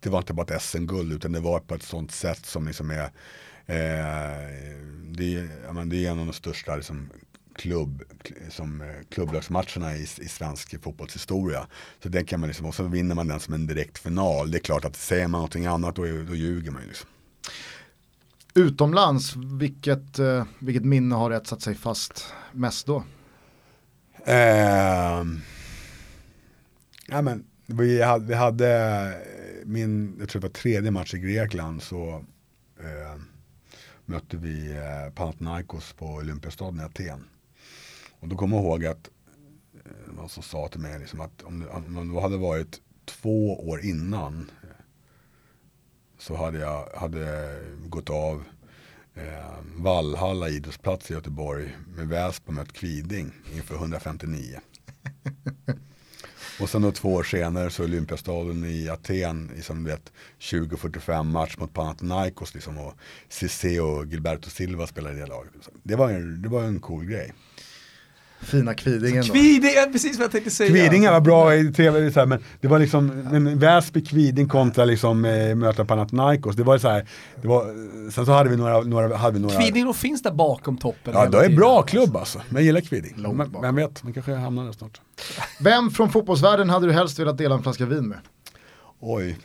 det 0.00 0.10
var 0.10 0.18
inte 0.18 0.32
bara 0.32 0.56
ett 0.56 0.62
SM-guld 0.62 1.12
utan 1.12 1.32
det 1.32 1.40
var 1.40 1.60
på 1.60 1.74
ett 1.74 1.82
sånt 1.82 2.12
sätt 2.12 2.46
som 2.46 2.66
liksom 2.66 2.90
är 2.90 3.10
det, 5.16 5.34
är 5.34 5.48
ja, 5.66 5.72
men 5.72 5.88
det 5.88 6.06
är 6.06 6.10
en 6.10 6.18
av 6.18 6.26
de 6.26 6.32
största 6.32 6.76
liksom, 6.76 7.10
klubb, 7.54 8.02
som, 8.48 8.80
eh, 8.80 8.86
klubblagsmatcherna 9.08 9.96
i, 9.96 10.02
i 10.02 10.28
svensk 10.28 10.82
fotbollshistoria. 10.82 11.66
Så 12.02 12.08
den 12.08 12.24
kan 12.24 12.40
man 12.40 12.48
liksom, 12.48 12.66
och 12.66 12.74
så 12.74 12.82
vinner 12.82 13.14
man 13.14 13.28
den 13.28 13.40
som 13.40 13.54
en 13.54 13.66
direkt 13.66 13.98
final. 13.98 14.50
Det 14.50 14.58
är 14.58 14.60
klart 14.60 14.84
att 14.84 14.96
säger 14.96 15.28
man 15.28 15.38
någonting 15.38 15.66
annat 15.66 15.96
då, 15.96 16.02
då 16.02 16.34
ljuger 16.34 16.70
man 16.70 16.82
ju. 16.82 16.88
Liksom. 16.88 17.08
Utomlands, 18.54 19.36
vilket, 19.36 20.18
eh, 20.18 20.44
vilket 20.58 20.84
minne 20.84 21.14
har 21.14 21.30
etsat 21.30 21.62
sig 21.62 21.74
fast 21.74 22.34
mest 22.52 22.86
då? 22.86 23.04
Ehm, 24.24 25.40
ja, 27.06 27.22
men, 27.22 27.44
vi, 27.66 28.02
hade, 28.02 28.26
vi 28.26 28.34
hade 28.34 28.68
eh, 28.68 29.66
min, 29.66 30.16
jag 30.18 30.28
tror 30.28 30.40
det 30.40 30.46
var 30.46 30.52
tredje 30.52 30.90
match 30.90 31.14
i 31.14 31.18
Grekland 31.18 31.82
så 31.82 32.24
eh, 32.80 33.20
mötte 34.10 34.36
vi 34.36 34.72
eh, 34.76 35.12
Panathinaikos 35.14 35.92
på 35.92 36.06
Olympiastaden 36.06 36.80
i 36.80 36.82
Aten. 36.82 37.24
Och 38.20 38.28
då 38.28 38.36
kommer 38.36 38.56
jag 38.56 38.64
ihåg 38.64 38.84
att 38.86 39.10
eh, 39.84 40.12
någon 40.14 40.28
som 40.28 40.42
sa 40.42 40.68
till 40.68 40.80
mig 40.80 40.98
liksom 40.98 41.20
att 41.20 41.42
om, 41.42 41.60
det- 41.60 41.68
om 41.68 42.14
det 42.14 42.20
hade 42.20 42.36
varit 42.36 42.80
två 43.04 43.68
år 43.68 43.80
innan 43.84 44.50
eh, 44.62 44.68
så 46.18 46.36
hade 46.36 46.58
jag 46.58 46.88
hade 46.94 47.58
gått 47.88 48.10
av 48.10 48.44
eh, 49.14 49.54
Vallhalla 49.76 50.48
idrottsplats 50.48 51.10
i 51.10 51.14
Göteborg 51.14 51.76
med 51.96 52.08
Väsby 52.08 52.52
mött 52.52 52.72
Kviding 52.72 53.32
inför 53.54 53.74
159. 53.74 54.60
Och 56.60 56.68
sen 56.68 56.82
då 56.82 56.92
två 56.92 57.14
år 57.14 57.22
senare 57.22 57.70
så 57.70 57.84
Olympiastaden 57.84 58.64
i 58.64 58.88
Aten 58.88 59.50
i 59.56 59.62
som 59.62 59.84
du 59.84 59.90
vet 59.90 60.12
2045 60.50 61.30
match 61.30 61.56
mot 61.58 61.74
Panathinaikos 61.74 62.54
liksom 62.54 62.78
och 62.78 62.94
Cissé 63.28 63.80
och 63.80 64.06
Gilberto 64.06 64.50
Silva 64.50 64.86
spelade 64.86 65.16
i 65.16 65.20
det 65.20 65.26
laget. 65.26 65.52
Det 65.82 65.96
var 65.96 66.10
en, 66.10 66.42
det 66.42 66.48
var 66.48 66.62
en 66.62 66.80
cool 66.80 67.04
grej. 67.04 67.32
Fina 68.40 68.74
Kvidingen 68.74 69.26
då? 69.26 69.32
Kviding, 69.32 69.70
ja, 69.74 69.86
precis 69.92 70.18
vad 70.18 70.24
jag 70.24 70.32
tänkte 70.32 70.50
säga. 70.50 70.70
Kviding 70.70 71.06
var 71.06 71.20
bra 71.20 71.54
i 71.54 71.72
tv, 71.72 72.12
så 72.12 72.20
här, 72.20 72.26
men 72.26 72.44
det 72.60 72.68
var 72.68 72.78
liksom 72.78 73.06
men 73.06 73.58
Väsby 73.58 74.04
Kviding 74.04 74.48
kontra 74.48 74.84
liksom 74.84 75.24
eh, 75.24 75.54
möta 75.54 75.84
Panathinaikos. 75.84 76.56
Det 76.56 76.62
var 76.62 76.78
så 76.78 76.88
här, 76.88 77.06
det 77.42 77.48
var, 77.48 77.62
sen 78.10 78.26
så 78.26 78.32
hade 78.32 78.50
vi 78.50 78.56
några, 78.56 78.80
några, 78.80 79.16
hade 79.16 79.34
vi 79.34 79.40
några 79.40 79.60
Kviding 79.60 79.84
då 79.84 79.92
finns 79.92 80.22
där 80.22 80.32
bakom 80.32 80.76
toppen. 80.76 81.14
Ja, 81.14 81.28
det 81.28 81.38
är 81.38 81.42
tiden. 81.42 81.56
bra 81.56 81.82
klubb 81.82 82.16
alltså. 82.16 82.38
Men 82.48 82.56
jag 82.56 82.64
gillar 82.64 82.80
Kviding. 82.80 83.14
Vem 83.62 83.76
vet, 83.76 84.02
man 84.02 84.12
kanske 84.12 84.34
hamnar 84.34 84.64
där 84.64 84.72
snart. 84.72 85.00
Vem 85.60 85.90
från 85.90 86.10
fotbollsvärlden 86.10 86.70
hade 86.70 86.86
du 86.86 86.92
helst 86.92 87.18
velat 87.18 87.38
dela 87.38 87.54
en 87.54 87.62
flaska 87.62 87.86
vin 87.86 88.08
med? 88.08 88.18
Oj. 89.00 89.38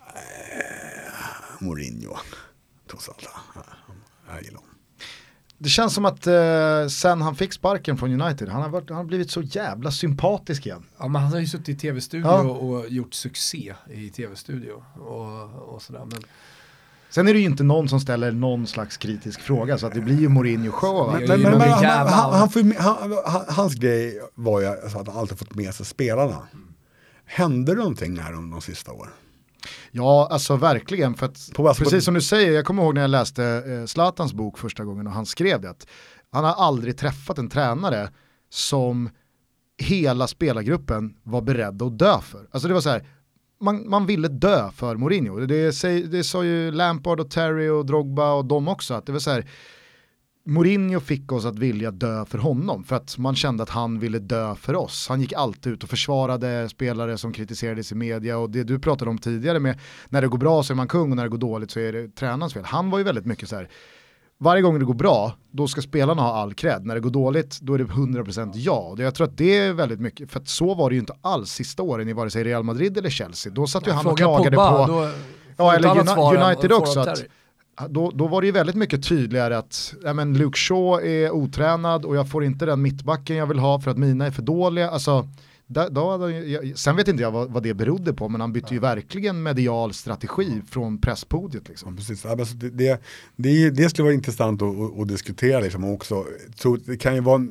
Eh, 0.00 1.64
Mourinho. 1.64 2.16
Trots 2.90 3.08
allt. 3.08 3.28
Ja, 3.54 3.62
Jag 4.28 4.42
gillar 4.42 4.56
honom. 4.58 4.70
Det 5.58 5.68
känns 5.68 5.94
som 5.94 6.04
att 6.04 6.26
eh, 6.26 6.86
sen 6.90 7.22
han 7.22 7.36
fick 7.36 7.52
sparken 7.52 7.96
från 7.96 8.20
United, 8.22 8.48
han 8.48 8.62
har, 8.62 8.68
varit, 8.68 8.88
han 8.90 8.96
har 8.96 9.04
blivit 9.04 9.30
så 9.30 9.42
jävla 9.42 9.90
sympatisk 9.90 10.66
igen. 10.66 10.86
Ja, 10.98 11.08
men 11.08 11.22
han 11.22 11.32
har 11.32 11.38
ju 11.40 11.46
suttit 11.46 11.68
i 11.68 11.74
tv-studio 11.78 12.26
Ja. 12.26 12.40
och 12.42 12.88
gjort 12.88 13.14
succé 13.14 13.74
i 13.90 14.10
tv-studio 14.10 14.82
och, 15.00 15.52
och 15.74 15.82
sådär. 15.82 16.04
Men 16.04 16.22
Sen 17.10 17.28
är 17.28 17.32
det 17.34 17.38
ju 17.38 17.44
inte 17.44 17.62
någon 17.62 17.88
som 17.88 18.00
ställer 18.00 18.32
någon 18.32 18.66
slags 18.66 18.96
kritisk 18.96 19.40
fråga, 19.40 19.78
så 19.78 19.86
att 19.86 19.94
det 19.94 20.00
blir 20.00 20.20
ju 20.20 20.28
Mourinho-show. 20.28 21.12
Men- 21.12 21.28
Men, 21.42 21.58
men- 21.58 21.60
han, 21.70 21.84
han, 22.08 22.32
han, 22.34 22.50
får, 22.50 23.52
hans 23.52 23.74
grej 23.74 24.20
var 24.34 24.60
ju 24.60 24.66
alltså 24.66 24.98
att 24.98 25.08
han 25.08 25.16
alltid 25.16 25.38
fått 25.38 25.54
med 25.54 25.74
sig 25.74 25.86
spelarna. 25.86 26.42
Hände 27.24 27.72
det 27.72 27.78
någonting 27.78 28.18
här 28.18 28.32
de, 28.32 28.50
de 28.50 28.60
sista 28.60 28.92
åren? 28.92 29.12
Ja, 29.90 30.28
alltså 30.30 30.56
verkligen. 30.56 31.14
För 31.14 31.26
att, 31.26 31.50
På- 31.54 31.68
alltså, 31.68 31.84
precis 31.84 32.04
som 32.04 32.14
du 32.14 32.20
säger, 32.20 32.52
jag 32.52 32.64
kommer 32.64 32.82
ihåg 32.82 32.94
när 32.94 33.00
jag 33.00 33.10
läste 33.10 33.44
eh, 33.44 33.86
Zlatans 33.86 34.32
bok 34.32 34.58
första 34.58 34.84
gången 34.84 35.06
och 35.06 35.12
han 35.12 35.26
skrev 35.26 35.60
det. 35.60 35.70
Att 35.70 35.86
han 36.32 36.44
har 36.44 36.52
aldrig 36.54 36.98
träffat 36.98 37.38
en 37.38 37.48
tränare 37.50 38.10
som 38.50 39.10
hela 39.78 40.26
spelargruppen 40.26 41.14
var 41.22 41.40
beredd 41.40 41.82
att 41.82 41.98
dö 41.98 42.20
för. 42.20 42.48
Alltså 42.50 42.68
det 42.68 42.74
var 42.74 42.80
så 42.80 42.90
här, 42.90 43.06
man, 43.60 43.88
man 43.90 44.06
ville 44.06 44.28
dö 44.28 44.70
för 44.70 44.96
Mourinho. 44.96 45.46
Det, 45.46 45.72
säg- 45.72 46.02
det 46.02 46.24
sa 46.24 46.44
ju 46.44 46.72
Lampard 46.72 47.20
och 47.20 47.30
Terry 47.30 47.68
och 47.68 47.86
Drogba 47.86 48.32
och 48.32 48.44
de 48.44 48.68
också. 48.68 48.94
Att 48.94 49.06
det 49.06 49.12
var 49.12 49.18
så 49.18 49.30
här, 49.30 49.46
Mourinho 50.44 51.00
fick 51.00 51.32
oss 51.32 51.44
att 51.44 51.58
vilja 51.58 51.90
dö 51.90 52.24
för 52.24 52.38
honom 52.38 52.84
för 52.84 52.96
att 52.96 53.18
man 53.18 53.36
kände 53.36 53.62
att 53.62 53.70
han 53.70 53.98
ville 53.98 54.18
dö 54.18 54.54
för 54.54 54.74
oss. 54.74 55.06
Han 55.08 55.20
gick 55.20 55.32
alltid 55.32 55.72
ut 55.72 55.82
och 55.82 55.90
försvarade 55.90 56.68
spelare 56.68 57.18
som 57.18 57.32
kritiserades 57.32 57.92
i 57.92 57.94
media 57.94 58.38
och 58.38 58.50
det 58.50 58.64
du 58.64 58.78
pratade 58.78 59.10
om 59.10 59.18
tidigare 59.18 59.60
med 59.60 59.78
när 60.08 60.22
det 60.22 60.28
går 60.28 60.38
bra 60.38 60.62
så 60.62 60.72
är 60.72 60.74
man 60.74 60.88
kung 60.88 61.10
och 61.10 61.16
när 61.16 61.22
det 61.22 61.28
går 61.30 61.38
dåligt 61.38 61.70
så 61.70 61.80
är 61.80 61.92
det 61.92 62.08
tränarens 62.08 62.54
fel. 62.54 62.64
Han 62.64 62.90
var 62.90 62.98
ju 62.98 63.04
väldigt 63.04 63.26
mycket 63.26 63.48
så 63.48 63.56
här, 63.56 63.68
varje 64.38 64.62
gång 64.62 64.78
det 64.78 64.84
går 64.84 64.94
bra, 64.94 65.32
då 65.50 65.68
ska 65.68 65.82
spelarna 65.82 66.22
ha 66.22 66.34
all 66.34 66.54
cred. 66.54 66.86
När 66.86 66.94
det 66.94 67.00
går 67.00 67.10
dåligt, 67.10 67.60
då 67.60 67.74
är 67.74 67.78
det 67.78 67.84
100% 67.84 68.50
ja. 68.54 68.94
Jag 68.98 69.14
tror 69.14 69.26
att 69.26 69.38
det 69.38 69.58
är 69.58 69.72
väldigt 69.72 70.00
mycket, 70.00 70.30
för 70.30 70.42
så 70.44 70.74
var 70.74 70.90
det 70.90 70.94
ju 70.94 71.00
inte 71.00 71.14
alls 71.20 71.50
sista 71.50 71.82
åren 71.82 72.08
i 72.08 72.12
vare 72.12 72.30
sig 72.30 72.44
Real 72.44 72.62
Madrid 72.62 72.98
eller 72.98 73.10
Chelsea. 73.10 73.52
Då 73.52 73.66
satt 73.66 73.86
ju 73.86 73.90
han 73.90 74.06
och 74.06 74.18
klagade 74.18 74.56
på, 74.56 74.84
då, 74.88 75.10
ja 75.56 75.74
eller 75.74 75.90
Uni 75.90 76.44
United 76.44 76.72
också, 76.72 77.00
att 77.00 77.24
då, 77.88 78.10
då 78.10 78.26
var 78.26 78.40
det 78.40 78.46
ju 78.46 78.52
väldigt 78.52 78.76
mycket 78.76 79.08
tydligare 79.08 79.56
att 79.56 79.94
ja, 80.02 80.12
men 80.12 80.38
Luke 80.38 80.58
Shaw 80.58 81.06
är 81.06 81.30
otränad 81.30 82.04
och 82.04 82.16
jag 82.16 82.30
får 82.30 82.44
inte 82.44 82.66
den 82.66 82.82
mittbacken 82.82 83.36
jag 83.36 83.46
vill 83.46 83.58
ha 83.58 83.80
för 83.80 83.90
att 83.90 83.98
mina 83.98 84.26
är 84.26 84.30
för 84.30 84.42
dåliga. 84.42 84.90
Alltså, 84.90 85.28
då, 85.68 85.88
då, 85.90 86.30
sen 86.74 86.96
vet 86.96 87.08
inte 87.08 87.22
jag 87.22 87.30
vad, 87.30 87.50
vad, 87.50 87.62
det 87.62 87.74
berodde 87.74 88.12
på, 88.12 88.28
men 88.28 88.40
han 88.40 88.52
bytte 88.52 88.74
ju 88.74 88.80
verkligen 88.80 89.42
medial 89.42 89.92
strategi 89.92 90.62
från 90.70 91.00
presspodiet. 91.00 91.68
Liksom. 91.68 91.92
Ja, 91.92 91.96
precis. 91.96 92.26
Alltså, 92.26 92.54
det, 92.54 92.70
det, 92.70 93.02
det, 93.36 93.70
det 93.70 93.90
skulle 93.90 94.04
vara 94.04 94.14
intressant 94.14 94.62
att, 94.62 95.00
att 95.00 95.08
diskutera 95.08 95.60
liksom, 95.60 95.84
också. 95.84 96.24
Så 96.56 96.76
det 96.76 96.96
kan 96.96 97.14
ju 97.14 97.20
vara, 97.20 97.46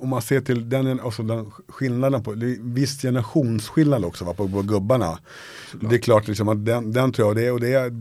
om 0.00 0.08
man 0.08 0.22
ser 0.22 0.40
till 0.40 0.68
den, 0.68 1.00
alltså 1.00 1.22
den 1.22 1.50
skillnaden, 1.68 2.22
på, 2.22 2.34
det 2.34 2.46
är 2.46 2.56
viss 2.60 3.02
generationsskillnad 3.02 4.04
också 4.04 4.24
va, 4.24 4.34
på, 4.34 4.48
på 4.48 4.62
gubbarna. 4.62 5.18
Såklart. 5.70 5.90
Det 5.90 5.96
är 5.96 6.00
klart 6.00 6.28
liksom, 6.28 6.48
att 6.48 6.64
den, 6.66 6.92
den 6.92 7.12
tror 7.12 7.28
jag, 7.28 7.36
det, 7.36 7.50
och 7.50 7.60
det 7.60 7.92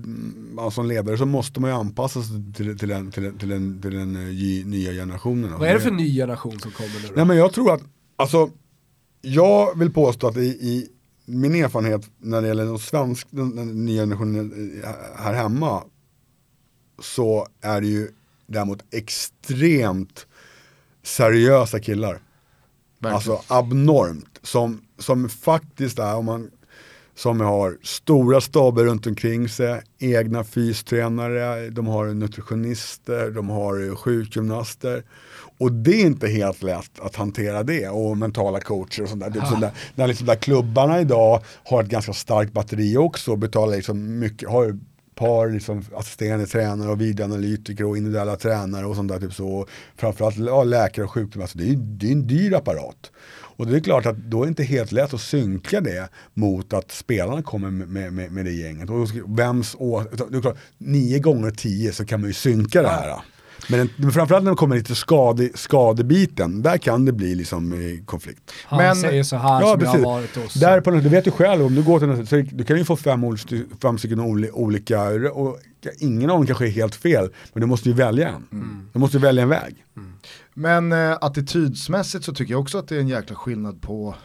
alltså, 0.57 0.71
som 0.71 0.85
ledare 0.85 1.17
så 1.17 1.25
måste 1.25 1.59
man 1.59 1.69
ju 1.69 1.75
anpassa 1.75 2.21
sig 2.21 2.53
till, 2.53 2.77
till, 2.79 2.89
den, 2.89 3.11
till, 3.11 3.37
till, 3.37 3.49
den, 3.49 3.81
till 3.81 3.93
den 3.93 4.15
uh, 4.15 4.65
nya 4.65 4.91
generationen. 4.91 5.59
Vad 5.59 5.69
är 5.69 5.73
det 5.73 5.79
för 5.79 5.91
ny 5.91 6.15
generation 6.15 6.59
som 6.59 6.71
kommer 6.71 7.01
nu 7.01 7.07
då? 7.07 7.13
Nej 7.15 7.25
men 7.25 7.37
jag 7.37 7.53
tror 7.53 7.73
att, 7.73 7.81
alltså 8.15 8.49
jag 9.21 9.79
vill 9.79 9.93
påstå 9.93 10.27
att 10.27 10.37
i, 10.37 10.41
i, 10.41 10.89
min 11.25 11.55
erfarenhet 11.55 12.09
när 12.17 12.41
det 12.41 12.47
gäller 12.47 12.65
den, 12.65 12.79
svensk, 12.79 13.27
den, 13.29 13.55
den 13.55 13.85
nya 13.85 14.01
generationen 14.01 14.81
eh, 14.83 14.89
här 15.23 15.33
hemma 15.33 15.83
så 16.99 17.47
är 17.61 17.81
det 17.81 17.87
ju 17.87 18.09
däremot 18.47 18.83
extremt 18.91 20.27
seriösa 21.03 21.79
killar. 21.79 22.21
Verkligen. 22.99 23.15
Alltså 23.15 23.41
abnormt. 23.47 24.39
Som, 24.41 24.81
som 24.97 25.29
faktiskt 25.29 25.99
är, 25.99 26.15
om 26.15 26.25
man, 26.25 26.51
som 27.15 27.41
har 27.41 27.77
stora 27.83 28.41
staber 28.41 28.85
runt 28.85 29.07
omkring 29.07 29.49
sig, 29.49 29.81
egna 29.99 30.43
fystränare, 30.43 31.69
de 31.69 31.87
har 31.87 32.07
nutritionister, 32.07 33.31
de 33.31 33.49
har 33.49 33.95
sjukgymnaster. 33.95 35.03
Och 35.61 35.71
det 35.71 36.01
är 36.01 36.05
inte 36.05 36.27
helt 36.27 36.63
lätt 36.63 36.99
att 36.99 37.15
hantera 37.15 37.63
det 37.63 37.89
och 37.89 38.17
mentala 38.17 38.59
coacher 38.59 39.03
och 39.03 39.09
sånt 39.09 39.33
där. 39.33 39.45
Så 39.45 39.55
där, 39.55 39.71
när 39.95 40.07
liksom 40.07 40.27
där 40.27 40.35
klubbarna 40.35 41.01
idag 41.01 41.41
har 41.63 41.83
ett 41.83 41.89
ganska 41.89 42.13
starkt 42.13 42.53
batteri 42.53 42.97
också 42.97 43.31
och 43.31 43.37
betalar 43.37 43.75
liksom 43.75 44.19
mycket, 44.19 44.49
har 44.49 44.77
par 45.15 45.49
liksom 45.49 45.83
assisterande 45.95 46.45
tränare 46.45 46.89
och 46.89 47.01
videoanalytiker 47.01 47.85
och 47.85 47.97
individuella 47.97 48.35
tränare 48.35 48.85
och 48.85 48.95
sånt 48.95 49.11
där. 49.11 49.19
Typ 49.19 49.33
så. 49.33 49.67
Framförallt 49.95 50.37
ja, 50.37 50.63
läkare 50.63 51.05
och 51.05 51.11
sjukdomar. 51.11 51.43
Alltså 51.43 51.57
det, 51.57 51.69
är, 51.69 51.75
det 51.75 52.07
är 52.07 52.11
en 52.11 52.27
dyr 52.27 52.53
apparat. 52.53 53.11
Och 53.33 53.67
det 53.67 53.75
är 53.75 53.79
klart 53.79 54.05
att 54.05 54.17
då 54.17 54.41
är 54.41 54.45
det 54.45 54.49
inte 54.49 54.63
helt 54.63 54.91
lätt 54.91 55.13
att 55.13 55.21
synka 55.21 55.81
det 55.81 56.09
mot 56.33 56.73
att 56.73 56.91
spelarna 56.91 57.43
kommer 57.43 57.71
med, 57.71 58.13
med, 58.13 58.31
med 58.31 58.45
det 58.45 58.51
gänget. 58.51 58.89
Och 58.89 59.07
vems 59.39 59.75
å, 59.79 60.03
det 60.29 60.37
är 60.37 60.41
klart, 60.41 60.57
nio 60.77 61.19
gånger 61.19 61.51
tio 61.51 61.93
så 61.93 62.05
kan 62.05 62.21
man 62.21 62.29
ju 62.29 62.33
synka 62.33 62.81
det 62.81 62.89
här. 62.89 63.17
Men, 63.71 63.89
men 63.95 64.11
framförallt 64.11 64.43
när 64.43 64.51
det 64.51 64.57
kommer 64.57 64.75
lite 64.75 64.95
skade, 64.95 65.49
skadebiten, 65.55 66.61
där 66.61 66.77
kan 66.77 67.05
det 67.05 67.11
bli 67.11 67.35
liksom 67.35 67.73
eh, 67.73 68.05
konflikt. 68.05 68.51
Han 68.65 68.77
men, 68.77 68.95
säger 68.95 69.23
så 69.23 69.35
här 69.35 69.61
ja, 69.61 69.67
som 69.67 69.79
precis. 69.79 69.93
jag 69.93 70.07
har 70.07 70.13
varit 70.13 70.35
hos. 70.35 70.53
Där 70.53 70.81
på, 70.81 70.91
du 70.91 71.09
vet 71.09 71.27
ju 71.27 71.31
själv, 71.31 71.65
om 71.65 71.75
du 71.75 71.83
går 71.83 71.99
till 71.99 72.07
något, 72.07 72.29
så 72.29 72.35
du 72.35 72.63
kan 72.63 72.77
ju 72.77 72.85
få 72.85 72.95
fem, 72.95 73.37
fem 73.81 73.97
stycken 73.97 74.19
olika, 74.53 75.03
och 75.33 75.59
ingen 75.99 76.29
av 76.29 76.37
dem 76.37 76.47
kanske 76.47 76.65
är 76.67 76.71
helt 76.71 76.95
fel, 76.95 77.29
men 77.53 77.61
du 77.61 77.67
måste 77.67 77.89
ju 77.89 77.95
välja 77.95 78.29
en. 78.29 78.47
Mm. 78.51 78.89
Du 78.93 78.99
måste 78.99 79.19
välja 79.19 79.43
en 79.43 79.49
väg. 79.49 79.85
Mm. 79.97 80.13
Men 80.53 80.91
eh, 80.91 81.17
attitydsmässigt 81.21 82.25
så 82.25 82.33
tycker 82.33 82.53
jag 82.53 82.61
också 82.61 82.77
att 82.77 82.87
det 82.87 82.95
är 82.95 82.99
en 82.99 83.07
jäkla 83.07 83.35
skillnad 83.35 83.81
på 83.81 84.15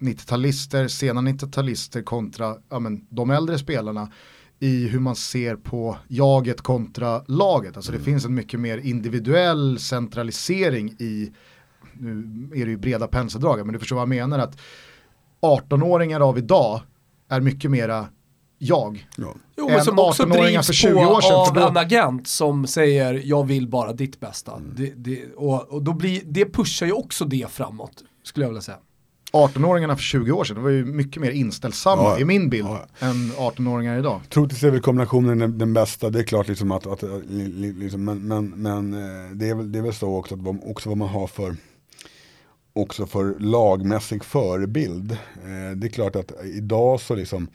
90-talister, 0.00 0.88
sena 0.88 1.20
90-talister 1.20 2.02
kontra 2.02 2.56
ja, 2.70 2.78
men, 2.78 3.06
de 3.10 3.30
äldre 3.30 3.58
spelarna 3.58 4.08
i 4.64 4.88
hur 4.88 5.00
man 5.00 5.16
ser 5.16 5.56
på 5.56 5.96
jaget 6.08 6.60
kontra 6.60 7.22
laget. 7.26 7.76
Alltså 7.76 7.92
det 7.92 7.98
mm. 7.98 8.04
finns 8.04 8.24
en 8.24 8.34
mycket 8.34 8.60
mer 8.60 8.78
individuell 8.78 9.78
centralisering 9.78 10.88
i, 10.98 11.32
nu 11.92 12.50
är 12.54 12.64
det 12.64 12.70
ju 12.70 12.76
breda 12.76 13.06
penseldrag, 13.06 13.66
men 13.66 13.72
du 13.72 13.78
förstår 13.78 13.96
vad 13.96 14.02
jag 14.02 14.08
menar, 14.08 14.38
att 14.38 14.60
18-åringar 15.40 16.20
av 16.20 16.38
idag 16.38 16.80
är 17.28 17.40
mycket 17.40 17.70
mera 17.70 18.06
jag. 18.58 19.08
Ja. 19.16 19.34
Jo, 19.56 19.68
men 19.68 19.84
som 19.84 19.98
också 19.98 20.26
drivs 20.26 20.66
för 20.66 20.72
20 20.72 21.06
år 21.06 21.20
sedan, 21.20 21.34
av 21.34 21.54
då... 21.54 21.68
en 21.68 21.76
agent 21.76 22.28
som 22.28 22.66
säger 22.66 23.22
jag 23.24 23.46
vill 23.46 23.68
bara 23.68 23.92
ditt 23.92 24.20
bästa. 24.20 24.56
Mm. 24.56 24.72
Det, 24.76 24.92
det, 24.96 25.32
och, 25.36 25.72
och 25.72 25.82
då 25.82 25.92
blir, 25.92 26.22
det 26.24 26.52
pushar 26.52 26.86
ju 26.86 26.92
också 26.92 27.24
det 27.24 27.50
framåt, 27.50 28.04
skulle 28.22 28.44
jag 28.44 28.50
vilja 28.50 28.62
säga. 28.62 28.78
18-åringarna 29.34 29.96
för 29.96 30.02
20 30.02 30.32
år 30.32 30.44
sedan 30.44 30.62
var 30.62 30.70
ju 30.70 30.84
mycket 30.84 31.22
mer 31.22 31.30
inställsamma 31.30 32.02
ja, 32.02 32.18
i 32.18 32.24
min 32.24 32.50
bild 32.50 32.68
ja. 32.68 32.86
än 32.98 33.32
18-åringar 33.32 33.98
idag. 33.98 34.20
Troligtvis 34.28 34.62
är 34.62 34.70
väl 34.70 34.80
kombinationen 34.80 35.38
den, 35.38 35.58
den, 35.58 35.72
bästa, 35.72 36.10
det 36.10 36.18
är 36.18 36.22
klart 36.22 36.48
liksom 36.48 36.72
att, 36.72 36.86
att 36.86 37.02
liksom, 37.28 38.04
men, 38.04 38.28
men, 38.28 38.48
men 38.48 38.94
eh, 38.94 39.30
det, 39.32 39.48
är 39.48 39.54
väl, 39.54 39.72
det 39.72 39.78
är 39.78 39.82
väl 39.82 39.94
så 39.94 40.16
också, 40.16 40.34
att 40.34 40.66
också 40.66 40.88
vad 40.88 40.98
man 40.98 41.08
har 41.08 41.26
för 41.26 41.56
också 42.72 43.06
för 43.06 43.34
lagmässig 43.38 44.24
förebild. 44.24 45.12
Eh, 45.12 45.76
det 45.76 45.86
är 45.86 45.90
klart 45.90 46.16
att 46.16 46.32
idag 46.44 47.00
så 47.00 47.14
liksom 47.14 47.48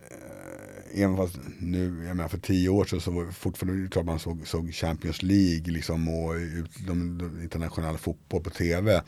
eh, 0.00 1.02
även 1.02 1.16
fast 1.16 1.38
nu, 1.58 2.04
jag 2.06 2.16
menar 2.16 2.28
för 2.28 2.38
tio 2.38 2.68
år 2.68 2.84
sedan 2.84 3.00
så 3.00 3.10
var 3.10 3.24
det 3.24 3.32
fortfarande 3.32 3.88
klart 3.88 4.06
man 4.06 4.18
såg, 4.18 4.46
såg 4.46 4.74
Champions 4.74 5.22
League 5.22 5.72
liksom 5.72 6.08
och 6.08 6.34
de, 6.86 7.18
de 7.18 7.42
internationella 7.42 7.98
fotboll 7.98 8.42
på 8.42 8.50
tv. 8.50 9.02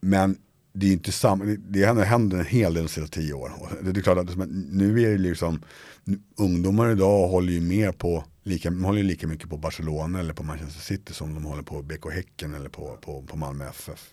Men 0.00 0.36
det 0.72 0.86
är 0.86 0.92
inte 0.92 1.12
samma, 1.12 1.44
det 1.44 2.04
händer 2.04 2.38
en 2.38 2.46
hel 2.46 2.74
del 2.74 2.82
de 2.82 2.88
senaste 2.88 3.20
tio 3.20 3.32
år. 3.32 3.52
Det 3.82 4.00
är 4.00 4.02
klart 4.02 4.18
att 4.18 4.48
nu 4.48 5.02
är 5.02 5.10
det 5.10 5.18
liksom, 5.18 5.62
ungdomar 6.36 6.90
idag 6.90 7.28
håller 7.28 7.52
ju 7.52 7.60
mer 7.60 7.92
på, 7.92 8.24
lika, 8.42 8.70
håller 8.70 9.02
lika 9.02 9.26
mycket 9.26 9.50
på 9.50 9.56
Barcelona 9.56 10.20
eller 10.20 10.34
på 10.34 10.42
Manchester 10.42 10.80
City 10.80 11.12
som 11.12 11.34
de 11.34 11.44
håller 11.44 11.62
på 11.62 11.82
BK 11.82 12.12
Häcken 12.12 12.54
eller 12.54 12.68
på, 12.68 12.98
på, 13.00 13.22
på 13.22 13.36
Malmö 13.36 13.68
FF. 13.68 14.10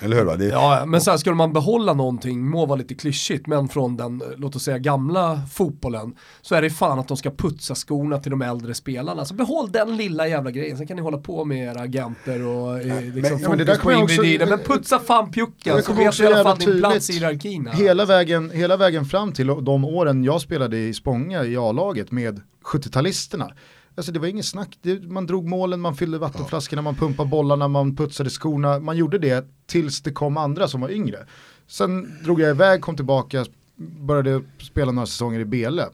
Eller 0.00 0.16
hur? 0.16 0.24
Va? 0.24 0.36
Det, 0.36 0.44
ja, 0.44 0.84
men 0.86 1.00
sen 1.00 1.18
skulle 1.18 1.34
man 1.36 1.52
behålla 1.52 1.94
någonting, 1.94 2.48
må 2.50 2.66
vara 2.66 2.78
lite 2.78 2.94
klyschigt, 2.94 3.46
men 3.46 3.68
från 3.68 3.96
den, 3.96 4.22
låt 4.36 4.56
oss 4.56 4.62
säga 4.62 4.78
gamla 4.78 5.40
fotbollen, 5.52 6.14
så 6.40 6.54
är 6.54 6.62
det 6.62 6.70
fan 6.70 6.98
att 6.98 7.08
de 7.08 7.16
ska 7.16 7.30
putsa 7.30 7.74
skorna 7.74 8.18
till 8.18 8.30
de 8.30 8.42
äldre 8.42 8.74
spelarna. 8.74 9.24
Så 9.24 9.34
behåll 9.34 9.72
den 9.72 9.96
lilla 9.96 10.28
jävla 10.28 10.50
grejen, 10.50 10.76
sen 10.76 10.86
kan 10.86 10.96
ni 10.96 11.02
hålla 11.02 11.18
på 11.18 11.44
med 11.44 11.58
era 11.58 11.80
agenter 11.80 12.46
och 12.46 12.80
eh, 12.80 13.02
liksom, 13.02 13.40
men, 13.40 13.66
fokus 13.66 13.78
på 13.78 13.92
individen. 13.92 14.48
Men 14.48 14.58
putsa 14.58 14.98
fan 14.98 15.30
pjucken, 15.30 15.82
så 15.82 15.92
vet 15.92 16.20
i 16.20 16.26
alla 16.26 16.42
fall 16.42 16.58
din 16.58 16.78
plats 16.78 17.10
i 17.10 17.12
hierarkin. 17.12 17.68
Hela 17.72 18.04
vägen, 18.04 18.50
hela 18.50 18.76
vägen 18.76 19.04
fram 19.04 19.32
till 19.32 19.46
de 19.46 19.84
åren 19.84 20.24
jag 20.24 20.40
spelade 20.40 20.78
i 20.78 20.94
Spånga 20.94 21.44
i 21.44 21.56
A-laget 21.56 22.10
med 22.10 22.40
70-talisterna 22.64 23.52
Alltså 23.98 24.12
det 24.12 24.18
var 24.18 24.26
inget 24.26 24.46
snack, 24.46 24.78
det, 24.82 25.02
man 25.02 25.26
drog 25.26 25.48
målen, 25.48 25.80
man 25.80 25.96
fyllde 25.96 26.18
vattenflaskorna, 26.18 26.82
man 26.82 26.94
pumpade 26.94 27.28
bollarna, 27.28 27.68
man 27.68 27.96
putsade 27.96 28.30
skorna. 28.30 28.78
Man 28.78 28.96
gjorde 28.96 29.18
det 29.18 29.46
tills 29.66 30.00
det 30.00 30.12
kom 30.12 30.36
andra 30.36 30.68
som 30.68 30.80
var 30.80 30.90
yngre. 30.90 31.26
Sen 31.66 32.18
drog 32.24 32.40
jag 32.40 32.50
iväg, 32.50 32.80
kom 32.80 32.96
tillbaka, 32.96 33.46
började 33.76 34.42
spela 34.58 34.92
några 34.92 35.06
säsonger 35.06 35.40
i 35.40 35.44
Bele. 35.44 35.88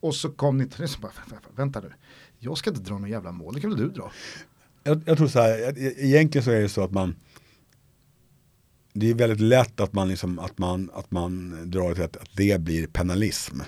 Och 0.00 0.14
så 0.14 0.30
kom 0.30 0.58
ni 0.58 0.68
till 0.68 0.86
bara, 1.00 1.12
vänta 1.56 1.80
nu, 1.80 1.92
jag 2.38 2.58
ska 2.58 2.70
inte 2.70 2.82
dra 2.82 2.94
några 2.94 3.08
jävla 3.08 3.32
mål, 3.32 3.54
det 3.54 3.60
kan 3.60 3.70
väl 3.70 3.78
du 3.78 3.88
dra? 3.88 4.12
Jag, 4.82 5.02
jag 5.06 5.16
tror 5.16 5.28
så 5.28 5.40
här, 5.40 5.78
egentligen 5.78 6.44
så 6.44 6.50
är 6.50 6.60
det 6.60 6.68
så 6.68 6.84
att 6.84 6.92
man 6.92 7.14
det 8.92 9.10
är 9.10 9.14
väldigt 9.14 9.40
lätt 9.40 9.80
att 9.80 9.92
man, 9.92 10.08
liksom, 10.08 10.38
att 10.38 10.58
man, 10.58 10.90
att 10.94 11.10
man 11.10 11.56
drar 11.70 11.94
till 11.94 12.04
att, 12.04 12.16
att 12.16 12.30
det 12.36 12.60
blir 12.60 12.86
penalism. 12.86 13.60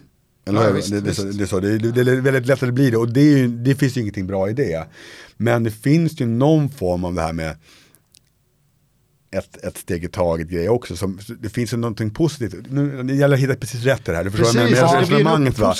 Eller 0.48 0.64
ja, 0.64 0.72
visst, 0.72 0.90
det, 0.90 1.00
det, 1.00 1.22
det, 1.22 1.32
det, 1.32 1.46
så, 1.46 1.60
det, 1.60 1.78
det, 1.78 2.00
är 2.00 2.20
väldigt 2.20 2.46
lätt 2.46 2.62
att 2.62 2.68
det 2.68 2.72
blir 2.72 2.90
det 2.90 2.96
och 2.96 3.12
det, 3.12 3.22
ju, 3.22 3.48
det 3.48 3.74
finns 3.74 3.96
ju 3.96 4.00
ingenting 4.00 4.26
bra 4.26 4.50
i 4.50 4.52
det. 4.52 4.88
Men 5.36 5.64
det 5.64 5.70
finns 5.70 6.20
ju 6.20 6.26
någon 6.26 6.70
form 6.70 7.04
av 7.04 7.14
det 7.14 7.22
här 7.22 7.32
med 7.32 7.56
ett, 9.30 9.64
ett 9.64 9.78
steg 9.78 10.04
i 10.04 10.08
taget 10.08 10.48
grej 10.48 10.68
också. 10.68 10.96
Som, 10.96 11.18
det 11.40 11.48
finns 11.48 11.72
ju 11.72 11.76
någonting 11.76 12.10
positivt. 12.10 12.66
Nu, 12.70 13.02
det 13.02 13.14
gäller 13.14 13.34
att 13.34 13.42
hitta 13.42 13.54
precis 13.54 13.84
rätt 13.84 14.04
det 14.04 14.16
här. 14.16 14.24
Du 14.24 14.30
förstår 14.30 14.44
precis, 14.44 14.80
med, 14.80 14.92
med 14.92 15.00
resonemanget 15.00 15.58
va. 15.58 15.74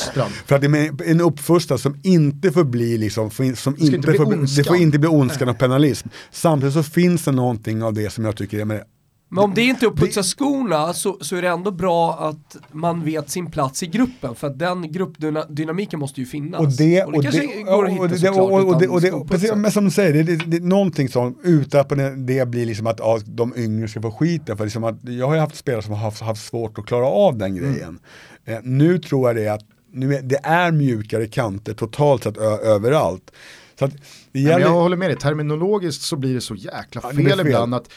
För 0.47 0.57
att 0.57 0.61
det 0.61 0.67
är 0.67 1.11
en 1.11 1.21
uppfostran 1.21 1.79
som 1.79 2.01
inte 2.03 2.53
får 2.53 2.65
bli 2.65 2.99
liksom, 2.99 3.31
som 3.31 3.45
inte, 3.45 3.97
inte 3.97 4.13
får, 4.13 4.57
det 4.57 4.65
får 4.65 4.77
inte 4.77 4.99
bli 4.99 5.09
ondskan 5.09 5.49
och 5.49 5.59
penalism. 5.59 6.09
Samtidigt 6.31 6.75
så 6.75 6.83
finns 6.83 7.25
det 7.25 7.33
någonting 7.33 7.83
av 7.83 7.95
det 7.95 8.11
som 8.11 8.25
jag 8.25 8.37
tycker 8.37 8.59
är 8.61 8.65
med 8.65 8.83
Men 9.31 9.45
om 9.45 9.55
det 9.55 9.63
inte 9.63 9.87
är 9.87 9.91
att 9.91 9.97
putsa 9.97 10.23
skorna 10.23 10.93
så, 10.93 11.19
så 11.21 11.37
är 11.37 11.43
det 11.43 11.49
ändå 11.49 11.71
bra 11.71 12.19
att 12.19 12.57
man 12.73 13.05
vet 13.05 13.31
sin 13.31 13.51
plats 13.51 13.83
i 13.83 13.87
gruppen 13.87 14.35
för 14.35 14.47
att 14.47 14.59
den 14.59 14.93
gruppdynamiken 14.93 15.99
måste 15.99 16.21
ju 16.21 16.27
finnas. 16.27 16.61
Och 16.61 16.73
det, 16.73 17.05
och 17.05 17.13
det, 17.13 17.23
kanske 17.23 17.63
går 17.63 17.87
att 17.87 17.93
hitta 17.93 18.17
såklart 18.17 18.65
och 18.65 18.81
det, 18.81 18.89
och 18.89 19.01
det, 19.01 19.25
precis, 19.29 19.53
Men 19.55 19.73
som 19.73 19.85
du 19.85 19.91
säger, 19.91 20.13
det, 20.13 20.23
det, 20.23 20.37
det, 20.37 20.65
någonting 20.65 21.09
som 21.09 21.39
utan 21.43 21.81
att 21.81 21.89
det 22.27 22.49
blir 22.49 22.67
liksom 22.67 22.87
att 22.87 22.99
ja, 22.99 23.21
de 23.25 23.53
yngre 23.57 23.89
ska 23.89 24.03
få 24.03 24.11
skiten. 24.11 24.57
För 24.57 24.65
liksom 24.65 24.85
att, 24.85 24.99
jag 25.03 25.27
har 25.27 25.35
ju 25.35 25.41
haft 25.41 25.57
spelare 25.57 25.83
som 25.83 25.93
har 25.93 26.01
haft, 26.01 26.23
haft 26.23 26.47
svårt 26.47 26.79
att 26.79 26.87
klara 26.87 27.07
av 27.07 27.39
den 27.39 27.57
mm. 27.57 27.73
grejen. 27.73 27.99
Mm. 28.45 28.59
Eh, 28.59 28.71
nu 28.71 28.99
tror 28.99 29.29
jag 29.29 29.37
det 29.37 29.49
att 29.49 29.65
nu 29.93 30.15
är, 30.15 30.23
det 30.23 30.41
är 30.43 30.73
mjukare 30.73 31.27
kanter 31.27 31.75
totalt 31.75 32.23
sett 32.23 32.37
överallt. 32.37 33.31
Så 33.79 33.85
att 33.85 33.93
det 34.33 34.41
gäller... 34.41 34.61
Jag 34.61 34.71
håller 34.71 34.97
med 34.97 35.11
dig, 35.11 35.19
terminologiskt 35.19 36.03
så 36.03 36.17
blir 36.17 36.35
det 36.35 36.41
så 36.41 36.55
jäkla 36.55 37.01
fel, 37.01 37.29
ja, 37.29 37.37
fel. 37.37 37.47
ibland 37.47 37.75
att 37.75 37.91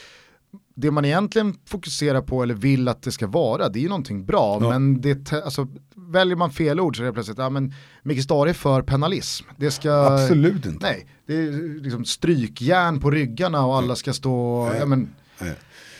det 0.76 0.92
man 0.92 1.06
egentligen 1.06 1.56
fokuserar 1.66 2.22
på 2.22 2.44
eller 2.44 2.54
vill 2.54 2.88
att 2.88 3.04
det 3.04 3.12
ska 3.12 3.28
vara, 3.28 3.70
det 3.70 3.80
är 3.80 3.82
ju 3.82 3.90
någonting 3.90 4.26
bra. 4.26 4.58
Ja. 4.62 4.70
Men 4.70 5.02
det, 5.02 5.34
alltså, 5.34 5.68
väljer 5.96 6.36
man 6.36 6.52
fel 6.52 6.80
ord 6.80 6.98
så 6.98 7.04
är 7.04 7.08
det 7.08 7.14
plötsligt, 7.14 7.38
ja 7.38 7.50
men 7.50 7.74
Micke 8.04 8.24
Stare 8.24 8.50
är 8.50 8.54
för 8.54 8.82
penalism. 8.82 9.46
Det 9.58 9.72
ska, 9.72 9.92
Absolut 9.92 10.66
inte. 10.66 10.86
Nej, 10.86 11.08
det 11.28 11.34
är 11.34 11.82
liksom 11.84 12.06
strykjärn 12.06 13.00
på 13.00 13.12
ryggarna 13.12 13.66
och 13.66 13.78
alla 13.78 13.96
ska 13.96 14.14
stå, 14.14 14.66
nej. 14.66 14.80
ja 14.80 14.86
men, 14.86 15.14
nej. 15.40 15.56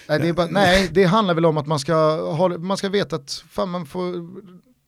Nej, 0.08 0.20
det 0.20 0.34
bara, 0.34 0.48
nej, 0.48 0.90
det 0.92 1.04
handlar 1.04 1.34
väl 1.34 1.46
om 1.46 1.58
att 1.58 1.68
man 1.68 1.80
ska, 1.80 1.94
ha, 2.32 2.58
man 2.58 2.78
ska 2.78 2.90
veta 2.90 3.16
att 3.16 3.44
fan, 3.50 3.70
man 3.70 3.86
får, 3.86 4.30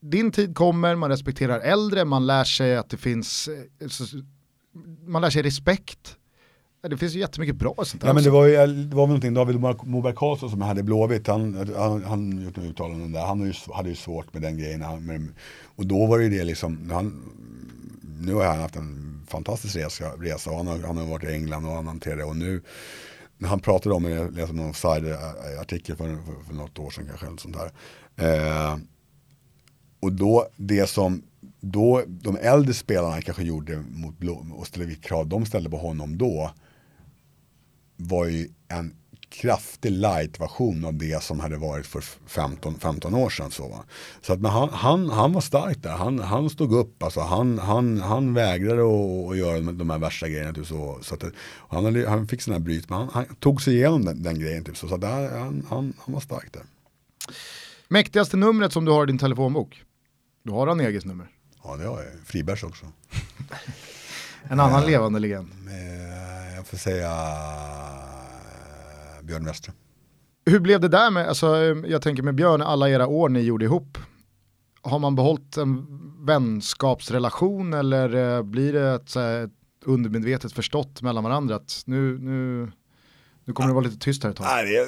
din 0.00 0.32
tid 0.32 0.54
kommer, 0.54 0.94
man 0.96 1.10
respekterar 1.10 1.60
äldre, 1.60 2.04
man 2.04 2.26
lär 2.26 2.44
sig 2.44 2.76
att 2.76 2.90
det 2.90 2.96
finns, 2.96 3.48
eh, 3.48 4.20
man 5.06 5.22
lär 5.22 5.30
sig 5.30 5.42
respekt 5.42 6.16
det 6.88 6.96
finns 6.96 7.14
ju 7.14 7.20
jättemycket 7.20 7.56
bra 7.56 7.74
sånt 7.86 8.00
där 8.00 8.08
ja, 8.08 8.14
men 8.14 8.24
det 8.24 8.30
var 8.30 8.46
ju 8.46 8.56
det 8.66 8.96
var 8.96 9.02
väl 9.02 9.08
någonting, 9.08 9.34
David 9.34 9.60
Moberg 9.82 10.14
Karlsson 10.16 10.50
som 10.50 10.60
hade 10.60 10.82
Blåvitt, 10.82 11.26
han, 11.26 11.74
han, 11.76 12.04
han 12.04 12.44
gjort 12.44 12.56
några 12.56 12.70
uttalanden 12.70 13.12
där, 13.12 13.20
han 13.20 13.38
hade 13.40 13.50
ju, 13.50 13.72
hade 13.72 13.88
ju 13.88 13.94
svårt 13.94 14.32
med 14.32 14.42
den 14.42 14.58
grejen. 14.58 14.80
med, 14.80 15.28
och 15.76 15.86
då 15.86 16.06
var 16.06 16.18
det 16.18 16.24
ju 16.24 16.30
det 16.30 16.44
liksom, 16.44 16.90
han, 16.90 17.22
nu 18.20 18.34
har 18.34 18.44
han 18.44 18.60
haft 18.60 18.76
en 18.76 19.22
fantastisk 19.28 19.76
resa, 19.76 20.04
resa 20.20 20.50
och 20.50 20.56
han 20.56 20.66
har, 20.66 20.78
han 20.78 20.96
har 20.96 21.06
varit 21.06 21.24
i 21.24 21.32
England 21.32 21.66
och 21.66 21.72
han 21.72 21.86
hanterade 21.86 22.20
det 22.20 22.24
och 22.24 22.36
nu 22.36 22.62
när 23.38 23.48
han 23.48 23.60
pratade 23.60 23.94
om, 23.94 24.04
jag 24.04 24.34
läste 24.34 24.54
någon 24.54 24.74
side-artikel 24.74 25.96
för, 25.96 26.04
för, 26.04 26.44
för 26.46 26.54
något 26.54 26.78
år 26.78 26.90
sedan 26.90 27.06
kanske, 27.08 27.26
eller 27.26 27.36
sånt 27.36 27.56
där. 27.56 27.70
Eh, 28.16 28.76
och 30.00 30.12
då, 30.12 30.46
det 30.56 30.86
som 30.86 31.22
då 31.60 32.02
de 32.06 32.36
äldre 32.36 32.74
spelarna 32.74 33.22
kanske 33.22 33.42
gjorde 33.42 33.84
mot 33.90 34.18
Blå, 34.18 34.46
och 34.52 34.66
ställde 34.66 34.94
krav 34.94 35.26
de 35.26 35.46
ställde 35.46 35.70
på 35.70 35.76
honom 35.76 36.18
då 36.18 36.50
var 37.96 38.26
ju 38.26 38.48
en 38.68 38.94
kraftig 39.34 39.90
light-version 39.90 40.84
av 40.84 40.94
det 40.94 41.22
som 41.22 41.40
hade 41.40 41.56
varit 41.56 41.86
för 41.86 42.04
15, 42.26 42.78
15 42.78 43.14
år 43.14 43.30
sedan. 43.30 43.50
Så, 43.50 43.84
så 44.20 44.32
att, 44.32 44.40
men 44.40 44.50
han, 44.50 44.68
han, 44.68 45.10
han 45.10 45.32
var 45.32 45.40
stark 45.40 45.82
där, 45.82 45.90
han, 45.90 46.18
han 46.18 46.50
stod 46.50 46.72
upp, 46.72 47.02
alltså, 47.02 47.20
han, 47.20 47.58
han, 47.58 48.00
han 48.00 48.34
vägrade 48.34 48.82
att, 48.82 49.30
att 49.30 49.36
göra 49.36 49.60
de 49.60 49.90
här 49.90 49.98
värsta 49.98 50.28
grejerna. 50.28 50.52
Typ, 50.52 50.66
så, 50.66 50.98
så 51.02 51.14
att, 51.14 51.24
han, 51.68 51.84
hade, 51.84 52.08
han 52.08 52.28
fick 52.28 52.48
här 52.48 52.58
bryt, 52.58 52.90
men 52.90 52.98
han, 52.98 53.08
han, 53.12 53.24
tog 53.24 53.62
sig 53.62 53.74
igenom 53.74 54.04
den, 54.04 54.22
den 54.22 54.40
grejen. 54.40 54.64
Typ, 54.64 54.76
så, 54.76 54.88
så 54.88 54.96
där, 54.96 55.38
han, 55.38 55.66
han, 55.68 55.92
han 55.98 56.14
var 56.14 56.20
stark 56.20 56.52
där. 56.52 56.62
Mäktigaste 57.88 58.36
numret 58.36 58.72
som 58.72 58.84
du 58.84 58.92
har 58.92 59.04
i 59.04 59.06
din 59.06 59.18
telefonbok? 59.18 59.82
Du 60.42 60.52
har 60.52 60.66
Ranegis 60.66 61.04
nummer? 61.04 61.26
Ja 61.64 61.76
det 61.76 61.86
har 61.86 62.02
jag, 62.02 62.12
Fribergs 62.26 62.62
också. 62.62 62.86
en 64.48 64.60
annan 64.60 64.86
levande 64.86 65.18
legend? 65.18 65.48
Jag 66.74 66.80
får 66.80 66.90
säga 66.90 67.10
Björn 69.22 69.44
Westra. 69.44 69.72
Hur 70.46 70.60
blev 70.60 70.80
det 70.80 70.88
där 70.88 71.10
med, 71.10 71.28
alltså, 71.28 71.56
jag 71.86 72.02
tänker 72.02 72.22
med 72.22 72.34
Björn, 72.34 72.62
alla 72.62 72.90
era 72.90 73.06
år 73.06 73.28
ni 73.28 73.40
gjorde 73.40 73.64
ihop, 73.64 73.98
har 74.82 74.98
man 74.98 75.14
behållit 75.14 75.56
en 75.56 75.86
vänskapsrelation 76.26 77.72
eller 77.72 78.36
eh, 78.36 78.42
blir 78.42 78.72
det 78.72 78.90
ett, 78.90 79.16
ett 79.16 79.50
undermedvetet 79.84 80.52
förstått 80.52 81.02
mellan 81.02 81.24
varandra 81.24 81.56
att 81.56 81.82
nu, 81.86 82.18
nu, 82.18 82.70
nu 83.44 83.52
kommer 83.52 83.68
det 83.68 83.74
vara 83.74 83.84
lite 83.84 83.98
tyst 83.98 84.22
här 84.22 84.30
ett 84.30 84.36
tag? 84.36 84.46
Nej, 84.46 84.64
det, 84.64 84.76
är, 84.76 84.86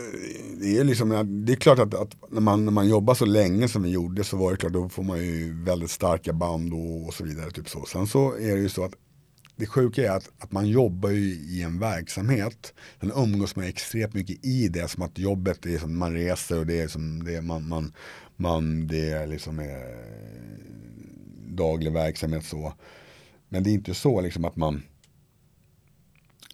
det, 0.61 0.79
är 0.79 0.85
liksom, 0.85 1.45
det 1.47 1.53
är 1.53 1.57
klart 1.57 1.79
att, 1.79 1.95
att, 1.95 2.17
när, 2.31 2.41
man, 2.41 2.65
när 2.65 2.73
man 2.73 2.89
jobbar 2.89 3.15
så 3.15 3.25
länge 3.25 3.69
som 3.69 3.83
vi 3.83 3.91
gjorde 3.91 4.25
så 4.25 4.37
var 4.37 4.51
det 4.51 4.57
klart, 4.57 4.73
då 4.73 4.89
får 4.89 5.03
man 5.03 5.19
ju 5.19 5.65
väldigt 5.65 5.91
starka 5.91 6.33
band 6.33 6.73
och, 6.73 7.07
och 7.07 7.15
så 7.15 7.25
vidare. 7.25 7.51
Typ 7.51 7.69
så. 7.69 7.85
Sen 7.85 8.07
så 8.07 8.33
är 8.33 8.57
det 8.57 8.61
ju 8.61 8.69
så 8.69 8.85
att 8.85 8.95
det 9.57 9.67
sjuka 9.67 10.13
är 10.13 10.17
att, 10.17 10.31
att 10.39 10.53
man 10.53 10.69
jobbar 10.69 11.11
ju 11.11 11.35
i 11.35 11.63
en 11.63 11.79
verksamhet. 11.79 12.75
Sen 13.01 13.13
umgås 13.17 13.57
man 13.57 13.65
extremt 13.65 14.15
mycket 14.15 14.45
i 14.45 14.69
det. 14.69 14.89
Som 14.89 15.03
att 15.03 15.19
jobbet 15.19 15.67
är 15.67 15.79
som 15.79 15.99
man 15.99 16.15
reser 16.15 16.59
och 16.59 16.67
det 16.67 16.81
är 16.81 16.89
som 16.89 17.25
det 17.25 17.43
man, 17.43 17.69
man, 17.69 17.93
man 18.37 18.87
det 18.87 19.11
är 19.11 19.27
liksom 19.27 19.59
är 19.59 19.97
daglig 21.49 21.93
verksamhet 21.93 22.45
så. 22.45 22.75
Men 23.49 23.63
det 23.63 23.71
är 23.71 23.75
inte 23.75 23.95
så 23.95 24.21
liksom 24.21 24.45
att 24.45 24.57
man 24.57 24.83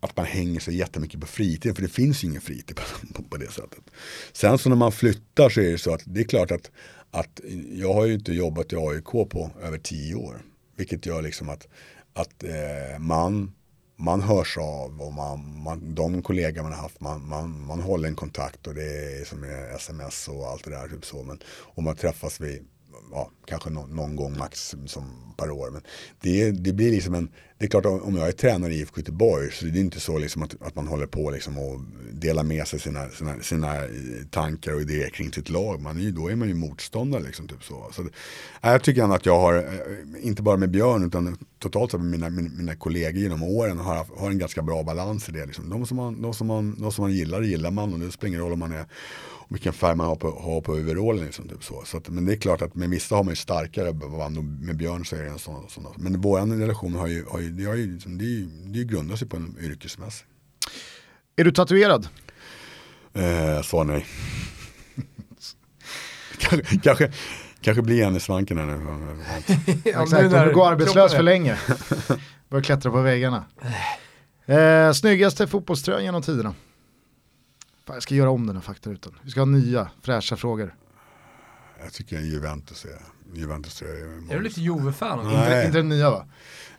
att 0.01 0.17
man 0.17 0.27
hänger 0.27 0.61
sig 0.61 0.77
jättemycket 0.77 1.21
på 1.21 1.27
fritiden. 1.27 1.75
För 1.75 1.83
det 1.83 1.89
finns 1.89 2.25
ju 2.25 2.29
ingen 2.29 2.41
fritid 2.41 2.77
på, 2.77 2.83
på, 3.15 3.23
på, 3.23 3.37
det 3.37 3.53
sättet. 3.53 3.85
Sen 4.33 4.59
så 4.59 4.69
när 4.69 4.77
man 4.77 4.93
flyttar 4.93 5.49
så 5.49 5.61
är 5.61 5.73
det 5.73 5.79
så 5.79 5.95
att 5.95 6.03
det 6.05 6.21
är 6.21 6.25
klart 6.25 6.51
att, 6.51 6.71
att 7.11 7.41
jag 7.73 7.95
har 7.95 8.07
ju 8.07 8.15
inte 8.15 8.33
jobbat 8.33 8.73
i 8.73 8.77
AIK 8.77 9.05
på 9.05 9.51
över 9.63 9.79
tio 9.79 10.15
år. 10.15 10.43
Vilket 10.77 11.07
gör 11.07 11.23
liksom 11.23 11.49
att 11.49 11.69
att 12.15 12.45
eh, 12.45 12.99
man, 12.99 13.53
man 13.97 14.21
hörs 14.21 14.59
av 14.59 15.03
och 15.03 15.13
man, 15.13 15.63
man, 15.63 15.95
de 15.95 16.23
kollegor 16.23 16.63
man 16.63 16.73
har 16.73 16.83
haft, 16.83 17.01
man, 17.01 17.29
man, 17.29 17.67
man 17.67 17.81
håller 17.81 18.09
en 18.09 18.17
kontakt 18.17 18.67
och 18.67 18.75
det 18.75 19.21
är 19.21 19.25
som 19.25 19.45
är 19.45 19.75
sms 19.77 20.29
och 20.29 20.47
allt 20.47 20.65
det 20.65 20.71
där. 20.71 20.89
Typ 20.89 21.05
så. 21.05 21.23
Men 21.23 21.39
om 21.75 21.85
man 21.85 21.97
träffas 21.97 22.41
vid 22.41 22.69
ja, 23.13 23.31
kanske 23.47 23.71
någon, 23.71 23.97
någon 23.97 24.17
gång 24.17 24.39
max 24.39 24.75
som 24.87 25.05
per 25.37 25.51
år. 25.51 25.71
Men 25.71 25.83
det, 26.21 26.51
det 26.51 26.73
blir 26.73 26.91
liksom 26.91 27.15
en, 27.15 27.29
det 27.59 27.65
är 27.65 27.69
klart 27.69 27.87
om 27.87 28.17
jag 28.17 28.29
är 28.29 28.33
tränare 28.33 28.75
i 28.75 28.81
IFK 28.81 29.01
Göteborg 29.01 29.51
så 29.53 29.65
det 29.65 29.79
är 29.79 29.81
inte 29.81 30.01
så 30.01 30.19
liksom 30.19 30.43
att, 30.43 30.63
att 30.63 30.75
man 30.75 30.87
håller 30.87 31.07
på 31.07 31.31
liksom 31.31 31.59
och 31.59 31.81
delar 32.13 32.43
med 32.43 32.67
sig 32.67 32.81
sina, 32.81 33.09
sina, 33.09 33.41
sina 33.41 33.77
eh, 33.77 33.91
tankar 34.31 34.75
och 34.75 34.81
idéer 34.81 35.09
kring 35.09 35.33
sitt 35.33 35.49
lag. 35.49 35.81
Man 35.81 35.97
är 35.97 36.01
ju, 36.01 36.11
då 36.11 36.31
är 36.31 36.37
man 36.37 36.49
ju 36.49 36.55
motståndare. 36.55 37.23
Liksom, 37.23 37.49
typ 37.49 37.65
så. 37.65 37.91
Så, 37.93 38.05
jag 38.61 38.83
tycker 38.83 39.03
ändå 39.03 39.15
att 39.15 39.27
jag 39.27 39.41
har, 39.41 39.55
eh, 39.55 40.27
inte 40.27 40.43
bara 40.43 40.57
med 40.57 40.71
Björn 40.71 41.05
utan 41.05 41.39
totalt 41.59 41.91
sett 41.91 42.01
med 42.01 42.11
mina, 42.11 42.31
mina, 42.31 42.51
mina 42.57 42.77
kollegor 42.77 43.23
genom 43.23 43.43
åren 43.43 43.79
har, 43.79 44.07
har 44.17 44.31
en 44.31 44.39
ganska 44.39 44.63
bra 44.63 44.83
balans 44.83 45.29
i 45.29 45.33
det. 45.33 45.47
Liksom. 45.47 45.71
De, 45.71 45.87
som 45.87 45.97
man, 45.97 46.23
de, 46.23 46.35
som 46.35 46.47
man, 46.47 46.81
de 46.81 46.93
som 46.93 47.03
man 47.03 47.13
gillar 47.13 47.43
gillar 47.43 47.71
man 47.71 47.93
och 47.93 47.99
det 47.99 48.11
spelar 48.11 48.29
ingen 48.29 48.41
roll 48.41 48.53
om 48.53 48.59
man 48.59 48.73
är 48.73 48.87
vilken 49.53 49.73
färg 49.73 49.97
man 49.97 50.07
har 50.07 50.17
på, 50.17 50.31
har 50.31 50.61
på 50.61 50.73
overallen. 50.73 51.25
Liksom, 51.25 51.49
typ 51.49 51.65
så. 51.65 51.83
Så 51.85 51.97
att, 51.97 52.09
men 52.09 52.27
det 52.27 52.33
är 52.33 52.37
klart 52.37 52.63
att 52.63 52.75
med 52.75 52.91
vissa 52.91 53.17
har 53.17 53.25
man 53.25 53.33
ju 53.33 53.37
starkare 53.37 53.93
band 53.93 54.39
och 54.39 54.45
med 54.45 54.77
Björn 54.77 55.05
så 55.05 55.17
är 55.17 55.23
det 55.23 55.31
en 55.31 55.39
sån. 55.39 55.69
sån 55.69 55.87
men 55.97 56.21
vår 56.21 56.59
relation 56.59 56.95
har 56.95 57.07
ju, 57.07 57.25
har 57.25 57.41
ju, 57.41 57.51
det, 57.51 57.65
har 57.65 57.75
ju, 57.75 57.93
liksom, 57.93 58.19
det, 58.19 58.25
ju, 58.25 58.47
det 58.47 58.85
grundar 58.85 59.17
sig 59.17 59.29
på 59.29 59.37
en 59.37 59.57
yrkesmässig. 59.61 60.27
Är 61.37 61.45
du 61.45 61.53
tatuerad? 61.53 62.09
Eh, 63.15 63.63
svar 63.63 63.85
nej. 63.85 64.07
kanske, 66.39 66.79
kanske, 66.83 67.13
kanske 67.61 67.83
blir 67.83 68.03
en 68.03 68.17
i 68.17 68.21
svanken 68.21 68.59
här 68.59 68.67
nu. 68.67 68.87
ja, 69.85 70.03
Exakt, 70.03 70.35
om 70.35 70.49
du 70.49 70.55
går 70.55 70.69
arbetslös 70.69 71.13
för 71.13 71.23
länge. 71.23 71.59
Börjar 72.49 72.63
klättra 72.63 72.91
på 72.91 73.01
väggarna. 73.01 73.45
Eh, 74.47 74.93
snyggaste 74.93 75.47
fotbollströjan 75.47 76.05
genom 76.05 76.23
tiderna? 76.23 76.55
Fan, 77.93 77.97
jag 77.97 78.03
ska 78.03 78.15
göra 78.15 78.31
om 78.31 78.47
den 78.47 78.57
här 78.57 78.63
faktarutan. 78.63 79.13
Vi 79.23 79.31
ska 79.31 79.41
ha 79.41 79.45
nya, 79.45 79.91
fräscha 80.03 80.37
frågor. 80.37 80.75
Jag 81.83 81.93
tycker 81.93 82.21
Juventus 82.21 82.85
är 82.85 82.99
Juventus 83.35 83.83
är, 83.83 83.87
är 84.33 84.37
du 84.37 84.43
lite 84.43 84.61
Juve-fan? 84.61 85.21
Inte, 85.21 85.63
inte 85.67 85.79
den 85.79 85.89
nya 85.89 86.11
va? 86.11 86.27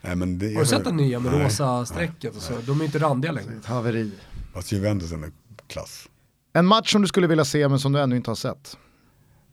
Nej, 0.01 0.15
men 0.15 0.39
det, 0.39 0.53
har 0.53 0.59
du 0.61 0.65
sett 0.65 0.83
den 0.83 0.97
nya 0.97 1.19
med 1.19 1.31
nej, 1.31 1.45
rosa 1.45 1.85
strecket 1.85 2.35
och 2.35 2.41
så? 2.41 2.53
De 2.65 2.81
är 2.81 2.85
inte 2.85 2.99
randiga 2.99 3.31
längre. 3.31 3.53
Ett 3.53 3.65
haveri. 3.65 4.11
Fast 4.53 4.71
Juventus 4.71 5.11
är 5.11 5.31
klass. 5.67 6.09
En 6.53 6.65
match 6.65 6.91
som 6.91 7.01
du 7.01 7.07
skulle 7.07 7.27
vilja 7.27 7.45
se 7.45 7.67
men 7.67 7.79
som 7.79 7.91
du 7.91 7.99
ännu 7.99 8.15
inte 8.15 8.29
har 8.29 8.35
sett? 8.35 8.77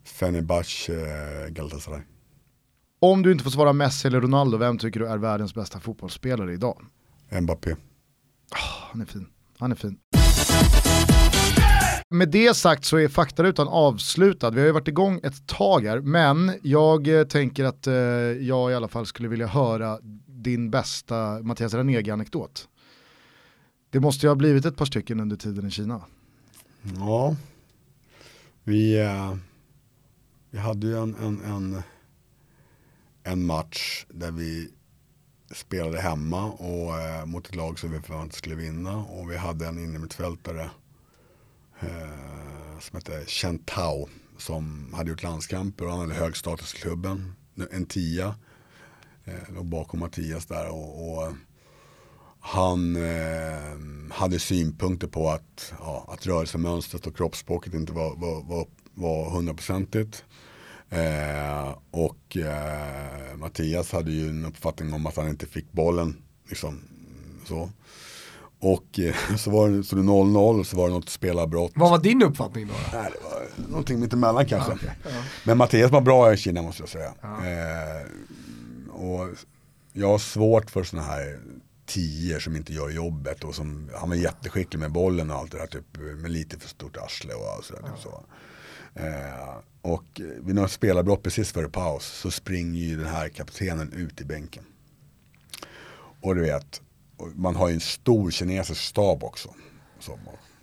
Fenerbahce, 0.04 0.92
eh, 0.92 1.48
Galatasaray. 1.48 2.02
Om 3.00 3.22
du 3.22 3.32
inte 3.32 3.44
får 3.44 3.50
svara 3.50 3.72
Messi 3.72 4.08
eller 4.08 4.20
Ronaldo, 4.20 4.56
vem 4.56 4.78
tycker 4.78 5.00
du 5.00 5.06
är 5.06 5.18
världens 5.18 5.54
bästa 5.54 5.80
fotbollsspelare 5.80 6.52
idag? 6.52 6.82
Mbappé. 7.40 7.72
Oh, 7.72 7.78
han 8.90 9.00
är 9.00 9.06
fin. 9.06 9.26
Han 9.58 9.72
är 9.72 9.76
fin. 9.76 9.98
Med 12.12 12.28
det 12.28 12.56
sagt 12.56 12.84
så 12.84 12.96
är 12.96 13.08
faktarutan 13.08 13.68
avslutad. 13.68 14.50
Vi 14.50 14.60
har 14.60 14.66
ju 14.66 14.72
varit 14.72 14.88
igång 14.88 15.20
ett 15.22 15.46
tag 15.46 15.86
här, 15.86 16.00
men 16.00 16.58
jag 16.62 17.08
eh, 17.08 17.24
tänker 17.24 17.64
att 17.64 17.86
eh, 17.86 17.94
jag 17.94 18.70
i 18.70 18.74
alla 18.74 18.88
fall 18.88 19.06
skulle 19.06 19.28
vilja 19.28 19.46
höra 19.46 19.98
din 20.26 20.70
bästa 20.70 21.42
Mattias 21.42 21.74
Ranegi-anekdot. 21.74 22.68
Det 23.90 24.00
måste 24.00 24.26
ju 24.26 24.30
ha 24.30 24.36
blivit 24.36 24.64
ett 24.64 24.76
par 24.76 24.84
stycken 24.84 25.20
under 25.20 25.36
tiden 25.36 25.66
i 25.66 25.70
Kina. 25.70 26.04
Ja, 26.96 27.36
vi, 28.64 29.00
eh, 29.00 29.34
vi 30.50 30.58
hade 30.58 30.86
ju 30.86 31.02
en, 31.02 31.14
en, 31.14 31.44
en, 31.44 31.82
en 33.22 33.46
match 33.46 34.06
där 34.08 34.30
vi 34.30 34.70
spelade 35.54 36.00
hemma 36.00 36.44
och 36.44 37.00
eh, 37.00 37.26
mot 37.26 37.48
ett 37.48 37.56
lag 37.56 37.78
som 37.78 37.90
vi 37.90 38.00
förväntade 38.00 38.32
skulle 38.32 38.54
vinna 38.54 38.96
och 38.96 39.30
vi 39.30 39.36
hade 39.36 39.66
en 39.66 39.78
innermittfältare 39.78 40.70
Eh, 41.80 42.78
som 42.80 42.96
hette 42.96 43.24
Chantau 43.26 44.08
som 44.38 44.94
hade 44.94 45.10
gjort 45.10 45.22
landskamper 45.22 45.84
och 45.84 45.90
han 45.90 46.00
hade 46.00 46.14
hög 46.14 46.36
status 46.36 46.74
i 46.74 46.78
klubben. 46.78 47.32
En 47.70 47.86
tia. 47.86 48.34
Eh, 49.24 49.54
låg 49.54 49.66
bakom 49.66 50.00
Mattias 50.00 50.46
där 50.46 50.68
och, 50.68 51.12
och 51.12 51.26
eh, 51.26 51.32
han 52.40 52.96
eh, 52.96 54.12
hade 54.14 54.38
synpunkter 54.38 55.06
på 55.06 55.30
att, 55.30 55.72
ja, 55.78 56.04
att 56.08 56.26
rörelsemönstret 56.26 57.06
och 57.06 57.16
kroppsspråket 57.16 57.74
inte 57.74 57.92
var, 57.92 58.16
var, 58.16 58.42
var, 58.42 58.66
var 58.94 59.30
hundraprocentigt. 59.30 60.24
Eh, 60.90 61.78
och 61.90 62.36
eh, 62.36 63.36
Mattias 63.36 63.92
hade 63.92 64.12
ju 64.12 64.28
en 64.28 64.44
uppfattning 64.44 64.92
om 64.92 65.06
att 65.06 65.16
han 65.16 65.28
inte 65.28 65.46
fick 65.46 65.72
bollen. 65.72 66.22
Liksom, 66.48 66.80
så. 67.44 67.70
Och 68.60 68.98
eh, 68.98 69.36
så 69.36 69.50
var 69.50 69.68
det, 69.68 69.84
så 69.84 69.96
det 69.96 70.02
0-0 70.02 70.60
och 70.60 70.66
så 70.66 70.76
var 70.76 70.88
det 70.88 70.94
något 70.94 71.08
spelarbrott. 71.08 71.72
Vad 71.74 71.90
var 71.90 71.98
din 71.98 72.22
uppfattning 72.22 72.66
då? 72.66 72.74
Nej, 72.92 73.10
det 73.12 73.24
var 73.24 73.68
någonting 73.70 74.00
mittemellan 74.00 74.46
kanske. 74.46 74.70
Ja, 74.70 74.76
okay. 74.76 74.90
ja. 75.04 75.22
Men 75.44 75.58
Mattias 75.58 75.90
var 75.90 76.00
bra 76.00 76.32
i 76.32 76.36
Kina 76.36 76.62
måste 76.62 76.82
jag 76.82 76.88
säga. 76.88 77.14
Ja. 77.20 77.46
Eh, 77.46 78.06
och 78.90 79.28
jag 79.92 80.08
har 80.08 80.18
svårt 80.18 80.70
för 80.70 80.84
sådana 80.84 81.06
här 81.06 81.40
tior 81.86 82.38
som 82.38 82.56
inte 82.56 82.72
gör 82.72 82.90
jobbet 82.90 83.44
och 83.44 83.54
som, 83.54 83.90
han 83.94 84.08
var 84.08 84.16
jätteskicklig 84.16 84.80
med 84.80 84.92
bollen 84.92 85.30
och 85.30 85.36
allt 85.36 85.52
det 85.52 85.58
där 85.58 85.66
typ 85.66 85.98
med 86.22 86.30
lite 86.30 86.58
för 86.58 86.68
stort 86.68 86.96
arsle 86.96 87.34
och 87.34 87.64
sådär. 87.64 87.82
Typ 87.82 88.02
så. 88.02 88.24
Eh, 88.94 89.56
och 89.82 90.20
vid 90.40 90.54
något 90.54 90.70
spelarbrott 90.70 91.22
precis 91.22 91.52
före 91.52 91.68
paus 91.68 92.04
så 92.06 92.30
springer 92.30 92.80
ju 92.80 92.96
den 92.96 93.06
här 93.06 93.28
kaptenen 93.28 93.92
ut 93.92 94.20
i 94.20 94.24
bänken. 94.24 94.64
Och 96.20 96.34
du 96.34 96.40
vet, 96.40 96.80
man 97.34 97.56
har 97.56 97.68
ju 97.68 97.74
en 97.74 97.80
stor 97.80 98.30
kinesisk 98.30 98.80
stab 98.80 99.24
också. 99.24 99.54
Så, 99.98 100.18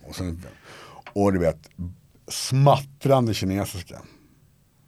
och, 0.08 0.16
sen, 0.16 0.46
och 1.14 1.34
du 1.34 1.40
vet, 1.40 1.70
smattrande 2.28 3.34
kinesiska. 3.34 4.02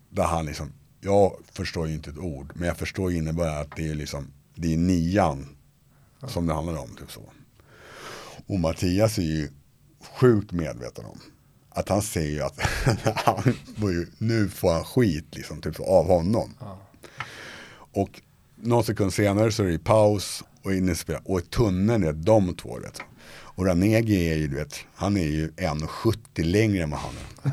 Där 0.10 0.24
han 0.24 0.46
liksom, 0.46 0.74
jag 1.02 1.34
förstår 1.54 1.88
ju 1.88 1.94
inte 1.94 2.10
ett 2.10 2.18
ord, 2.18 2.52
men 2.56 2.68
jag 2.68 2.78
förstår 2.78 3.12
innebörden 3.12 3.62
att 3.62 3.76
det 3.76 3.90
är 3.90 3.96
liksom, 3.96 4.34
det 4.56 4.74
är 4.74 4.78
nian 4.78 5.58
som 6.28 6.48
det 6.48 6.54
handlar 6.54 6.78
om. 6.78 6.96
Typ 6.96 7.12
så. 7.12 7.32
Och 8.48 8.60
Mattias 8.60 9.18
är 9.18 9.22
ju 9.22 9.50
sjukt 10.20 10.52
medveten 10.52 11.06
om 11.06 11.20
att 11.70 11.90
han 11.90 12.02
ser 12.02 12.26
ju 12.26 12.41
att 12.41 12.60
han 13.16 13.56
ju, 13.78 14.08
nu 14.18 14.50
får 14.50 14.74
han 14.74 14.84
skit 14.84 15.36
liksom, 15.36 15.62
typ 15.62 15.80
av 15.80 16.08
honom. 16.08 16.54
Ja. 16.60 16.80
Och 17.91 18.22
någon 18.56 18.84
sekund 18.84 19.14
senare 19.14 19.52
så 19.52 19.64
är 19.64 19.68
det 19.68 19.80
paus 19.80 20.44
och 20.64 20.73
inne 20.73 20.95
och 21.23 21.40
i 21.40 21.44
tunneln 21.44 22.03
är 22.03 22.14
de 22.14 22.56
två. 22.56 22.80
Vet. 22.80 23.02
Och 23.60 23.65
Ranegi 23.65 24.30
är 24.31 24.36
ju, 24.36 24.48
du 24.48 24.56
vet, 24.56 24.80
han 24.95 25.18
är 25.18 25.27
ju 25.27 25.49
1,70 25.49 26.44
längre 26.44 26.84
än 26.84 26.90
vad 26.90 26.99
han 26.99 27.14
är. 27.44 27.52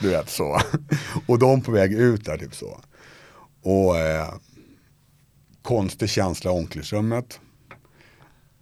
du 0.00 0.08
vet 0.08 0.30
så. 0.30 0.60
Och 1.26 1.38
de 1.38 1.60
på 1.60 1.72
väg 1.72 1.92
ut 1.92 2.24
där 2.24 2.38
typ 2.38 2.54
så. 2.54 2.80
Och 3.62 3.98
eh, 3.98 4.34
konstig 5.62 6.10
känsla 6.10 6.50
i 6.50 6.54
omklädningsrummet. 6.54 7.40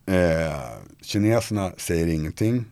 Eh, 0.06 0.60
kineserna 1.02 1.72
säger 1.76 2.06
ingenting. 2.06 2.64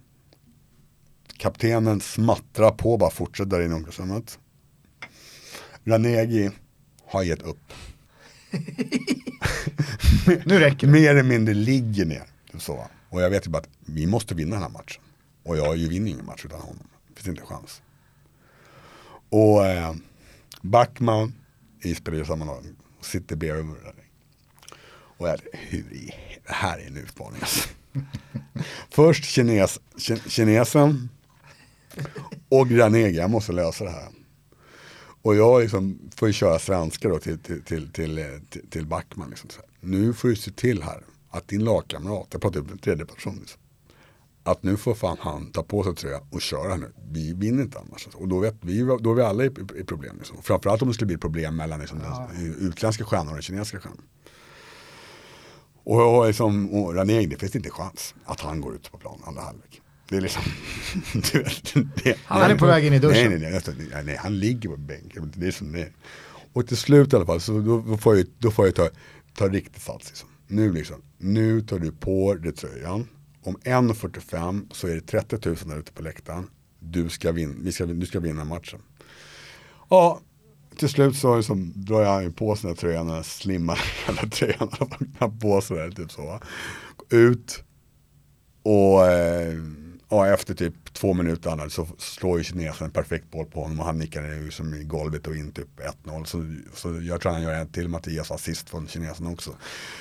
Kaptenen 1.36 2.00
smattrar 2.00 2.70
på, 2.70 2.96
bara 2.96 3.10
fortsätter 3.10 3.50
där 3.50 3.60
inne 3.60 3.74
i 3.74 3.76
omklädningsrummet. 3.76 4.38
Ranegi 5.84 6.50
har 7.06 7.22
gett 7.22 7.42
upp. 7.42 7.72
nu 10.44 10.58
räcker 10.58 10.86
det. 10.86 10.92
Mer 10.92 11.10
eller 11.10 11.22
mindre 11.22 11.54
ligger 11.54 12.04
ner. 12.04 12.24
Så. 12.58 12.86
Och 13.08 13.22
jag 13.22 13.30
vet 13.30 13.46
ju 13.46 13.50
bara 13.50 13.58
att 13.58 13.68
vi 13.80 14.06
måste 14.06 14.34
vinna 14.34 14.50
den 14.54 14.62
här 14.62 14.70
matchen. 14.70 15.02
Och 15.42 15.56
jag 15.56 15.76
ju 15.76 15.88
vinner 15.88 16.10
ingen 16.10 16.26
match 16.26 16.44
utan 16.44 16.60
honom. 16.60 16.88
Det 17.08 17.22
finns 17.22 17.38
inte 17.38 17.46
chans. 17.46 17.82
Och 19.28 19.66
eh, 19.66 19.94
Backman 20.60 21.34
i 21.82 21.94
spelsammanhang 21.94 22.64
sitter 23.00 23.36
bredvid. 23.36 23.76
Och 25.16 25.28
jag, 25.28 25.38
hur 25.52 25.92
i, 25.92 26.14
det 26.46 26.52
här 26.52 26.78
är 26.78 26.86
en 26.86 26.96
utmaning 26.96 27.40
alltså. 27.40 27.68
Först 28.90 29.24
kines, 29.24 29.80
kinesen 30.28 31.08
och 32.48 32.68
Granega, 32.68 33.20
jag 33.20 33.30
måste 33.30 33.52
lösa 33.52 33.84
det 33.84 33.90
här. 33.90 34.08
Och 35.22 35.36
jag 35.36 35.62
liksom 35.62 36.10
får 36.16 36.28
ju 36.28 36.32
köra 36.32 36.58
svenska 36.58 37.08
då 37.08 37.18
till, 37.18 37.38
till, 37.38 37.62
till, 37.62 37.92
till, 37.92 38.40
till, 38.50 38.70
till 38.70 38.86
Backman. 38.86 39.30
Liksom. 39.30 39.50
Nu 39.80 40.12
får 40.12 40.28
du 40.28 40.36
se 40.36 40.50
till 40.50 40.82
här 40.82 41.04
att 41.30 41.48
din 41.48 41.64
lagkamrat, 41.64 42.26
jag 42.30 42.42
pratar 42.42 42.60
upp 42.60 42.82
tredje 42.82 43.06
person, 43.06 43.36
liksom, 43.40 43.60
att 44.42 44.62
nu 44.62 44.76
får 44.76 44.94
fan 44.94 45.16
han 45.20 45.52
ta 45.52 45.62
på 45.62 45.84
sig 45.84 45.94
tröja 45.94 46.20
och 46.30 46.40
köra 46.40 46.76
nu. 46.76 46.92
Vi 47.10 47.32
vinner 47.32 47.62
inte 47.62 47.78
annars. 47.78 48.08
Och 48.14 48.28
då, 48.28 48.38
vet 48.38 48.54
vi, 48.60 48.80
då 49.00 49.10
är 49.10 49.14
vi 49.14 49.22
alla 49.22 49.44
i, 49.44 49.50
i 49.76 49.84
problem. 49.84 50.16
Liksom. 50.18 50.42
Framförallt 50.42 50.82
om 50.82 50.88
det 50.88 50.94
skulle 50.94 51.06
bli 51.06 51.18
problem 51.18 51.56
mellan 51.56 51.80
liksom, 51.80 52.00
ja. 52.04 52.30
den 52.34 52.54
utländska 52.54 53.04
stjärnan 53.04 53.28
och 53.28 53.34
den 53.34 53.42
kinesiska 53.42 53.80
stjärnan. 53.80 54.02
Och, 55.84 56.18
och, 56.18 56.26
liksom, 56.26 56.70
och 56.74 56.94
Ranering, 56.94 57.28
det 57.28 57.36
finns 57.36 57.56
inte 57.56 57.70
chans 57.70 58.14
att 58.24 58.40
han 58.40 58.60
går 58.60 58.74
ut 58.74 58.92
på 58.92 58.98
plan 58.98 59.20
andra 59.24 59.42
halvlek. 59.42 59.81
Det 60.12 60.18
är 60.18 60.20
liksom, 60.20 60.42
du 61.32 61.38
vet, 61.38 61.74
det, 62.04 62.18
han 62.24 62.50
är 62.50 62.58
på 62.58 62.66
väg 62.66 62.84
in 62.84 62.92
i 62.92 62.98
duschen. 62.98 63.30
Nej, 63.30 63.50
nej, 63.50 63.88
nej, 63.92 64.04
nej, 64.04 64.16
han 64.16 64.38
ligger 64.38 64.68
på 64.68 64.76
bänken. 64.76 65.32
Det 65.36 65.46
är 65.46 65.50
som 65.50 65.72
det 65.72 65.88
Och 66.52 66.66
till 66.66 66.76
slut 66.76 67.12
i 67.12 67.16
alla 67.16 67.26
fall, 67.26 67.40
så 67.40 67.58
då, 67.60 67.96
får 67.96 68.16
jag, 68.16 68.26
då 68.38 68.50
får 68.50 68.66
jag 68.66 68.74
ta, 68.74 68.88
ta 69.34 69.48
riktigt 69.48 69.82
sats. 69.82 70.08
Liksom. 70.08 70.28
Nu, 70.46 70.72
liksom, 70.72 71.02
nu 71.18 71.60
tar 71.60 71.78
du 71.78 71.92
på 71.92 72.34
dig 72.34 72.52
tröjan. 72.52 73.08
Om 73.42 73.56
1.45 73.56 74.74
så 74.74 74.88
är 74.88 74.94
det 74.94 75.00
30 75.00 75.48
000 75.48 75.56
där 75.64 75.78
ute 75.78 75.92
på 75.92 76.02
läktaren. 76.02 76.46
Du 76.78 77.08
ska, 77.08 77.32
vin, 77.32 77.60
vi 77.62 77.72
ska, 77.72 77.86
du 77.86 78.06
ska 78.06 78.20
vinna 78.20 78.44
matchen. 78.44 78.80
Ja, 79.90 80.20
till 80.76 80.88
slut 80.88 81.16
så 81.16 81.36
liksom 81.36 81.72
drar 81.74 82.02
jag 82.02 82.36
på 82.36 82.56
sig 82.56 82.62
den 82.62 82.70
här 82.70 82.76
tröjan, 82.80 83.06
den 83.06 83.24
slimmar 83.24 83.80
hela 84.06 84.30
tröjan. 84.30 84.68
på 85.40 85.60
sig 85.60 85.76
där, 85.76 85.90
typ 85.90 86.12
så. 86.12 86.40
Ut 87.10 87.64
och 88.62 89.06
eh, 89.06 89.41
ja, 90.12 90.26
efter 90.26 90.54
typ 90.54 90.94
två 90.94 91.14
minuter 91.14 91.68
så 91.68 91.86
slår 91.98 92.38
ju 92.38 92.44
kinesen 92.44 92.86
en 92.86 92.92
perfekt 92.92 93.30
boll 93.30 93.46
på 93.46 93.62
honom 93.62 93.80
och 93.80 93.86
han 93.86 93.98
nickar 93.98 94.22
ju 94.22 94.50
som 94.50 94.74
i 94.74 94.84
golvet 94.84 95.26
och 95.26 95.36
in 95.36 95.52
typ 95.52 95.80
1-0. 96.04 96.24
Så, 96.24 96.56
så 96.74 97.00
jag 97.02 97.20
tror 97.20 97.32
han 97.32 97.42
gör 97.42 97.52
en 97.52 97.68
till 97.68 97.88
Mattias 97.88 98.30
assist 98.30 98.70
från 98.70 98.88
kinesen 98.88 99.26
också. 99.26 99.50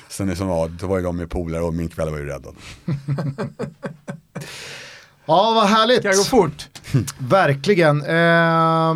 Sen 0.09 0.29
är 0.29 0.35
som, 0.35 0.47
ja, 0.47 0.67
då 0.79 0.87
var 0.87 0.97
ju 0.97 1.03
de 1.03 1.17
med 1.17 1.29
polare 1.29 1.63
och 1.63 1.73
min 1.73 1.89
kväll 1.89 2.09
var 2.09 2.17
ju 2.17 2.25
räddad. 2.25 2.55
ja, 5.25 5.51
vad 5.55 5.67
härligt. 5.67 6.01
Kan 6.01 6.15
gå 6.15 6.23
fort. 6.23 6.69
Verkligen. 7.19 8.01
Eh, 8.05 8.95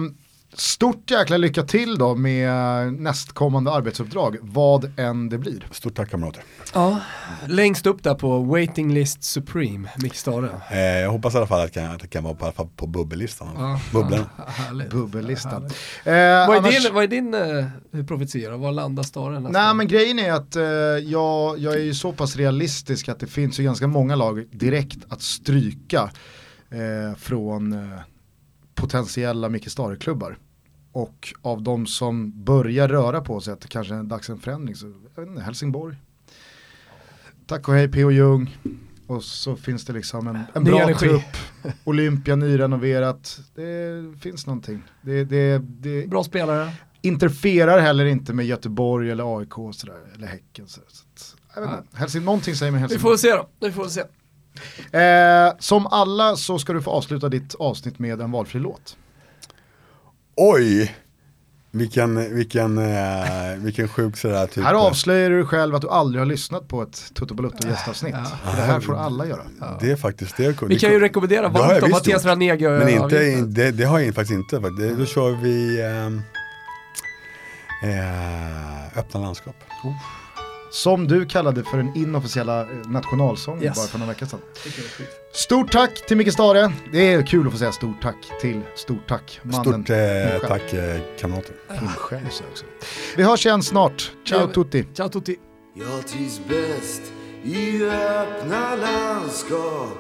Stort 0.58 1.12
jäkla 1.12 1.38
lycka 1.38 1.64
till 1.64 1.98
då 1.98 2.16
med 2.16 2.94
nästkommande 2.94 3.72
arbetsuppdrag, 3.72 4.38
vad 4.42 5.00
än 5.00 5.30
det 5.30 5.38
blir. 5.38 5.68
Stort 5.72 5.96
tack 5.96 6.10
kamrater. 6.10 6.44
Ja, 6.74 7.02
längst 7.48 7.86
upp 7.86 8.04
där 8.04 8.16
på 8.16 8.40
waiting 8.40 8.94
list 8.94 9.24
supreme, 9.24 9.90
Micke 9.98 10.16
Stare. 10.16 10.50
Eh, 10.72 10.80
jag 10.80 11.12
hoppas 11.12 11.34
i 11.34 11.38
alla 11.38 11.48
fall 11.48 11.62
att 11.62 11.74
det 11.74 11.80
kan, 11.80 12.00
kan 12.00 12.24
vara 12.24 12.52
på, 12.52 12.68
på 12.76 12.88
bubbellistan. 12.88 13.48
Ja, 13.58 13.80
Bubblan. 13.92 14.26
Bubbellistan. 14.92 15.66
Eh, 15.66 15.72
vad, 16.04 16.14
är 16.14 16.58
annars... 16.58 16.84
din, 16.84 16.94
vad 16.94 17.04
är 17.04 17.08
din 17.08 17.34
uh, 17.34 18.06
profetia 18.06 18.58
Var 18.58 18.72
landar 18.72 19.04
Stare 19.04 19.40
nästa 19.40 19.60
Nej 19.64 19.74
men 19.74 19.88
grejen 19.88 20.20
är 20.20 20.32
att 20.32 20.56
uh, 20.56 20.64
jag, 20.64 21.60
jag 21.60 21.74
är 21.74 21.84
ju 21.84 21.94
så 21.94 22.12
pass 22.12 22.36
realistisk 22.36 23.10
att 23.10 23.20
det 23.20 23.28
finns 23.28 23.60
ju 23.60 23.64
ganska 23.64 23.88
många 23.88 24.16
lag 24.16 24.46
direkt 24.52 25.00
att 25.10 25.22
stryka 25.22 26.04
uh, 26.04 27.16
från 27.18 27.74
uh, 27.74 28.00
potentiella 28.76 29.50
Micke 29.50 29.72
Stare-klubbar. 29.72 30.38
Och 30.96 31.34
av 31.42 31.62
de 31.62 31.88
som 31.88 32.44
börjar 32.44 32.88
röra 32.88 33.22
på 33.22 33.42
sig 33.42 33.54
att 33.54 33.62
det 33.62 33.68
kanske 33.68 33.96
är 33.96 34.04
dags 34.04 34.30
en 34.30 34.40
förändring 34.40 34.76
så 34.76 34.94
inte, 35.18 35.42
Helsingborg. 35.42 35.96
Tack 37.48 37.68
och 37.68 37.74
hej 37.74 37.92
P.O. 37.92 38.12
Jung. 38.12 38.58
Och 39.08 39.24
så 39.24 39.56
finns 39.56 39.86
det 39.86 39.94
liksom 39.94 40.28
en, 40.28 40.40
en 40.54 40.64
bra 40.64 40.82
energi. 40.82 41.08
trupp. 41.08 41.74
Olympia 41.84 42.36
nyrenoverat. 42.36 43.40
Det 43.56 44.04
finns 44.22 44.48
någonting. 44.48 44.82
Det, 45.02 45.24
det, 45.24 45.58
det 45.58 46.10
bra 46.10 46.24
spelare. 46.24 46.72
Interferar 47.02 47.80
heller 47.80 48.06
inte 48.06 48.34
med 48.34 48.46
Göteborg 48.46 49.12
eller 49.12 49.40
AIK 49.40 49.58
och 49.58 49.76
sådär, 49.76 50.00
eller 50.16 50.28
Häcken. 50.28 50.68
Så, 50.68 50.82
så 51.16 51.38
jag 51.56 51.62
vet 51.62 51.72
inte. 51.80 51.98
Helsing, 51.98 52.24
någonting 52.24 52.56
säger 52.56 52.72
mig 52.72 52.82
Helsingborg. 52.82 53.14
Vi 53.14 53.18
får 53.18 53.18
se 53.18 53.32
då. 53.32 53.50
Vi 53.60 53.72
får 53.72 53.88
se. 53.88 54.02
Eh, 54.98 55.54
som 55.60 55.88
alla 55.88 56.36
så 56.36 56.60
ska 56.60 56.74
du 56.74 56.82
få 56.82 56.92
avsluta 56.92 57.30
ditt 57.30 57.56
avsnitt 57.56 58.00
med 58.00 58.22
en 58.22 58.32
valfri 58.32 58.60
låt. 58.60 58.98
Oj! 60.36 60.96
Vilken, 61.72 62.36
vilken, 62.36 62.78
eh, 62.78 63.58
vilken 63.58 63.88
sjuk 63.88 64.18
sådär 64.18 64.48
typ. 64.48 64.64
Här 64.64 64.74
avslöjar 64.74 65.30
du 65.30 65.46
själv 65.46 65.76
att 65.76 65.82
du 65.82 65.90
aldrig 65.90 66.22
har 66.22 66.26
lyssnat 66.26 66.68
på 66.68 66.82
ett 66.82 67.12
Toto 67.14 67.34
Balutto 67.34 67.68
gästavsnitt. 67.68 68.16
Ja. 68.46 68.52
Det 68.56 68.62
här 68.62 68.80
får 68.80 68.96
alla 68.96 69.28
göra. 69.28 69.42
Ja. 69.60 69.78
Det 69.82 69.92
är 69.92 69.96
faktiskt 69.96 70.38
det. 70.38 70.62
Vi 70.62 70.80
kan 70.80 70.92
ju 70.92 71.00
rekommendera 71.00 71.50
varmt 71.50 71.84
om 71.84 71.92
Mattias 71.92 72.26
Ranegi 72.26 72.64
Men 72.64 72.90
inte, 72.90 73.42
det, 73.42 73.72
det, 73.72 73.84
har 73.84 74.00
jag 74.00 74.16
faktiskt 74.16 74.38
inte. 74.38 74.60
Det, 74.60 74.96
då 74.96 75.06
kör 75.06 75.32
vi 75.32 75.80
eh, 75.82 76.06
eh, 77.90 78.98
öppna 79.00 79.20
landskap. 79.20 79.56
Oh. 79.84 80.25
Som 80.76 81.08
du 81.08 81.26
kallade 81.26 81.64
för 81.64 81.78
den 81.78 81.96
inofficiella 81.96 82.62
eh, 82.62 82.68
nationalsången 82.88 83.64
Yes. 83.64 83.76
bara 83.76 83.88
för 83.88 84.00
några 84.00 84.12
veckor 84.12 84.26
sedan. 84.26 84.40
Stort 85.34 85.72
tack 85.72 86.06
till 86.08 86.18
Micke 86.18 86.34
Stare. 86.34 86.74
Det 86.92 87.14
är 87.14 87.26
kul 87.26 87.46
att 87.48 87.52
få 87.54 87.60
säga 87.60 87.72
stort 87.72 88.02
tack 88.02 88.16
till 88.42 88.62
Stort 88.76 89.08
tack. 89.08 89.40
Mannen 89.44 89.64
Stort 89.84 89.90
eh, 89.90 90.48
tack 90.50 90.74
eh, 90.74 91.00
kamrater. 91.20 91.56
Också. 92.52 92.66
Vi 93.18 93.24
hörs 93.24 93.46
igen 93.46 93.64
snart. 93.64 94.12
Ciao 94.28 94.48
tutti. 94.48 94.86
Ciao 94.94 95.10
tutti. 95.10 95.36
Jag 95.74 96.08
trivs 96.08 96.42
bäst 96.50 97.02
i 97.44 97.84
öppna 97.86 98.76
landskap 98.76 99.98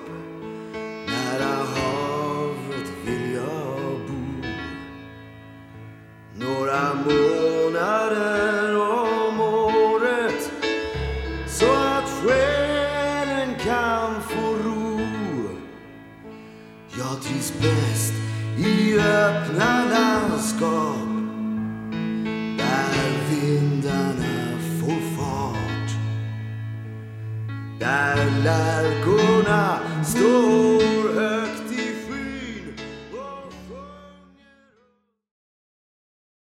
Nära 1.07 1.55
havet 1.55 2.89
vill 3.05 3.33
jag 3.33 3.99
bo 4.07 4.47
Några 6.45 6.93
månader 6.93 8.75
om 8.77 9.24
bäst 17.65 18.13
i 18.57 18.99
öppna 18.99 19.85
landskap 19.85 20.97
där 22.57 22.95
vindarna 23.29 24.59
får 24.79 25.17
fart 25.17 25.91
Där 27.79 28.43
lärkorna 28.43 29.79
står 30.03 31.04